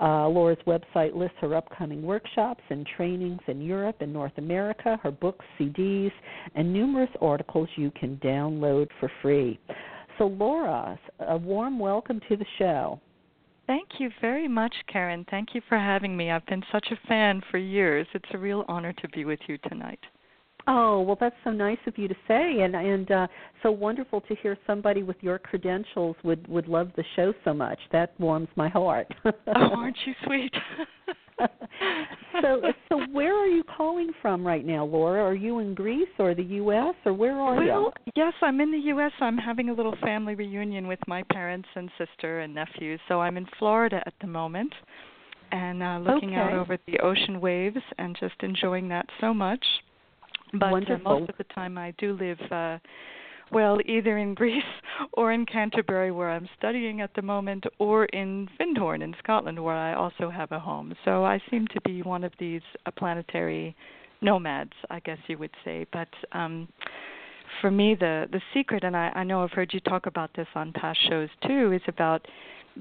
Uh, 0.00 0.28
Laura's 0.28 0.58
website 0.66 1.16
lists 1.16 1.36
her 1.40 1.54
upcoming 1.54 2.02
workshops 2.02 2.62
and 2.68 2.86
trainings 2.96 3.40
in 3.46 3.62
Europe 3.62 3.96
and 4.00 4.12
North 4.12 4.36
America, 4.36 5.00
her 5.02 5.10
books, 5.10 5.46
CDs, 5.58 6.12
and 6.54 6.70
numerous 6.72 7.10
articles 7.22 7.68
you 7.76 7.90
can 7.92 8.16
download 8.18 8.88
for 9.00 9.10
free. 9.22 9.58
So, 10.18 10.26
Laura, 10.26 11.00
a 11.20 11.38
warm 11.38 11.78
welcome 11.78 12.20
to 12.28 12.36
the 12.36 12.44
show. 12.58 13.00
Thank 13.66 13.88
you 13.98 14.10
very 14.20 14.48
much, 14.48 14.74
Karen. 14.90 15.24
Thank 15.30 15.54
you 15.54 15.62
for 15.68 15.78
having 15.78 16.16
me. 16.16 16.30
I've 16.30 16.46
been 16.46 16.64
such 16.72 16.88
a 16.90 16.96
fan 17.06 17.42
for 17.50 17.58
years. 17.58 18.06
It's 18.14 18.28
a 18.32 18.38
real 18.38 18.64
honor 18.68 18.92
to 18.94 19.08
be 19.08 19.24
with 19.24 19.40
you 19.46 19.58
tonight. 19.68 20.00
Oh 20.70 21.00
well, 21.00 21.16
that's 21.18 21.34
so 21.44 21.50
nice 21.50 21.78
of 21.86 21.96
you 21.96 22.08
to 22.08 22.14
say, 22.28 22.60
and 22.60 22.76
and 22.76 23.10
uh, 23.10 23.26
so 23.62 23.72
wonderful 23.72 24.20
to 24.20 24.34
hear 24.42 24.56
somebody 24.66 25.02
with 25.02 25.16
your 25.22 25.38
credentials 25.38 26.14
would 26.24 26.46
would 26.46 26.68
love 26.68 26.90
the 26.94 27.04
show 27.16 27.32
so 27.42 27.54
much. 27.54 27.78
That 27.90 28.12
warms 28.20 28.48
my 28.54 28.68
heart. 28.68 29.06
oh, 29.24 29.32
aren't 29.54 29.96
you 30.04 30.12
sweet? 30.26 30.52
so 32.42 32.60
so 32.90 33.00
where 33.12 33.34
are 33.34 33.46
you 33.46 33.64
calling 33.64 34.10
from 34.20 34.46
right 34.46 34.66
now, 34.66 34.84
Laura? 34.84 35.22
Are 35.22 35.34
you 35.34 35.60
in 35.60 35.74
Greece 35.74 36.06
or 36.18 36.34
the 36.34 36.42
U.S. 36.42 36.94
or 37.06 37.14
where 37.14 37.40
are 37.40 37.54
well, 37.54 37.64
you? 37.64 37.70
Well, 37.70 37.92
yes, 38.14 38.34
I'm 38.42 38.60
in 38.60 38.70
the 38.70 38.78
U.S. 38.88 39.12
I'm 39.22 39.38
having 39.38 39.70
a 39.70 39.72
little 39.72 39.96
family 40.02 40.34
reunion 40.34 40.86
with 40.86 41.00
my 41.06 41.22
parents 41.32 41.68
and 41.76 41.90
sister 41.96 42.40
and 42.40 42.54
nephews. 42.54 43.00
So 43.08 43.22
I'm 43.22 43.38
in 43.38 43.46
Florida 43.58 44.02
at 44.04 44.14
the 44.20 44.26
moment 44.26 44.74
and 45.50 45.82
uh, 45.82 45.98
looking 45.98 46.30
okay. 46.30 46.40
out 46.40 46.52
over 46.52 46.76
the 46.86 46.98
ocean 46.98 47.40
waves 47.40 47.78
and 47.96 48.14
just 48.20 48.34
enjoying 48.42 48.88
that 48.88 49.06
so 49.18 49.32
much. 49.32 49.64
But 50.52 50.90
uh, 50.90 50.98
most 51.02 51.28
of 51.28 51.36
the 51.36 51.44
time, 51.54 51.78
I 51.78 51.92
do 51.98 52.14
live, 52.14 52.38
uh, 52.50 52.78
well, 53.52 53.78
either 53.84 54.18
in 54.18 54.34
Greece 54.42 54.62
or 55.12 55.32
in 55.32 55.46
Canterbury, 55.46 56.10
where 56.10 56.30
I'm 56.30 56.48
studying 56.58 57.00
at 57.00 57.14
the 57.14 57.22
moment, 57.22 57.64
or 57.78 58.06
in 58.06 58.48
Findhorn 58.58 59.02
in 59.02 59.14
Scotland, 59.18 59.62
where 59.62 59.76
I 59.76 59.94
also 59.94 60.30
have 60.30 60.52
a 60.52 60.58
home. 60.60 60.94
So 61.04 61.24
I 61.24 61.40
seem 61.50 61.66
to 61.68 61.80
be 61.82 62.02
one 62.02 62.24
of 62.24 62.32
these 62.38 62.62
uh, 62.86 62.90
planetary 62.90 63.76
nomads, 64.20 64.72
I 64.90 65.00
guess 65.00 65.18
you 65.26 65.38
would 65.38 65.54
say. 65.64 65.86
But 65.92 66.08
um, 66.32 66.68
for 67.60 67.70
me, 67.70 67.94
the 67.98 68.26
the 68.30 68.40
secret, 68.54 68.84
and 68.84 68.96
I, 68.96 69.10
I 69.14 69.24
know 69.24 69.42
I've 69.42 69.52
heard 69.52 69.72
you 69.72 69.80
talk 69.80 70.06
about 70.06 70.30
this 70.34 70.48
on 70.54 70.72
past 70.72 70.98
shows 71.08 71.28
too, 71.46 71.72
is 71.72 71.82
about 71.88 72.26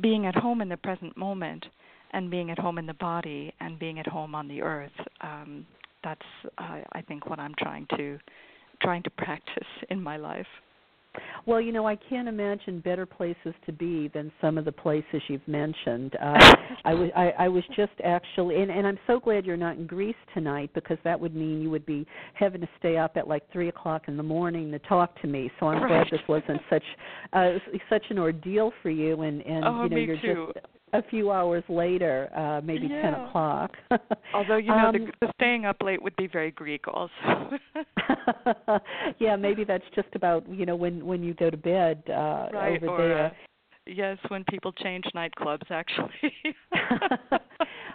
being 0.02 0.26
at 0.26 0.36
home 0.36 0.62
in 0.62 0.70
the 0.70 0.78
present 0.78 1.16
moment 1.18 1.66
and 2.14 2.30
being 2.32 2.52
at 2.52 2.60
home 2.60 2.78
in 2.78 2.86
the 2.86 2.94
body 2.94 3.54
and 3.60 3.78
being 3.80 4.00
at 4.00 4.08
home 4.08 4.36
on 4.36 4.48
the 4.48 4.62
earth. 4.62 4.92
Um, 5.22 5.66
that's 6.08 6.52
uh, 6.58 6.82
I 6.94 7.02
think 7.02 7.30
what 7.30 7.40
I'm 7.40 7.54
trying 7.58 7.88
to 7.98 8.18
trying 8.82 9.04
to 9.04 9.10
practice 9.12 9.68
in 9.90 10.02
my 10.02 10.18
life. 10.18 10.48
Well, 11.48 11.60
you 11.60 11.72
know, 11.72 11.88
I 11.88 11.96
can't 11.96 12.28
imagine 12.28 12.80
better 12.80 13.08
places 13.08 13.56
to 13.66 13.72
be 13.72 14.08
than 14.14 14.32
some 14.40 14.56
of 14.56 14.66
the 14.66 14.72
places 14.72 15.22
you've 15.28 15.48
mentioned. 15.48 16.16
Uh, 16.28 16.56
I 16.84 16.94
was 16.94 17.10
I, 17.16 17.30
I 17.40 17.48
was 17.48 17.64
just 17.76 17.94
actually, 18.04 18.62
and, 18.62 18.70
and 18.70 18.86
I'm 18.86 19.00
so 19.08 19.20
glad 19.20 19.46
you're 19.46 19.58
not 19.58 19.78
in 19.78 19.88
Greece 19.88 20.16
tonight 20.34 20.70
because 20.74 20.98
that 21.04 21.20
would 21.20 21.36
mean 21.36 21.62
you 21.62 21.70
would 21.70 21.86
be 21.86 22.06
having 22.34 22.62
to 22.62 22.68
stay 22.80 22.98
up 22.98 23.18
at 23.18 23.28
like 23.28 23.44
three 23.52 23.70
o'clock 23.70 24.04
in 24.08 24.18
the 24.18 24.24
morning 24.24 24.72
to 24.72 24.80
talk 24.80 25.20
to 25.22 25.28
me. 25.28 25.50
So 25.60 25.68
I'm 25.68 25.82
right. 25.84 26.06
glad 26.06 26.08
this 26.12 26.28
wasn't 26.28 26.62
such 26.70 26.84
uh, 27.34 27.54
such 27.90 28.04
an 28.10 28.20
ordeal 28.20 28.72
for 28.82 28.90
you. 28.90 29.22
And 29.22 29.42
and 29.42 29.66
oh, 29.66 29.84
you 29.84 29.90
know, 29.90 29.98
you're 29.98 30.22
too. 30.22 30.52
just 30.54 30.68
a 30.94 31.04
few 31.04 31.32
hours 31.32 31.64
later, 31.68 32.30
uh, 32.36 32.62
maybe 32.64 32.88
yeah. 32.88 33.02
ten 33.02 33.14
o'clock. 33.14 33.72
Although 34.34 34.58
you 34.58 34.70
know 34.70 34.88
um, 34.88 34.94
the, 34.94 35.28
the 35.28 35.32
staying 35.36 35.66
up 35.66 35.78
late 35.84 36.02
would 36.02 36.16
be 36.16 36.28
very 36.28 36.52
Greek 36.52 36.88
also. 36.88 37.14
yeah, 39.20 39.36
maybe 39.40 39.64
that's 39.64 39.84
just 39.96 40.10
about 40.14 40.48
you 40.50 40.66
know 40.66 40.76
when 40.76 41.06
when 41.06 41.24
you 41.24 41.34
go 41.34 41.50
to 41.50 41.58
bed 41.58 42.04
uh, 42.10 42.48
right, 42.54 42.82
over 42.84 42.98
there. 42.98 43.38
Yes, 43.88 44.18
when 44.30 44.44
people 44.46 44.72
change 44.72 45.06
nightclubs, 45.16 45.70
actually. 45.70 46.34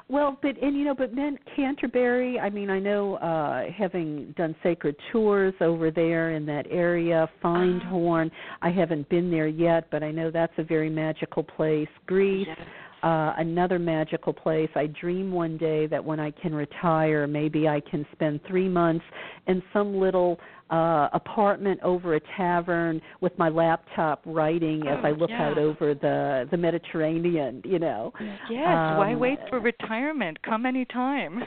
well, 0.09 0.39
but 0.43 0.61
and 0.63 0.77
you 0.77 0.85
know, 0.85 0.95
but 0.95 1.15
then 1.15 1.39
Canterbury. 1.57 2.39
I 2.39 2.51
mean, 2.51 2.71
I 2.71 2.79
know 2.79 3.17
uh 3.17 3.65
having 3.77 4.35
done 4.37 4.55
sacred 4.63 4.97
tours 5.11 5.55
over 5.61 5.91
there 5.91 6.33
in 6.33 6.47
that 6.47 6.67
area, 6.71 7.29
Findhorn. 7.43 8.29
Uh, 8.29 8.31
I 8.63 8.71
haven't 8.71 9.09
been 9.09 9.31
there 9.31 9.49
yet, 9.49 9.89
but 9.91 10.03
I 10.03 10.11
know 10.11 10.31
that's 10.31 10.53
a 10.59 10.65
very 10.65 10.91
magical 10.91 11.43
place. 11.43 11.89
Greece. 12.07 12.47
Yes. 12.49 12.67
Uh, 13.03 13.33
another 13.39 13.81
magical 13.81 14.33
place. 14.33 14.71
I 14.77 14.87
dream 14.87 15.33
one 15.33 15.59
day 15.59 15.89
that 15.89 16.05
when 16.05 16.21
I 16.21 16.31
can 16.31 16.55
retire, 16.55 17.27
maybe 17.27 17.67
I 17.67 17.81
can 17.91 18.07
spend 18.13 18.39
three 18.47 18.69
months 18.69 19.05
in 19.49 19.61
some 19.73 19.99
little 19.99 20.39
uh, 20.71 21.09
apartment 21.13 21.81
over 21.83 22.15
a 22.15 22.21
tavern 22.37 23.01
with 23.21 23.37
my 23.39 23.49
laptop 23.49 24.23
writing 24.25 24.87
as 24.87 24.99
oh, 25.03 25.09
I 25.09 25.11
look 25.11 25.31
yeah. 25.31 25.49
out 25.49 25.59
over 25.59 25.95
the 25.95 26.49
the 26.51 26.57
Mediterranean. 26.57 27.61
You 27.65 27.79
know. 27.79 28.13
Yes. 28.49 28.69
Um, 28.69 28.99
why 28.99 29.15
wait 29.17 29.39
for 29.51 29.59
retirement? 29.59 30.41
Come 30.43 30.65
anytime. 30.65 31.43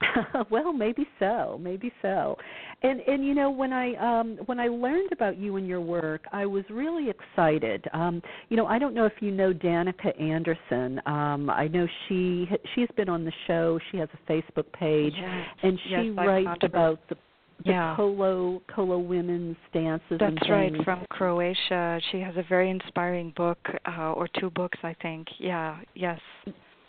well, 0.50 0.72
maybe 0.72 1.06
so, 1.18 1.58
maybe 1.60 1.92
so. 2.02 2.36
And 2.82 3.00
and 3.00 3.24
you 3.24 3.34
know 3.34 3.50
when 3.50 3.72
I 3.72 3.94
um 3.94 4.38
when 4.46 4.60
I 4.60 4.68
learned 4.68 5.12
about 5.12 5.38
you 5.38 5.56
and 5.56 5.66
your 5.66 5.80
work, 5.80 6.24
I 6.32 6.46
was 6.46 6.64
really 6.70 7.10
excited. 7.10 7.84
Um 7.92 8.22
you 8.48 8.56
know, 8.56 8.66
I 8.66 8.78
don't 8.78 8.94
know 8.94 9.06
if 9.06 9.14
you 9.20 9.30
know 9.30 9.52
Danica 9.52 10.20
Anderson. 10.20 11.00
Um 11.06 11.50
I 11.50 11.68
know 11.68 11.86
she 12.08 12.48
she's 12.74 12.88
been 12.96 13.08
on 13.08 13.24
the 13.24 13.32
show. 13.46 13.78
She 13.90 13.98
has 13.98 14.08
a 14.14 14.32
Facebook 14.32 14.70
page 14.72 15.14
yes. 15.16 15.46
and 15.62 15.78
she 15.84 15.90
yes, 15.90 16.26
writes 16.26 16.58
about 16.62 17.00
the 17.08 17.16
the 17.64 17.70
yeah. 17.70 17.96
Kolo 17.96 18.62
Kolo 18.72 18.98
women's 18.98 19.56
dances 19.72 20.18
That's 20.20 20.48
right, 20.48 20.72
from 20.84 21.04
Croatia. 21.10 22.00
She 22.12 22.20
has 22.20 22.36
a 22.36 22.44
very 22.48 22.70
inspiring 22.70 23.32
book, 23.36 23.58
uh, 23.86 24.12
or 24.12 24.28
two 24.38 24.50
books, 24.50 24.78
I 24.82 24.94
think. 25.02 25.26
Yeah, 25.38 25.78
yes. 25.94 26.20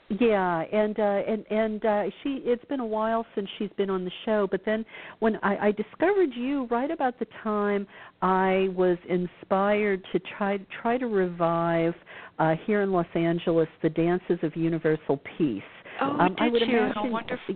Yeah, 0.10 0.64
and 0.73 0.99
uh, 0.99 1.03
and 1.03 1.45
and 1.52 1.86
uh, 1.86 2.03
she. 2.23 2.41
It's 2.44 2.65
been 2.65 2.80
a 2.80 2.86
while 2.86 3.27
since 3.36 3.48
she's 3.60 3.69
been 3.77 3.91
on 3.91 4.06
the 4.06 4.11
show, 4.26 4.48
but 4.49 4.61
then 4.65 4.84
when 5.19 5.36
I, 5.44 5.68
I 5.68 5.72
discovered 5.72 6.30
you, 6.36 6.65
right 6.72 6.90
about 6.90 7.19
the 7.19 7.27
time 7.44 7.86
I 8.23 8.69
was 8.76 8.98
inspired 9.07 10.03
to 10.11 10.19
try 10.36 10.57
try 10.81 10.98
to 10.98 11.06
revive 11.06 11.94
uh, 12.40 12.56
here 12.65 12.81
in 12.81 12.91
Los 12.91 13.06
Angeles 13.14 13.68
the 13.84 13.90
dances 13.90 14.40
of 14.41 14.56
universal 14.56 15.22
peace. 15.38 15.61
Oh, 16.02 16.18
um, 16.18 16.30
did 16.30 16.40
I 16.40 16.49
would 16.49 16.61
you? 16.61 16.77
imagine 16.77 16.94
How 16.95 17.07
wonderful! 17.07 17.56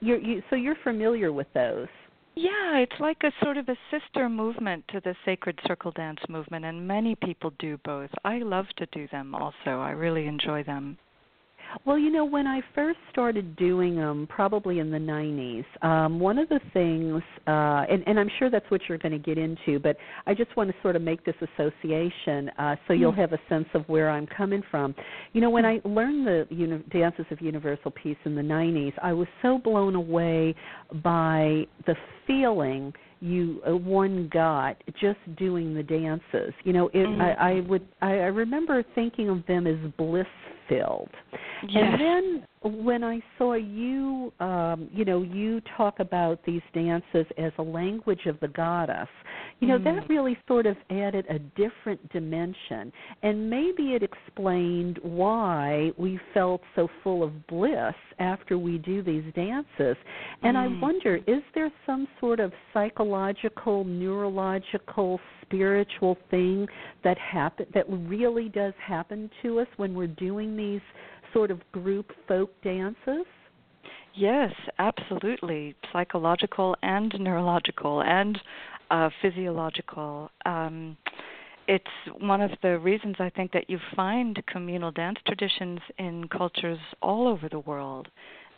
You're, 0.00 0.18
you, 0.18 0.42
so 0.50 0.56
you're 0.56 0.76
familiar 0.84 1.32
with 1.32 1.48
those. 1.54 1.88
Yeah, 2.36 2.76
it's 2.76 3.00
like 3.00 3.16
a 3.24 3.32
sort 3.42 3.56
of 3.56 3.68
a 3.68 3.76
sister 3.90 4.28
movement 4.28 4.84
to 4.92 5.00
the 5.00 5.16
sacred 5.24 5.58
circle 5.66 5.90
dance 5.90 6.20
movement, 6.28 6.66
and 6.66 6.86
many 6.86 7.16
people 7.16 7.52
do 7.58 7.80
both. 7.84 8.10
I 8.24 8.38
love 8.38 8.66
to 8.76 8.86
do 8.92 9.08
them 9.10 9.34
also. 9.34 9.80
I 9.80 9.90
really 9.90 10.28
enjoy 10.28 10.62
them. 10.62 10.98
Well, 11.84 11.98
you 11.98 12.10
know, 12.10 12.24
when 12.24 12.46
I 12.46 12.60
first 12.74 12.98
started 13.10 13.56
doing 13.56 13.96
them, 13.96 14.26
probably 14.28 14.78
in 14.78 14.90
the 14.90 14.98
90s, 14.98 15.64
um, 15.82 16.20
one 16.20 16.38
of 16.38 16.48
the 16.48 16.60
things, 16.72 17.22
uh, 17.46 17.84
and, 17.90 18.02
and 18.06 18.18
I'm 18.18 18.30
sure 18.38 18.50
that's 18.50 18.70
what 18.70 18.80
you're 18.88 18.98
going 18.98 19.12
to 19.12 19.18
get 19.18 19.38
into, 19.38 19.78
but 19.78 19.96
I 20.26 20.34
just 20.34 20.54
want 20.56 20.70
to 20.70 20.76
sort 20.82 20.96
of 20.96 21.02
make 21.02 21.24
this 21.24 21.34
association 21.40 22.50
uh, 22.58 22.76
so 22.86 22.94
you'll 22.94 23.12
hmm. 23.12 23.20
have 23.20 23.32
a 23.32 23.40
sense 23.48 23.66
of 23.74 23.88
where 23.88 24.10
I'm 24.10 24.26
coming 24.26 24.62
from. 24.70 24.94
You 25.32 25.40
know, 25.40 25.50
when 25.50 25.64
hmm. 25.64 25.70
I 25.70 25.88
learned 25.88 26.26
the 26.26 26.46
uni- 26.50 26.84
dances 26.90 27.26
of 27.30 27.40
universal 27.40 27.90
peace 27.90 28.18
in 28.24 28.34
the 28.34 28.42
90s, 28.42 28.92
I 29.02 29.12
was 29.12 29.28
so 29.42 29.58
blown 29.58 29.94
away 29.94 30.54
by 31.02 31.66
the 31.86 31.94
feeling 32.26 32.92
you 33.20 33.60
uh, 33.68 33.76
one 33.76 34.30
got 34.32 34.76
just 35.00 35.18
doing 35.36 35.74
the 35.74 35.82
dances. 35.82 36.54
You 36.64 36.72
know, 36.72 36.88
it, 36.88 36.98
mm-hmm. 36.98 37.20
I, 37.20 37.50
I 37.50 37.60
would 37.60 37.86
I, 38.00 38.10
I 38.10 38.26
remember 38.26 38.84
thinking 38.94 39.28
of 39.28 39.44
them 39.46 39.66
as 39.66 39.76
bliss 39.96 40.26
filled. 40.68 41.10
Yes. 41.68 41.84
And 41.84 42.00
then 42.00 42.46
when 42.62 43.04
I 43.04 43.20
saw 43.36 43.54
you, 43.54 44.32
um, 44.40 44.88
you 44.92 45.04
know, 45.04 45.22
you 45.22 45.60
talk 45.76 46.00
about 46.00 46.44
these 46.44 46.62
dances 46.74 47.26
as 47.36 47.52
a 47.58 47.62
language 47.62 48.26
of 48.26 48.38
the 48.40 48.48
goddess, 48.48 49.08
you 49.60 49.68
know, 49.68 49.78
mm. 49.78 49.84
that 49.84 50.08
really 50.08 50.36
sort 50.46 50.66
of 50.66 50.76
added 50.90 51.26
a 51.28 51.38
different 51.38 52.06
dimension. 52.12 52.92
And 53.22 53.48
maybe 53.48 53.94
it 53.94 54.02
explained 54.02 54.98
why 55.02 55.92
we 55.96 56.18
felt 56.34 56.60
so 56.74 56.88
full 57.02 57.22
of 57.22 57.46
bliss 57.46 57.94
after 58.18 58.58
we 58.58 58.78
do 58.78 59.02
these 59.02 59.24
dances. 59.34 59.96
And 60.42 60.56
mm. 60.56 60.78
I 60.78 60.80
wonder, 60.80 61.16
is 61.26 61.42
there 61.54 61.70
some 61.86 62.08
sort 62.20 62.40
of 62.40 62.52
psychological, 62.72 63.84
neurological, 63.84 65.20
spiritual 65.42 66.16
thing 66.30 66.66
that 67.04 67.16
happen 67.18 67.66
that 67.74 67.84
really 67.88 68.48
does 68.50 68.74
happen 68.84 69.30
to 69.42 69.60
us 69.60 69.66
when 69.76 69.94
we're 69.94 70.06
doing 70.06 70.56
these 70.56 70.80
sort 71.32 71.50
of 71.50 71.60
group 71.72 72.12
folk 72.26 72.50
dances? 72.62 73.26
Yes, 74.14 74.52
absolutely. 74.78 75.74
Psychological 75.92 76.76
and 76.82 77.14
neurological 77.20 78.02
and 78.02 78.38
uh, 78.90 79.10
physiological. 79.22 80.30
Um, 80.44 80.96
it's 81.68 81.84
one 82.18 82.40
of 82.40 82.50
the 82.62 82.78
reasons 82.78 83.16
I 83.18 83.30
think 83.30 83.52
that 83.52 83.68
you 83.68 83.78
find 83.94 84.42
communal 84.46 84.90
dance 84.90 85.18
traditions 85.26 85.80
in 85.98 86.26
cultures 86.28 86.78
all 87.02 87.28
over 87.28 87.48
the 87.48 87.60
world. 87.60 88.08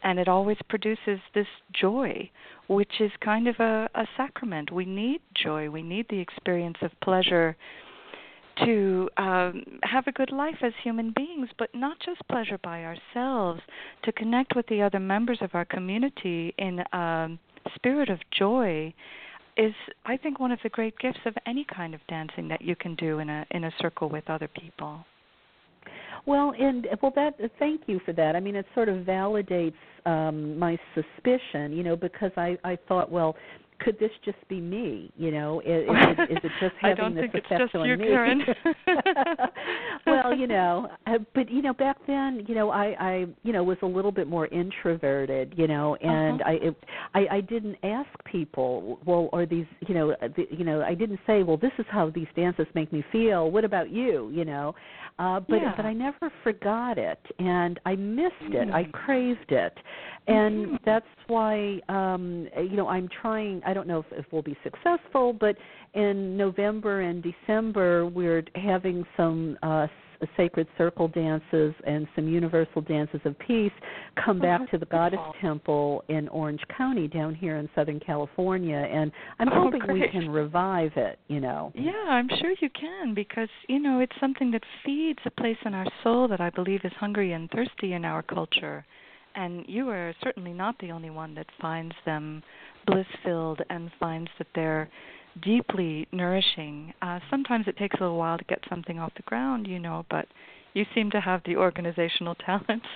And 0.03 0.19
it 0.19 0.29
always 0.29 0.57
produces 0.69 1.19
this 1.35 1.49
joy, 1.75 2.31
which 2.69 3.01
is 3.01 3.11
kind 3.21 3.49
of 3.49 3.57
a, 3.59 3.91
a 3.95 4.07
sacrament. 4.17 4.73
We 4.73 4.87
need 4.87 5.21
joy. 5.35 5.69
We 5.69 5.83
need 5.83 6.07
the 6.09 6.21
experience 6.21 6.79
of 6.81 6.93
pleasure 7.03 7.57
to 8.65 9.09
um, 9.17 9.65
have 9.83 10.07
a 10.07 10.13
good 10.13 10.33
life 10.33 10.57
as 10.63 10.73
human 10.83 11.13
beings, 11.15 11.49
but 11.59 11.75
not 11.75 11.99
just 12.05 12.21
pleasure 12.29 12.59
by 12.63 12.85
ourselves, 12.85 13.61
to 14.05 14.13
connect 14.13 14.55
with 14.57 14.67
the 14.69 14.83
other 14.83 15.01
members 15.01 15.39
of 15.41 15.51
our 15.55 15.65
community 15.65 16.55
in 16.59 16.81
a 16.93 17.29
spirit 17.77 18.09
of 18.09 18.19
joy 18.37 18.93
is 19.57 19.75
I 20.07 20.17
think 20.17 20.41
one 20.41 20.53
of 20.53 20.59
the 20.63 20.69
great 20.69 20.97
gifts 20.99 21.19
of 21.27 21.35
any 21.47 21.65
kind 21.65 21.95
of 21.95 22.01
dancing 22.09 22.49
that 22.49 22.63
you 22.63 22.77
can 22.77 22.95
do 22.95 23.19
in 23.19 23.29
a 23.29 23.47
in 23.51 23.65
a 23.65 23.73
circle 23.81 24.09
with 24.09 24.29
other 24.31 24.49
people. 24.49 25.05
Well, 26.27 26.53
and 26.59 26.87
well, 27.03 27.13
that 27.17 27.35
thank 27.59 27.83
you 27.87 28.01
for 28.05 28.13
that. 28.13 28.37
I 28.37 28.41
mean, 28.41 28.57
it 28.57 28.67
sort 28.75 28.89
of 28.89 29.05
validates 29.05 29.75
um, 30.07 30.59
my 30.59 30.79
suspicion, 30.95 31.73
you 31.73 31.83
know, 31.83 31.97
because 31.97 32.33
I 32.37 32.57
I 32.65 32.79
thought, 32.89 33.11
well, 33.11 33.37
could 33.85 33.99
this 33.99 34.11
just 34.25 34.39
be 34.49 34.61
me? 34.61 35.11
You 35.17 35.31
know, 35.31 35.61
is, 35.61 35.85
is, 35.85 36.29
is 36.31 36.39
it 36.45 36.53
just 36.61 36.75
having 36.81 37.15
this 37.15 37.31
effect 37.35 37.75
on 37.75 37.99
me? 37.99 38.45
Well, 40.07 40.35
you 40.35 40.47
know, 40.47 40.89
uh, 41.07 41.19
but 41.35 41.51
you 41.51 41.63
know, 41.63 41.75
back 41.75 41.97
then, 42.07 42.45
you 42.49 42.55
know, 42.55 42.71
I 42.71 42.97
I 42.99 43.27
you 43.43 43.53
know 43.53 43.63
was 43.63 43.77
a 43.83 43.87
little 43.87 44.13
bit 44.13 44.27
more 44.27 44.47
introverted, 44.47 45.55
you 45.57 45.67
know, 45.67 45.95
and 45.97 46.41
uh-huh. 46.41 46.51
I, 46.51 46.55
it, 46.55 46.77
I 47.15 47.37
I 47.37 47.41
didn't 47.43 47.77
ask 47.83 48.09
people, 48.25 48.99
well, 49.05 49.29
are 49.33 49.47
these, 49.47 49.67
you 49.87 49.95
know, 49.95 50.13
uh, 50.13 50.29
the, 50.37 50.47
you 50.51 50.65
know, 50.65 50.83
I 50.83 50.95
didn't 50.95 51.21
say, 51.27 51.43
well, 51.43 51.57
this 51.57 51.73
is 51.79 51.87
how 51.91 52.11
these 52.11 52.27
dances 52.35 52.67
make 52.75 52.93
me 52.93 53.05
feel. 53.13 53.51
What 53.51 53.65
about 53.65 53.91
you? 53.91 54.31
You 54.33 54.45
know, 54.45 54.75
uh, 55.21 55.39
but 55.39 55.57
yeah. 55.57 55.75
but 55.77 55.85
I 55.85 55.93
never 55.93 56.33
forgot 56.43 56.97
it, 56.97 57.21
and 57.39 57.79
I 57.85 57.95
missed 57.95 58.33
it. 58.41 58.69
Mm. 58.69 58.73
I 58.73 58.85
craved 58.85 59.53
it, 59.53 59.77
and 60.27 60.67
mm-hmm. 60.67 60.77
that's 60.87 61.05
why 61.27 61.79
um, 61.91 62.49
you 62.57 62.75
know 62.75 62.89
I'm 62.89 63.07
trying. 63.21 63.61
I 63.67 63.75
don't 63.75 63.87
know 63.87 63.99
if, 64.01 64.07
if 64.13 64.25
we'll 64.33 64.41
be 64.41 64.57
successful, 64.65 65.35
but 65.35 65.57
in 65.93 66.39
November 66.39 67.03
and 67.03 67.23
December 67.23 68.07
we're 68.07 68.45
having 68.55 69.05
some 69.15 69.59
uh, 69.63 69.89
sacred 70.37 70.67
circle 70.77 71.09
dances 71.09 71.75
and 71.87 72.07
some 72.15 72.29
universal 72.29 72.83
dances 72.83 73.21
of 73.25 73.39
peace 73.39 73.73
come 74.25 74.39
oh, 74.39 74.43
back 74.43 74.71
to 74.71 74.79
the 74.79 74.87
goddess 74.87 75.21
temple 75.41 76.05
in 76.09 76.29
Orange 76.29 76.61
County 76.77 77.09
down 77.09 77.35
here 77.35 77.57
in 77.57 77.69
Southern 77.75 78.01
California 78.01 78.77
and 78.77 79.11
I'm 79.39 79.49
oh, 79.49 79.65
hoping 79.65 79.81
great. 79.81 80.01
we 80.01 80.09
can 80.09 80.29
revive 80.31 80.93
it, 80.97 81.19
you 81.29 81.41
know. 81.41 81.73
Yeah, 81.75 81.93
I'm 82.09 82.29
sure 82.41 82.53
you 82.61 82.71
can 82.71 83.15
because 83.15 83.49
you 83.69 83.79
know 83.79 84.01
it's 84.01 84.13
something 84.21 84.51
that 84.53 84.63
feeds 84.85 85.21
a 85.25 85.31
place 85.31 85.57
in 85.65 85.75
our 85.75 85.87
soul 86.03 86.29
that 86.29 86.41
I 86.41 86.51
believe 86.51 86.81
is 86.85 86.93
hungry 86.99 87.33
and 87.33 87.51
thirsty 87.51 87.93
in 87.93 88.05
our 88.05 88.23
culture. 88.23 88.85
And 89.35 89.65
you 89.69 89.89
are 89.91 90.13
certainly 90.23 90.53
not 90.53 90.77
the 90.81 90.91
only 90.91 91.11
one 91.11 91.35
that 91.37 91.47
finds 91.61 91.95
them 92.05 92.43
bliss 92.87 93.07
filled 93.25 93.61
and 93.71 93.91
finds 94.01 94.31
that 94.39 94.49
they're 94.55 94.91
deeply 95.43 96.07
nourishing. 96.13 96.93
Uh, 97.03 97.21
sometimes 97.31 97.67
it 97.69 97.77
takes 97.77 97.97
a 97.99 98.03
little 98.03 98.19
while 98.19 98.39
to 98.39 98.45
get 98.45 98.61
something 98.69 98.99
off 98.99 99.13
the 99.17 99.23
ground, 99.23 99.67
you 99.67 99.79
know, 99.79 100.05
but 100.11 100.27
you 100.75 100.85
seem 100.95 101.11
to 101.11 101.21
have 101.21 101.43
the 101.45 101.57
organizational 101.57 102.35
talents. 102.47 102.87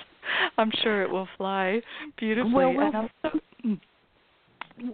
I'm 0.56 0.72
sure 0.82 1.02
it 1.02 1.10
will 1.10 1.28
fly 1.36 1.80
beautifully. 2.16 2.52
Well, 2.52 2.74
we'll 2.74 2.86
and 2.86 2.96
also, 2.96 3.10
mm. 3.24 3.40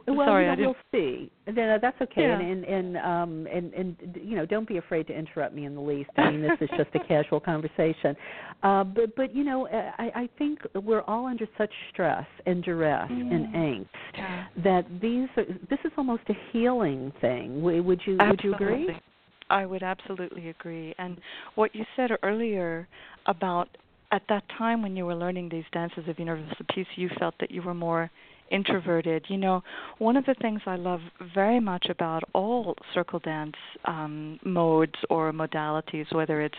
Well, 0.07 0.27
Sorry, 0.27 0.44
you 0.44 0.57
know, 0.57 0.74
we'll 0.93 1.01
see. 1.01 1.31
No, 1.51 1.78
that's 1.81 2.01
okay. 2.02 2.23
Yeah. 2.23 2.39
And, 2.39 2.65
and 2.65 2.65
and 2.65 2.97
um 2.98 3.47
and 3.51 3.73
and 3.73 3.97
you 4.23 4.36
know, 4.36 4.44
don't 4.44 4.69
be 4.69 4.77
afraid 4.77 5.07
to 5.07 5.15
interrupt 5.16 5.55
me 5.55 5.65
in 5.65 5.74
the 5.74 5.81
least. 5.81 6.11
I 6.19 6.31
mean, 6.31 6.43
this 6.43 6.59
is 6.61 6.69
just 6.77 6.90
a 6.94 6.98
casual 7.09 7.40
conversation. 7.40 8.15
Uh, 8.62 8.85
but 8.85 9.16
but 9.16 9.35
you 9.35 9.43
know, 9.43 9.66
I 9.69 10.11
I 10.15 10.28
think 10.36 10.59
we're 10.74 11.01
all 11.02 11.27
under 11.27 11.47
such 11.57 11.73
stress 11.93 12.27
and 12.44 12.62
duress 12.62 13.11
mm. 13.11 13.35
and 13.35 13.55
angst 13.55 13.86
yeah. 14.15 14.47
that 14.62 14.85
these 15.01 15.28
are, 15.39 15.44
this 15.70 15.78
is 15.85 15.93
almost 15.97 16.23
a 16.28 16.35
healing 16.52 17.11
thing. 17.23 17.62
Would 17.62 18.02
you 18.05 18.19
absolutely. 18.20 18.28
would 18.28 18.44
you 18.44 18.55
agree? 18.55 19.01
I 19.48 19.66
would 19.66 19.82
absolutely 19.82 20.51
agree. 20.51 20.94
And 20.98 21.19
what 21.55 21.74
you 21.74 21.85
said 21.97 22.11
earlier 22.23 22.86
about 23.27 23.69
at 24.12 24.23
that 24.28 24.44
time 24.59 24.82
when 24.82 24.97
you 24.97 25.07
were 25.07 25.15
learning 25.15 25.48
these 25.51 25.65
dances 25.73 26.05
of 26.09 26.19
universal 26.19 26.66
peace, 26.74 26.86
you 26.97 27.09
felt 27.19 27.35
that 27.40 27.51
you 27.51 27.62
were 27.62 27.74
more 27.74 28.11
introverted. 28.51 29.25
You 29.29 29.39
know, 29.39 29.63
one 29.99 30.17
of 30.17 30.25
the 30.27 30.35
things 30.41 30.61
I 30.67 30.77
love 30.77 31.01
very 31.35 31.61
much 31.61 31.87
about 31.89 32.23
all 32.33 32.75
circle 32.95 33.19
dance 33.21 33.57
um, 33.85 34.39
modes 34.45 34.95
or 35.09 35.33
modalities, 35.33 36.13
whether 36.15 36.41
it's 36.41 36.55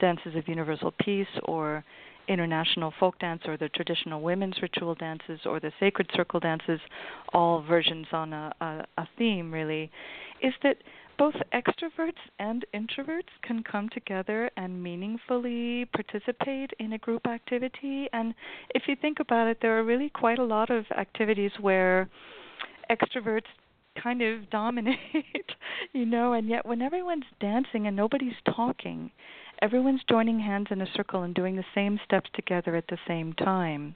dances 0.00 0.34
of 0.36 0.48
universal 0.48 0.92
peace 1.00 1.26
or 1.44 1.84
international 2.28 2.92
folk 2.98 3.18
dance 3.18 3.42
or 3.46 3.56
the 3.56 3.68
traditional 3.70 4.20
women's 4.20 4.60
ritual 4.62 4.94
dances 4.94 5.40
or 5.44 5.60
the 5.60 5.72
sacred 5.78 6.08
circle 6.14 6.40
dances, 6.40 6.80
all 7.32 7.62
versions 7.62 8.06
on 8.12 8.32
a, 8.32 8.52
a, 8.60 8.84
a 8.98 9.08
theme 9.18 9.52
really, 9.52 9.90
is 10.42 10.54
that 10.62 10.76
both 11.18 11.34
extroverts 11.52 12.12
and 12.38 12.64
introverts 12.74 13.30
can 13.42 13.62
come 13.62 13.88
together 13.90 14.50
and 14.56 14.82
meaningfully 14.82 15.86
participate 15.86 16.70
in 16.78 16.92
a 16.92 16.98
group 16.98 17.26
activity. 17.26 18.08
And 18.12 18.34
if 18.70 18.84
you 18.86 18.96
think 19.00 19.20
about 19.20 19.48
it, 19.48 19.58
there 19.60 19.78
are 19.78 19.84
really 19.84 20.10
quite 20.10 20.38
a 20.38 20.44
lot 20.44 20.70
of 20.70 20.84
activities 20.96 21.52
where 21.60 22.08
extroverts 22.90 23.46
kind 24.02 24.22
of 24.22 24.48
dominate, 24.50 24.98
you 25.92 26.06
know, 26.06 26.32
and 26.32 26.48
yet 26.48 26.66
when 26.66 26.82
everyone's 26.82 27.24
dancing 27.40 27.86
and 27.86 27.96
nobody's 27.96 28.32
talking, 28.54 29.10
everyone's 29.62 30.02
joining 30.08 30.40
hands 30.40 30.68
in 30.70 30.80
a 30.80 30.92
circle 30.94 31.22
and 31.22 31.34
doing 31.34 31.56
the 31.56 31.64
same 31.74 31.98
steps 32.04 32.30
together 32.34 32.76
at 32.76 32.86
the 32.88 32.98
same 33.06 33.32
time. 33.34 33.94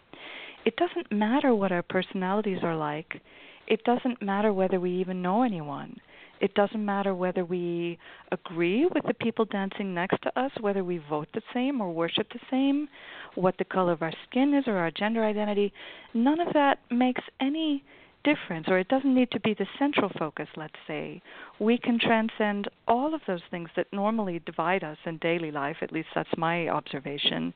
It 0.64 0.76
doesn't 0.76 1.10
matter 1.10 1.54
what 1.54 1.72
our 1.72 1.82
personalities 1.82 2.58
are 2.62 2.76
like. 2.76 3.20
It 3.66 3.84
doesn't 3.84 4.22
matter 4.22 4.52
whether 4.52 4.80
we 4.80 4.92
even 4.92 5.22
know 5.22 5.42
anyone 5.42 6.00
it 6.40 6.54
doesn't 6.54 6.84
matter 6.84 7.14
whether 7.14 7.44
we 7.44 7.98
agree 8.32 8.86
with 8.86 9.04
the 9.06 9.14
people 9.14 9.44
dancing 9.44 9.94
next 9.94 10.22
to 10.22 10.40
us, 10.40 10.50
whether 10.60 10.84
we 10.84 10.98
vote 11.08 11.28
the 11.34 11.42
same 11.52 11.80
or 11.80 11.92
worship 11.92 12.26
the 12.32 12.40
same, 12.50 12.88
what 13.34 13.56
the 13.58 13.64
color 13.64 13.92
of 13.92 14.02
our 14.02 14.12
skin 14.28 14.54
is 14.54 14.64
or 14.66 14.76
our 14.76 14.90
gender 14.90 15.24
identity. 15.24 15.72
None 16.14 16.40
of 16.40 16.52
that 16.54 16.78
makes 16.90 17.22
any 17.40 17.82
difference, 18.24 18.66
or 18.68 18.78
it 18.78 18.88
doesn't 18.88 19.14
need 19.14 19.30
to 19.30 19.40
be 19.40 19.54
the 19.54 19.66
central 19.78 20.10
focus, 20.18 20.48
let's 20.56 20.74
say. 20.86 21.22
We 21.58 21.78
can 21.78 21.98
transcend 21.98 22.68
all 22.86 23.14
of 23.14 23.20
those 23.26 23.40
things 23.50 23.70
that 23.76 23.86
normally 23.92 24.40
divide 24.44 24.84
us 24.84 24.98
in 25.06 25.18
daily 25.18 25.50
life, 25.50 25.76
at 25.82 25.92
least 25.92 26.08
that's 26.14 26.28
my 26.36 26.68
observation, 26.68 27.54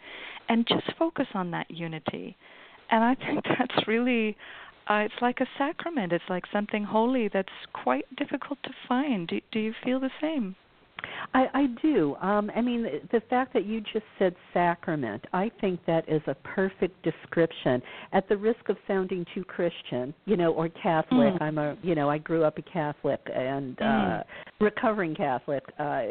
and 0.49 0.67
just 0.67 0.97
focus 0.99 1.27
on 1.35 1.51
that 1.51 1.71
unity. 1.71 2.37
And 2.91 3.03
I 3.03 3.15
think 3.15 3.45
that's 3.59 3.87
really 3.89 4.37
uh, 4.89 4.95
it's 4.97 5.15
like 5.21 5.41
a 5.41 5.47
sacrament. 5.59 6.13
It's 6.13 6.25
like 6.29 6.45
something 6.53 6.85
holy 6.85 7.29
that's 7.33 7.49
quite 7.73 8.05
difficult 8.17 8.59
to 8.65 8.71
find. 8.89 9.29
Do, 9.29 9.41
do 9.51 9.59
you 9.59 9.73
feel 9.85 10.01
the 10.01 10.11
same? 10.21 10.57
I, 11.35 11.47
I 11.55 11.67
do. 11.81 12.17
Um, 12.17 12.51
I 12.55 12.61
mean, 12.61 12.83
the, 12.83 13.01
the 13.13 13.21
fact 13.29 13.53
that 13.55 13.65
you 13.65 13.81
just 13.81 14.05
said 14.19 14.35
sacrament, 14.53 15.25
I 15.33 15.51
think 15.61 15.81
that 15.87 16.09
is 16.09 16.23
a 16.27 16.35
perfect 16.35 17.03
description. 17.03 17.83
At 18.13 18.29
the 18.29 18.37
risk 18.37 18.69
of 18.69 18.77
sounding 18.87 19.25
too 19.35 19.45
Christian, 19.45 20.15
you 20.27 20.37
know, 20.37 20.53
or 20.53 20.69
Catholic, 20.69 21.35
mm. 21.35 21.43
I'm 21.43 21.59
a, 21.59 21.77
you 21.83 21.95
know, 21.95 22.09
I 22.09 22.19
grew 22.19 22.45
up 22.45 22.59
a 22.59 22.63
Catholic 22.63 23.21
and 23.35 23.77
mm. 23.77 24.21
uh, 24.21 24.23
recovering 24.61 25.15
Catholic. 25.15 25.65
Uh, 25.79 26.05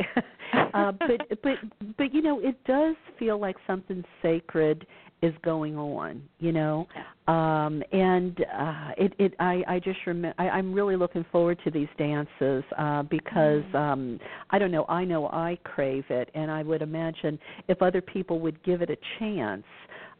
uh, 0.73 0.91
but 0.91 1.27
but 1.43 1.57
but 1.97 2.13
you 2.13 2.21
know, 2.21 2.39
it 2.39 2.61
does 2.65 2.95
feel 3.19 3.39
like 3.39 3.55
something 3.67 4.03
sacred 4.21 4.85
is 5.21 5.33
going 5.43 5.77
on 5.77 6.21
you 6.39 6.51
know? 6.51 6.87
Um 7.27 7.83
and 7.91 8.43
uh 8.59 8.89
it 8.97 9.13
it 9.19 9.33
i 9.39 9.63
i 9.67 9.79
just 9.79 9.99
remember 10.05 10.35
I, 10.39 10.49
i'm 10.49 10.73
really 10.73 10.95
looking 10.95 11.25
forward 11.31 11.59
to 11.63 11.71
these 11.71 11.87
dances 11.97 12.63
uh 12.77 13.03
because 13.03 13.63
mm-hmm. 13.63 13.75
um 13.75 14.19
i 14.49 14.59
don't 14.59 14.71
know 14.71 14.85
i 14.89 15.05
know 15.05 15.27
i 15.27 15.57
crave 15.63 16.03
it 16.09 16.29
and 16.33 16.49
i 16.51 16.63
would 16.63 16.81
imagine 16.81 17.39
if 17.67 17.81
other 17.81 18.01
people 18.01 18.39
would 18.39 18.61
give 18.63 18.81
it 18.81 18.89
a 18.89 18.97
chance 19.19 19.63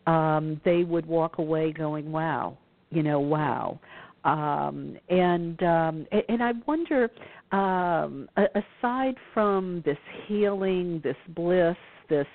um 0.07 0.61
they 0.63 0.83
would 0.83 1.05
walk 1.05 1.39
away 1.39 1.73
going 1.73 2.11
wow 2.11 2.57
you 2.91 3.03
know 3.03 3.19
wow. 3.19 3.79
Um 4.23 4.97
and 5.09 5.61
um 5.63 6.05
and 6.29 6.43
i 6.43 6.51
wonder 6.67 7.09
um 7.51 8.29
aside 8.37 9.15
from 9.33 9.81
this 9.83 9.97
healing 10.27 11.01
this 11.03 11.15
bliss 11.29 11.75
this 12.07 12.27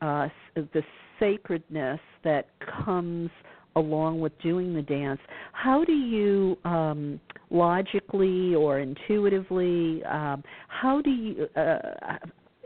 uh 0.00 0.26
this 0.74 0.84
sacredness 1.18 2.00
that 2.24 2.48
comes 2.84 3.30
along 3.76 4.20
with 4.20 4.32
doing 4.40 4.74
the 4.74 4.82
dance 4.82 5.20
how 5.52 5.84
do 5.84 5.92
you 5.92 6.56
um 6.64 7.20
logically 7.50 8.54
or 8.54 8.80
intuitively 8.80 10.02
um 10.04 10.42
how 10.68 11.00
do 11.00 11.10
you 11.10 11.46
uh 11.56 11.78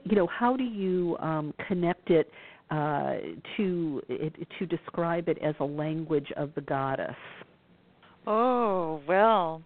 you 0.05 0.17
know 0.17 0.27
how 0.27 0.57
do 0.57 0.65
you 0.65 1.17
um 1.21 1.53
connect 1.69 2.11
it 2.11 2.31
uh 2.71 3.15
to 3.57 4.01
it, 4.09 4.35
to 4.59 4.67
describe 4.67 5.29
it 5.29 5.39
as 5.43 5.55
a 5.61 5.65
language 5.65 6.33
of 6.37 6.51
the 6.55 6.61
goddess? 6.63 7.15
Oh 8.27 9.01
well 9.07 9.63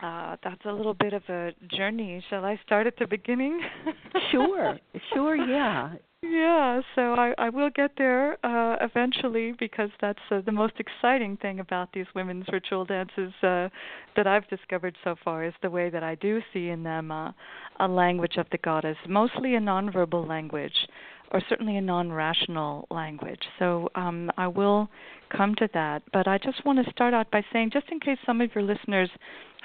uh, 0.00 0.36
that's 0.42 0.64
a 0.64 0.72
little 0.72 0.94
bit 0.94 1.12
of 1.12 1.22
a 1.28 1.52
journey. 1.76 2.22
Shall 2.30 2.44
I 2.44 2.58
start 2.64 2.86
at 2.86 2.96
the 2.98 3.06
beginning? 3.06 3.60
sure, 4.30 4.78
sure, 5.12 5.36
yeah. 5.36 5.94
Yeah, 6.20 6.80
so 6.96 7.14
I, 7.14 7.32
I 7.38 7.48
will 7.48 7.70
get 7.70 7.92
there 7.96 8.44
uh, 8.44 8.76
eventually 8.80 9.54
because 9.56 9.90
that's 10.00 10.18
uh, 10.32 10.40
the 10.44 10.50
most 10.50 10.74
exciting 10.78 11.36
thing 11.36 11.60
about 11.60 11.92
these 11.92 12.06
women's 12.12 12.46
ritual 12.52 12.84
dances 12.84 13.32
uh, 13.42 13.68
that 14.16 14.26
I've 14.26 14.48
discovered 14.48 14.96
so 15.04 15.14
far 15.24 15.44
is 15.44 15.54
the 15.62 15.70
way 15.70 15.90
that 15.90 16.02
I 16.02 16.16
do 16.16 16.40
see 16.52 16.70
in 16.70 16.82
them 16.82 17.12
uh, 17.12 17.30
a 17.78 17.86
language 17.86 18.36
of 18.36 18.46
the 18.50 18.58
goddess, 18.58 18.96
mostly 19.08 19.54
a 19.54 19.60
nonverbal 19.60 20.26
language, 20.28 20.88
or 21.30 21.40
certainly 21.48 21.76
a 21.76 21.80
non-rational 21.80 22.88
language. 22.90 23.42
So 23.60 23.88
um, 23.94 24.28
I 24.36 24.48
will 24.48 24.88
come 25.36 25.54
to 25.56 25.68
that, 25.74 26.02
but 26.12 26.26
I 26.26 26.38
just 26.38 26.64
want 26.64 26.84
to 26.84 26.90
start 26.90 27.14
out 27.14 27.30
by 27.30 27.44
saying, 27.52 27.70
just 27.72 27.86
in 27.92 28.00
case 28.00 28.18
some 28.26 28.40
of 28.40 28.52
your 28.56 28.64
listeners 28.64 29.10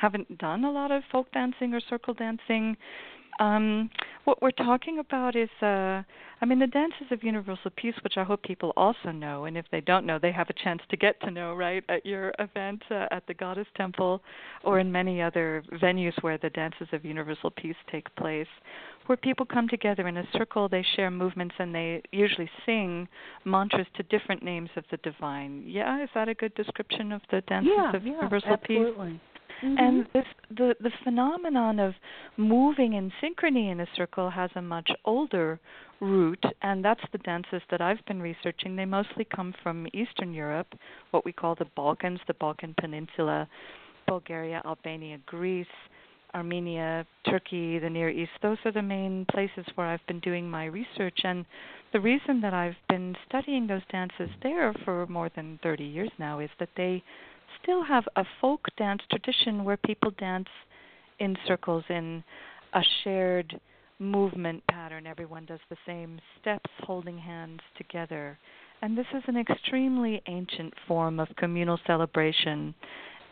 haven't 0.04 0.38
done 0.38 0.66
a 0.66 0.72
lot 0.72 0.92
of 0.92 1.02
folk 1.14 1.32
dancing 1.32 1.74
or 1.74 1.80
circle 1.90 2.14
dancing, 2.14 2.76
um, 3.40 3.90
what 4.26 4.42
we're 4.42 4.52
talking 4.52 5.00
about 5.00 5.36
is, 5.36 5.50
uh, 5.62 6.04
I 6.42 6.46
mean, 6.46 6.60
the 6.60 6.68
dances 6.68 7.08
of 7.10 7.24
universal 7.24 7.72
peace, 7.78 7.96
which 8.04 8.18
I 8.18 8.24
hope 8.24 8.44
people 8.44 8.74
also 8.76 9.12
know, 9.12 9.46
and 9.46 9.58
if 9.58 9.66
they 9.72 9.80
don't 9.80 10.06
know, 10.06 10.20
they 10.20 10.32
have 10.34 10.50
a 10.50 10.64
chance 10.64 10.82
to 10.90 10.98
get 10.98 11.20
to 11.22 11.32
know, 11.32 11.54
right, 11.56 11.84
at 11.88 12.06
your 12.06 12.34
event 12.38 12.84
uh, 12.92 13.08
at 13.12 13.26
the 13.28 13.34
Goddess 13.34 13.68
Temple 13.76 14.22
or 14.66 14.80
in 14.80 14.92
many 14.92 15.22
other 15.22 15.64
venues 15.82 16.14
where 16.22 16.38
the 16.38 16.50
dances 16.50 16.88
of 16.92 17.06
universal 17.06 17.50
peace 17.50 17.76
take 17.90 18.14
place, 18.16 18.48
where 19.06 19.18
people 19.18 19.46
come 19.46 19.70
together 19.70 20.08
in 20.10 20.18
a 20.18 20.28
circle, 20.34 20.68
they 20.68 20.86
share 20.96 21.10
movements, 21.10 21.56
and 21.60 21.74
they 21.74 22.02
usually 22.12 22.50
sing 22.66 23.08
mantras 23.46 23.88
to 23.96 24.04
different 24.04 24.44
names 24.44 24.70
of 24.76 24.84
the 24.92 24.98
divine. 24.98 25.64
Yeah, 25.66 26.04
is 26.04 26.10
that 26.14 26.28
a 26.28 26.34
good 26.34 26.54
description 26.56 27.14
of 27.14 27.22
the 27.32 27.42
dances 27.42 27.72
yeah, 27.76 27.96
of 27.96 28.06
yeah, 28.06 28.16
universal 28.18 28.52
absolutely. 28.52 29.12
peace? 29.14 29.20
Mm-hmm. 29.64 29.76
And 29.78 30.08
this 30.14 30.26
the 30.50 30.76
the 30.82 30.92
phenomenon 31.04 31.80
of 31.80 31.94
moving 32.38 32.94
in 32.94 33.12
synchrony 33.22 33.72
in 33.72 33.80
a 33.80 33.88
circle 33.96 34.30
has 34.30 34.50
a 34.56 34.62
much 34.62 34.90
older 35.06 35.60
root, 36.02 36.44
and 36.62 36.84
that's 36.84 37.04
the 37.12 37.18
dances 37.20 37.62
that 37.72 37.80
I've 37.80 38.04
been 38.06 38.22
researching. 38.22 38.76
They 38.76 38.86
mostly 38.86 39.26
come 39.26 39.54
from 39.64 39.88
Eastern 39.94 40.34
Europe, 40.34 40.68
what 41.12 41.24
we 41.24 41.32
call 41.32 41.56
the 41.56 41.68
Balkans, 41.76 42.20
the 42.28 42.34
Balkan 42.34 42.76
Peninsula, 42.78 43.48
Bulgaria, 44.06 44.62
Albania, 44.66 45.18
Greece, 45.26 45.66
Armenia, 46.36 47.06
Turkey, 47.30 47.80
the 47.80 47.90
Near 47.90 48.10
East. 48.10 48.32
Those 48.42 48.58
are 48.66 48.72
the 48.72 48.82
main 48.82 49.26
places 49.32 49.66
where 49.76 49.88
I've 49.88 50.06
been 50.08 50.20
doing 50.20 50.50
my 50.50 50.66
research. 50.66 51.20
And 51.24 51.46
the 51.94 52.00
reason 52.00 52.42
that 52.42 52.54
I've 52.54 52.76
been 52.90 53.16
studying 53.30 53.68
those 53.68 53.84
dances 53.90 54.30
there 54.42 54.74
for 54.84 55.06
more 55.08 55.30
than 55.36 55.60
30 55.64 55.84
years 55.84 56.12
now 56.18 56.40
is 56.40 56.50
that 56.60 56.70
they 56.76 57.04
still 57.62 57.84
have 57.84 58.08
a 58.16 58.26
folk 58.42 58.62
dance 58.78 59.02
tradition 59.10 59.64
where 59.64 59.78
people 59.78 60.12
dance 60.12 60.50
in 61.20 61.36
circles 61.48 61.84
in 61.90 62.24
a 62.74 62.82
shared 63.04 63.60
movement 64.00 64.64
pattern. 64.68 65.08
Everyone 65.08 65.46
does 65.46 65.60
the 65.70 65.78
same 65.86 66.20
steps, 66.40 66.70
holding 66.82 67.18
hands 67.18 67.60
together. 67.78 68.38
And 68.82 68.98
this 68.98 69.06
is 69.14 69.24
an 69.28 69.38
extremely 69.38 70.22
ancient 70.28 70.74
form 70.88 71.20
of 71.20 71.30
communal 71.38 71.80
celebration 71.88 72.74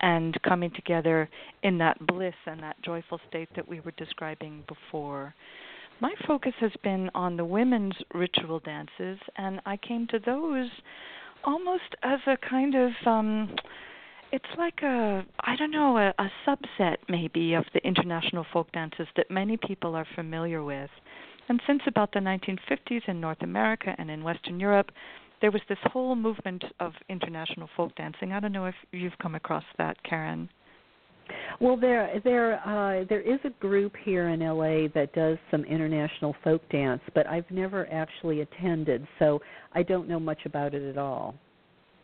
and 0.02 0.42
coming 0.44 0.72
together 0.72 1.30
in 1.64 1.78
that 1.78 2.06
bliss 2.08 2.34
and 2.46 2.62
that 2.62 2.82
joyful 2.82 3.20
state 3.30 3.50
that 3.56 3.68
we 3.68 3.80
were 3.82 3.92
describing 3.98 4.64
before. 4.68 5.34
My 6.00 6.14
focus 6.26 6.54
has 6.60 6.72
been 6.84 7.12
on 7.14 7.38
the 7.38 7.46
women's 7.46 7.94
ritual 8.14 8.60
dances, 8.60 9.20
and 9.38 9.62
I 9.66 9.78
came 9.78 10.08
to 10.08 10.20
those 10.20 10.70
almost 11.44 11.96
as 12.02 12.20
a 12.26 12.38
kind 12.38 12.76
of 12.76 12.92
um, 13.06 13.56
it's 14.32 14.46
like 14.58 14.82
a 14.82 15.26
I 15.42 15.56
don't 15.56 15.72
know 15.72 15.98
a, 15.98 16.14
a 16.18 16.32
subset 16.48 16.98
maybe 17.10 17.54
of 17.54 17.66
the 17.74 17.86
international 17.86 18.46
folk 18.52 18.72
dances 18.72 19.08
that 19.18 19.30
many 19.30 19.58
people 19.58 19.96
are 19.96 20.08
familiar 20.16 20.64
with. 20.64 20.90
And 21.50 21.62
since 21.68 21.82
about 21.88 22.14
the 22.14 22.20
1950s 22.20 23.02
in 23.08 23.20
North 23.20 23.42
America 23.42 23.94
and 23.98 24.10
in 24.10 24.24
Western 24.24 24.60
Europe, 24.60 24.92
there 25.42 25.52
was 25.52 25.62
this 25.68 25.78
whole 25.86 26.16
movement 26.16 26.64
of 26.80 26.94
international 27.10 27.68
folk 27.76 27.94
dancing. 27.96 28.32
I 28.32 28.40
don't 28.40 28.54
know 28.54 28.68
if 28.68 28.76
you've 28.92 29.18
come 29.22 29.36
across 29.36 29.66
that, 29.78 30.02
Karen. 30.04 30.50
Well, 31.60 31.78
there 31.78 32.20
there 32.24 32.56
uh, 32.66 33.06
there 33.10 33.22
is 33.22 33.40
a 33.44 33.50
group 33.62 33.94
here 34.04 34.30
in 34.30 34.40
LA 34.40 34.88
that 34.94 35.14
does 35.14 35.38
some 35.50 35.64
international 35.66 36.36
folk 36.44 36.62
dance, 36.70 37.02
but 37.14 37.28
I've 37.28 37.50
never 37.50 37.92
actually 37.92 38.42
attended, 38.42 39.06
so 39.20 39.42
I 39.74 39.84
don't 39.84 40.08
know 40.08 40.20
much 40.20 40.40
about 40.46 40.74
it 40.74 40.84
at 40.84 40.98
all. 40.98 41.36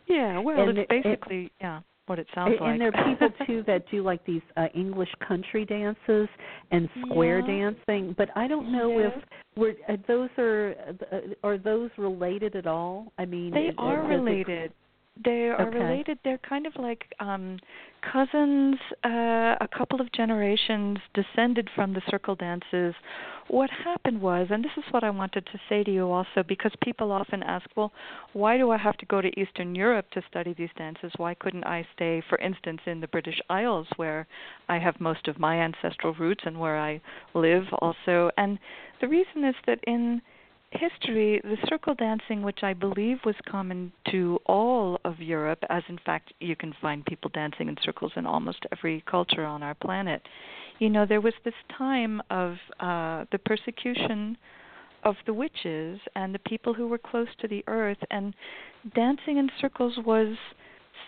Yeah, 0.08 0.40
well, 0.40 0.70
and 0.70 0.78
it's 0.78 0.92
it, 0.92 1.04
basically 1.04 1.46
it, 1.46 1.52
yeah 1.60 1.82
what 2.08 2.20
it 2.20 2.28
sounds 2.34 2.54
and, 2.54 2.62
like. 2.62 2.72
And 2.72 2.82
there 2.82 2.92
are 2.96 3.14
people 3.14 3.30
too 3.48 3.64
that 3.68 3.90
do 3.92 4.04
like 4.04 4.26
these 4.26 4.42
uh, 4.56 4.68
English 4.74 5.10
country 5.28 5.66
dances 5.66 6.28
and 6.72 6.90
square 7.06 7.40
yeah. 7.40 7.72
dancing, 7.72 8.16
but 8.18 8.30
I 8.36 8.48
don't 8.48 8.72
know 8.72 9.00
yeah. 9.00 9.08
if 9.08 9.24
we're 9.56 9.76
uh, 9.88 9.98
those 10.08 10.30
are 10.38 10.76
uh, 11.12 11.18
are 11.44 11.58
those 11.58 11.90
related 11.98 12.56
at 12.56 12.68
all? 12.68 13.12
I 13.18 13.26
mean, 13.26 13.52
they 13.52 13.72
are 13.78 14.06
related. 14.08 14.72
They 15.24 15.50
are 15.50 15.68
okay. 15.68 15.78
related. 15.78 16.20
They're 16.24 16.40
kind 16.40 16.66
of 16.66 16.76
like 16.78 17.06
um 17.20 17.60
cousins, 18.12 18.78
uh, 19.04 19.56
a 19.60 19.68
couple 19.76 20.00
of 20.00 20.12
generations 20.12 20.98
descended 21.14 21.70
from 21.76 21.94
the 21.94 22.02
circle 22.10 22.36
dances. 22.36 22.94
What 23.50 23.70
happened 23.70 24.22
was, 24.22 24.48
and 24.50 24.64
this 24.64 24.72
is 24.78 24.84
what 24.92 25.04
I 25.04 25.10
wanted 25.10 25.46
to 25.48 25.60
say 25.70 25.84
to 25.84 25.92
you 25.92 26.12
also, 26.12 26.44
because 26.48 26.72
people 26.84 27.12
often 27.12 27.44
ask, 27.44 27.66
well, 27.76 27.92
why 28.34 28.58
do 28.58 28.72
I 28.72 28.78
have 28.78 28.98
to 28.98 29.06
go 29.06 29.22
to 29.22 29.40
Eastern 29.40 29.74
Europe 29.74 30.06
to 30.12 30.22
study 30.30 30.54
these 30.54 30.70
dances? 30.78 31.12
Why 31.18 31.34
couldn't 31.34 31.64
I 31.64 31.88
stay, 31.96 32.22
for 32.30 32.38
instance, 32.40 32.82
in 32.86 33.00
the 33.00 33.08
British 33.08 33.40
Isles, 33.50 33.88
where 33.96 34.28
I 34.68 34.78
have 34.80 35.00
most 35.00 35.28
of 35.28 35.40
my 35.40 35.58
ancestral 35.58 36.14
roots 36.14 36.44
and 36.46 36.60
where 36.60 36.78
I 36.78 37.02
live 37.34 37.66
also? 37.80 38.30
And 38.38 38.60
the 39.02 39.08
reason 39.08 39.44
is 39.46 39.56
that 39.66 39.80
in 39.88 40.22
history, 40.72 41.40
the 41.44 41.58
circle 41.70 41.96
dancing, 41.96 42.42
which 42.42 42.60
I 42.62 42.74
believe 42.74 43.20
was 43.26 43.36
common 43.50 43.92
to 44.12 44.40
all 44.46 45.00
of 45.06 45.20
Europe, 45.20 45.64
as 45.70 45.84
in 45.88 45.98
fact 46.06 46.34
you 46.40 46.56
can 46.56 46.74
find 46.82 47.06
people 47.06 47.32
dancing 47.34 47.70
in 47.70 47.78
circles 47.84 48.12
in 48.16 48.26
almost 48.26 48.66
every 48.72 49.04
culture 49.10 49.46
on 49.46 49.64
our 49.64 49.76
planet, 49.76 50.22
you 50.80 50.90
know, 50.90 51.06
there 51.06 51.22
was 51.22 51.34
this 51.44 51.54
time 51.78 52.22
of 52.30 52.58
uh, 52.80 53.26
the 53.32 53.40
persecution 53.46 54.38
of 55.04 55.16
the 55.26 55.34
witches 55.34 56.00
and 56.16 56.34
the 56.34 56.40
people 56.40 56.74
who 56.74 56.88
were 56.88 56.98
close 56.98 57.28
to 57.40 57.48
the 57.48 57.64
earth, 57.68 57.98
and 58.12 58.34
dancing 58.94 59.38
in 59.38 59.50
circles 59.60 59.98
was 60.06 60.36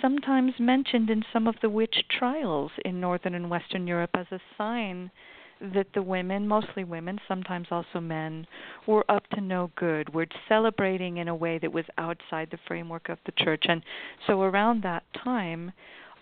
sometimes 0.01 0.53
mentioned 0.59 1.09
in 1.09 1.23
some 1.33 1.47
of 1.47 1.55
the 1.61 1.69
witch 1.69 2.05
trials 2.17 2.71
in 2.85 2.99
northern 2.99 3.35
and 3.35 3.49
western 3.49 3.85
Europe 3.85 4.11
as 4.13 4.27
a 4.31 4.39
sign 4.57 5.11
that 5.61 5.87
the 5.93 6.01
women, 6.01 6.47
mostly 6.47 6.83
women, 6.83 7.19
sometimes 7.27 7.67
also 7.71 7.99
men, 7.99 8.47
were 8.87 9.03
up 9.09 9.27
to 9.29 9.41
no 9.41 9.71
good, 9.75 10.13
were 10.13 10.27
celebrating 10.47 11.17
in 11.17 11.27
a 11.27 11.35
way 11.35 11.57
that 11.59 11.71
was 11.71 11.85
outside 11.97 12.47
the 12.51 12.59
framework 12.67 13.09
of 13.09 13.17
the 13.25 13.33
church. 13.37 13.65
And 13.67 13.81
so 14.27 14.41
around 14.41 14.83
that 14.83 15.03
time, 15.23 15.71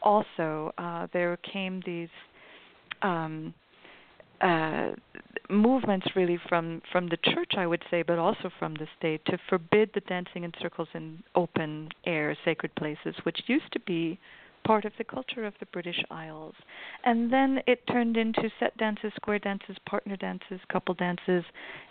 also 0.01 0.73
uh, 0.77 1.07
there 1.14 1.38
came 1.38 1.81
these 1.85 2.09
um, 3.01 3.53
uh, 4.41 4.91
movements 5.49 6.07
really 6.15 6.39
from 6.47 6.81
from 6.91 7.07
the 7.07 7.18
church, 7.18 7.53
I 7.57 7.65
would 7.65 7.84
say, 7.89 8.03
but 8.03 8.19
also 8.19 8.51
from 8.59 8.76
the 8.76 8.88
state 8.97 9.22
to 9.26 9.38
forbid 9.49 9.89
the 9.93 10.01
dancing 10.01 10.43
in 10.43 10.51
circles 10.61 10.89
in 10.93 11.23
open 11.35 11.89
air, 12.05 12.35
sacred 12.45 12.73
places, 12.76 13.15
which 13.23 13.39
used 13.47 13.72
to 13.73 13.80
be 13.81 14.19
part 14.68 14.84
of 14.84 14.91
the 14.98 15.03
culture 15.03 15.45
of 15.45 15.53
the 15.60 15.65
British 15.68 16.03
Isles. 16.11 16.53
And 17.06 17.31
then 17.31 17.60
it 17.68 17.88
turned 17.88 18.18
into 18.18 18.52
set 18.60 18.77
dances, 18.77 19.14
square 19.15 19.39
dances, 19.39 19.77
partner 19.88 20.18
dances, 20.18 20.60
couple 20.69 20.94
dances, 20.94 21.45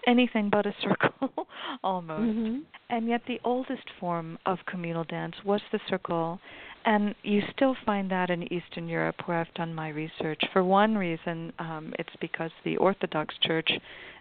anything 0.06 0.50
but 0.50 0.66
a 0.66 0.74
circle 0.82 1.46
almost. 1.82 2.36
Mm-hmm. 2.36 2.58
And 2.90 3.08
yet 3.08 3.22
the 3.26 3.40
oldest 3.44 3.88
form 3.98 4.38
of 4.44 4.58
communal 4.66 5.04
dance 5.04 5.34
was 5.44 5.62
the 5.72 5.80
circle. 5.88 6.38
And 6.84 7.14
you 7.22 7.40
still 7.56 7.74
find 7.86 8.10
that 8.10 8.30
in 8.30 8.52
Eastern 8.52 8.88
Europe, 8.88 9.16
where 9.24 9.40
I've 9.40 9.54
done 9.54 9.74
my 9.74 9.88
research. 9.88 10.40
For 10.52 10.62
one 10.62 10.96
reason, 10.96 11.52
um, 11.58 11.94
it's 11.98 12.14
because 12.20 12.50
the 12.62 12.76
Orthodox 12.76 13.34
Church 13.42 13.70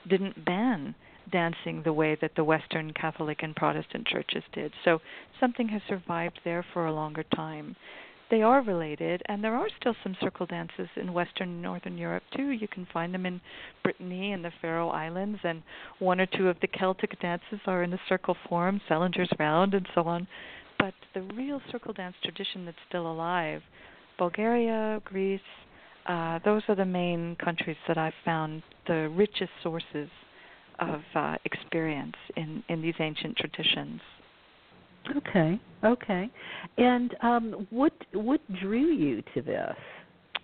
didn't 0.09 0.45
ban 0.45 0.95
dancing 1.31 1.81
the 1.83 1.93
way 1.93 2.15
that 2.21 2.31
the 2.35 2.43
Western 2.43 2.93
Catholic 2.93 3.41
and 3.41 3.55
Protestant 3.55 4.05
churches 4.07 4.43
did. 4.53 4.71
So 4.83 5.01
something 5.39 5.67
has 5.69 5.81
survived 5.89 6.39
there 6.43 6.63
for 6.73 6.85
a 6.85 6.93
longer 6.93 7.23
time 7.35 7.75
they 8.31 8.41
are 8.41 8.61
related, 8.61 9.21
and 9.27 9.43
there 9.43 9.55
are 9.55 9.67
still 9.79 9.95
some 10.03 10.15
circle 10.19 10.45
dances 10.45 10.87
in 10.95 11.13
Western 11.13 11.49
and 11.49 11.61
Northern 11.61 11.97
Europe 11.97 12.23
too. 12.35 12.49
You 12.49 12.67
can 12.67 12.87
find 12.91 13.13
them 13.13 13.25
in 13.25 13.39
Brittany 13.83 14.31
and 14.31 14.43
the 14.43 14.51
Faroe 14.61 14.89
Islands, 14.89 15.39
and 15.43 15.61
one 15.99 16.19
or 16.19 16.25
two 16.25 16.49
of 16.49 16.59
the 16.59 16.67
Celtic 16.67 17.19
dances 17.19 17.59
are 17.67 17.83
in 17.83 17.91
the 17.91 17.99
circle 18.09 18.35
form, 18.49 18.81
Sellenger's 18.89 19.31
Round, 19.37 19.73
and 19.73 19.87
so 19.93 20.03
on. 20.03 20.27
But 20.79 20.93
the 21.13 21.21
real 21.35 21.61
circle 21.71 21.93
dance 21.93 22.15
tradition 22.23 22.65
that's 22.65 22.77
still 22.87 23.11
alive, 23.11 23.61
Bulgaria, 24.17 25.01
Greece, 25.05 25.39
uh, 26.07 26.39
those 26.45 26.61
are 26.67 26.75
the 26.75 26.85
main 26.85 27.35
countries 27.43 27.77
that 27.87 27.97
I've 27.97 28.13
found 28.23 28.63
the 28.87 29.09
richest 29.09 29.51
sources 29.63 30.09
of 30.79 31.01
uh, 31.15 31.35
experience 31.45 32.15
in, 32.35 32.63
in 32.69 32.81
these 32.81 32.95
ancient 32.99 33.37
traditions. 33.37 34.01
Okay. 35.17 35.59
Okay. 35.83 36.29
And 36.77 37.15
um 37.21 37.67
what 37.69 37.93
what 38.13 38.41
drew 38.59 38.91
you 38.91 39.21
to 39.33 39.41
this? 39.41 39.75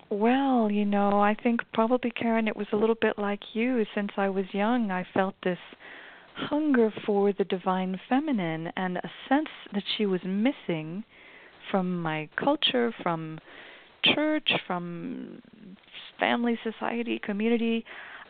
Well, 0.10 0.70
you 0.70 0.86
know, 0.86 1.22
I 1.22 1.36
think 1.42 1.62
probably 1.74 2.12
Karen 2.12 2.48
it 2.48 2.56
was 2.56 2.68
a 2.74 2.76
little 2.76 2.98
bit 3.00 3.18
like 3.18 3.42
you 3.54 3.86
since 3.96 4.12
I 4.18 4.30
was 4.30 4.46
young 4.52 4.92
I 4.92 5.06
felt 5.14 5.36
this 5.44 5.60
hunger 6.36 6.94
for 7.06 7.34
the 7.34 7.44
divine 7.46 8.00
feminine 8.10 8.72
and 8.76 8.98
a 8.98 9.10
sense 9.30 9.50
that 9.74 9.84
she 9.98 10.06
was 10.06 10.22
missing 10.26 11.04
from 11.70 12.02
my 12.02 12.28
culture, 12.36 12.94
from 13.04 13.40
church, 14.04 14.50
from 14.68 15.42
family, 16.20 16.58
society, 16.64 17.20
community. 17.24 17.86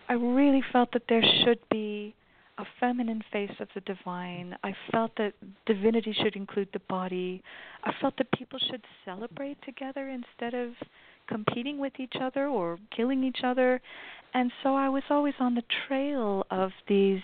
I 0.09 0.13
really 0.13 0.63
felt 0.71 0.91
that 0.93 1.03
there 1.07 1.23
should 1.43 1.59
be 1.69 2.13
a 2.61 2.65
feminine 2.79 3.23
face 3.31 3.51
of 3.59 3.67
the 3.73 3.81
divine. 3.81 4.55
I 4.63 4.73
felt 4.91 5.11
that 5.17 5.33
divinity 5.65 6.13
should 6.13 6.35
include 6.35 6.69
the 6.73 6.81
body. 6.87 7.41
I 7.83 7.91
felt 7.99 8.15
that 8.17 8.31
people 8.31 8.59
should 8.59 8.83
celebrate 9.03 9.57
together 9.63 10.09
instead 10.09 10.53
of 10.53 10.73
competing 11.27 11.79
with 11.79 11.93
each 11.99 12.15
other 12.21 12.47
or 12.47 12.77
killing 12.95 13.23
each 13.23 13.39
other. 13.43 13.81
And 14.35 14.51
so 14.61 14.75
I 14.75 14.89
was 14.89 15.03
always 15.09 15.33
on 15.39 15.55
the 15.55 15.63
trail 15.87 16.45
of 16.51 16.71
these 16.87 17.21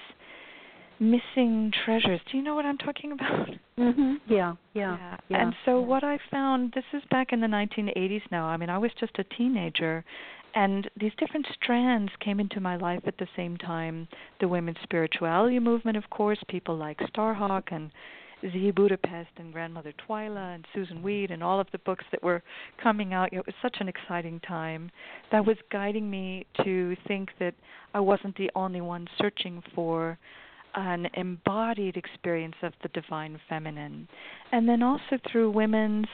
missing 0.99 1.71
treasures. 1.85 2.19
Do 2.31 2.37
you 2.37 2.43
know 2.43 2.55
what 2.55 2.65
I'm 2.65 2.77
talking 2.77 3.11
about? 3.11 3.49
Mhm. 3.77 4.17
Yeah, 4.27 4.55
yeah, 4.73 4.97
yeah. 4.97 5.17
yeah. 5.29 5.41
And 5.41 5.55
so 5.65 5.79
yeah. 5.79 5.85
what 5.85 6.03
I 6.03 6.19
found 6.31 6.73
this 6.73 6.83
is 6.93 7.03
back 7.09 7.31
in 7.31 7.39
the 7.39 7.47
1980s 7.47 8.23
now. 8.31 8.45
I 8.45 8.57
mean, 8.57 8.69
I 8.69 8.77
was 8.77 8.91
just 8.99 9.17
a 9.19 9.23
teenager 9.23 10.03
and 10.55 10.89
these 10.99 11.11
different 11.19 11.45
strands 11.53 12.11
came 12.19 12.39
into 12.39 12.59
my 12.59 12.77
life 12.77 13.01
at 13.05 13.17
the 13.19 13.27
same 13.35 13.57
time. 13.57 14.07
The 14.39 14.47
women's 14.47 14.77
spirituality 14.81 15.59
movement, 15.59 15.97
of 15.97 16.09
course, 16.09 16.39
people 16.47 16.75
like 16.75 16.97
Starhawk 17.13 17.71
and 17.71 17.91
Z 18.41 18.71
Budapest 18.71 19.29
and 19.37 19.53
Grandmother 19.53 19.93
Twylah 20.07 20.55
and 20.55 20.65
Susun 20.75 21.01
Weed 21.01 21.31
and 21.31 21.43
all 21.43 21.59
of 21.59 21.67
the 21.71 21.79
books 21.79 22.05
that 22.11 22.23
were 22.23 22.41
coming 22.81 23.13
out. 23.13 23.33
It 23.33 23.45
was 23.45 23.55
such 23.61 23.77
an 23.79 23.87
exciting 23.87 24.39
time 24.41 24.91
that 25.31 25.45
was 25.45 25.57
guiding 25.71 26.09
me 26.09 26.45
to 26.63 26.95
think 27.07 27.29
that 27.39 27.53
I 27.93 27.99
wasn't 27.99 28.35
the 28.37 28.51
only 28.55 28.81
one 28.81 29.07
searching 29.19 29.61
for 29.75 30.17
an 30.77 31.09
embodied 31.15 31.97
experience 31.97 32.55
of 32.61 32.71
the 32.83 32.89
divine 32.89 33.39
feminine. 33.49 34.07
And 34.51 34.69
then 34.69 34.83
also 34.83 35.17
through 35.29 35.51
women's 35.51 36.07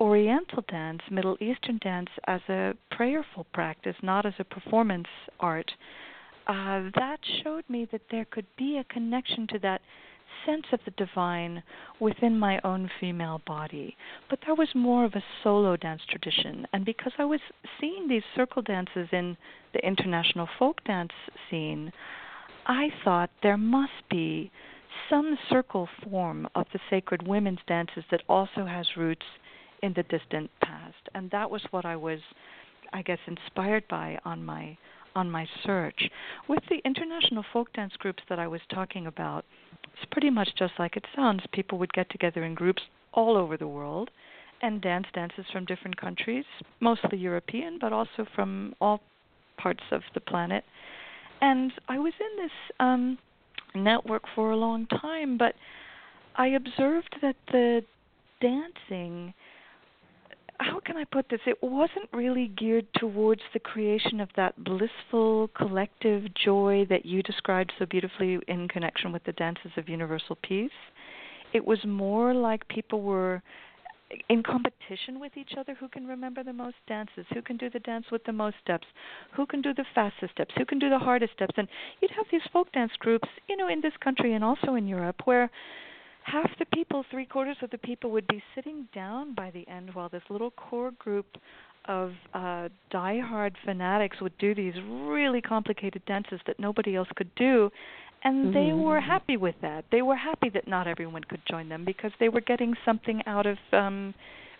Oriental 0.00 0.64
dance, 0.68 1.02
Middle 1.10 1.36
Eastern 1.40 1.78
dance, 1.78 2.08
as 2.26 2.40
a 2.48 2.74
prayerful 2.90 3.46
practice, 3.52 3.96
not 4.02 4.26
as 4.26 4.32
a 4.38 4.44
performance 4.44 5.06
art, 5.38 5.70
uh, 6.46 6.90
that 6.96 7.18
showed 7.42 7.64
me 7.68 7.86
that 7.92 8.00
there 8.10 8.24
could 8.24 8.46
be 8.56 8.78
a 8.78 8.92
connection 8.92 9.46
to 9.46 9.58
that 9.58 9.82
sense 10.46 10.64
of 10.72 10.80
the 10.84 10.90
divine 10.92 11.62
within 12.00 12.38
my 12.38 12.58
own 12.64 12.90
female 12.98 13.42
body. 13.46 13.96
But 14.28 14.40
that 14.46 14.56
was 14.56 14.68
more 14.74 15.04
of 15.04 15.14
a 15.14 15.24
solo 15.44 15.76
dance 15.76 16.02
tradition. 16.08 16.66
And 16.72 16.84
because 16.84 17.12
I 17.18 17.24
was 17.26 17.40
seeing 17.78 18.08
these 18.08 18.22
circle 18.34 18.62
dances 18.62 19.08
in 19.12 19.36
the 19.74 19.86
international 19.86 20.48
folk 20.58 20.82
dance 20.84 21.12
scene, 21.50 21.92
I 22.70 22.92
thought 23.02 23.30
there 23.42 23.56
must 23.56 24.08
be 24.08 24.52
some 25.10 25.36
circle 25.48 25.88
form 26.04 26.46
of 26.54 26.66
the 26.72 26.78
sacred 26.88 27.26
women's 27.26 27.58
dances 27.66 28.04
that 28.12 28.22
also 28.28 28.64
has 28.64 28.86
roots 28.96 29.26
in 29.82 29.92
the 29.94 30.04
distant 30.04 30.48
past. 30.62 31.08
And 31.12 31.28
that 31.32 31.50
was 31.50 31.62
what 31.72 31.84
I 31.84 31.96
was, 31.96 32.20
I 32.92 33.02
guess, 33.02 33.18
inspired 33.26 33.88
by 33.88 34.20
on 34.24 34.44
my 34.44 34.78
on 35.16 35.28
my 35.28 35.48
search. 35.64 36.08
With 36.46 36.62
the 36.70 36.80
international 36.84 37.44
folk 37.52 37.72
dance 37.72 37.94
groups 37.98 38.22
that 38.28 38.38
I 38.38 38.46
was 38.46 38.60
talking 38.72 39.08
about, 39.08 39.44
it's 39.92 40.08
pretty 40.12 40.30
much 40.30 40.50
just 40.56 40.74
like 40.78 40.96
it 40.96 41.04
sounds. 41.16 41.42
People 41.50 41.76
would 41.78 41.92
get 41.92 42.08
together 42.10 42.44
in 42.44 42.54
groups 42.54 42.82
all 43.12 43.36
over 43.36 43.56
the 43.56 43.66
world 43.66 44.12
and 44.62 44.80
dance 44.80 45.08
dances 45.12 45.46
from 45.52 45.64
different 45.64 45.96
countries, 45.96 46.44
mostly 46.78 47.18
European, 47.18 47.78
but 47.80 47.92
also 47.92 48.24
from 48.36 48.76
all 48.80 49.00
parts 49.58 49.82
of 49.90 50.02
the 50.14 50.20
planet. 50.20 50.62
And 51.40 51.72
I 51.88 51.98
was 51.98 52.12
in 52.20 52.42
this 52.42 52.52
um, 52.78 53.18
network 53.74 54.22
for 54.34 54.50
a 54.50 54.56
long 54.56 54.86
time, 54.86 55.38
but 55.38 55.54
I 56.36 56.48
observed 56.48 57.16
that 57.22 57.36
the 57.50 57.82
dancing 58.40 59.34
how 60.60 60.78
can 60.78 60.96
I 60.96 61.04
put 61.04 61.28
this? 61.30 61.40
It 61.46 61.56
wasn't 61.62 62.08
really 62.12 62.48
geared 62.48 62.86
towards 62.94 63.40
the 63.54 63.58
creation 63.58 64.20
of 64.20 64.28
that 64.36 64.62
blissful 64.62 65.48
collective 65.56 66.24
joy 66.34 66.86
that 66.90 67.06
you 67.06 67.22
described 67.22 67.72
so 67.78 67.86
beautifully 67.86 68.38
in 68.46 68.68
connection 68.68 69.10
with 69.10 69.24
the 69.24 69.32
dances 69.32 69.72
of 69.78 69.88
universal 69.88 70.36
peace. 70.42 70.70
It 71.54 71.64
was 71.64 71.78
more 71.86 72.34
like 72.34 72.68
people 72.68 73.00
were 73.00 73.42
in 74.28 74.42
competition 74.42 75.20
with 75.20 75.36
each 75.36 75.52
other 75.56 75.74
who 75.74 75.88
can 75.88 76.06
remember 76.06 76.42
the 76.42 76.52
most 76.52 76.76
dances, 76.88 77.24
who 77.32 77.42
can 77.42 77.56
do 77.56 77.70
the 77.70 77.78
dance 77.80 78.06
with 78.10 78.24
the 78.24 78.32
most 78.32 78.56
steps, 78.62 78.86
who 79.32 79.46
can 79.46 79.62
do 79.62 79.72
the 79.74 79.84
fastest 79.94 80.32
steps, 80.32 80.54
who 80.56 80.64
can 80.64 80.78
do 80.78 80.90
the 80.90 80.98
hardest 80.98 81.32
steps. 81.32 81.54
And 81.56 81.68
you'd 82.00 82.10
have 82.12 82.26
these 82.30 82.40
folk 82.52 82.72
dance 82.72 82.92
groups, 82.98 83.28
you 83.48 83.56
know, 83.56 83.68
in 83.68 83.80
this 83.80 83.92
country 84.02 84.34
and 84.34 84.44
also 84.44 84.74
in 84.74 84.86
Europe 84.86 85.22
where 85.24 85.50
half 86.24 86.50
the 86.58 86.66
people, 86.66 87.04
three 87.10 87.26
quarters 87.26 87.56
of 87.62 87.70
the 87.70 87.78
people, 87.78 88.10
would 88.10 88.26
be 88.26 88.42
sitting 88.54 88.88
down 88.94 89.34
by 89.34 89.50
the 89.50 89.66
end 89.68 89.94
while 89.94 90.08
this 90.08 90.22
little 90.28 90.50
core 90.52 90.92
group 90.98 91.26
of 91.86 92.12
uh, 92.34 92.68
die-hard 92.90 93.56
fanatics 93.64 94.20
would 94.20 94.36
do 94.38 94.54
these 94.54 94.74
really 94.88 95.40
complicated 95.40 96.04
dances 96.06 96.40
that 96.46 96.58
nobody 96.60 96.94
else 96.94 97.08
could 97.16 97.34
do, 97.36 97.70
and 98.22 98.46
mm-hmm. 98.46 98.52
they 98.52 98.72
were 98.72 99.00
happy 99.00 99.36
with 99.36 99.54
that. 99.62 99.84
They 99.90 100.02
were 100.02 100.16
happy 100.16 100.48
that 100.50 100.68
not 100.68 100.86
everyone 100.86 101.24
could 101.24 101.40
join 101.48 101.68
them 101.68 101.84
because 101.84 102.12
they 102.20 102.28
were 102.28 102.40
getting 102.40 102.74
something 102.84 103.22
out 103.26 103.46
of 103.46 103.58
um, 103.72 104.14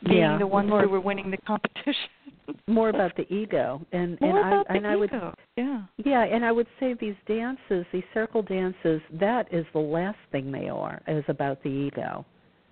being 0.05 0.19
yeah, 0.19 0.39
the 0.39 0.47
ones 0.47 0.70
more, 0.70 0.82
who 0.82 0.89
were 0.89 1.01
winning 1.01 1.31
the 1.31 1.37
competition. 1.39 1.95
more 2.66 2.89
about 2.89 3.15
the 3.16 3.32
ego, 3.32 3.81
and 3.93 4.20
more 4.20 4.39
and 4.39 4.49
about 4.49 4.66
I 4.70 4.73
the 4.73 4.78
and 4.78 4.87
I 4.87 4.97
would 4.97 5.11
yeah 5.57 5.82
yeah, 5.99 6.24
and 6.24 6.45
I 6.45 6.53
would 6.53 6.66
say 6.78 6.95
these 6.95 7.15
dances, 7.28 7.85
these 7.93 8.05
circle 8.15 8.43
dances, 8.43 9.01
that 9.20 9.53
is 9.53 9.66
the 9.73 9.81
last 9.81 10.19
thing 10.32 10.51
they 10.51 10.69
are 10.69 11.01
is 11.07 11.24
about 11.28 11.62
the 11.62 11.69
ego. 11.69 12.24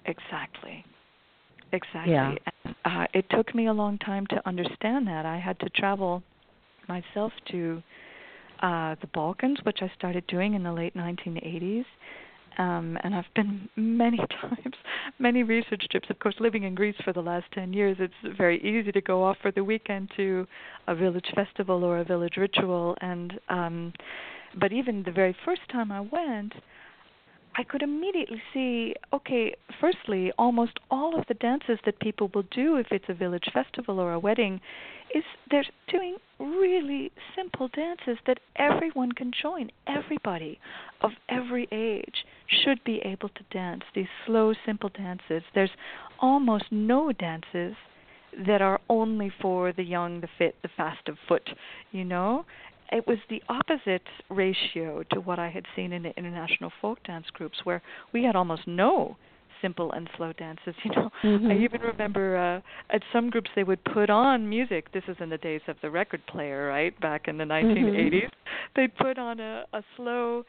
Exactly. 0.07 0.85
Exactly. 1.73 2.13
Yeah. 2.13 2.35
And, 2.65 2.75
uh, 2.85 3.07
it 3.13 3.27
took 3.31 3.55
me 3.55 3.67
a 3.67 3.73
long 3.73 3.99
time 3.99 4.27
to 4.29 4.49
understand 4.49 5.07
that. 5.07 5.27
I 5.27 5.39
had 5.39 5.61
to 5.61 5.69
travel 5.71 6.23
myself 6.89 7.31
to 7.51 7.83
uh, 8.61 8.97
the 9.01 9.09
Balkans, 9.13 9.59
which 9.65 9.79
I 9.83 9.91
started 9.97 10.27
doing 10.27 10.55
in 10.55 10.63
the 10.63 10.73
late 10.73 10.95
1980s. 10.95 11.85
Um, 12.59 12.99
and 13.05 13.15
I've 13.15 13.33
been 13.37 13.69
many 13.77 14.17
times, 14.41 14.75
many 15.19 15.45
research 15.45 15.85
trips. 15.91 16.11
Of 16.11 16.19
course, 16.19 16.35
living 16.41 16.65
in 16.65 16.75
Greece 16.75 16.97
for 17.05 17.13
the 17.13 17.21
last 17.23 17.47
10 17.53 17.73
years, 17.73 17.97
it's 18.01 18.37
very 18.37 18.59
easy 18.63 18.91
to 18.91 19.01
go 19.01 19.23
off 19.23 19.37
for 19.41 19.53
the 19.53 19.63
weekend 19.63 20.11
to 20.17 20.47
a 20.89 20.95
village 20.95 21.31
festival 21.35 21.85
or 21.85 21.99
a 21.99 22.05
village 22.05 22.37
ritual. 22.37 22.97
And 23.01 23.39
um, 23.49 23.93
but 24.59 24.73
even 24.73 25.03
the 25.05 25.13
very 25.13 25.37
first 25.45 25.61
time 25.71 25.93
I 25.93 26.01
went, 26.01 26.53
I 27.59 27.65
could 27.65 27.83
immediately 27.83 28.41
see 28.55 28.95
okay, 29.13 29.53
firstly, 29.81 30.31
almost 30.39 30.79
all 30.93 31.19
of 31.19 31.27
the 31.27 31.35
dances 31.35 31.81
that 31.85 31.99
people 31.99 32.31
will 32.33 32.45
do 32.53 32.77
if 32.77 32.87
it's 32.93 33.09
a 33.09 33.15
village 33.15 33.51
festival 33.53 33.99
or 33.99 34.13
a 34.13 34.19
wedding 34.19 34.61
is 35.13 35.25
they're 35.51 35.65
doing 35.89 36.19
really 36.39 37.11
simple 37.35 37.67
dances 37.75 38.17
that 38.29 38.39
everyone 38.55 39.11
can 39.11 39.33
join. 39.43 39.73
Everybody 39.89 40.61
of 41.01 41.11
every 41.29 41.67
age 41.73 42.25
should 42.47 42.83
be 42.85 43.01
able 43.05 43.31
to 43.31 43.43
dance 43.51 43.83
these 43.93 44.07
slow, 44.25 44.55
simple 44.65 44.91
dances. 44.91 45.43
There's 45.53 45.71
almost 46.21 46.67
no 46.71 47.11
dances 47.11 47.75
that 48.47 48.63
are 48.63 48.81
only 48.89 49.33
for 49.43 49.73
the 49.73 49.83
young, 49.83 50.21
the 50.21 50.29
fit, 50.39 50.55
the 50.63 50.69
fast 50.77 51.09
of 51.09 51.17
foot, 51.27 51.51
you 51.91 52.05
know? 52.05 52.45
It 52.91 53.07
was 53.07 53.19
the 53.29 53.43
opposite 53.49 54.07
ratio 54.31 55.03
to 55.13 55.21
what 55.21 55.39
I 55.39 55.49
had 55.49 55.65
seen 55.77 55.93
in 55.93 56.03
the 56.03 56.17
international 56.17 56.73
folk 56.81 57.03
dance 57.05 57.27
groups 57.33 57.59
where 57.65 57.83
we 58.13 58.25
had 58.25 58.35
almost 58.37 58.67
no 58.67 59.17
simple 59.61 59.93
and 59.93 60.09
slow 60.17 60.33
dances. 60.33 60.75
You 60.85 60.91
know, 60.95 61.11
mm-hmm. 61.23 61.51
I 61.51 61.57
even 61.59 61.81
remember 61.81 62.37
uh, 62.37 62.95
at 62.95 63.03
some 63.13 63.31
groups 63.31 63.51
they 63.55 63.65
would 63.65 63.83
put 63.85 64.11
on 64.11 64.49
music. 64.49 64.93
This 64.93 65.03
is 65.09 65.17
in 65.21 65.29
the 65.29 65.39
days 65.39 65.61
of 65.69 65.77
the 65.83 65.91
record 65.91 66.23
player, 66.27 66.69
right? 66.69 66.99
Back 67.01 67.29
in 67.29 67.37
the 67.37 67.45
1980s, 67.45 68.13
mm-hmm. 68.13 68.27
they'd 68.77 68.97
put 68.97 69.19
on 69.19 69.41
a, 69.41 69.65
a 69.73 69.83
slow 69.97 70.45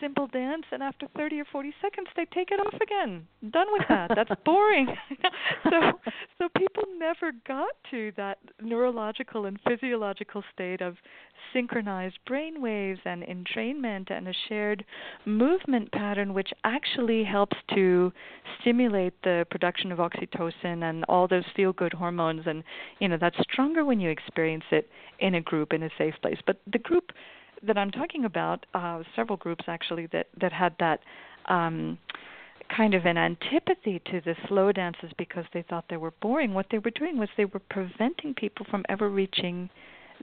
simple 0.00 0.26
dance 0.26 0.64
and 0.72 0.82
after 0.82 1.06
30 1.16 1.40
or 1.40 1.44
40 1.50 1.74
seconds 1.82 2.08
they 2.16 2.24
take 2.26 2.50
it 2.50 2.60
off 2.60 2.74
again. 2.80 3.26
Done 3.50 3.66
with 3.72 3.82
that. 3.88 4.10
That's 4.14 4.30
boring. 4.44 4.88
So 5.64 5.92
so 6.38 6.48
people 6.56 6.84
never 6.98 7.32
got 7.46 7.70
to 7.90 8.12
that 8.16 8.38
neurological 8.62 9.46
and 9.46 9.58
physiological 9.66 10.42
state 10.54 10.80
of 10.80 10.96
synchronized 11.52 12.18
brain 12.26 12.60
waves 12.60 13.00
and 13.04 13.22
entrainment 13.22 14.10
and 14.10 14.28
a 14.28 14.32
shared 14.48 14.84
movement 15.24 15.90
pattern 15.92 16.32
which 16.32 16.50
actually 16.64 17.24
helps 17.24 17.56
to 17.74 18.12
stimulate 18.60 19.14
the 19.22 19.46
production 19.50 19.90
of 19.90 19.98
oxytocin 19.98 20.88
and 20.88 21.04
all 21.08 21.26
those 21.26 21.44
feel 21.56 21.72
good 21.72 21.92
hormones. 21.92 22.42
And 22.46 22.62
you 23.00 23.08
know 23.08 23.18
that's 23.20 23.38
stronger 23.52 23.84
when 23.84 24.00
you 24.00 24.10
experience 24.10 24.64
it 24.70 24.88
in 25.18 25.34
a 25.34 25.40
group 25.40 25.72
in 25.72 25.82
a 25.82 25.90
safe 25.98 26.14
place. 26.22 26.38
But 26.46 26.60
the 26.70 26.78
group 26.78 27.12
that 27.62 27.78
I'm 27.78 27.90
talking 27.90 28.24
about, 28.24 28.66
uh, 28.74 29.02
several 29.16 29.36
groups 29.36 29.64
actually 29.68 30.06
that 30.12 30.26
that 30.40 30.52
had 30.52 30.74
that 30.78 31.00
um, 31.46 31.98
kind 32.74 32.94
of 32.94 33.06
an 33.06 33.16
antipathy 33.16 34.00
to 34.10 34.20
the 34.20 34.34
slow 34.46 34.72
dances 34.72 35.10
because 35.16 35.44
they 35.52 35.62
thought 35.68 35.84
they 35.88 35.96
were 35.96 36.12
boring. 36.20 36.54
What 36.54 36.66
they 36.70 36.78
were 36.78 36.90
doing 36.90 37.18
was 37.18 37.28
they 37.36 37.46
were 37.46 37.62
preventing 37.70 38.34
people 38.34 38.66
from 38.70 38.84
ever 38.88 39.08
reaching 39.08 39.70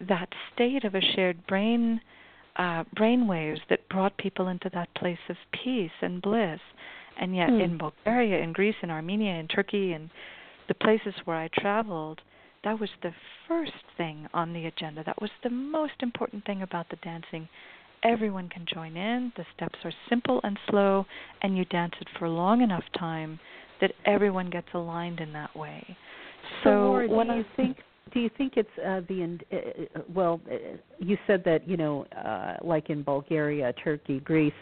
that 0.07 0.29
state 0.53 0.83
of 0.83 0.95
a 0.95 1.01
shared 1.01 1.45
brain 1.47 2.01
uh, 2.57 2.83
brain 2.95 3.27
waves 3.27 3.59
that 3.69 3.87
brought 3.89 4.17
people 4.17 4.47
into 4.47 4.69
that 4.73 4.93
place 4.95 5.19
of 5.29 5.35
peace 5.51 5.91
and 6.01 6.21
bliss. 6.21 6.59
And 7.19 7.35
yet, 7.35 7.49
mm. 7.49 7.63
in 7.63 7.77
Bulgaria, 7.77 8.41
in 8.41 8.53
Greece, 8.53 8.75
in 8.81 8.89
Armenia, 8.89 9.33
in 9.33 9.47
Turkey, 9.47 9.93
and 9.93 10.09
the 10.67 10.73
places 10.73 11.13
where 11.25 11.37
I 11.37 11.49
traveled, 11.53 12.21
that 12.65 12.79
was 12.79 12.89
the 13.01 13.13
first 13.47 13.71
thing 13.95 14.27
on 14.33 14.51
the 14.51 14.65
agenda. 14.65 15.03
That 15.05 15.21
was 15.21 15.29
the 15.43 15.49
most 15.49 15.93
important 16.01 16.43
thing 16.45 16.63
about 16.63 16.89
the 16.89 16.97
dancing. 16.97 17.47
Everyone 18.03 18.49
can 18.49 18.65
join 18.71 18.97
in. 18.97 19.31
The 19.37 19.45
steps 19.55 19.79
are 19.85 19.93
simple 20.09 20.41
and 20.43 20.59
slow, 20.69 21.05
and 21.41 21.57
you 21.57 21.63
dance 21.65 21.93
it 22.01 22.07
for 22.19 22.27
long 22.27 22.61
enough 22.61 22.83
time 22.97 23.39
that 23.81 23.91
everyone 24.05 24.49
gets 24.49 24.67
aligned 24.73 25.19
in 25.19 25.31
that 25.33 25.55
way. 25.55 25.95
So, 26.63 26.69
Laura, 26.69 27.07
do 27.07 27.33
you 27.35 27.45
think 27.55 27.77
do 28.13 28.19
you 28.19 28.29
think 28.37 28.53
it's 28.55 28.69
uh, 28.77 29.01
the 29.07 29.39
uh, 29.51 29.57
uh, 29.57 30.01
well? 30.13 30.39
Uh, 30.49 30.77
you 30.99 31.17
said 31.27 31.43
that 31.45 31.67
you 31.67 31.77
know, 31.77 32.05
uh, 32.15 32.57
like 32.63 32.89
in 32.89 33.03
Bulgaria, 33.03 33.73
Turkey, 33.83 34.19
Greece, 34.19 34.53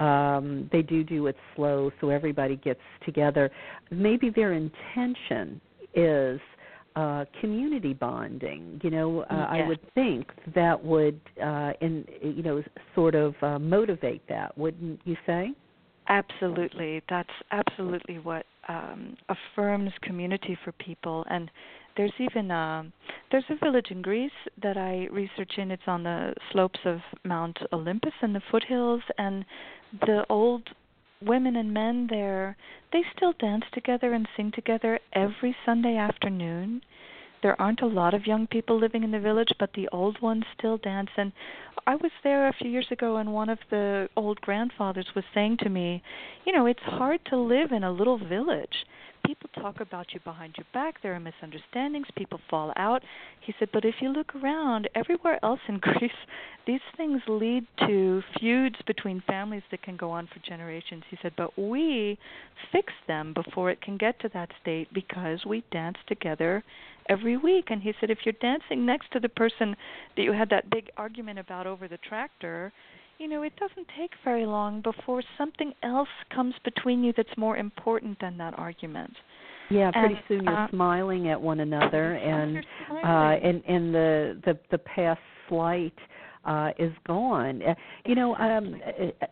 um, 0.00 0.68
they 0.72 0.82
do 0.82 1.02
do 1.02 1.26
it 1.26 1.36
slow, 1.54 1.90
so 2.00 2.10
everybody 2.10 2.56
gets 2.56 2.80
together. 3.04 3.50
Maybe 3.90 4.30
their 4.30 4.52
intention 4.52 5.60
is 5.94 6.40
uh, 6.96 7.24
community 7.40 7.94
bonding. 7.94 8.80
You 8.82 8.90
know, 8.90 9.20
uh. 9.22 9.46
I 9.48 9.66
would 9.66 9.80
think 9.94 10.28
that 10.54 10.82
would, 10.84 11.20
uh, 11.42 11.72
in 11.80 12.04
you 12.20 12.42
know, 12.42 12.62
sort 12.94 13.14
of 13.14 13.34
uh, 13.42 13.58
motivate 13.58 14.26
that, 14.28 14.56
wouldn't 14.56 15.00
you 15.04 15.16
say? 15.26 15.52
Absolutely, 16.08 17.00
that's 17.08 17.30
absolutely 17.52 18.18
what 18.18 18.44
um, 18.68 19.16
affirms 19.28 19.92
community 20.02 20.58
for 20.64 20.72
people. 20.72 21.24
And 21.30 21.50
there's 21.96 22.12
even 22.18 22.50
a, 22.50 22.84
there's 23.30 23.44
a 23.50 23.64
village 23.64 23.86
in 23.90 24.02
Greece 24.02 24.30
that 24.62 24.76
I 24.76 25.06
research 25.12 25.52
in. 25.58 25.70
It's 25.70 25.82
on 25.86 26.02
the 26.02 26.34
slopes 26.50 26.80
of 26.84 26.98
Mount 27.24 27.58
Olympus 27.72 28.12
in 28.22 28.32
the 28.32 28.42
foothills, 28.50 29.02
and 29.18 29.44
the 30.00 30.24
old 30.28 30.68
women 31.26 31.56
and 31.56 31.72
men 31.72 32.06
there, 32.08 32.56
they 32.92 33.02
still 33.16 33.32
dance 33.38 33.64
together 33.72 34.12
and 34.12 34.28
sing 34.36 34.52
together 34.54 34.98
every 35.12 35.56
Sunday 35.64 35.96
afternoon. 35.96 36.82
There 37.42 37.60
aren't 37.60 37.80
a 37.80 37.86
lot 37.86 38.14
of 38.14 38.26
young 38.26 38.46
people 38.46 38.78
living 38.78 39.02
in 39.02 39.10
the 39.10 39.18
village, 39.18 39.52
but 39.58 39.72
the 39.74 39.88
old 39.88 40.20
ones 40.22 40.44
still 40.56 40.76
dance. 40.78 41.10
And 41.16 41.32
I 41.86 41.96
was 41.96 42.12
there 42.22 42.46
a 42.46 42.52
few 42.52 42.70
years 42.70 42.86
ago, 42.90 43.16
and 43.16 43.32
one 43.32 43.48
of 43.48 43.58
the 43.70 44.08
old 44.16 44.40
grandfathers 44.40 45.08
was 45.14 45.24
saying 45.34 45.56
to 45.58 45.68
me, 45.68 46.02
You 46.46 46.52
know, 46.52 46.66
it's 46.66 46.82
hard 46.82 47.20
to 47.26 47.36
live 47.36 47.72
in 47.72 47.82
a 47.82 47.90
little 47.90 48.18
village 48.18 48.86
people 49.24 49.48
talk 49.60 49.80
about 49.80 50.12
you 50.12 50.20
behind 50.24 50.54
your 50.56 50.66
back. 50.72 50.96
There 51.02 51.14
are 51.14 51.20
misunderstandings. 51.20 52.06
People 52.16 52.40
fall 52.50 52.72
out. 52.76 53.02
He 53.40 53.54
said, 53.58 53.68
but 53.72 53.84
if 53.84 53.96
you 54.00 54.10
look 54.10 54.34
around, 54.34 54.88
everywhere 54.94 55.38
else 55.42 55.60
in 55.68 55.78
Greece, 55.80 56.10
these 56.66 56.80
things 56.96 57.20
lead 57.28 57.66
to 57.86 58.22
feuds 58.38 58.76
between 58.86 59.22
families 59.26 59.62
that 59.70 59.82
can 59.82 59.96
go 59.96 60.10
on 60.10 60.26
for 60.26 60.38
generations. 60.46 61.02
He 61.10 61.18
said, 61.22 61.32
but 61.36 61.56
we 61.58 62.18
fix 62.70 62.92
them 63.08 63.32
before 63.34 63.70
it 63.70 63.80
can 63.80 63.96
get 63.96 64.20
to 64.20 64.30
that 64.34 64.50
state 64.60 64.88
because 64.92 65.44
we 65.46 65.64
dance 65.72 65.98
together 66.06 66.62
every 67.08 67.36
week. 67.36 67.66
And 67.70 67.82
he 67.82 67.92
said, 68.00 68.10
if 68.10 68.18
you're 68.24 68.34
dancing 68.40 68.86
next 68.86 69.10
to 69.12 69.20
the 69.20 69.28
person 69.28 69.76
that 70.16 70.22
you 70.22 70.32
had 70.32 70.50
that 70.50 70.70
big 70.70 70.90
argument 70.96 71.38
about 71.38 71.66
over 71.66 71.88
the 71.88 71.98
tractor, 71.98 72.72
you 73.22 73.28
know, 73.28 73.42
it 73.42 73.52
doesn't 73.54 73.86
take 73.96 74.10
very 74.24 74.44
long 74.44 74.82
before 74.82 75.22
something 75.38 75.72
else 75.84 76.08
comes 76.34 76.54
between 76.64 77.04
you 77.04 77.12
that's 77.16 77.30
more 77.36 77.56
important 77.56 78.18
than 78.20 78.36
that 78.38 78.52
argument. 78.58 79.12
Yeah, 79.70 79.92
pretty 79.92 80.14
and, 80.14 80.22
soon 80.26 80.44
you're 80.44 80.64
uh, 80.64 80.68
smiling 80.70 81.28
at 81.28 81.40
one 81.40 81.60
another, 81.60 82.14
and 82.16 82.58
uh, 82.90 83.46
and 83.46 83.62
and 83.68 83.94
the 83.94 84.40
the 84.44 84.58
the 84.72 84.78
past 84.78 85.20
slight 85.48 85.94
uh, 86.44 86.70
is 86.78 86.92
gone. 87.06 87.62
Uh, 87.62 87.74
you 88.06 88.14
know, 88.14 88.34
um, 88.36 88.80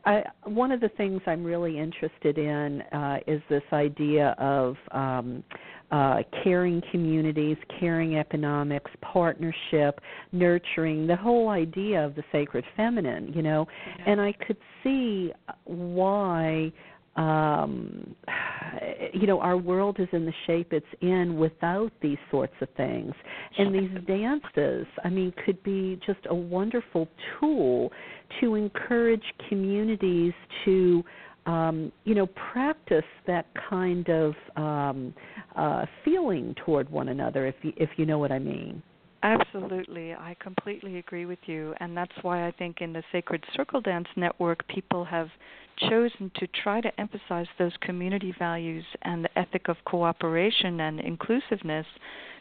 I, 0.05 0.23
one 0.45 0.73
of 0.73 0.81
the 0.81 0.91
things 0.91 1.21
I'm 1.27 1.45
really 1.45 1.79
interested 1.79 2.39
in 2.39 2.83
uh, 2.93 3.19
is 3.27 3.43
this 3.49 3.63
idea 3.73 4.35
of 4.39 4.77
um, 4.93 5.43
uh, 5.91 6.19
caring 6.45 6.81
communities, 6.93 7.57
caring 7.81 8.17
economics, 8.17 8.91
partnership, 9.01 10.01
nurturing, 10.33 11.07
the 11.07 11.17
whole 11.17 11.49
idea 11.49 12.05
of 12.05 12.15
the 12.15 12.23
sacred 12.31 12.65
feminine, 12.77 13.33
you 13.35 13.43
know. 13.43 13.67
And 14.07 14.21
I 14.21 14.33
could 14.47 14.59
see 14.85 15.33
why 15.65 16.73
um 17.17 18.15
you 19.13 19.27
know 19.27 19.41
our 19.41 19.57
world 19.57 19.97
is 19.99 20.09
in 20.13 20.25
the 20.25 20.33
shape 20.47 20.73
it's 20.73 20.87
in 21.01 21.37
without 21.37 21.93
these 22.01 22.19
sorts 22.31 22.55
of 22.61 22.69
things. 22.77 23.13
And 23.59 23.75
these 23.75 23.91
dances 24.07 24.87
i 25.05 25.09
mean 25.09 25.33
could 25.45 25.63
be 25.63 25.99
just 26.07 26.21
a 26.29 26.35
wonderful 26.35 27.09
tool 27.39 27.91
to 28.41 28.55
encourage 28.55 29.25
communities 29.49 30.33
to 30.65 31.05
um, 31.47 31.91
you 32.05 32.15
know, 32.15 32.27
practice 32.53 33.05
that 33.27 33.47
kind 33.69 34.09
of 34.09 34.35
um, 34.57 35.15
uh, 35.57 35.87
feeling 36.05 36.55
toward 36.65 36.91
one 36.91 37.09
another, 37.09 37.47
if 37.47 37.55
you, 37.63 37.73
if 37.77 37.91
you 37.97 38.07
know 38.07 38.19
what 38.19 38.31
I 38.31 38.39
mean. 38.39 38.83
Absolutely, 39.23 40.15
I 40.15 40.35
completely 40.41 40.99
agree 40.99 41.27
with 41.27 41.41
you, 41.45 41.75
and 41.81 41.95
that's 41.95 42.13
why 42.23 42.47
I 42.47 42.53
think 42.53 42.81
in 42.81 42.93
the 42.93 43.03
Sacred 43.13 43.45
Circle 43.55 43.83
Dance 43.83 44.09
Network, 44.17 44.67
people 44.69 45.05
have 45.05 45.29
chosen 45.89 46.31
to 46.37 46.47
try 46.63 46.81
to 46.81 47.01
emphasize 47.01 47.47
those 47.59 47.73
community 47.81 48.35
values 48.39 48.85
and 49.03 49.25
the 49.25 49.39
ethic 49.39 49.69
of 49.69 49.77
cooperation 49.85 50.81
and 50.81 51.01
inclusiveness 51.01 51.87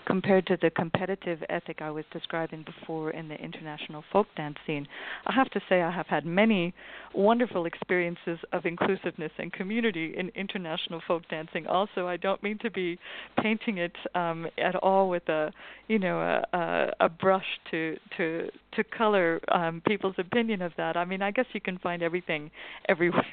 compared 0.06 0.48
to 0.48 0.58
the 0.62 0.70
competitive 0.72 1.40
ethic 1.50 1.82
I 1.82 1.92
was 1.92 2.06
describing 2.12 2.64
before 2.64 3.12
in 3.12 3.28
the 3.28 3.36
international 3.36 4.04
folk 4.12 4.28
dance 4.36 4.58
scene. 4.66 4.88
I 5.26 5.34
have 5.34 5.50
to 5.52 5.62
say, 5.70 5.82
I 5.82 5.92
have 5.92 6.08
had 6.08 6.26
many 6.26 6.74
wonderful 7.14 7.66
experiences 7.66 8.40
of 8.54 8.66
inclusiveness 8.66 9.32
and 9.38 9.52
community 9.52 10.14
in 10.18 10.30
international 10.30 11.02
folk 11.08 11.24
dancing. 11.30 11.68
Also, 11.68 12.08
I 12.08 12.18
don't 12.18 12.42
mean 12.44 12.58
to 12.60 12.72
be 12.72 12.98
painting 13.42 13.78
it 13.78 13.96
um, 14.16 14.48
at 14.58 14.76
all 14.76 15.10
with 15.10 15.28
a, 15.30 15.52
you 15.88 16.00
know, 16.00 16.20
a, 16.20 16.58
a, 16.58 17.06
a 17.06 17.10
brush 17.10 17.46
to 17.72 17.98
to 18.18 18.50
to 18.76 18.84
color 18.84 19.40
um, 19.52 19.82
people's 19.88 20.16
opinion 20.18 20.62
of 20.62 20.72
that. 20.78 20.96
I 20.96 21.06
mean, 21.06 21.22
I 21.22 21.32
guess 21.32 21.46
you 21.54 21.62
can 21.62 21.78
find 21.80 22.04
everything 22.04 22.52
everywhere. 22.90 23.24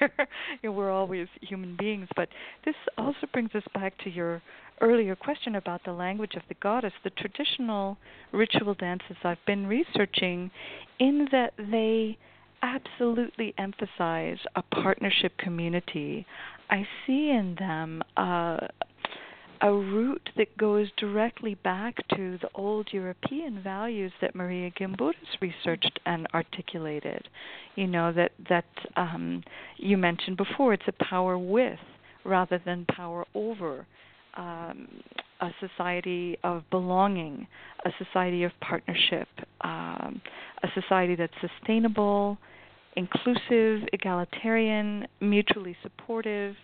you 0.62 0.70
know, 0.70 0.72
we're 0.72 0.90
always 0.90 1.28
human 1.40 1.76
beings, 1.78 2.08
but 2.16 2.28
this 2.64 2.74
also 2.98 3.26
brings 3.32 3.54
us 3.54 3.64
back 3.74 3.92
to 4.04 4.10
your 4.10 4.42
earlier 4.80 5.16
question 5.16 5.54
about 5.54 5.82
the 5.84 5.92
language 5.92 6.34
of 6.34 6.42
the 6.48 6.54
goddess, 6.54 6.92
the 7.04 7.10
traditional 7.10 7.96
ritual 8.32 8.74
dances 8.74 9.16
I've 9.24 9.44
been 9.46 9.66
researching, 9.66 10.50
in 10.98 11.28
that 11.32 11.52
they 11.58 12.18
absolutely 12.62 13.54
emphasize 13.58 14.38
a 14.54 14.62
partnership 14.62 15.36
community. 15.38 16.26
I 16.70 16.86
see 17.06 17.30
in 17.30 17.56
them 17.58 18.02
uh, 18.16 18.58
a 19.60 19.72
root 19.72 20.28
that 20.36 20.56
goes 20.56 20.88
directly 20.98 21.54
back 21.54 21.96
to 22.14 22.38
the 22.38 22.48
old 22.54 22.88
European 22.92 23.62
values 23.62 24.12
that 24.20 24.34
Marija 24.34 24.74
Gimbutas 24.78 25.40
researched 25.40 25.98
and 26.04 26.26
articulated. 26.34 27.28
You 27.74 27.86
know 27.86 28.12
that 28.12 28.32
that 28.48 28.66
um, 28.96 29.42
you 29.76 29.96
mentioned 29.96 30.36
before. 30.36 30.72
It's 30.74 30.88
a 30.88 31.04
power 31.04 31.38
with 31.38 31.78
rather 32.24 32.60
than 32.64 32.84
power 32.86 33.24
over. 33.34 33.86
Um, 34.36 34.88
a 35.40 35.50
society 35.60 36.38
of 36.44 36.62
belonging, 36.70 37.46
a 37.84 37.90
society 38.02 38.42
of 38.44 38.52
partnership, 38.60 39.28
um, 39.62 40.20
a 40.62 40.68
society 40.80 41.14
that's 41.14 41.32
sustainable, 41.40 42.38
inclusive, 42.96 43.86
egalitarian, 43.92 45.06
mutually 45.20 45.76
supportive, 45.82 46.54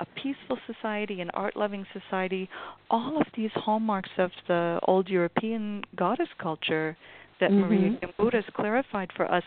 a 0.00 0.06
peaceful 0.20 0.58
society, 0.66 1.20
an 1.20 1.30
art 1.30 1.56
loving 1.56 1.84
society, 1.92 2.48
all 2.90 3.20
of 3.20 3.26
these 3.36 3.50
hallmarks 3.54 4.10
of 4.18 4.30
the 4.46 4.78
old 4.86 5.08
European 5.08 5.82
goddess 5.96 6.28
culture 6.40 6.96
that 7.40 7.50
mm-hmm. 7.50 7.60
Marija 7.60 8.06
Gimbutas 8.06 8.52
clarified 8.54 9.10
for 9.16 9.30
us, 9.30 9.44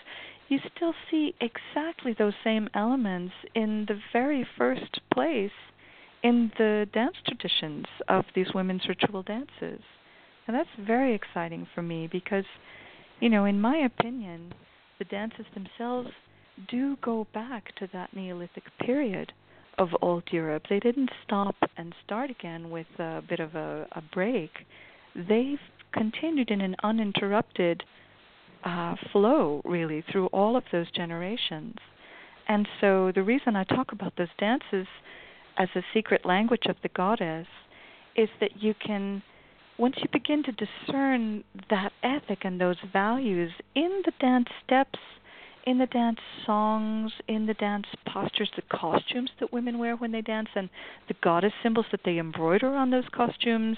you 0.49 0.59
still 0.75 0.93
see 1.09 1.33
exactly 1.39 2.13
those 2.17 2.33
same 2.43 2.69
elements 2.73 3.33
in 3.55 3.85
the 3.87 3.97
very 4.11 4.45
first 4.57 4.99
place 5.13 5.51
in 6.23 6.51
the 6.57 6.87
dance 6.93 7.15
traditions 7.25 7.85
of 8.07 8.25
these 8.35 8.53
women's 8.53 8.87
ritual 8.87 9.23
dances. 9.23 9.81
And 10.47 10.55
that's 10.55 10.69
very 10.79 11.13
exciting 11.13 11.67
for 11.73 11.81
me 11.81 12.07
because, 12.11 12.45
you 13.19 13.29
know, 13.29 13.45
in 13.45 13.59
my 13.59 13.77
opinion, 13.77 14.53
the 14.99 15.05
dances 15.05 15.45
themselves 15.53 16.09
do 16.67 16.97
go 17.01 17.27
back 17.33 17.75
to 17.77 17.87
that 17.93 18.13
Neolithic 18.15 18.65
period 18.79 19.31
of 19.77 19.89
old 20.01 20.23
Europe. 20.31 20.63
They 20.69 20.79
didn't 20.79 21.09
stop 21.25 21.55
and 21.77 21.93
start 22.05 22.29
again 22.29 22.69
with 22.69 22.87
a 22.99 23.23
bit 23.27 23.39
of 23.39 23.55
a, 23.55 23.87
a 23.93 24.01
break. 24.13 24.51
They've 25.15 25.59
continued 25.93 26.51
in 26.51 26.61
an 26.61 26.75
uninterrupted 26.83 27.83
uh, 28.63 28.95
flow, 29.11 29.61
really, 29.65 30.03
through 30.11 30.27
all 30.27 30.55
of 30.55 30.63
those 30.71 30.91
generations. 30.91 31.75
And 32.47 32.67
so 32.79 33.11
the 33.13 33.23
reason 33.23 33.55
I 33.55 33.63
talk 33.63 33.91
about 33.91 34.13
those 34.17 34.27
dances 34.37 34.87
as 35.57 35.69
a 35.75 35.81
secret 35.93 36.25
language 36.25 36.65
of 36.67 36.75
the 36.83 36.89
goddess 36.89 37.47
is 38.15 38.29
that 38.39 38.61
you 38.61 38.73
can 38.85 39.21
once 39.77 39.95
you 39.97 40.09
begin 40.11 40.43
to 40.43 40.51
discern 40.51 41.43
that 41.69 41.91
ethic 42.03 42.39
and 42.43 42.61
those 42.61 42.75
values 42.93 43.51
in 43.73 44.01
the 44.05 44.11
dance 44.19 44.47
steps 44.63 44.99
in 45.65 45.77
the 45.77 45.85
dance 45.87 46.19
songs, 46.45 47.11
in 47.27 47.45
the 47.45 47.53
dance 47.55 47.85
postures, 48.07 48.49
the 48.55 48.63
costumes 48.75 49.29
that 49.39 49.53
women 49.53 49.77
wear 49.77 49.95
when 49.95 50.11
they 50.11 50.21
dance, 50.21 50.49
and 50.55 50.69
the 51.07 51.13
goddess 51.23 51.53
symbols 51.61 51.85
that 51.91 52.01
they 52.03 52.17
embroider 52.17 52.75
on 52.75 52.89
those 52.89 53.07
costumes, 53.11 53.77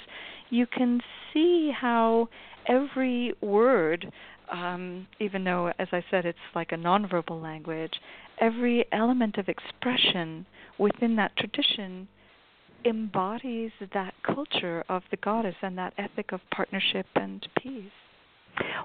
you 0.49 0.65
can 0.65 1.01
see 1.33 1.71
how 1.75 2.29
every 2.67 3.33
word, 3.41 4.11
um, 4.53 5.07
even 5.19 5.43
though, 5.43 5.73
as 5.79 5.87
I 5.91 6.03
said, 6.11 6.25
it's 6.25 6.37
like 6.53 6.71
a 6.71 6.77
nonverbal 6.77 7.41
language, 7.41 7.93
every 8.39 8.85
element 8.91 9.37
of 9.37 9.49
expression 9.49 10.45
within 10.77 11.15
that 11.15 11.35
tradition 11.37 12.07
embodies 12.85 13.71
that 13.93 14.13
culture 14.23 14.83
of 14.89 15.01
the 15.09 15.17
goddess 15.17 15.55
and 15.61 15.77
that 15.77 15.93
ethic 15.97 16.31
of 16.33 16.41
partnership 16.53 17.07
and 17.15 17.47
peace. 17.61 17.83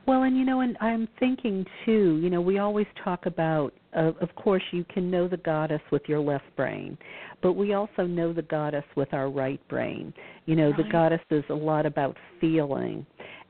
Well, 0.06 0.22
and 0.22 0.38
you 0.38 0.46
know, 0.46 0.60
and 0.60 0.78
I'm 0.80 1.06
thinking 1.18 1.66
too, 1.84 2.18
you 2.22 2.30
know, 2.30 2.40
we 2.40 2.58
always 2.58 2.86
talk 3.04 3.26
about, 3.26 3.74
uh, 3.94 4.12
of 4.20 4.34
course, 4.34 4.62
you 4.70 4.84
can 4.84 5.10
know 5.10 5.28
the 5.28 5.36
goddess 5.36 5.82
with 5.90 6.02
your 6.06 6.20
left 6.20 6.44
brain, 6.56 6.96
but 7.42 7.52
we 7.52 7.74
also 7.74 8.06
know 8.06 8.32
the 8.32 8.42
goddess 8.42 8.84
with 8.96 9.12
our 9.12 9.28
right 9.28 9.60
brain. 9.68 10.14
You 10.46 10.56
know, 10.56 10.70
right. 10.70 10.76
the 10.78 10.90
goddess 10.90 11.20
is 11.30 11.44
a 11.50 11.54
lot 11.54 11.84
about 11.84 12.16
feeling. 12.40 13.04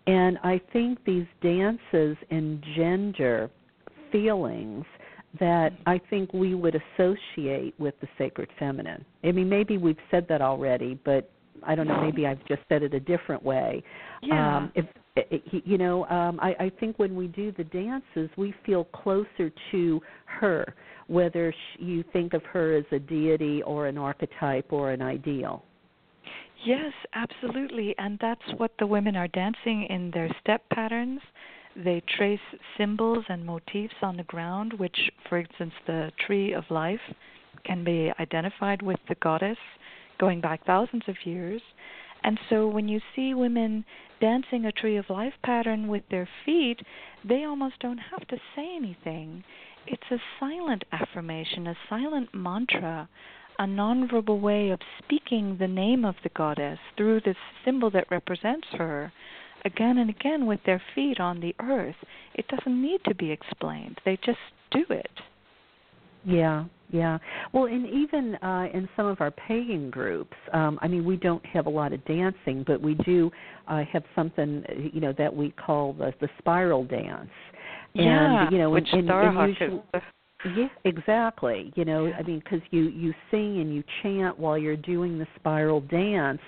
And 0.09 0.39
I 0.43 0.59
think 0.73 1.05
these 1.05 1.27
dances 1.43 2.17
engender 2.31 3.51
feelings 4.11 4.87
that 5.39 5.73
I 5.87 6.01
think 6.09 6.33
we 6.33 6.55
would 6.55 6.75
associate 6.75 7.75
with 7.79 7.95
the 8.01 8.09
sacred 8.17 8.49
feminine. 8.59 9.05
I 9.23 9.33
mean, 9.33 9.51
maybe 9.51 9.77
we've 9.77 9.99
said 10.11 10.25
that 10.31 10.41
already, 10.41 10.99
but 11.05 11.31
I 11.63 11.75
don't 11.75 11.87
know. 11.87 12.01
Maybe 12.01 12.27
I've 12.27 12.43
just 12.47 12.63
said 12.71 12.83
it 12.83 12.95
a 12.95 13.01
different 13.01 13.43
way. 13.43 13.83
Yeah. 14.23 14.57
Um, 14.57 14.73
if 14.75 14.87
you 15.51 15.77
know, 15.77 16.07
um, 16.07 16.39
I, 16.41 16.55
I 16.59 16.73
think 16.81 16.99
when 16.99 17.15
we 17.15 17.27
do 17.27 17.53
the 17.59 17.65
dances, 17.65 18.31
we 18.39 18.55
feel 18.65 18.85
closer 18.85 19.53
to 19.73 20.01
her, 20.25 20.75
whether 21.09 21.53
she, 21.53 21.85
you 21.85 22.05
think 22.15 22.33
of 22.33 22.43
her 22.45 22.77
as 22.77 22.85
a 22.93 22.99
deity 22.99 23.63
or 23.63 23.89
an 23.89 23.99
archetype 23.99 24.73
or 24.73 24.93
an 24.93 25.03
ideal. 25.03 25.65
Yes, 26.65 26.93
absolutely. 27.15 27.95
And 27.99 28.19
that's 28.21 28.53
what 28.57 28.73
the 28.79 28.87
women 28.87 29.17
are 29.17 29.29
dancing 29.29 29.85
in 29.85 30.11
their 30.11 30.29
step 30.41 30.63
patterns. 30.71 31.21
They 31.77 32.01
trace 32.17 32.41
symbols 32.77 33.25
and 33.29 33.47
motifs 33.47 33.95
on 34.03 34.17
the 34.17 34.25
ground, 34.25 34.73
which, 34.75 35.11
for 35.29 35.39
instance, 35.39 35.73
the 35.87 36.13
tree 36.27 36.53
of 36.53 36.65
life 36.71 37.01
can 37.65 37.85
be 37.85 38.13
identified 38.19 38.83
with 38.83 38.99
the 39.09 39.15
goddess 39.17 39.59
going 40.19 40.41
back 40.41 40.65
thousands 40.65 41.05
of 41.09 41.17
years. 41.25 41.63
And 42.25 42.39
so 42.51 42.67
when 42.67 42.89
you 42.89 43.01
see 43.15 43.35
women 43.35 43.85
dancing 44.21 44.65
a 44.67 44.73
tree 44.73 44.97
of 44.97 45.09
life 45.09 45.35
pattern 45.45 45.87
with 45.87 46.03
their 46.11 46.29
feet, 46.45 46.81
they 47.25 47.45
almost 47.45 47.79
don't 47.79 47.99
have 47.99 48.27
to 48.29 48.37
say 48.57 48.75
anything. 48.75 49.45
It's 49.87 50.11
a 50.11 50.19
silent 50.41 50.85
affirmation, 50.93 51.69
a 51.69 51.77
silent 51.89 52.35
mantra, 52.35 53.09
a 53.59 53.65
nonverbal 53.65 54.41
way 54.41 54.71
of 54.71 54.81
speaking 55.03 55.57
the 55.59 55.67
name 55.67 56.05
of 56.05 56.15
the 56.23 56.31
goddess 56.31 56.79
through 56.97 57.21
this 57.21 57.37
symbol 57.65 57.91
that 57.91 58.11
represents 58.11 58.67
her 58.73 59.13
again 59.65 59.99
and 59.99 60.11
again 60.11 60.47
with 60.47 60.61
their 60.65 60.81
feet 60.95 61.19
on 61.19 61.41
the 61.41 61.55
earth. 61.61 61.97
It 62.35 62.47
doesn't 62.49 62.81
need 62.81 63.01
to 63.07 63.15
be 63.15 63.31
explained, 63.31 63.99
they 64.05 64.17
just 64.25 64.39
do 64.71 64.85
it. 64.91 65.11
Yeah, 66.25 66.65
yeah. 66.91 67.19
Well, 67.53 67.67
and 67.67 67.87
even 67.87 68.35
uh, 68.37 68.69
in 68.73 68.89
some 68.97 69.07
of 69.07 69.21
our 69.21 69.31
pagan 69.31 69.91
groups, 69.91 70.37
um, 70.53 70.79
I 70.83 70.89
mean, 70.89 71.05
we 71.05 71.17
don't 71.17 71.45
have 71.47 71.67
a 71.67 71.71
lot 71.71 71.93
of 71.93 72.05
dancing, 72.07 72.65
but 72.67 72.81
we 72.81 72.95
do 72.95 73.31
uh, 73.67 73.83
have 73.93 74.03
something, 74.15 74.65
you 74.93 75.01
know, 75.01 75.15
that 75.17 75.35
we 75.35 75.51
call 75.51 75.93
the, 75.95 76.13
the 76.21 76.29
spiral 76.39 76.85
dance. 76.85 77.31
Yeah, 77.95 78.43
and, 78.43 78.53
you 78.53 78.59
know, 78.59 78.71
which 78.71 78.89
and, 78.93 79.09
and, 79.09 79.39
and 79.39 79.49
usually, 79.49 79.83
yeah, 80.57 80.69
exactly. 80.85 81.73
You 81.75 81.85
know, 81.85 82.13
I 82.13 82.23
mean, 82.23 82.39
because 82.39 82.61
you 82.71 82.85
you 82.89 83.13
sing 83.31 83.61
and 83.61 83.75
you 83.75 83.83
chant 84.03 84.39
while 84.39 84.57
you're 84.57 84.77
doing 84.77 85.19
the 85.19 85.27
spiral 85.37 85.81
dance, 85.81 86.41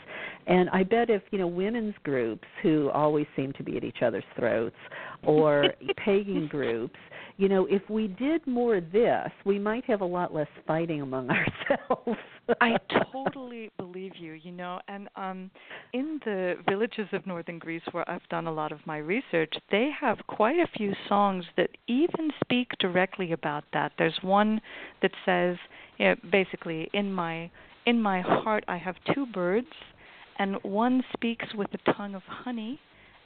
and 0.47 0.71
I 0.71 0.85
bet 0.85 1.11
if 1.11 1.23
you 1.31 1.39
know 1.39 1.49
women's 1.49 1.95
groups 2.05 2.47
who 2.63 2.91
always 2.91 3.27
seem 3.35 3.53
to 3.55 3.65
be 3.65 3.77
at 3.77 3.85
each 3.85 4.03
other's 4.03 4.25
throats, 4.39 4.77
or 5.25 5.73
pagan 6.05 6.47
groups, 6.47 6.97
you 7.41 7.49
know, 7.49 7.67
if 7.71 7.81
we 7.89 8.07
did 8.07 8.47
more 8.47 8.77
of 8.77 8.93
this, 8.93 9.31
we 9.47 9.59
might 9.59 9.83
have 9.87 10.03
a 10.03 10.05
lot 10.05 10.35
less 10.35 10.47
fighting 10.67 11.01
among 11.01 11.31
ourselves. 11.71 12.19
I 12.61 12.77
totally 13.11 13.71
believe 13.79 14.13
you, 14.19 14.33
you 14.35 14.53
know, 14.53 14.79
and 14.89 15.09
um 15.17 15.51
in 15.95 16.21
the 16.27 16.57
villages 16.69 17.09
of 17.13 17.27
northern 17.27 17.59
Greece 17.59 17.81
where 17.93 18.09
I've 18.11 18.29
done 18.29 18.47
a 18.47 18.53
lot 18.53 18.73
of 18.73 18.81
my 18.85 18.99
research, 18.99 19.55
they 19.71 19.89
have 19.99 20.19
quite 20.27 20.59
a 20.59 20.67
few 20.77 20.93
songs 21.09 21.47
that 21.57 21.71
even 21.87 22.31
speak 22.45 22.69
directly 22.79 23.33
about 23.33 23.65
that. 23.73 23.93
There's 23.97 24.19
one 24.21 24.61
that 25.01 25.13
says, 25.25 25.57
you 25.97 26.09
know, 26.09 26.17
basically 26.31 26.91
in 26.93 27.11
my 27.11 27.51
in 27.87 28.03
my 28.03 28.21
heart 28.21 28.65
I 28.69 28.77
have 28.77 28.97
two 29.15 29.25
birds 29.25 29.73
and 30.39 30.57
one 30.63 31.03
speaks 31.15 31.47
with 31.55 31.69
a 31.73 31.93
tongue 31.95 32.15
of 32.15 32.23
honey 32.27 32.79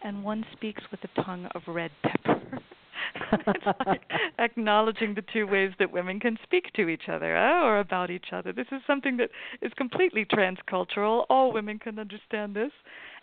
and 0.05 0.23
one 0.23 0.45
speaks 0.53 0.85
with 0.93 1.01
a 1.03 1.23
tongue 1.23 1.49
of 1.57 1.63
red 1.67 1.91
pepper. 2.05 2.61
it's 3.33 3.67
like 3.87 4.03
acknowledging 4.39 5.15
the 5.15 5.25
two 5.33 5.47
ways 5.47 5.73
that 5.79 5.93
women 5.93 6.21
can 6.21 6.39
speak 6.43 6.73
to 6.75 6.89
each 6.89 7.09
other 7.09 7.37
uh, 7.37 7.63
or 7.63 7.79
about 7.79 8.11
each 8.11 8.27
other. 8.33 8.53
This 8.53 8.67
is 8.73 8.81
something 8.87 9.17
that 9.19 9.31
is 9.63 9.73
completely 9.77 10.25
transcultural. 10.25 11.25
All 11.31 11.53
women 11.53 11.79
can 11.79 11.99
understand 11.99 12.55
this. 12.55 12.73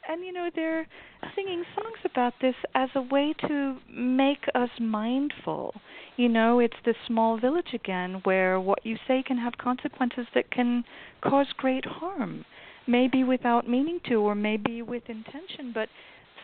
And 0.09 0.25
you 0.25 0.33
know, 0.33 0.49
they're 0.55 0.87
singing 1.35 1.63
songs 1.75 1.97
about 2.05 2.33
this 2.41 2.55
as 2.73 2.89
a 2.95 3.01
way 3.01 3.35
to 3.47 3.77
make 3.89 4.45
us 4.55 4.69
mindful. 4.79 5.75
You 6.17 6.29
know, 6.29 6.59
it's 6.59 6.75
the 6.85 6.95
small 7.07 7.37
village 7.39 7.73
again 7.73 8.21
where 8.23 8.59
what 8.59 8.85
you 8.85 8.97
say 9.07 9.23
can 9.25 9.37
have 9.37 9.53
consequences 9.57 10.25
that 10.33 10.49
can 10.51 10.83
cause 11.23 11.47
great 11.55 11.85
harm. 11.85 12.45
Maybe 12.87 13.23
without 13.23 13.69
meaning 13.69 13.99
to, 14.09 14.15
or 14.15 14.33
maybe 14.33 14.81
with 14.81 15.03
intention, 15.07 15.71
but 15.71 15.87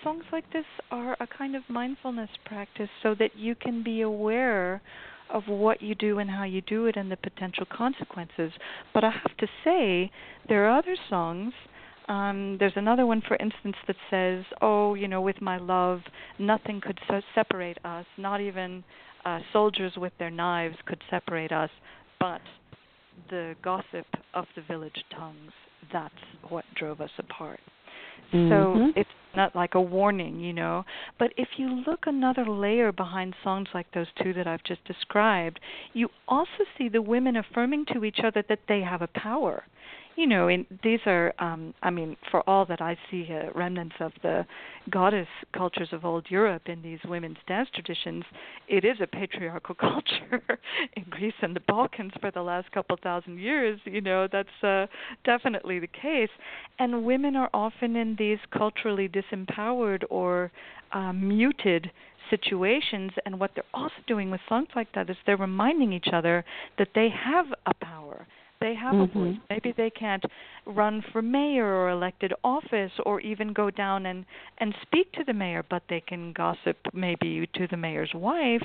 songs 0.04 0.24
like 0.32 0.52
this 0.52 0.66
are 0.92 1.16
a 1.20 1.28
kind 1.28 1.56
of 1.56 1.64
mindfulness 1.70 2.30
practice 2.46 2.90
so 3.04 3.16
that 3.16 3.36
you 3.36 3.56
can 3.56 3.84
be 3.84 4.02
aware 4.02 4.82
of 5.30 5.44
what 5.48 5.82
you 5.82 5.96
do 5.96 6.20
and 6.20 6.30
how 6.30 6.44
you 6.44 6.62
do 6.62 6.86
it 6.86 6.96
and 6.96 7.12
the 7.12 7.18
potential 7.18 7.66
consequences. 7.72 8.52
But 8.94 9.04
I 9.04 9.12
have 9.12 9.38
to 9.38 9.48
say, 9.64 10.12
there 10.48 10.66
are 10.66 10.78
other 10.78 10.96
songs. 11.10 11.54
Um, 12.08 12.56
there's 12.60 12.74
another 12.76 13.06
one, 13.06 13.22
for 13.28 13.36
instance, 13.38 13.76
that 13.88 13.98
says, 14.10 14.46
"Oh, 14.62 14.94
you 14.94 15.10
know, 15.10 15.22
with 15.22 15.42
my 15.42 15.58
love, 15.58 16.02
nothing 16.40 16.80
could 16.80 17.00
so 17.08 17.22
separate 17.36 17.78
us, 17.84 18.06
not 18.18 18.40
even 18.40 18.84
uh, 19.26 19.40
soldiers 19.52 19.94
with 19.98 20.14
their 20.18 20.30
knives 20.30 20.78
could 20.86 21.02
separate 21.10 21.52
us, 21.52 21.70
but 22.20 22.42
the 23.30 23.56
gossip 23.62 24.08
of 24.34 24.46
the 24.56 24.62
village 24.62 25.04
tongues, 25.14 25.52
that's 25.92 26.14
what 26.48 26.64
drove 26.76 27.02
us 27.02 27.12
apart. 27.18 27.60
Mm-hmm. 28.34 28.50
So 28.50 29.00
it's 29.00 29.10
not 29.36 29.56
like 29.56 29.76
a 29.76 29.82
warning, 29.82 30.40
you 30.40 30.54
know. 30.54 30.84
But 31.20 31.34
if 31.38 31.48
you 31.58 31.84
look 31.88 32.08
another 32.08 32.46
layer 32.46 32.92
behind 32.92 33.36
songs 33.44 33.68
like 33.74 33.92
those 33.94 34.08
two 34.22 34.34
that 34.34 34.48
I've 34.48 34.64
just 34.64 34.84
described, 34.86 35.60
you 35.94 36.10
also 36.28 36.66
see 36.78 36.90
the 36.90 37.02
women 37.02 37.38
affirming 37.38 37.86
to 37.94 38.04
each 38.04 38.20
other 38.24 38.44
that 38.50 38.60
they 38.68 38.82
have 38.82 39.02
a 39.02 39.08
power 39.08 39.64
you 40.18 40.26
know, 40.26 40.48
in, 40.48 40.66
these 40.84 41.00
are, 41.06 41.32
um, 41.38 41.76
I 41.84 41.92
mean, 41.92 42.18
for 42.32 42.42
all 42.50 42.66
that 42.66 42.82
I 42.82 42.98
see 43.10 43.30
uh, 43.32 43.52
remnants 43.54 43.96
of 44.00 44.12
the 44.24 44.48
goddess 44.90 45.28
cultures 45.56 45.90
of 45.92 46.06
old 46.06 46.26
Europe 46.30 46.64
in 46.66 46.82
these 46.82 46.98
women's 47.06 47.38
dance 47.48 47.70
traditions, 47.72 48.24
it 48.68 48.84
is 48.84 48.98
a 49.00 49.06
patriarchal 49.06 49.76
culture 49.80 50.42
in 50.96 51.04
Greece 51.12 51.36
and 51.44 51.56
the 51.56 51.60
Balkans 51.62 52.14
for 52.20 52.32
the 52.32 52.42
last 52.42 52.72
couple 52.72 52.98
thousand 53.02 53.38
years. 53.40 53.80
You 53.86 54.02
know, 54.02 54.28
that's 54.30 54.64
uh, 54.64 54.88
definitely 55.24 55.78
the 55.78 55.88
case. 55.88 56.32
And 56.80 57.06
women 57.06 57.36
are 57.36 57.52
often 57.54 57.96
in 57.96 58.16
these 58.18 58.40
culturally 58.52 59.08
disempowered 59.08 60.04
or 60.10 60.52
uh, 60.94 61.14
muted 61.14 61.92
situations 62.32 63.12
and 63.28 63.40
what 63.40 63.52
they're 63.54 63.64
also 63.74 63.94
doing 64.08 64.32
with 64.32 64.42
songs 64.50 64.68
like 64.76 64.92
that 64.96 65.12
is 65.12 65.16
they're 65.28 65.38
reminding 65.38 65.94
each 65.94 66.08
other 66.12 66.44
that 66.80 66.90
they 66.96 67.08
have 67.08 67.46
a 67.68 67.74
power 67.86 68.26
they 68.60 68.76
have 68.76 68.94
mm-hmm. 68.94 69.20
a 69.20 69.24
voice. 69.26 69.38
Maybe 69.50 69.74
they 69.76 69.90
can't 69.90 70.24
run 70.66 71.04
for 71.12 71.22
mayor 71.22 71.66
or 71.66 71.90
elected 71.90 72.34
office 72.44 72.92
or 73.06 73.22
even 73.22 73.54
go 73.54 73.70
down 73.70 74.06
and 74.06 74.26
and 74.60 74.74
speak 74.82 75.12
to 75.14 75.24
the 75.24 75.34
mayor, 75.34 75.64
but 75.70 75.84
they 75.90 76.02
can 76.02 76.34
gossip 76.34 76.78
maybe 76.94 77.48
to 77.56 77.68
the 77.68 77.78
mayor's 77.78 78.12
wife 78.14 78.64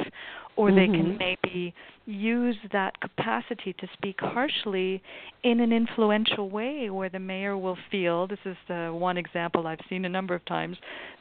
or 0.57 0.71
mm-hmm. 0.71 0.77
they 0.77 0.99
can 0.99 1.19
maybe 1.19 1.75
use 2.07 2.57
that 2.73 3.01
capacity 3.01 3.73
to 3.79 3.87
speak 3.93 4.17
harshly 4.21 5.01
in 5.45 5.61
an 5.61 5.73
influential 5.73 6.51
way 6.51 6.91
where 6.91 7.09
the 7.09 7.19
mayor 7.19 7.57
will 7.57 7.79
feel 7.91 8.27
this 8.27 8.39
is 8.45 8.57
the 8.69 8.91
one 8.93 9.17
example 9.17 9.67
I've 9.67 9.79
seen 9.89 10.05
a 10.05 10.09
number 10.09 10.35
of 10.35 10.45
times 10.45 10.77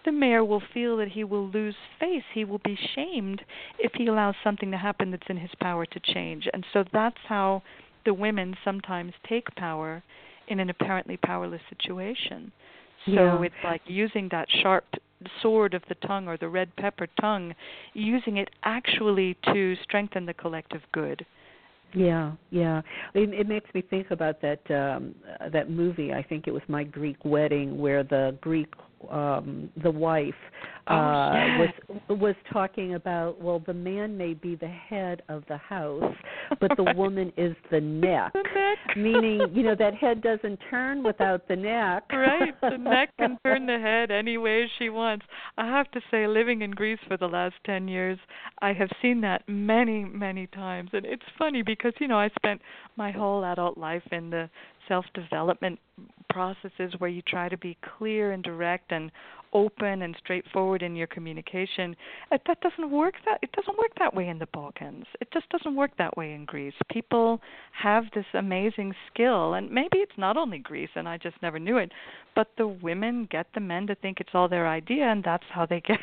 the 0.05 0.11
mayor 0.11 0.43
will 0.43 0.63
feel 0.73 0.97
that 0.97 1.09
he 1.09 1.23
will 1.23 1.47
lose 1.49 1.75
face 1.99 2.23
he 2.33 2.45
will 2.45 2.61
be 2.65 2.77
shamed 2.95 3.43
if 3.77 3.91
he 3.93 4.07
allows 4.07 4.35
something 4.43 4.71
to 4.71 4.77
happen 4.77 5.11
that's 5.11 5.27
in 5.29 5.37
his 5.37 5.51
power 5.59 5.85
to 5.85 5.99
change 5.99 6.47
and 6.51 6.65
so 6.73 6.83
that's 6.91 7.17
how 7.27 7.61
the 8.05 8.13
women 8.13 8.55
sometimes 8.63 9.13
take 9.27 9.53
power 9.55 10.03
in 10.47 10.59
an 10.59 10.69
apparently 10.69 11.17
powerless 11.17 11.61
situation. 11.69 12.51
So 13.05 13.11
yeah. 13.13 13.41
it's 13.41 13.55
like 13.63 13.81
using 13.85 14.29
that 14.31 14.47
sharp 14.61 14.85
sword 15.41 15.73
of 15.73 15.81
the 15.89 15.95
tongue 15.95 16.27
or 16.27 16.37
the 16.37 16.49
red 16.49 16.75
pepper 16.75 17.07
tongue, 17.19 17.53
using 17.93 18.37
it 18.37 18.49
actually 18.63 19.37
to 19.53 19.75
strengthen 19.83 20.25
the 20.25 20.33
collective 20.33 20.81
good. 20.91 21.25
Yeah, 21.93 22.33
yeah. 22.51 22.81
It, 23.13 23.33
it 23.33 23.47
makes 23.47 23.73
me 23.73 23.81
think 23.81 24.11
about 24.11 24.41
that 24.41 24.59
um 24.71 25.15
that 25.51 25.69
movie. 25.69 26.13
I 26.13 26.23
think 26.23 26.47
it 26.47 26.51
was 26.51 26.61
My 26.67 26.83
Greek 26.83 27.17
Wedding, 27.25 27.77
where 27.77 28.03
the 28.03 28.37
Greek 28.41 28.73
um 29.09 29.69
the 29.83 29.91
wife 29.91 30.33
oh, 30.87 30.95
uh 30.95 31.33
yes. 31.33 31.71
was 32.09 32.19
was 32.19 32.35
talking 32.51 32.95
about 32.95 33.41
well 33.41 33.61
the 33.65 33.73
man 33.73 34.17
may 34.17 34.33
be 34.33 34.55
the 34.55 34.67
head 34.67 35.21
of 35.29 35.43
the 35.47 35.57
house 35.57 36.15
but 36.59 36.71
the 36.75 36.83
woman 36.95 37.31
is 37.37 37.55
the 37.69 37.79
neck. 37.79 38.33
The 38.33 38.43
neck. 38.43 38.97
Meaning 38.97 39.41
you 39.53 39.63
know 39.63 39.75
that 39.77 39.95
head 39.95 40.21
doesn't 40.21 40.59
turn 40.69 41.03
without 41.03 41.47
the 41.47 41.55
neck. 41.55 42.03
Right. 42.11 42.53
The 42.61 42.77
neck 42.77 43.11
can 43.19 43.37
turn 43.43 43.65
the 43.65 43.79
head 43.79 44.11
any 44.11 44.37
way 44.37 44.69
she 44.77 44.89
wants. 44.89 45.25
I 45.57 45.67
have 45.67 45.89
to 45.91 46.01
say 46.09 46.27
living 46.27 46.61
in 46.61 46.71
greece 46.71 46.99
for 47.07 47.17
the 47.17 47.27
last 47.27 47.55
10 47.65 47.87
years 47.87 48.17
i 48.61 48.73
have 48.73 48.89
seen 49.01 49.21
that 49.21 49.47
many 49.47 50.03
many 50.03 50.47
times. 50.47 50.89
And 50.93 51.05
it's 51.05 51.23
funny 51.37 51.61
because 51.61 51.93
you 51.99 52.07
know 52.07 52.19
i 52.19 52.29
spent 52.29 52.61
my 52.95 53.11
whole 53.11 53.43
adult 53.45 53.77
life 53.77 54.03
in 54.11 54.29
the 54.29 54.49
self 54.87 55.05
development 55.13 55.79
processes 56.29 56.93
where 56.97 57.09
you 57.09 57.21
try 57.21 57.49
to 57.49 57.57
be 57.57 57.77
clear 57.97 58.31
and 58.31 58.43
direct 58.43 58.91
and 58.91 59.11
open 59.53 60.01
and 60.01 60.15
straightforward 60.23 60.81
in 60.81 60.95
your 60.95 61.07
communication. 61.07 61.95
Uh, 62.31 62.37
that 62.47 62.59
doesn't 62.61 62.89
work 62.89 63.15
that 63.25 63.39
it 63.41 63.51
doesn't 63.51 63.77
work 63.77 63.91
that 63.99 64.13
way 64.13 64.27
in 64.27 64.39
the 64.39 64.47
Balkans. 64.47 65.05
It 65.19 65.29
just 65.31 65.49
doesn't 65.49 65.75
work 65.75 65.91
that 65.97 66.15
way 66.17 66.33
in 66.33 66.45
Greece. 66.45 66.73
People 66.89 67.41
have 67.73 68.05
this 68.13 68.25
amazing 68.33 68.93
skill 69.11 69.53
and 69.53 69.69
maybe 69.69 69.97
it's 69.97 70.17
not 70.17 70.37
only 70.37 70.59
Greece 70.59 70.89
and 70.95 71.07
I 71.07 71.17
just 71.17 71.35
never 71.41 71.59
knew 71.59 71.77
it, 71.77 71.91
but 72.35 72.47
the 72.57 72.67
women 72.67 73.27
get 73.29 73.47
the 73.53 73.59
men 73.59 73.87
to 73.87 73.95
think 73.95 74.19
it's 74.19 74.31
all 74.33 74.47
their 74.47 74.67
idea 74.67 75.05
and 75.05 75.23
that's 75.23 75.43
how 75.49 75.65
they 75.65 75.81
get 75.87 75.99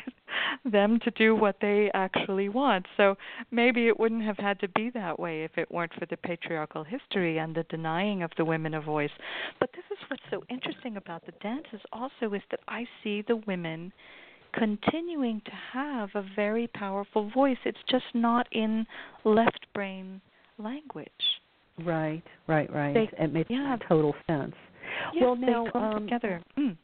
them 0.65 0.99
to 1.03 1.11
do 1.11 1.35
what 1.35 1.57
they 1.61 1.89
actually 1.93 2.49
want. 2.49 2.85
So 2.97 3.15
maybe 3.51 3.87
it 3.87 3.99
wouldn't 3.99 4.23
have 4.23 4.37
had 4.37 4.59
to 4.61 4.67
be 4.69 4.89
that 4.91 5.19
way 5.19 5.43
if 5.43 5.57
it 5.57 5.71
weren't 5.71 5.93
for 5.93 6.05
the 6.05 6.17
patriarchal 6.17 6.83
history 6.83 7.37
and 7.37 7.55
the 7.55 7.63
denying 7.63 8.23
of 8.23 8.31
the 8.37 8.45
women 8.45 8.73
a 8.73 8.81
voice. 8.81 9.11
But 9.59 9.71
this 9.73 9.85
is 9.91 9.97
what's 10.09 10.23
so 10.29 10.43
interesting 10.49 10.97
about 10.97 11.25
the 11.25 11.33
dances 11.41 11.81
also 11.91 12.33
is 12.33 12.41
that 12.51 12.59
I 12.67 12.85
see 13.03 13.23
the 13.27 13.38
women 13.47 13.91
continuing 14.53 15.41
to 15.45 15.51
have 15.73 16.09
a 16.15 16.23
very 16.35 16.67
powerful 16.67 17.29
voice. 17.29 17.57
It's 17.65 17.77
just 17.89 18.05
not 18.13 18.47
in 18.51 18.85
left 19.23 19.67
brain 19.73 20.21
language. 20.57 21.09
Right, 21.85 22.23
right, 22.47 22.71
right. 22.73 22.93
They, 22.93 23.23
it 23.23 23.33
makes 23.33 23.49
yeah. 23.49 23.77
total 23.87 24.13
sense. 24.27 24.55
Yes, 25.13 25.21
well, 25.21 25.35
now, 25.35 25.65
they 25.65 25.71
come 25.71 25.83
um, 25.83 26.03
together. 26.03 26.41
Mm. 26.57 26.77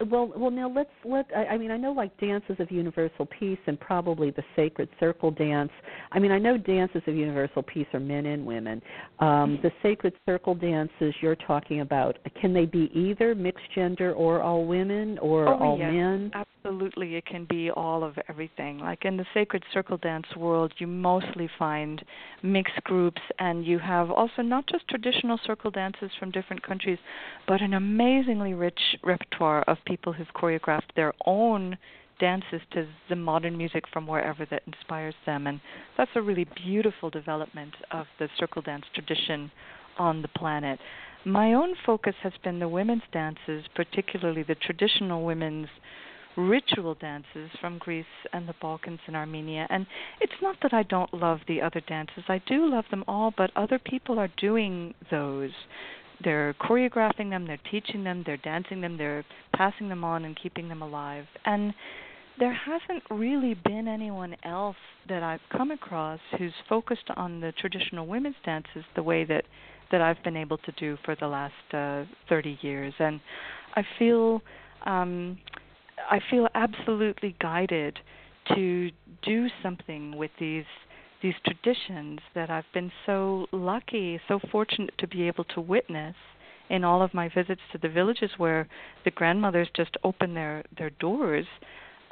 Well, 0.00 0.32
well, 0.36 0.50
now 0.50 0.68
let's 0.68 0.90
let. 1.04 1.26
I, 1.34 1.46
I 1.46 1.58
mean, 1.58 1.70
I 1.70 1.76
know 1.76 1.92
like 1.92 2.18
dances 2.18 2.56
of 2.58 2.68
universal 2.72 3.26
peace 3.26 3.60
and 3.68 3.78
probably 3.78 4.32
the 4.32 4.42
sacred 4.56 4.88
circle 4.98 5.30
dance. 5.30 5.70
I 6.10 6.18
mean, 6.18 6.32
I 6.32 6.38
know 6.38 6.58
dances 6.58 7.02
of 7.06 7.14
universal 7.14 7.62
peace 7.62 7.86
are 7.94 8.00
men 8.00 8.26
and 8.26 8.44
women. 8.44 8.82
Um, 9.20 9.60
the 9.62 9.70
sacred 9.84 10.14
circle 10.26 10.56
dances 10.56 11.14
you're 11.20 11.36
talking 11.36 11.80
about, 11.80 12.18
can 12.40 12.52
they 12.52 12.66
be 12.66 12.90
either 12.92 13.36
mixed 13.36 13.64
gender 13.72 14.12
or 14.14 14.42
all 14.42 14.64
women 14.64 15.16
or 15.18 15.48
oh, 15.48 15.58
all 15.58 15.78
yes. 15.78 15.92
men? 15.92 16.32
Absolutely, 16.34 17.14
it 17.14 17.24
can 17.26 17.46
be 17.48 17.70
all 17.70 18.02
of 18.02 18.18
everything. 18.28 18.80
Like 18.80 19.04
in 19.04 19.16
the 19.16 19.26
sacred 19.32 19.62
circle 19.72 19.96
dance 19.98 20.26
world, 20.36 20.72
you 20.78 20.88
mostly 20.88 21.48
find 21.56 22.04
mixed 22.42 22.82
groups, 22.82 23.22
and 23.38 23.64
you 23.64 23.78
have 23.78 24.10
also 24.10 24.42
not 24.42 24.66
just 24.66 24.88
traditional 24.88 25.38
circle 25.46 25.70
dances 25.70 26.10
from 26.18 26.32
different 26.32 26.66
countries, 26.66 26.98
but 27.46 27.62
an 27.62 27.74
amazingly 27.74 28.54
rich 28.54 28.80
repertoire 29.04 29.62
of 29.68 29.78
people 29.84 29.93
who've 30.02 30.34
choreographed 30.34 30.94
their 30.96 31.12
own 31.26 31.76
dances 32.20 32.60
to 32.72 32.86
the 33.08 33.16
modern 33.16 33.56
music 33.56 33.84
from 33.92 34.06
wherever 34.06 34.46
that 34.46 34.62
inspires 34.66 35.14
them. 35.26 35.46
And 35.46 35.60
that's 35.96 36.10
a 36.14 36.22
really 36.22 36.46
beautiful 36.64 37.10
development 37.10 37.74
of 37.90 38.06
the 38.18 38.28
circle 38.38 38.62
dance 38.62 38.84
tradition 38.94 39.50
on 39.98 40.22
the 40.22 40.28
planet. 40.28 40.78
My 41.24 41.54
own 41.54 41.74
focus 41.86 42.14
has 42.22 42.32
been 42.42 42.58
the 42.58 42.68
women's 42.68 43.02
dances 43.12 43.64
particularly 43.74 44.42
the 44.42 44.54
traditional 44.56 45.24
women's 45.24 45.68
ritual 46.36 46.94
dances 46.94 47.48
from 47.60 47.78
Greece 47.78 48.04
and 48.32 48.48
the 48.48 48.54
Balkans 48.60 49.00
and 49.06 49.16
Armenia. 49.16 49.66
And 49.70 49.86
it's 50.20 50.32
not 50.42 50.56
that 50.62 50.74
I 50.74 50.82
don't 50.82 51.12
love 51.14 51.38
the 51.46 51.62
other 51.62 51.80
dances. 51.80 52.24
I 52.28 52.42
do 52.46 52.68
love 52.68 52.84
them 52.90 53.04
all 53.06 53.32
but 53.36 53.50
other 53.56 53.78
people 53.78 54.18
are 54.18 54.30
doing 54.36 54.94
those 55.10 55.52
they're 56.22 56.54
choreographing 56.60 57.30
them, 57.30 57.46
they're 57.46 57.58
teaching 57.70 58.04
them, 58.04 58.22
they're 58.24 58.36
dancing 58.38 58.80
them, 58.80 58.96
they're 58.96 59.24
passing 59.54 59.88
them 59.88 60.04
on 60.04 60.24
and 60.24 60.38
keeping 60.40 60.68
them 60.68 60.82
alive. 60.82 61.26
And 61.44 61.74
there 62.38 62.52
hasn't 62.52 63.02
really 63.10 63.54
been 63.54 63.88
anyone 63.88 64.36
else 64.44 64.76
that 65.08 65.22
I've 65.22 65.40
come 65.50 65.70
across 65.70 66.20
who's 66.38 66.52
focused 66.68 67.10
on 67.16 67.40
the 67.40 67.52
traditional 67.52 68.06
women's 68.06 68.36
dances 68.44 68.84
the 68.96 69.02
way 69.02 69.24
that 69.24 69.44
that 69.92 70.00
I've 70.00 70.22
been 70.24 70.36
able 70.36 70.58
to 70.58 70.72
do 70.72 70.96
for 71.04 71.14
the 71.14 71.28
last 71.28 71.52
uh, 71.72 72.04
30 72.28 72.58
years. 72.62 72.94
And 72.98 73.20
I 73.76 73.82
feel 73.98 74.40
um, 74.86 75.38
I 76.10 76.20
feel 76.30 76.48
absolutely 76.54 77.36
guided 77.40 77.98
to 78.54 78.90
do 79.22 79.46
something 79.62 80.16
with 80.16 80.30
these 80.38 80.64
these 81.24 81.34
traditions 81.46 82.20
that 82.34 82.50
I've 82.50 82.70
been 82.74 82.92
so 83.06 83.46
lucky, 83.50 84.20
so 84.28 84.38
fortunate 84.52 84.92
to 84.98 85.06
be 85.08 85.26
able 85.26 85.44
to 85.54 85.60
witness 85.60 86.14
in 86.68 86.84
all 86.84 87.00
of 87.00 87.14
my 87.14 87.30
visits 87.30 87.62
to 87.72 87.78
the 87.78 87.88
villages 87.88 88.30
where 88.36 88.68
the 89.06 89.10
grandmothers 89.10 89.68
just 89.74 89.96
open 90.04 90.34
their 90.34 90.62
their 90.76 90.90
doors. 90.90 91.46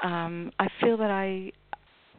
Um, 0.02 0.51
I 0.59 0.66
feel 0.80 0.97
that 0.97 1.10
I 1.10 1.52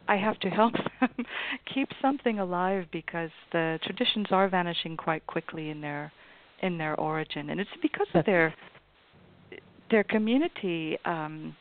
I 0.06 0.16
have 0.16 0.38
to 0.40 0.48
help 0.48 0.74
them 1.00 1.26
keep 1.74 1.88
something 2.00 2.38
alive 2.38 2.86
because 2.92 3.30
the 3.50 3.80
traditions 3.82 4.28
are 4.30 4.48
vanishing 4.48 4.96
quite 4.96 5.26
quickly 5.26 5.70
in 5.70 5.80
their 5.80 6.12
in 6.62 6.78
their 6.78 6.94
origin, 7.00 7.50
and 7.50 7.60
it's 7.60 7.76
because 7.82 8.06
of 8.14 8.24
their 8.24 8.54
their 9.90 10.04
community 10.04 10.96
um, 11.04 11.56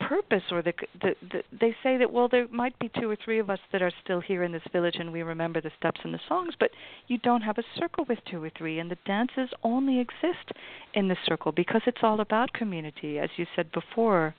purpose 0.00 0.42
or 0.50 0.62
the, 0.62 0.72
the, 1.00 1.14
the 1.30 1.42
they 1.58 1.74
say 1.82 1.96
that 1.96 2.12
well 2.12 2.28
there 2.28 2.48
might 2.48 2.76
be 2.78 2.90
two 3.00 3.08
or 3.08 3.16
three 3.24 3.38
of 3.38 3.48
us 3.48 3.58
that 3.72 3.82
are 3.82 3.92
still 4.02 4.20
here 4.20 4.42
in 4.42 4.52
this 4.52 4.62
village 4.72 4.96
and 4.98 5.12
we 5.12 5.22
remember 5.22 5.60
the 5.60 5.70
steps 5.78 6.00
and 6.02 6.12
the 6.12 6.20
songs 6.28 6.54
but 6.58 6.70
you 7.06 7.18
don't 7.18 7.42
have 7.42 7.58
a 7.58 7.78
circle 7.78 8.04
with 8.08 8.18
two 8.30 8.42
or 8.42 8.50
three 8.56 8.78
and 8.78 8.90
the 8.90 8.98
dances 9.06 9.48
only 9.62 10.00
exist 10.00 10.52
in 10.94 11.08
the 11.08 11.16
circle 11.26 11.52
because 11.52 11.82
it's 11.86 12.00
all 12.02 12.20
about 12.20 12.52
community. 12.52 13.18
As 13.18 13.30
you 13.36 13.46
said 13.54 13.70
before 13.72 14.34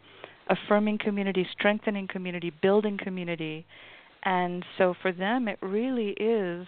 affirming 0.52 0.98
community 0.98 1.48
strengthening 1.52 2.08
community 2.08 2.52
building 2.62 2.98
community. 3.02 3.66
And 4.24 4.64
so 4.78 4.94
for 5.02 5.12
them, 5.12 5.48
it 5.48 5.58
really 5.62 6.10
is 6.20 6.68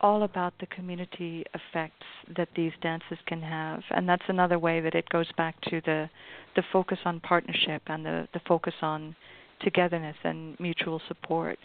all 0.00 0.22
about 0.22 0.54
the 0.60 0.66
community 0.66 1.44
effects 1.54 2.06
that 2.36 2.48
these 2.56 2.72
dances 2.82 3.18
can 3.26 3.42
have. 3.42 3.82
And 3.90 4.08
that's 4.08 4.22
another 4.28 4.58
way 4.58 4.80
that 4.80 4.94
it 4.94 5.08
goes 5.10 5.30
back 5.36 5.60
to 5.62 5.80
the 5.84 6.08
the 6.56 6.62
focus 6.72 6.98
on 7.04 7.20
partnership 7.20 7.82
and 7.86 8.04
the, 8.04 8.28
the 8.34 8.40
focus 8.48 8.74
on 8.82 9.14
togetherness 9.60 10.16
and 10.24 10.58
mutual 10.58 11.00
support. 11.06 11.58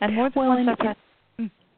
And 0.00 0.16
more 0.16 0.30
than 0.30 0.42
well, 0.42 0.48
once 0.48 0.68
I've 0.68 0.84
had 0.84 0.96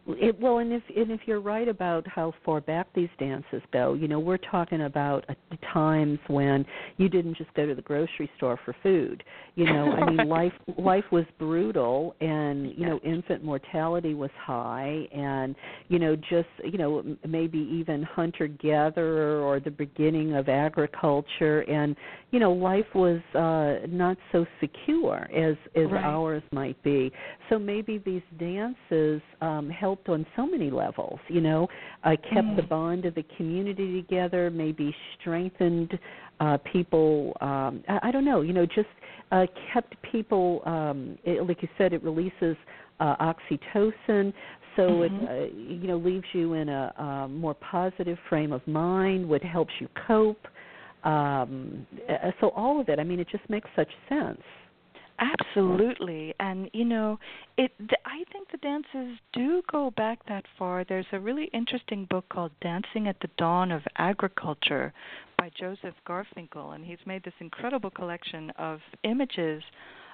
it, 0.07 0.39
well, 0.39 0.59
and 0.59 0.73
if 0.73 0.83
and 0.95 1.11
if 1.11 1.21
you're 1.25 1.41
right 1.41 1.67
about 1.67 2.07
how 2.07 2.35
far 2.45 2.61
back 2.61 2.89
these 2.95 3.09
dances 3.19 3.63
go, 3.73 3.95
you 3.95 4.07
know, 4.07 4.19
we're 4.19 4.37
talking 4.37 4.83
about 4.83 5.25
uh, 5.29 5.35
times 5.73 6.19
when 6.27 6.67
you 6.99 7.09
didn't 7.09 7.37
just 7.37 7.53
go 7.55 7.67
to 7.67 7.75
the 7.75 7.83
grocery 7.83 8.31
store 8.37 8.59
for 8.65 8.77
food. 8.83 9.25
You 9.55 9.65
know, 9.65 9.93
I 9.93 10.11
mean, 10.11 10.29
life 10.29 10.53
life 10.77 11.05
was 11.11 11.25
brutal, 11.39 12.15
and 12.21 12.77
you 12.77 12.87
know, 12.87 12.99
infant 12.99 13.45
mortality 13.45 14.15
was 14.15 14.31
high, 14.39 15.07
and 15.15 15.55
you 15.89 15.99
know, 15.99 16.17
just 16.17 16.49
you 16.65 16.77
know, 16.77 17.17
maybe 17.27 17.59
even 17.59 18.03
hunter 18.03 18.47
gatherer 18.47 19.41
or 19.41 19.59
the 19.59 19.71
beginning 19.71 20.35
of 20.35 20.49
agriculture, 20.49 21.61
and 21.63 21.97
you 22.31 22.41
know, 22.41 22.53
life 22.53 22.95
was 22.95 23.21
uh, 23.35 23.87
not 23.89 24.19
so 24.33 24.45
secure 24.61 25.29
as 25.35 25.57
as 25.77 25.91
right. 25.91 26.05
ours 26.05 26.43
might 26.53 26.81
be. 26.83 27.11
So 27.49 27.59
maybe 27.59 27.99
these 27.99 28.23
dances 28.39 29.23
um, 29.41 29.71
help 29.71 29.94
helped 29.95 30.09
on 30.09 30.27
so 30.35 30.47
many 30.47 30.71
levels. 30.71 31.19
You 31.29 31.41
know, 31.41 31.69
uh, 32.03 32.11
kept 32.33 32.47
mm. 32.47 32.57
the 32.57 32.63
bond 32.63 33.05
of 33.05 33.15
the 33.15 33.25
community 33.37 34.03
together, 34.03 34.51
maybe 34.51 34.95
strengthened 35.21 35.99
uh, 36.41 36.59
people. 36.73 37.37
Um, 37.41 37.85
I, 37.89 38.09
I 38.09 38.11
don't 38.11 38.25
know. 38.25 38.41
You 38.41 38.53
know, 38.53 38.67
just 38.67 38.89
uh, 39.31 39.47
kept 39.73 39.95
people. 40.11 40.63
Um, 40.67 41.19
it, 41.25 41.47
like 41.47 41.63
you 41.63 41.69
said, 41.79 41.93
it 41.93 42.03
releases 42.03 42.57
uh, 42.99 43.17
oxytocin, 43.17 44.33
so 44.77 44.83
mm-hmm. 44.83 45.25
it 45.25 45.31
uh, 45.31 45.57
you 45.57 45.87
know 45.87 45.97
leaves 45.97 46.27
you 46.33 46.55
in 46.55 46.69
a, 46.69 46.93
a 46.99 47.29
more 47.29 47.55
positive 47.55 48.19
frame 48.29 48.53
of 48.53 48.67
mind. 48.67 49.29
What 49.29 49.43
helps 49.43 49.73
you 49.81 49.89
cope. 50.07 50.47
Um, 51.05 51.87
uh, 52.09 52.31
so 52.41 52.49
all 52.51 52.81
of 52.81 52.89
it. 52.89 52.99
I 52.99 53.05
mean, 53.05 53.21
it 53.21 53.29
just 53.31 53.49
makes 53.51 53.69
such 53.77 53.91
sense. 54.09 54.41
Absolutely, 55.19 56.35
and 56.41 56.69
you 56.73 56.85
know, 56.85 57.19
it. 57.57 57.71
I 58.05 58.25
think 58.33 58.51
the 58.51 58.59
dances 58.59 59.19
do 59.33 59.63
go 59.71 59.93
back 59.93 60.19
that 60.27 60.45
far. 60.59 60.85
There's 60.85 61.07
a 61.13 61.21
really 61.21 61.45
interesting 61.53 62.07
book 62.11 62.29
called 62.29 62.51
"Dancing 62.61 63.07
at 63.07 63.21
the 63.21 63.31
Dawn 63.39 63.71
of 63.71 63.83
Agriculture" 63.97 64.93
by 65.39 65.51
Joseph 65.59 65.95
Garfinkel, 66.07 66.75
and 66.75 66.85
he's 66.85 66.99
made 67.07 67.23
this 67.23 67.35
incredible 67.39 67.91
collection 67.91 68.51
of 68.59 68.81
images 69.05 69.63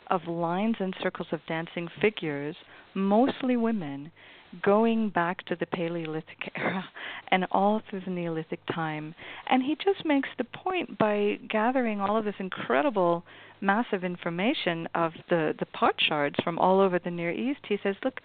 of 0.09 0.27
lines 0.27 0.77
and 0.81 0.95
circles 1.03 1.29
of 1.33 1.41
dancing 1.47 1.89
figures, 2.01 2.57
mostly 2.95 3.57
women, 3.57 4.11
going 4.63 5.11
back 5.11 5.45
to 5.47 5.57
the 5.57 5.67
Paleolithic 5.67 6.53
era 6.57 6.85
and 7.29 7.47
all 7.51 7.83
through 7.89 8.01
the 8.01 8.11
Neolithic 8.11 8.61
time. 8.73 9.15
And 9.49 9.63
he 9.63 9.77
just 9.77 10.05
makes 10.05 10.29
the 10.39 10.45
point 10.45 10.99
by 10.99 11.39
gathering 11.49 12.01
all 12.01 12.17
of 12.17 12.25
this 12.25 12.35
incredible 12.39 13.25
massive 13.61 14.05
information 14.05 14.89
of 14.95 15.13
the 15.29 15.55
the 15.59 15.67
pot 15.67 15.95
shards 15.99 16.37
from 16.43 16.59
all 16.59 16.81
over 16.81 16.99
the 16.99 17.11
Near 17.11 17.31
East. 17.31 17.61
He 17.69 17.79
says, 17.83 17.95
look, 18.05 18.21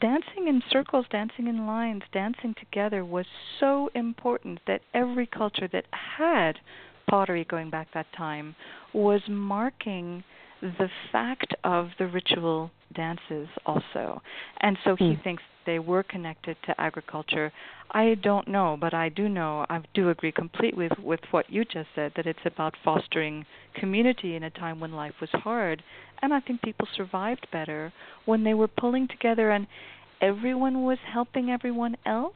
dancing 0.00 0.48
in 0.48 0.62
circles, 0.70 1.06
dancing 1.10 1.46
in 1.46 1.66
lines, 1.66 2.02
dancing 2.12 2.54
together 2.58 3.04
was 3.04 3.26
so 3.60 3.90
important 3.94 4.60
that 4.66 4.80
every 4.92 5.26
culture 5.26 5.68
that 5.72 5.84
had 5.90 6.58
pottery 7.08 7.44
going 7.44 7.70
back 7.70 7.88
that 7.92 8.06
time 8.16 8.56
was 8.92 9.20
marking 9.28 10.24
the 10.64 10.88
fact 11.12 11.54
of 11.62 11.90
the 11.98 12.06
ritual 12.06 12.70
dances 12.94 13.48
also. 13.66 14.22
And 14.60 14.78
so 14.82 14.96
he 14.96 15.14
mm. 15.14 15.22
thinks 15.22 15.42
they 15.66 15.78
were 15.78 16.02
connected 16.02 16.56
to 16.66 16.80
agriculture. 16.80 17.52
I 17.90 18.14
don't 18.22 18.48
know, 18.48 18.76
but 18.80 18.94
I 18.94 19.10
do 19.10 19.28
know, 19.28 19.66
I 19.68 19.82
do 19.92 20.08
agree 20.08 20.32
completely 20.32 20.88
with, 20.88 20.98
with 20.98 21.20
what 21.30 21.50
you 21.50 21.64
just 21.64 21.88
said, 21.94 22.12
that 22.16 22.26
it's 22.26 22.38
about 22.46 22.74
fostering 22.82 23.44
community 23.74 24.36
in 24.36 24.44
a 24.44 24.50
time 24.50 24.80
when 24.80 24.92
life 24.92 25.14
was 25.20 25.30
hard. 25.32 25.82
And 26.22 26.32
I 26.32 26.40
think 26.40 26.62
people 26.62 26.88
survived 26.96 27.46
better 27.52 27.92
when 28.24 28.42
they 28.42 28.54
were 28.54 28.68
pulling 28.68 29.06
together 29.08 29.50
and 29.50 29.66
everyone 30.22 30.84
was 30.84 30.98
helping 31.12 31.50
everyone 31.50 31.96
else 32.06 32.34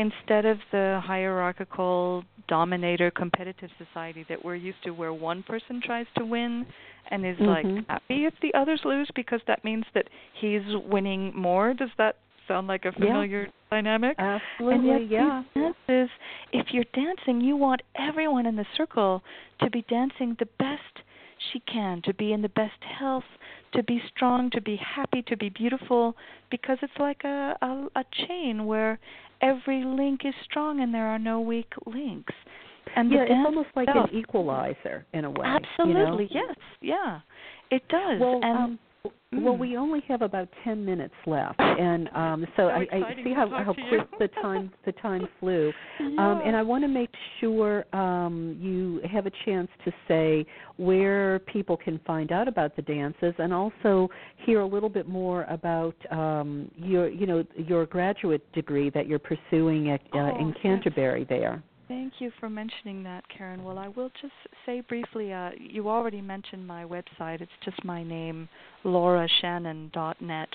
instead 0.00 0.46
of 0.46 0.56
the 0.72 0.98
hierarchical 1.04 2.24
dominator 2.48 3.10
competitive 3.10 3.68
society 3.76 4.24
that 4.30 4.42
we're 4.42 4.54
used 4.54 4.82
to 4.82 4.90
where 4.90 5.12
one 5.12 5.42
person 5.42 5.80
tries 5.84 6.06
to 6.16 6.24
win 6.24 6.66
and 7.10 7.26
is 7.26 7.36
mm-hmm. 7.36 7.76
like 7.76 7.86
happy 7.86 8.24
if 8.24 8.32
the 8.40 8.52
others 8.54 8.80
lose 8.84 9.08
because 9.14 9.40
that 9.46 9.62
means 9.62 9.84
that 9.94 10.08
he's 10.40 10.62
winning 10.88 11.32
more 11.36 11.74
does 11.74 11.90
that 11.98 12.16
sound 12.48 12.66
like 12.66 12.86
a 12.86 12.92
familiar 12.92 13.42
yeah. 13.42 13.48
dynamic 13.70 14.16
absolutely 14.18 14.90
and 14.90 15.10
yet 15.10 15.20
yeah 15.20 15.42
dances 15.54 16.10
if 16.52 16.68
you're 16.72 16.84
dancing 16.94 17.40
you 17.40 17.54
want 17.54 17.82
everyone 17.96 18.46
in 18.46 18.56
the 18.56 18.66
circle 18.76 19.22
to 19.60 19.68
be 19.68 19.84
dancing 19.88 20.34
the 20.38 20.48
best 20.58 21.04
she 21.52 21.60
can 21.60 22.00
to 22.02 22.14
be 22.14 22.32
in 22.32 22.40
the 22.40 22.48
best 22.50 22.82
health 22.98 23.24
to 23.72 23.82
be 23.82 24.00
strong 24.14 24.50
to 24.50 24.60
be 24.60 24.76
happy 24.76 25.22
to 25.22 25.36
be 25.36 25.50
beautiful 25.50 26.16
because 26.50 26.78
it's 26.82 26.98
like 26.98 27.22
a 27.24 27.54
a, 27.62 27.86
a 27.96 28.04
chain 28.26 28.64
where 28.64 28.98
every 29.42 29.84
link 29.84 30.20
is 30.24 30.34
strong 30.44 30.80
and 30.80 30.92
there 30.92 31.06
are 31.06 31.18
no 31.18 31.40
weak 31.40 31.72
links. 31.86 32.34
And 32.96 33.10
yeah, 33.10 33.22
it's 33.22 33.32
almost 33.46 33.68
like 33.76 33.88
itself, 33.88 34.10
an 34.10 34.18
equalizer 34.18 35.06
in 35.12 35.24
a 35.24 35.30
way. 35.30 35.46
Absolutely, 35.46 36.28
you 36.30 36.40
know? 36.40 36.46
yes, 36.48 36.56
yeah, 36.80 37.20
it 37.70 37.86
does. 37.88 38.20
Well, 38.20 38.40
and 38.42 38.58
um. 38.58 38.78
Well, 39.32 39.56
we 39.56 39.76
only 39.76 40.02
have 40.08 40.22
about 40.22 40.48
ten 40.64 40.84
minutes 40.84 41.14
left, 41.24 41.60
and 41.60 42.08
um, 42.14 42.46
so, 42.56 42.64
so 42.64 42.68
I, 42.68 42.86
I 42.92 43.14
see 43.22 43.32
how 43.32 43.48
how 43.48 43.72
quick 43.88 44.08
the 44.18 44.28
time 44.42 44.72
the 44.84 44.92
time 44.92 45.26
flew. 45.38 45.72
yeah. 46.00 46.06
Um, 46.06 46.42
and 46.44 46.56
I 46.56 46.62
want 46.62 46.82
to 46.82 46.88
make 46.88 47.10
sure 47.40 47.84
um, 47.94 48.58
you 48.60 49.00
have 49.08 49.26
a 49.26 49.30
chance 49.44 49.68
to 49.84 49.92
say 50.08 50.44
where 50.76 51.38
people 51.40 51.76
can 51.76 52.00
find 52.06 52.32
out 52.32 52.48
about 52.48 52.74
the 52.74 52.82
dances, 52.82 53.34
and 53.38 53.52
also 53.52 54.08
hear 54.44 54.60
a 54.60 54.66
little 54.66 54.88
bit 54.88 55.08
more 55.08 55.44
about 55.44 55.94
um, 56.10 56.68
your 56.76 57.08
you 57.08 57.26
know 57.26 57.44
your 57.56 57.86
graduate 57.86 58.50
degree 58.52 58.90
that 58.90 59.06
you're 59.06 59.20
pursuing 59.20 59.90
at, 59.90 60.00
uh, 60.12 60.18
oh, 60.18 60.40
in 60.40 60.54
Canterbury 60.60 61.24
there. 61.28 61.62
Thank 61.90 62.20
you 62.20 62.30
for 62.38 62.48
mentioning 62.48 63.02
that, 63.02 63.24
Karen. 63.36 63.64
Well, 63.64 63.76
I 63.76 63.88
will 63.88 64.12
just 64.22 64.32
say 64.64 64.80
briefly 64.80 65.32
uh, 65.32 65.50
you 65.58 65.88
already 65.88 66.20
mentioned 66.20 66.64
my 66.64 66.84
website. 66.84 67.40
It's 67.40 67.50
just 67.64 67.84
my 67.84 68.04
name, 68.04 68.48
laurashannon.net. 68.84 70.48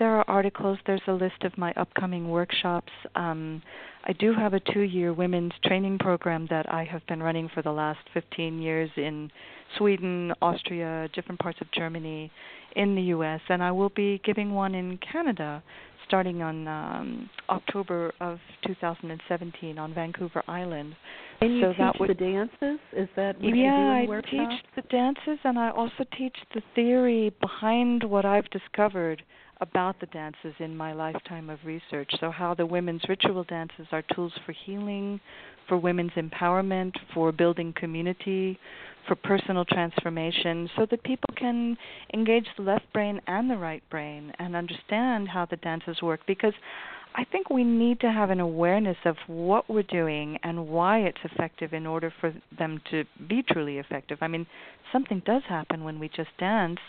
There 0.00 0.16
are 0.16 0.24
articles, 0.26 0.78
there's 0.84 1.00
a 1.06 1.12
list 1.12 1.44
of 1.44 1.56
my 1.56 1.72
upcoming 1.74 2.28
workshops. 2.28 2.90
Um, 3.14 3.62
I 4.04 4.14
do 4.14 4.34
have 4.34 4.52
a 4.52 4.58
two 4.72 4.80
year 4.80 5.12
women's 5.12 5.52
training 5.64 5.98
program 6.00 6.48
that 6.50 6.68
I 6.68 6.82
have 6.82 7.06
been 7.06 7.22
running 7.22 7.48
for 7.54 7.62
the 7.62 7.70
last 7.70 8.00
15 8.12 8.60
years 8.60 8.90
in 8.96 9.30
Sweden, 9.78 10.32
Austria, 10.42 11.08
different 11.14 11.40
parts 11.40 11.60
of 11.60 11.70
Germany, 11.70 12.32
in 12.74 12.96
the 12.96 13.02
U.S., 13.02 13.40
and 13.48 13.62
I 13.62 13.70
will 13.70 13.90
be 13.90 14.20
giving 14.24 14.52
one 14.52 14.74
in 14.74 14.98
Canada 14.98 15.62
starting 16.06 16.42
on 16.42 16.68
um, 16.68 17.30
October 17.48 18.12
of 18.20 18.38
2017 18.66 19.78
on 19.78 19.94
Vancouver 19.94 20.42
Island. 20.48 20.94
And 21.40 21.56
you 21.56 21.62
so 21.62 21.68
teach 21.68 21.78
that 21.78 22.00
would, 22.00 22.10
the 22.10 22.14
dances? 22.14 22.78
Is 22.92 23.08
that 23.16 23.36
what 23.40 23.56
yeah, 23.56 24.00
you 24.00 24.06
do 24.06 24.12
in 24.12 24.40
I 24.40 24.54
teach 24.54 24.64
the 24.76 24.82
dances, 24.82 25.38
and 25.44 25.58
I 25.58 25.70
also 25.70 26.04
teach 26.16 26.36
the 26.54 26.62
theory 26.74 27.34
behind 27.40 28.04
what 28.04 28.24
I've 28.24 28.48
discovered 28.50 29.22
about 29.60 29.98
the 30.00 30.06
dances 30.06 30.54
in 30.58 30.76
my 30.76 30.92
lifetime 30.92 31.48
of 31.48 31.58
research. 31.64 32.10
So, 32.20 32.30
how 32.30 32.54
the 32.54 32.66
women's 32.66 33.02
ritual 33.08 33.44
dances 33.44 33.86
are 33.92 34.02
tools 34.14 34.32
for 34.44 34.52
healing, 34.52 35.20
for 35.68 35.78
women's 35.78 36.12
empowerment, 36.12 36.92
for 37.12 37.32
building 37.32 37.72
community, 37.76 38.58
for 39.06 39.14
personal 39.14 39.64
transformation 39.64 40.68
so 40.76 40.86
that 40.90 41.02
people 41.04 41.34
can 41.36 41.76
engage 42.12 42.46
the 42.56 42.62
left 42.62 42.90
brain 42.92 43.20
and 43.26 43.50
the 43.50 43.56
right 43.56 43.82
brain 43.90 44.32
and 44.38 44.56
understand 44.56 45.28
how 45.28 45.46
the 45.46 45.56
dances 45.56 46.00
work 46.02 46.20
because 46.26 46.54
I 47.16 47.24
think 47.24 47.48
we 47.48 47.62
need 47.62 48.00
to 48.00 48.10
have 48.10 48.30
an 48.30 48.40
awareness 48.40 48.96
of 49.04 49.16
what 49.28 49.70
we're 49.70 49.84
doing 49.84 50.36
and 50.42 50.66
why 50.66 51.00
it's 51.00 51.18
effective 51.22 51.72
in 51.72 51.86
order 51.86 52.12
for 52.20 52.34
them 52.58 52.80
to 52.90 53.04
be 53.28 53.44
truly 53.48 53.78
effective. 53.78 54.18
I 54.20 54.26
mean, 54.26 54.46
something 54.90 55.22
does 55.24 55.42
happen 55.48 55.84
when 55.84 56.00
we 56.00 56.08
just 56.08 56.30
dance. 56.38 56.80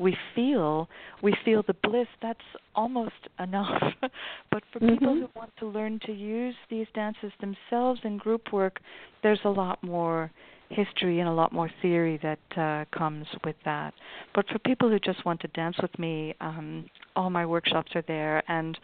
We 0.00 0.16
feel 0.34 0.88
we 1.22 1.36
feel 1.44 1.62
the 1.62 1.76
bliss. 1.84 2.08
That's 2.20 2.40
almost 2.74 3.28
enough. 3.38 3.82
but 4.50 4.62
for 4.72 4.80
mm-hmm. 4.80 4.88
people 4.88 5.14
who 5.14 5.28
want 5.36 5.52
to 5.58 5.66
learn 5.66 6.00
to 6.06 6.12
use 6.12 6.54
these 6.68 6.86
dances 6.94 7.30
themselves 7.40 8.00
in 8.02 8.16
group 8.16 8.52
work, 8.52 8.80
there's 9.22 9.40
a 9.44 9.50
lot 9.50 9.80
more 9.84 10.32
history 10.70 11.20
and 11.20 11.28
a 11.28 11.32
lot 11.32 11.52
more 11.52 11.70
theory 11.82 12.18
that 12.22 12.58
uh, 12.58 12.84
comes 12.96 13.26
with 13.44 13.56
that. 13.64 13.92
But 14.34 14.48
for 14.48 14.58
people 14.60 14.88
who 14.88 14.98
just 14.98 15.24
want 15.24 15.40
to 15.40 15.48
dance 15.48 15.76
with 15.82 15.96
me, 15.98 16.34
um, 16.40 16.86
all 17.16 17.28
my 17.28 17.44
workshops 17.44 17.90
are 17.94 18.04
there. 18.06 18.42
And 18.48 18.78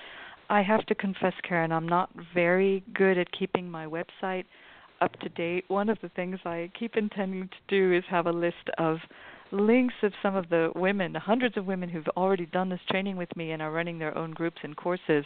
I 0.50 0.62
have 0.62 0.84
to 0.86 0.94
confess, 0.94 1.32
Karen, 1.48 1.72
I'm 1.72 1.88
not 1.88 2.10
very 2.34 2.84
good 2.94 3.18
at 3.18 3.30
keeping 3.32 3.70
my 3.70 3.86
website 3.86 4.44
up 5.00 5.18
to 5.20 5.28
date. 5.30 5.64
One 5.68 5.88
of 5.88 5.98
the 6.02 6.08
things 6.10 6.38
I 6.44 6.70
keep 6.78 6.96
intending 6.96 7.48
to 7.48 7.56
do 7.68 7.92
is 7.92 8.04
have 8.08 8.26
a 8.26 8.32
list 8.32 8.68
of 8.78 8.98
links 9.52 9.94
of 10.02 10.12
some 10.22 10.34
of 10.34 10.48
the 10.48 10.72
women, 10.74 11.14
hundreds 11.14 11.56
of 11.56 11.66
women 11.66 11.88
who've 11.88 12.08
already 12.16 12.46
done 12.46 12.68
this 12.68 12.80
training 12.90 13.16
with 13.16 13.34
me 13.36 13.52
and 13.52 13.62
are 13.62 13.70
running 13.70 13.98
their 13.98 14.16
own 14.18 14.32
groups 14.32 14.58
and 14.64 14.76
courses. 14.76 15.24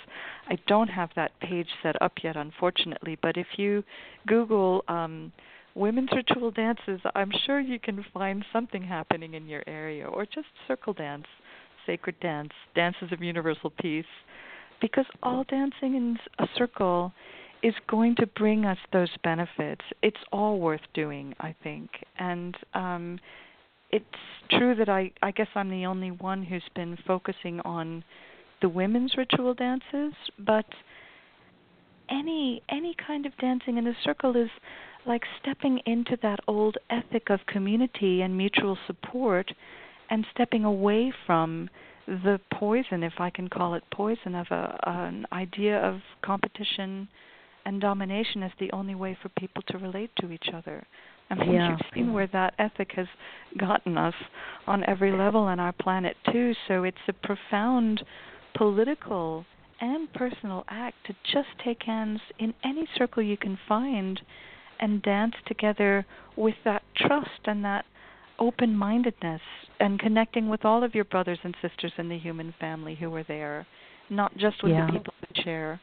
I 0.49 0.59
don't 0.67 0.89
have 0.89 1.09
that 1.17 1.39
page 1.41 1.69
set 1.83 2.01
up 2.03 2.13
yet, 2.23 2.37
unfortunately, 2.37 3.19
but 3.23 3.39
if 3.39 3.47
you 3.57 3.83
Google 4.27 4.85
um, 4.89 5.33
women's 5.75 6.11
ritual 6.13 6.51
dances, 6.51 7.01
I'm 7.15 7.33
sure 7.47 7.61
you 7.61 7.79
can 7.79 8.05
find 8.13 8.45
something 8.53 8.83
happening 8.83 9.35
in 9.35 9.47
your 9.47 9.63
area, 9.67 10.07
or 10.07 10.25
just 10.25 10.49
circle 10.67 10.93
dance, 10.93 11.27
sacred 11.87 12.19
dance, 12.21 12.53
dances 12.75 13.13
of 13.13 13.23
universal 13.23 13.71
peace, 13.81 14.05
because 14.81 15.07
all 15.23 15.45
dancing 15.45 15.95
in 15.95 16.19
a 16.39 16.47
circle 16.57 17.13
is 17.63 17.75
going 17.89 18.17
to 18.17 18.27
bring 18.27 18.65
us 18.65 18.79
those 18.93 19.11
benefits. 19.23 19.83
It's 20.03 20.17
all 20.33 20.59
worth 20.59 20.81
doing, 20.95 21.35
I 21.41 21.55
think, 21.63 21.91
and 22.19 22.57
um, 22.75 23.21
it's 23.91 24.05
true 24.51 24.75
that 24.77 24.89
I 24.89 25.11
I 25.23 25.31
guess 25.33 25.49
I'm 25.55 25.71
the 25.71 25.87
only 25.87 26.11
one 26.11 26.43
who's 26.43 26.69
been 26.75 26.97
focusing 27.07 27.61
on 27.61 28.05
the 28.63 28.69
women's 28.69 29.17
ritual 29.17 29.55
dances, 29.55 30.15
but 30.39 30.67
any 32.09 32.63
any 32.69 32.95
kind 33.07 33.27
of 33.27 33.37
dancing 33.39 33.79
in 33.79 33.87
a 33.87 33.95
circle 34.05 34.37
is 34.37 34.51
like 35.07 35.23
stepping 35.41 35.81
into 35.87 36.17
that 36.23 36.41
old 36.47 36.77
ethic 36.91 37.31
of 37.31 37.41
community 37.47 38.23
and 38.23 38.37
mutual 38.37 38.77
support 38.87 39.51
and 40.11 40.27
stepping 40.35 40.65
away 40.65 41.13
from 41.27 41.69
the 42.07 42.41
poison 42.53 43.03
if 43.03 43.15
I 43.19 43.31
can 43.31 43.49
call 43.49 43.75
it 43.75 43.85
poison 43.93 44.35
of 44.35 44.47
a 44.51 44.79
an 44.85 45.27
idea 45.33 45.79
of 45.79 46.01
competition 46.23 47.09
and 47.65 47.81
domination 47.81 48.43
as 48.43 48.51
the 48.59 48.71
only 48.73 48.95
way 48.95 49.17
for 49.23 49.29
people 49.31 49.63
to 49.69 49.79
relate 49.79 50.11
to 50.21 50.33
each 50.33 50.49
other. 50.53 50.85
I 51.31 51.35
mean, 51.35 51.53
yeah. 51.53 51.71
you've 51.71 51.81
seen 51.95 52.13
where 52.13 52.27
that 52.29 52.55
ethic 52.59 52.91
has 52.97 53.07
gotten 53.57 53.97
us 53.97 54.15
on 54.67 54.83
every 54.89 55.13
level 55.13 55.43
on 55.43 55.61
our 55.61 55.73
planet 55.73 56.17
too. 56.33 56.53
So 56.67 56.83
it's 56.83 56.97
a 57.07 57.13
profound 57.13 58.03
political 58.57 59.45
and 59.81 60.13
personal 60.13 60.65
act 60.69 60.97
to 61.07 61.15
just 61.33 61.49
take 61.65 61.83
hands 61.85 62.21
in 62.39 62.53
any 62.65 62.89
circle 62.97 63.23
you 63.23 63.37
can 63.37 63.59
find 63.69 64.21
and 64.81 65.03
dance 65.03 65.35
together 65.47 66.05
with 66.37 66.55
that 66.65 66.83
trust 66.97 67.41
and 67.45 67.65
that 67.65 67.85
open 68.39 68.75
mindedness 68.75 69.43
and 69.79 70.01
connecting 70.01 70.49
with 70.49 70.65
all 70.65 70.83
of 70.83 70.95
your 70.95 71.05
brothers 71.05 71.39
and 71.45 71.55
sisters 71.63 71.93
in 71.99 72.09
the 72.09 72.19
human 72.19 72.55
family 72.59 72.95
who 72.95 73.15
are 73.15 73.25
there, 73.25 73.67
not 74.09 74.37
just 74.37 74.63
with 74.63 74.73
yeah. 74.73 74.87
the 74.87 74.93
people 74.93 75.15
who 75.21 75.43
share 75.43 75.81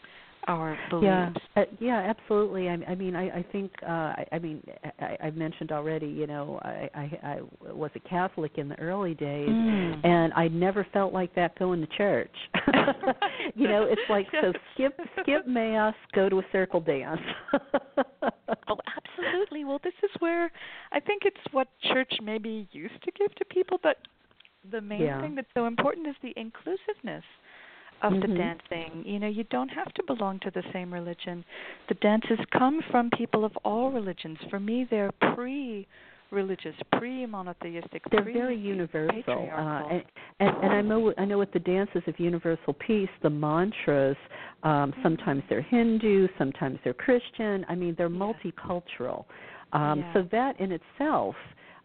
our 0.47 0.77
beliefs. 0.89 1.05
Yeah, 1.05 1.61
uh, 1.61 1.65
yeah, 1.79 1.97
absolutely. 1.97 2.69
I, 2.69 2.77
I 2.87 2.95
mean, 2.95 3.15
I, 3.15 3.39
I 3.39 3.45
think, 3.51 3.71
uh, 3.83 3.91
I, 3.91 4.25
I 4.31 4.39
mean, 4.39 4.63
I, 4.99 5.17
I've 5.23 5.35
mentioned 5.35 5.71
already. 5.71 6.07
You 6.07 6.27
know, 6.27 6.59
I, 6.63 6.89
I, 6.93 7.19
I 7.23 7.71
was 7.73 7.91
a 7.95 7.99
Catholic 7.99 8.57
in 8.57 8.69
the 8.69 8.79
early 8.79 9.13
days, 9.13 9.49
mm. 9.49 10.05
and 10.05 10.33
I 10.33 10.47
never 10.47 10.85
felt 10.93 11.13
like 11.13 11.33
that 11.35 11.57
going 11.59 11.81
to 11.81 11.87
church. 11.97 12.35
you 13.55 13.67
know, 13.67 13.83
it's 13.89 14.01
like 14.09 14.27
so 14.41 14.53
skip 14.73 14.99
skip 15.21 15.47
mass, 15.47 15.93
go 16.13 16.29
to 16.29 16.39
a 16.39 16.43
circle 16.51 16.79
dance. 16.79 17.21
oh, 17.53 18.77
absolutely. 18.95 19.65
Well, 19.65 19.79
this 19.83 19.93
is 20.03 20.11
where 20.19 20.51
I 20.91 20.99
think 20.99 21.23
it's 21.25 21.37
what 21.51 21.67
church 21.93 22.13
maybe 22.23 22.67
used 22.71 23.01
to 23.03 23.11
give 23.11 23.33
to 23.35 23.45
people, 23.45 23.79
but 23.83 23.97
the 24.71 24.81
main 24.81 25.01
yeah. 25.01 25.21
thing 25.21 25.35
that's 25.35 25.47
so 25.53 25.65
important 25.65 26.07
is 26.07 26.15
the 26.21 26.33
inclusiveness 26.35 27.23
of 28.03 28.13
mm-hmm. 28.13 28.31
the 28.31 28.37
dancing. 28.37 29.03
You 29.05 29.19
know, 29.19 29.27
you 29.27 29.43
don't 29.45 29.69
have 29.69 29.93
to 29.93 30.03
belong 30.03 30.39
to 30.41 30.51
the 30.51 30.63
same 30.73 30.93
religion. 30.93 31.43
The 31.89 31.95
dances 31.95 32.39
come 32.57 32.81
from 32.91 33.09
people 33.11 33.45
of 33.45 33.51
all 33.63 33.91
religions. 33.91 34.37
For 34.49 34.59
me, 34.59 34.87
they're 34.89 35.11
pre 35.33 35.87
religious, 36.31 36.75
pre 36.93 37.25
monotheistic. 37.25 38.01
They're 38.11 38.23
pre- 38.23 38.33
very 38.33 38.57
universal, 38.57 39.49
uh, 39.53 39.87
and, 39.89 40.03
and 40.39 40.57
and 40.63 40.73
I 40.73 40.81
know 40.81 41.13
I 41.17 41.25
know 41.25 41.37
with 41.37 41.51
the 41.51 41.59
dances 41.59 42.01
of 42.07 42.19
universal 42.19 42.73
peace, 42.73 43.09
the 43.23 43.29
mantras. 43.29 44.17
Um, 44.63 44.93
sometimes 45.03 45.43
they're 45.49 45.61
Hindu, 45.61 46.27
sometimes 46.37 46.79
they're 46.83 46.93
Christian. 46.93 47.65
I 47.69 47.75
mean, 47.75 47.95
they're 47.97 48.09
multicultural. 48.09 49.25
Um, 49.73 49.99
yeah. 49.99 50.13
So 50.13 50.27
that 50.31 50.59
in 50.59 50.71
itself 50.71 51.35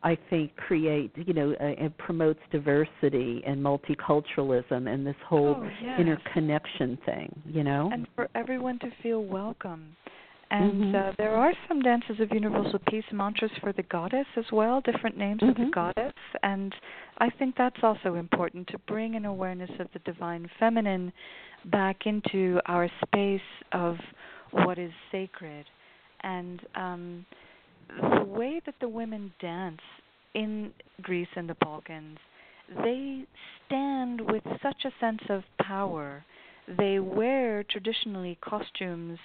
I 0.04 0.18
think 0.30 0.54
create 0.56 1.12
you 1.16 1.32
know 1.32 1.52
uh, 1.52 1.84
it 1.84 1.96
promotes 1.98 2.40
diversity 2.50 3.42
and 3.46 3.62
multiculturalism 3.62 4.92
and 4.92 5.06
this 5.06 5.16
whole 5.26 5.56
oh, 5.58 5.70
yes. 5.82 6.00
interconnection 6.00 6.98
thing 7.06 7.42
you 7.46 7.62
know 7.62 7.90
and 7.92 8.06
for 8.16 8.28
everyone 8.34 8.78
to 8.80 8.90
feel 9.02 9.24
welcome 9.24 9.96
and 10.50 10.72
mm-hmm. 10.72 10.94
uh, 10.94 11.12
there 11.18 11.34
are 11.34 11.52
some 11.68 11.80
dances 11.80 12.16
of 12.20 12.30
universal 12.32 12.78
peace 12.88 13.04
mantras 13.12 13.50
for 13.60 13.72
the 13.72 13.82
goddess 13.84 14.26
as 14.36 14.44
well 14.52 14.80
different 14.80 15.16
names 15.16 15.40
mm-hmm. 15.40 15.50
of 15.50 15.56
the 15.56 15.72
goddess 15.72 16.14
and 16.42 16.74
i 17.18 17.30
think 17.30 17.54
that's 17.56 17.80
also 17.82 18.14
important 18.14 18.66
to 18.68 18.78
bring 18.88 19.14
an 19.14 19.24
awareness 19.24 19.70
of 19.78 19.86
the 19.92 20.00
divine 20.00 20.48
feminine 20.58 21.12
back 21.66 22.06
into 22.06 22.60
our 22.66 22.88
space 23.06 23.40
of 23.72 23.96
what 24.50 24.78
is 24.78 24.90
sacred 25.12 25.64
and 26.24 26.60
um 26.74 27.24
the 27.88 28.24
way 28.24 28.60
that 28.66 28.74
the 28.80 28.88
women 28.88 29.32
dance 29.40 29.80
in 30.34 30.72
Greece 31.02 31.28
and 31.36 31.48
the 31.48 31.56
Balkans, 31.60 32.18
they 32.82 33.24
stand 33.66 34.20
with 34.20 34.42
such 34.62 34.84
a 34.84 34.92
sense 35.00 35.22
of 35.28 35.42
power. 35.60 36.24
They 36.78 37.00
wear 37.00 37.64
traditionally 37.64 38.38
costumes 38.40 39.18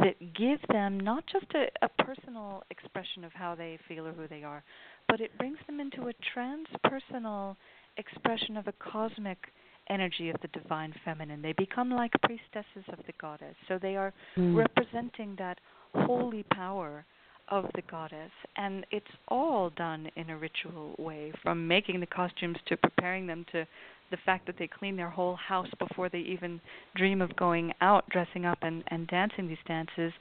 that 0.00 0.14
give 0.34 0.58
them 0.70 0.98
not 0.98 1.24
just 1.30 1.46
a, 1.54 1.66
a 1.84 2.02
personal 2.02 2.62
expression 2.70 3.24
of 3.24 3.32
how 3.32 3.54
they 3.54 3.78
feel 3.86 4.06
or 4.06 4.12
who 4.12 4.26
they 4.26 4.42
are, 4.42 4.64
but 5.06 5.20
it 5.20 5.36
brings 5.38 5.58
them 5.66 5.80
into 5.80 6.08
a 6.08 6.14
transpersonal 6.36 7.56
expression 7.98 8.56
of 8.56 8.66
a 8.68 8.72
cosmic 8.72 9.38
energy 9.90 10.30
of 10.30 10.36
the 10.40 10.48
divine 10.48 10.94
feminine. 11.04 11.42
They 11.42 11.54
become 11.54 11.90
like 11.90 12.12
priestesses 12.22 12.84
of 12.92 12.98
the 13.06 13.12
goddess. 13.20 13.54
So 13.68 13.78
they 13.80 13.96
are 13.96 14.12
mm. 14.36 14.56
representing 14.56 15.34
that 15.38 15.58
holy 15.94 16.44
power 16.52 17.04
of 17.50 17.66
the 17.74 17.82
goddess 17.90 18.30
and 18.56 18.86
it's 18.90 19.06
all 19.28 19.70
done 19.70 20.10
in 20.16 20.30
a 20.30 20.36
ritual 20.36 20.94
way 20.98 21.32
from 21.42 21.66
making 21.66 22.00
the 22.00 22.06
costumes 22.06 22.56
to 22.66 22.76
preparing 22.76 23.26
them 23.26 23.44
to 23.52 23.66
the 24.10 24.16
fact 24.24 24.46
that 24.46 24.56
they 24.58 24.66
clean 24.66 24.96
their 24.96 25.10
whole 25.10 25.36
house 25.36 25.68
before 25.78 26.08
they 26.08 26.18
even 26.18 26.60
dream 26.96 27.20
of 27.20 27.34
going 27.36 27.72
out 27.80 28.08
dressing 28.10 28.44
up 28.44 28.58
and 28.62 28.82
and 28.88 29.06
dancing 29.08 29.48
these 29.48 29.58
dances. 29.66 30.12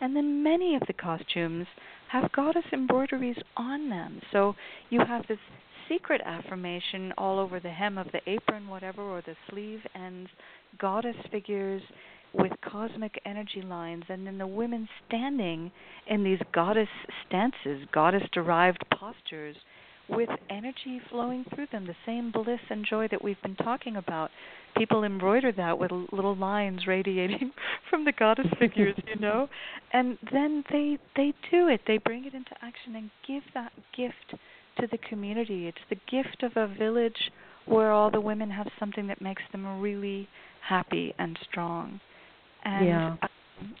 And 0.00 0.16
then 0.16 0.42
many 0.42 0.74
of 0.74 0.82
the 0.86 0.92
costumes 0.92 1.66
have 2.10 2.32
goddess 2.32 2.64
embroideries 2.72 3.36
on 3.56 3.88
them. 3.88 4.20
So 4.32 4.54
you 4.90 5.00
have 5.06 5.26
this 5.28 5.38
secret 5.88 6.20
affirmation 6.24 7.12
all 7.16 7.38
over 7.38 7.60
the 7.60 7.70
hem 7.70 7.96
of 7.96 8.08
the 8.12 8.20
apron 8.28 8.66
whatever 8.66 9.02
or 9.02 9.22
the 9.22 9.36
sleeve 9.48 9.80
ends 9.94 10.28
goddess 10.78 11.16
figures 11.30 11.82
with 12.32 12.52
cosmic 12.60 13.20
energy 13.24 13.62
lines, 13.62 14.04
and 14.08 14.26
then 14.26 14.38
the 14.38 14.46
women 14.46 14.88
standing 15.06 15.70
in 16.06 16.22
these 16.24 16.40
goddess 16.52 16.88
stances, 17.26 17.86
goddess 17.92 18.22
derived 18.32 18.84
postures, 18.90 19.56
with 20.08 20.28
energy 20.50 21.00
flowing 21.10 21.44
through 21.52 21.66
them, 21.72 21.86
the 21.86 21.96
same 22.04 22.30
bliss 22.30 22.60
and 22.70 22.86
joy 22.88 23.08
that 23.10 23.22
we've 23.22 23.40
been 23.42 23.56
talking 23.56 23.96
about. 23.96 24.30
People 24.76 25.04
embroider 25.04 25.50
that 25.52 25.78
with 25.78 25.90
little 26.12 26.36
lines 26.36 26.86
radiating 26.86 27.50
from 27.90 28.04
the 28.04 28.12
goddess 28.12 28.46
figures, 28.58 28.94
you 29.08 29.18
know, 29.18 29.48
and 29.92 30.18
then 30.32 30.62
they 30.70 30.98
they 31.16 31.32
do 31.50 31.68
it. 31.68 31.80
They 31.86 31.98
bring 31.98 32.24
it 32.24 32.34
into 32.34 32.52
action 32.62 32.94
and 32.94 33.10
give 33.26 33.42
that 33.54 33.72
gift 33.96 34.40
to 34.80 34.86
the 34.86 34.98
community. 34.98 35.66
It's 35.66 35.78
the 35.88 35.96
gift 36.10 36.42
of 36.42 36.52
a 36.56 36.72
village 36.72 37.32
where 37.64 37.90
all 37.90 38.10
the 38.10 38.20
women 38.20 38.50
have 38.50 38.68
something 38.78 39.06
that 39.08 39.20
makes 39.20 39.42
them 39.50 39.80
really 39.80 40.28
happy 40.60 41.14
and 41.18 41.38
strong. 41.50 42.00
And 42.66 42.86
yeah. 42.86 43.16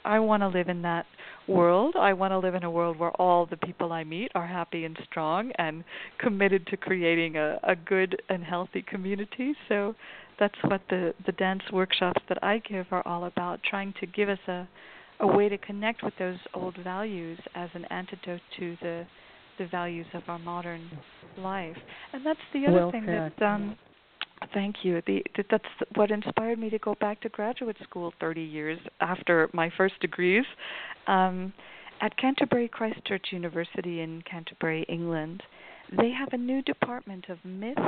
I, 0.04 0.16
I 0.16 0.18
want 0.20 0.42
to 0.42 0.48
live 0.48 0.68
in 0.68 0.82
that 0.82 1.06
world. 1.48 1.94
I 1.98 2.12
want 2.12 2.32
to 2.32 2.38
live 2.38 2.54
in 2.54 2.64
a 2.64 2.70
world 2.70 2.98
where 2.98 3.10
all 3.20 3.46
the 3.46 3.56
people 3.56 3.92
I 3.92 4.04
meet 4.04 4.30
are 4.34 4.46
happy 4.46 4.84
and 4.84 4.96
strong 5.10 5.52
and 5.58 5.84
committed 6.18 6.66
to 6.68 6.76
creating 6.76 7.36
a, 7.36 7.58
a 7.64 7.76
good 7.76 8.20
and 8.28 8.42
healthy 8.44 8.82
community. 8.82 9.54
So 9.68 9.94
that's 10.38 10.54
what 10.64 10.82
the 10.88 11.14
the 11.26 11.32
dance 11.32 11.62
workshops 11.72 12.20
that 12.28 12.42
I 12.42 12.58
give 12.58 12.86
are 12.90 13.06
all 13.06 13.24
about, 13.24 13.60
trying 13.68 13.92
to 14.00 14.06
give 14.06 14.28
us 14.28 14.38
a 14.48 14.68
a 15.20 15.26
way 15.26 15.48
to 15.48 15.58
connect 15.58 16.02
with 16.02 16.14
those 16.18 16.38
old 16.54 16.76
values 16.84 17.38
as 17.54 17.70
an 17.74 17.86
antidote 17.86 18.40
to 18.58 18.76
the 18.82 19.06
the 19.58 19.66
values 19.66 20.06
of 20.14 20.22
our 20.28 20.38
modern 20.38 20.90
life. 21.38 21.76
And 22.12 22.24
that's 22.24 22.38
the 22.52 22.66
other 22.66 22.76
well 22.76 22.90
thing 22.90 23.04
said. 23.06 23.32
that 23.38 23.46
um 23.46 23.76
Thank 24.52 24.76
you. 24.82 25.02
The, 25.06 25.22
that's 25.50 25.64
what 25.94 26.10
inspired 26.10 26.58
me 26.58 26.70
to 26.70 26.78
go 26.78 26.94
back 27.00 27.20
to 27.22 27.28
graduate 27.28 27.76
school 27.82 28.12
30 28.20 28.42
years 28.42 28.78
after 29.00 29.48
my 29.52 29.70
first 29.76 29.98
degrees. 30.00 30.44
Um, 31.06 31.52
at 32.00 32.16
Canterbury 32.18 32.68
Christ 32.68 33.00
Church 33.06 33.26
University 33.30 34.00
in 34.00 34.22
Canterbury, 34.30 34.84
England, 34.88 35.42
they 35.96 36.10
have 36.10 36.28
a 36.32 36.36
new 36.36 36.62
department 36.62 37.26
of 37.28 37.38
myth, 37.44 37.78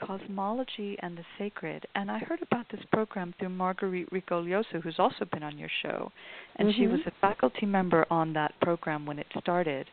cosmology, 0.00 0.96
and 1.02 1.16
the 1.16 1.24
sacred. 1.38 1.84
And 1.94 2.10
I 2.10 2.20
heard 2.20 2.40
about 2.42 2.66
this 2.70 2.80
program 2.92 3.34
through 3.38 3.50
Marguerite 3.50 4.10
Rigoglioso, 4.10 4.82
who's 4.82 4.98
also 4.98 5.26
been 5.30 5.42
on 5.42 5.58
your 5.58 5.68
show. 5.82 6.10
And 6.56 6.68
mm-hmm. 6.68 6.80
she 6.80 6.86
was 6.86 7.00
a 7.06 7.12
faculty 7.20 7.66
member 7.66 8.06
on 8.10 8.32
that 8.32 8.54
program 8.62 9.04
when 9.04 9.18
it 9.18 9.26
started. 9.40 9.86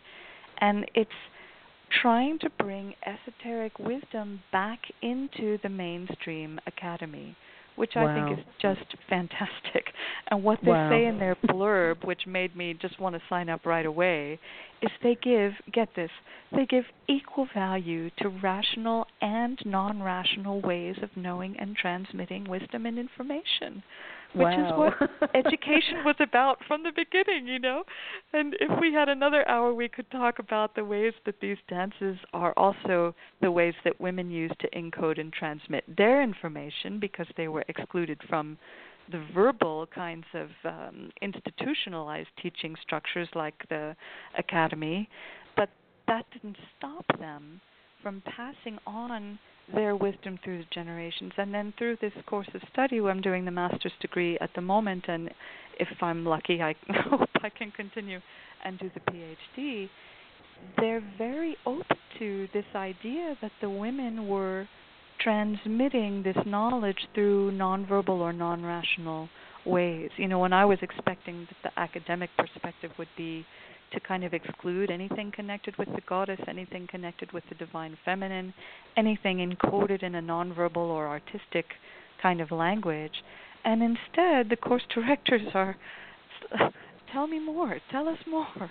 And 0.61 0.89
it's 0.95 1.11
trying 2.01 2.39
to 2.39 2.49
bring 2.59 2.93
esoteric 3.05 3.79
wisdom 3.79 4.41
back 4.51 4.79
into 5.01 5.57
the 5.63 5.69
mainstream 5.69 6.59
academy 6.67 7.35
which 7.77 7.91
wow. 7.95 8.07
I 8.07 8.13
think 8.27 8.39
is 8.39 8.45
just 8.61 8.95
fantastic. 9.09 9.85
And 10.29 10.43
what 10.43 10.59
they 10.61 10.71
wow. 10.71 10.89
say 10.89 11.05
in 11.05 11.19
their 11.19 11.35
blurb, 11.35 12.03
which 12.03 12.27
made 12.27 12.53
me 12.53 12.77
just 12.81 12.99
want 12.99 13.15
to 13.15 13.21
sign 13.29 13.47
up 13.47 13.65
right 13.65 13.85
away, 13.85 14.37
is 14.81 14.91
they 15.01 15.17
give, 15.23 15.53
get 15.71 15.87
this, 15.95 16.09
they 16.51 16.65
give 16.65 16.83
equal 17.07 17.47
value 17.53 18.09
to 18.17 18.27
rational 18.27 19.05
and 19.21 19.57
non 19.65 20.03
rational 20.03 20.59
ways 20.59 20.97
of 21.01 21.09
knowing 21.15 21.55
and 21.57 21.77
transmitting 21.77 22.43
wisdom 22.49 22.85
and 22.85 22.99
information 22.99 23.81
which 24.33 24.43
wow. 24.43 24.87
is 24.89 24.99
what 24.99 25.29
education 25.35 26.03
was 26.05 26.15
about 26.19 26.57
from 26.67 26.83
the 26.83 26.91
beginning, 26.95 27.47
you 27.47 27.59
know. 27.59 27.83
And 28.33 28.55
if 28.59 28.79
we 28.79 28.93
had 28.93 29.09
another 29.09 29.47
hour, 29.47 29.73
we 29.73 29.87
could 29.87 30.09
talk 30.11 30.39
about 30.39 30.75
the 30.75 30.85
ways 30.85 31.13
that 31.25 31.39
these 31.41 31.57
dances 31.69 32.17
are 32.33 32.53
also 32.57 33.15
the 33.41 33.51
ways 33.51 33.73
that 33.83 33.99
women 33.99 34.29
use 34.29 34.51
to 34.59 34.69
encode 34.71 35.19
and 35.19 35.31
transmit 35.31 35.83
their 35.95 36.21
information 36.21 36.99
because 36.99 37.27
they 37.35 37.47
were 37.47 37.65
excluded 37.67 38.19
from 38.29 38.57
the 39.11 39.25
verbal 39.33 39.87
kinds 39.87 40.25
of 40.33 40.49
um, 40.65 41.09
institutionalized 41.21 42.29
teaching 42.41 42.75
structures 42.81 43.29
like 43.35 43.55
the 43.69 43.95
academy. 44.37 45.07
But 45.55 45.69
that 46.07 46.25
didn't 46.33 46.57
stop 46.77 47.05
them 47.19 47.61
from 48.03 48.21
passing 48.25 48.77
on 48.85 49.39
their 49.73 49.95
wisdom 49.95 50.39
through 50.43 50.59
the 50.59 50.65
generations. 50.73 51.33
And 51.37 51.53
then 51.53 51.73
through 51.77 51.97
this 52.01 52.13
course 52.25 52.47
of 52.53 52.61
study, 52.71 52.99
I'm 52.99 53.21
doing 53.21 53.45
the 53.45 53.51
master's 53.51 53.93
degree 54.01 54.37
at 54.39 54.49
the 54.55 54.61
moment, 54.61 55.05
and 55.07 55.29
if 55.79 55.87
I'm 56.01 56.25
lucky, 56.25 56.61
I 56.61 56.75
hope 57.09 57.29
I 57.41 57.49
can 57.49 57.71
continue 57.71 58.19
and 58.63 58.79
do 58.79 58.89
the 58.93 59.11
PhD. 59.11 59.89
They're 60.77 61.03
very 61.17 61.55
open 61.65 61.97
to 62.19 62.47
this 62.53 62.65
idea 62.75 63.37
that 63.41 63.51
the 63.61 63.69
women 63.69 64.27
were 64.27 64.67
transmitting 65.19 66.23
this 66.23 66.37
knowledge 66.45 67.07
through 67.13 67.51
nonverbal 67.51 68.09
or 68.09 68.33
non-rational 68.33 69.29
ways. 69.65 70.09
You 70.17 70.27
know, 70.27 70.39
when 70.39 70.53
I 70.53 70.65
was 70.65 70.79
expecting 70.81 71.47
that 71.47 71.71
the 71.71 71.79
academic 71.79 72.29
perspective 72.37 72.91
would 72.97 73.07
be 73.17 73.45
to 73.93 73.99
kind 73.99 74.23
of 74.23 74.33
exclude 74.33 74.91
anything 74.91 75.31
connected 75.31 75.77
with 75.77 75.87
the 75.95 76.01
goddess, 76.07 76.39
anything 76.47 76.87
connected 76.89 77.31
with 77.31 77.43
the 77.49 77.55
divine 77.55 77.97
feminine, 78.03 78.53
anything 78.97 79.37
encoded 79.37 80.03
in 80.03 80.15
a 80.15 80.21
nonverbal 80.21 80.77
or 80.77 81.07
artistic 81.07 81.65
kind 82.21 82.41
of 82.41 82.51
language. 82.51 83.23
And 83.63 83.81
instead, 83.81 84.49
the 84.49 84.57
course 84.57 84.83
directors 84.93 85.41
are 85.53 85.75
tell 87.11 87.27
me 87.27 87.39
more, 87.39 87.79
tell 87.91 88.07
us 88.07 88.19
more. 88.27 88.69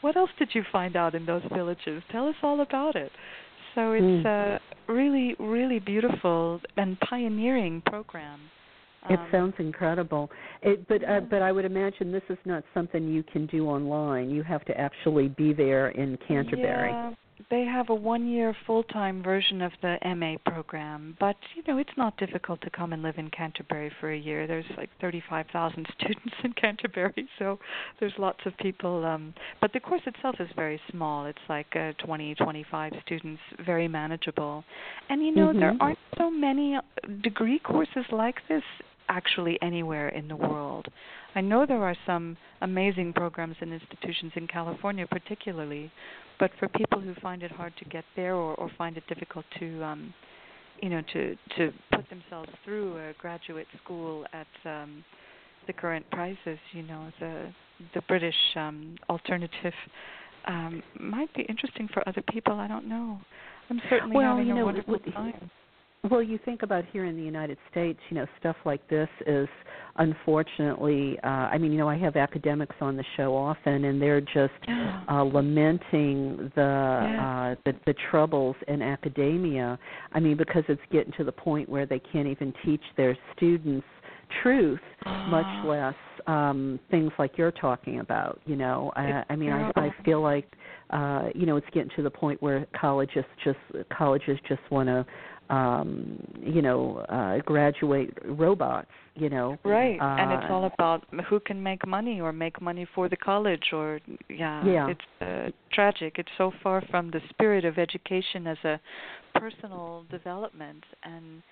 What 0.00 0.16
else 0.16 0.30
did 0.38 0.50
you 0.54 0.62
find 0.70 0.96
out 0.96 1.14
in 1.14 1.26
those 1.26 1.42
villages? 1.52 2.02
Tell 2.10 2.28
us 2.28 2.36
all 2.42 2.60
about 2.60 2.96
it. 2.96 3.10
So 3.74 3.92
it's 3.92 4.04
mm. 4.04 4.26
a 4.26 4.60
really, 4.92 5.36
really 5.38 5.78
beautiful 5.78 6.60
and 6.76 6.98
pioneering 7.00 7.82
program. 7.86 8.40
It 9.10 9.18
um, 9.18 9.28
sounds 9.30 9.54
incredible. 9.58 10.30
It, 10.62 10.86
but 10.88 11.02
uh, 11.04 11.20
but 11.20 11.42
I 11.42 11.52
would 11.52 11.64
imagine 11.64 12.12
this 12.12 12.22
is 12.28 12.38
not 12.44 12.64
something 12.74 13.08
you 13.08 13.22
can 13.22 13.46
do 13.46 13.66
online. 13.66 14.30
You 14.30 14.42
have 14.42 14.64
to 14.66 14.78
actually 14.78 15.28
be 15.28 15.52
there 15.52 15.88
in 15.90 16.18
Canterbury. 16.26 16.90
Yeah, 16.90 17.12
they 17.50 17.64
have 17.64 17.88
a 17.88 17.94
one-year 17.94 18.54
full-time 18.66 19.22
version 19.22 19.62
of 19.62 19.72
the 19.80 19.96
MA 20.16 20.36
program, 20.50 21.16
but 21.20 21.36
you 21.54 21.62
know 21.66 21.78
it's 21.78 21.96
not 21.96 22.16
difficult 22.16 22.60
to 22.62 22.70
come 22.70 22.92
and 22.92 23.02
live 23.02 23.16
in 23.16 23.30
Canterbury 23.30 23.90
for 24.00 24.12
a 24.12 24.18
year. 24.18 24.46
There's 24.46 24.64
like 24.76 24.90
35,000 25.00 25.86
students 25.98 26.34
in 26.44 26.52
Canterbury, 26.54 27.28
so 27.38 27.58
there's 28.00 28.12
lots 28.18 28.40
of 28.44 28.56
people. 28.58 29.04
Um, 29.04 29.34
but 29.60 29.72
the 29.72 29.80
course 29.80 30.02
itself 30.06 30.36
is 30.40 30.48
very 30.56 30.80
small. 30.90 31.26
It's 31.26 31.38
like 31.48 31.74
uh, 31.76 31.92
20, 32.04 32.34
25 32.34 32.92
students, 33.04 33.40
very 33.64 33.88
manageable. 33.88 34.64
And 35.08 35.22
you 35.22 35.34
know 35.34 35.48
mm-hmm. 35.48 35.60
there 35.60 35.76
aren't 35.80 35.98
so 36.16 36.30
many 36.30 36.78
degree 37.22 37.60
courses 37.60 38.04
like 38.10 38.36
this 38.48 38.62
actually 39.08 39.58
anywhere 39.62 40.08
in 40.08 40.28
the 40.28 40.36
world. 40.36 40.86
I 41.34 41.40
know 41.40 41.66
there 41.66 41.82
are 41.82 41.96
some 42.06 42.36
amazing 42.62 43.12
programs 43.12 43.56
and 43.60 43.72
institutions 43.72 44.32
in 44.36 44.46
California, 44.46 45.06
particularly, 45.06 45.90
but 46.38 46.50
for 46.58 46.68
people 46.68 47.00
who 47.00 47.14
find 47.22 47.42
it 47.42 47.50
hard 47.50 47.72
to 47.78 47.84
get 47.86 48.04
there 48.16 48.34
or, 48.34 48.54
or 48.54 48.70
find 48.78 48.96
it 48.96 49.04
difficult 49.08 49.44
to, 49.58 49.84
um, 49.84 50.14
you 50.82 50.88
know, 50.88 51.02
to 51.12 51.36
to 51.56 51.72
put 51.92 52.08
themselves 52.08 52.50
through 52.64 52.96
a 52.98 53.12
graduate 53.18 53.66
school 53.82 54.24
at 54.32 54.46
um, 54.64 55.04
the 55.66 55.72
current 55.72 56.08
prices, 56.10 56.58
you 56.72 56.82
know, 56.82 57.10
the 57.20 57.52
the 57.94 58.02
British 58.02 58.34
um, 58.56 58.96
alternative 59.08 59.74
um, 60.46 60.82
might 60.98 61.32
be 61.34 61.42
interesting 61.42 61.88
for 61.92 62.06
other 62.08 62.22
people. 62.32 62.54
I 62.54 62.66
don't 62.66 62.88
know. 62.88 63.20
I'm 63.70 63.80
certainly 63.90 64.16
well, 64.16 64.36
having 64.36 64.48
you 64.48 64.54
know, 64.54 64.62
a 64.62 64.64
wonderful 64.64 64.98
time. 65.12 65.50
Well, 66.08 66.22
you 66.22 66.38
think 66.44 66.62
about 66.62 66.84
here 66.92 67.06
in 67.06 67.16
the 67.16 67.22
United 67.22 67.58
States, 67.70 67.98
you 68.08 68.16
know, 68.16 68.26
stuff 68.38 68.54
like 68.64 68.86
this 68.88 69.08
is 69.26 69.48
unfortunately, 69.96 71.18
uh, 71.24 71.26
I 71.26 71.58
mean, 71.58 71.72
you 71.72 71.78
know, 71.78 71.88
I 71.88 71.98
have 71.98 72.14
academics 72.14 72.76
on 72.80 72.96
the 72.96 73.04
show 73.16 73.34
often, 73.34 73.84
and 73.84 74.00
they're 74.00 74.20
just 74.20 74.52
uh, 75.10 75.22
lamenting 75.24 76.52
the, 76.54 76.60
yeah. 76.60 77.50
uh, 77.52 77.60
the 77.64 77.72
the 77.84 77.94
troubles 78.10 78.54
in 78.68 78.80
academia. 78.80 79.76
I 80.12 80.20
mean, 80.20 80.36
because 80.36 80.62
it's 80.68 80.80
getting 80.92 81.12
to 81.18 81.24
the 81.24 81.32
point 81.32 81.68
where 81.68 81.84
they 81.84 81.98
can't 81.98 82.28
even 82.28 82.54
teach 82.64 82.82
their 82.96 83.18
students 83.36 83.86
truth, 84.42 84.80
much 85.04 85.46
ah. 85.46 85.64
less 85.66 85.94
um 86.28 86.78
things 86.90 87.10
like 87.18 87.38
you're 87.38 87.50
talking 87.52 88.00
about 88.00 88.40
you 88.44 88.54
know 88.54 88.92
i 88.96 89.24
i 89.30 89.36
mean 89.36 89.50
i 89.50 89.70
i 89.76 89.88
feel 90.04 90.20
like 90.20 90.52
uh 90.90 91.28
you 91.34 91.46
know 91.46 91.56
it's 91.56 91.66
getting 91.72 91.90
to 91.96 92.02
the 92.02 92.10
point 92.10 92.40
where 92.42 92.66
colleges 92.78 93.24
just 93.42 93.58
colleges 93.96 94.38
just 94.46 94.60
want 94.70 94.88
to 94.88 95.06
um 95.50 96.18
you 96.42 96.62
know 96.62 96.98
uh 97.08 97.38
graduate 97.38 98.16
robots 98.24 98.90
you 99.18 99.28
know. 99.28 99.58
Right 99.64 99.98
uh, 100.00 100.04
and 100.04 100.32
it's 100.32 100.50
all 100.50 100.70
about 100.72 101.04
who 101.28 101.40
can 101.40 101.62
make 101.62 101.86
money 101.86 102.20
or 102.20 102.32
make 102.32 102.60
money 102.62 102.86
for 102.94 103.08
the 103.08 103.16
college 103.16 103.72
or 103.72 104.00
yeah, 104.28 104.64
yeah. 104.64 104.88
it's 104.88 105.00
uh, 105.20 105.50
tragic. 105.72 106.14
It's 106.18 106.30
so 106.38 106.52
far 106.62 106.82
from 106.90 107.10
the 107.10 107.20
spirit 107.30 107.64
of 107.64 107.78
education 107.78 108.46
as 108.46 108.58
a 108.64 108.80
personal 109.34 110.04
development 110.10 110.84
and 111.02 111.42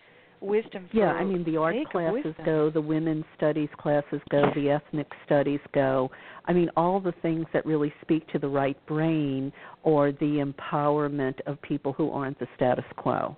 wisdom 0.43 0.87
yeah 0.93 1.13
i 1.13 1.25
mean 1.25 1.43
the 1.45 1.57
art 1.57 1.75
classes 1.91 2.35
go 2.45 2.69
the 2.69 2.81
women's 2.81 3.25
studies 3.37 3.71
classes 3.79 4.21
go 4.31 4.51
the 4.55 4.69
ethnic 4.69 5.11
studies 5.25 5.61
go. 5.73 6.11
I 6.45 6.53
mean 6.53 6.69
all 6.77 7.01
the 7.01 7.15
things 7.23 7.47
that 7.55 7.65
really 7.65 7.93
speak 8.03 8.29
to 8.33 8.39
the 8.39 8.49
right 8.49 8.77
brain 8.87 9.51
or 9.83 10.13
the 10.13 10.45
empowerment 10.45 11.41
of 11.47 11.61
people 11.63 11.95
who 11.95 12.11
aren't 12.11 12.39
the 12.39 12.47
status 12.55 12.85
quo 12.97 13.37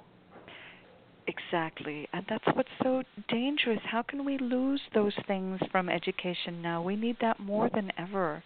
Exactly. 1.28 2.08
And 2.12 2.24
that's 2.28 2.44
what's 2.54 2.68
so 2.82 3.02
dangerous. 3.28 3.80
How 3.84 4.02
can 4.02 4.24
we 4.24 4.38
lose 4.38 4.80
those 4.94 5.12
things 5.26 5.60
from 5.70 5.88
education 5.88 6.62
now? 6.62 6.82
We 6.82 6.96
need 6.96 7.16
that 7.20 7.38
more 7.38 7.68
than 7.74 7.92
ever. 7.98 8.42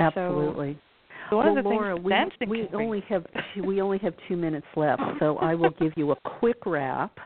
Absolutely. 0.00 0.78
So 1.30 1.36
one 1.36 1.46
well, 1.46 1.58
of 1.58 1.64
the 1.64 1.70
Laura, 1.70 1.96
things 1.96 2.32
we, 2.48 2.62
we 2.62 2.68
only 2.74 3.04
have 3.08 3.24
we 3.64 3.80
only 3.80 3.98
have 3.98 4.14
two 4.28 4.36
minutes 4.36 4.66
left, 4.76 5.02
so 5.20 5.36
I 5.38 5.54
will 5.54 5.70
give 5.80 5.92
you 5.96 6.12
a 6.12 6.16
quick 6.38 6.58
wrap, 6.66 7.16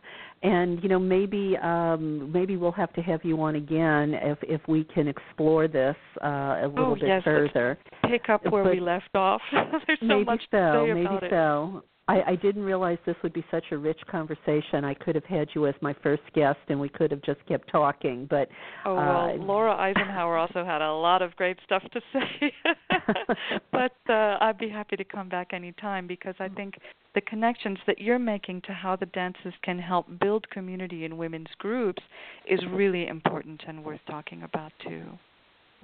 and 0.43 0.81
you 0.83 0.89
know 0.89 1.01
maybe 1.01 1.57
um, 1.63 2.31
maybe 2.33 2.57
we'll 2.57 2.71
have 2.73 2.93
to 2.93 3.01
have 3.03 3.25
you 3.25 3.41
on 3.43 3.57
again 3.57 4.15
if 4.15 4.39
if 4.43 4.61
we 4.69 4.85
can 4.85 5.09
explore 5.09 5.67
this 5.67 5.97
uh, 6.23 6.27
a 6.63 6.69
little 6.69 6.93
oh, 6.93 6.95
bit 6.95 7.09
yes, 7.09 7.23
further. 7.25 7.79
Pick 8.09 8.29
up 8.29 8.43
where 8.51 8.63
but 8.63 8.73
we 8.73 8.81
left 8.81 9.15
off. 9.15 9.41
There's 9.53 9.99
so 10.01 10.07
maybe 10.07 10.25
much 10.25 10.43
so, 10.51 10.57
to 10.57 10.85
say 10.87 10.91
about 10.91 11.13
maybe 11.13 11.27
it. 11.27 11.31
so. 11.31 11.83
I, 12.09 12.23
I 12.29 12.35
didn't 12.37 12.63
realize 12.63 12.97
this 13.05 13.17
would 13.23 13.35
be 13.35 13.45
such 13.51 13.65
a 13.71 13.77
rich 13.77 14.01
conversation. 14.11 14.83
I 14.83 14.95
could 14.95 15.15
have 15.15 15.25
had 15.25 15.49
you 15.55 15.67
as 15.67 15.75
my 15.83 15.95
first 16.03 16.23
guest, 16.35 16.59
and 16.69 16.81
we 16.81 16.89
could 16.89 17.11
have 17.11 17.21
just 17.23 17.45
kept 17.47 17.71
talking. 17.71 18.27
But 18.31 18.49
oh 18.87 18.95
well, 18.95 19.31
uh, 19.31 19.35
Laura 19.35 19.75
Eisenhower 19.75 20.39
also 20.39 20.65
had 20.65 20.81
a 20.81 20.91
lot 20.91 21.21
of 21.21 21.37
great 21.37 21.59
stuff 21.65 21.83
to 21.93 22.01
say. 22.13 22.53
but 23.73 23.93
uh, 24.09 24.39
I'd 24.41 24.59
be 24.59 24.71
happy 24.71 24.97
to 24.97 25.05
come 25.05 25.29
back 25.29 25.53
anytime 25.53 26.07
because 26.07 26.35
I 26.41 26.49
think 26.49 26.79
the 27.15 27.21
connections 27.21 27.79
that 27.87 27.99
you're 27.99 28.19
making 28.19 28.63
to 28.63 28.73
how 28.73 28.97
the 28.97 29.07
dances 29.07 29.53
can 29.63 29.79
help 29.79 30.07
build 30.19 30.49
community 30.49 31.05
in 31.05 31.19
women's 31.19 31.49
groups 31.59 32.03
is 32.51 32.61
really 32.71 33.07
important 33.07 33.61
and 33.69 33.85
worth 33.85 34.01
talking 34.09 34.45
about 34.45 34.73
too. 34.83 35.03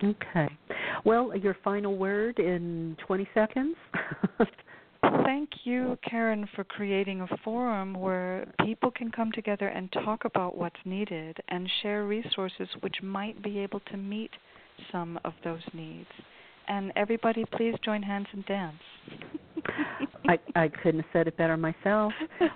Okay. 0.02 0.48
Well, 1.04 1.36
your 1.36 1.56
final 1.62 1.96
word 1.96 2.38
in 2.38 2.96
20 3.06 3.28
seconds. 3.34 3.76
Thank 5.24 5.50
you, 5.64 5.98
Karen, 6.08 6.48
for 6.54 6.64
creating 6.64 7.20
a 7.20 7.36
forum 7.44 7.94
where 7.94 8.46
people 8.64 8.90
can 8.90 9.10
come 9.10 9.32
together 9.32 9.68
and 9.68 9.90
talk 9.92 10.24
about 10.24 10.56
what's 10.56 10.76
needed 10.84 11.36
and 11.48 11.68
share 11.82 12.04
resources 12.04 12.68
which 12.80 12.96
might 13.02 13.42
be 13.42 13.58
able 13.58 13.80
to 13.90 13.96
meet 13.96 14.30
some 14.92 15.18
of 15.24 15.32
those 15.42 15.62
needs. 15.72 16.08
And 16.68 16.92
everybody, 16.96 17.44
please 17.56 17.74
join 17.84 18.02
hands 18.02 18.26
and 18.32 18.44
dance. 18.46 18.76
I 20.28 20.38
I 20.56 20.68
couldn't 20.68 21.00
have 21.00 21.10
said 21.12 21.28
it 21.28 21.36
better 21.36 21.56
myself. 21.56 22.12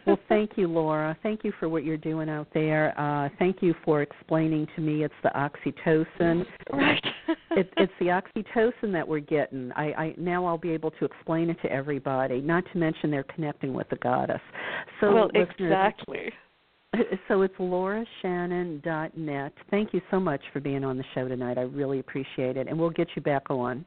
Well, 0.07 0.19
thank 0.29 0.53
you, 0.57 0.69
Laura. 0.69 1.17
Thank 1.23 1.45
you 1.45 1.53
for 1.61 1.69
what 1.69 1.85
you're 1.85 1.97
doing 1.97 2.29
out 2.29 2.49
there. 2.55 2.99
Uh, 2.99 3.29
thank 3.39 3.63
you 3.63 3.75
for 3.85 4.03
explaining 4.03 4.67
to 4.75 4.81
me 4.81 5.05
it's 5.05 5.15
the 5.23 5.31
oxytocin. 5.31 6.45
Right. 6.73 7.05
it, 7.53 7.71
it's 7.77 7.93
the 8.01 8.07
oxytocin 8.07 8.93
that 8.93 9.07
we're 9.07 9.21
getting. 9.21 9.71
I, 9.73 9.93
I 9.93 10.15
now 10.17 10.47
I'll 10.47 10.59
be 10.59 10.71
able 10.71 10.91
to 10.93 11.05
explain 11.05 11.51
it 11.51 11.59
to 11.63 11.71
everybody. 11.71 12.41
Not 12.41 12.65
to 12.73 12.79
mention 12.79 13.11
they're 13.11 13.23
connecting 13.25 13.75
with 13.75 13.89
the 13.91 13.97
goddess. 13.97 14.41
So 15.01 15.13
well, 15.13 15.31
exactly. 15.35 16.33
So 17.29 17.43
it's 17.43 17.55
laurashannon.net. 17.57 19.53
Thank 19.71 19.93
you 19.93 20.01
so 20.11 20.19
much 20.19 20.41
for 20.53 20.61
being 20.61 20.85
on 20.85 20.97
the 20.97 21.05
show 21.15 21.29
tonight. 21.29 21.59
I 21.59 21.63
really 21.63 21.99
appreciate 21.99 22.57
it, 22.57 22.67
and 22.67 22.79
we'll 22.79 22.89
get 22.91 23.09
you 23.15 23.21
back 23.21 23.51
on. 23.51 23.85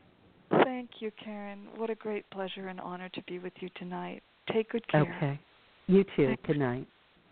Thank 0.82 1.00
you, 1.00 1.12
Karen. 1.24 1.68
What 1.76 1.92
a 1.92 1.96
great 1.96 2.28
pleasure 2.32 2.70
and 2.70 2.80
honor 2.80 3.08
to 3.10 3.22
be 3.28 3.38
with 3.38 3.54
you 3.60 3.70
tonight. 3.78 4.24
Take 4.52 4.72
good 4.72 4.88
care. 4.88 5.02
Okay. 5.02 5.40
You 5.86 6.04
too. 6.16 6.26
Thanks. 6.26 6.42
Good 6.48 6.58
night. 6.58 6.88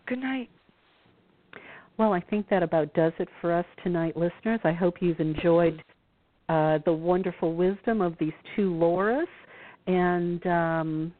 Good 0.06 0.20
night. 0.20 0.48
Well, 1.98 2.12
I 2.12 2.20
think 2.20 2.48
that 2.48 2.62
about 2.62 2.94
does 2.94 3.12
it 3.18 3.26
for 3.40 3.52
us 3.52 3.64
tonight, 3.82 4.16
listeners. 4.16 4.60
I 4.62 4.70
hope 4.70 4.98
you've 5.00 5.18
enjoyed 5.18 5.82
uh, 6.48 6.78
the 6.84 6.92
wonderful 6.92 7.56
wisdom 7.56 8.00
of 8.00 8.14
these 8.20 8.32
two 8.54 8.70
Lauras, 8.70 9.26
and 9.88 10.46
um, 10.46 11.12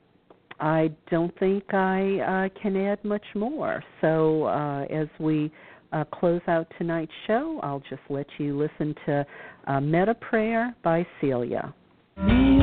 I 0.61 0.93
don't 1.11 1.37
think 1.41 1.65
I 1.75 2.49
uh, 2.55 2.61
can 2.63 2.77
add 2.77 3.03
much 3.05 3.27
more. 3.35 3.83
So, 4.01 4.45
uh, 4.45 4.85
as 4.85 5.09
we 5.19 5.51
uh, 5.93 6.05
close 6.05 6.43
out 6.47 6.69
tonight's 6.79 7.11
show, 7.27 7.59
I'll 7.65 7.83
just 7.91 8.03
let 8.09 8.27
you 8.39 8.57
listen 8.57 8.95
to 9.07 9.27
uh, 9.67 9.81
Meta 9.81 10.15
Prayer 10.15 10.77
by 10.85 11.05
Celia. 11.21 11.75
Me 12.23 12.60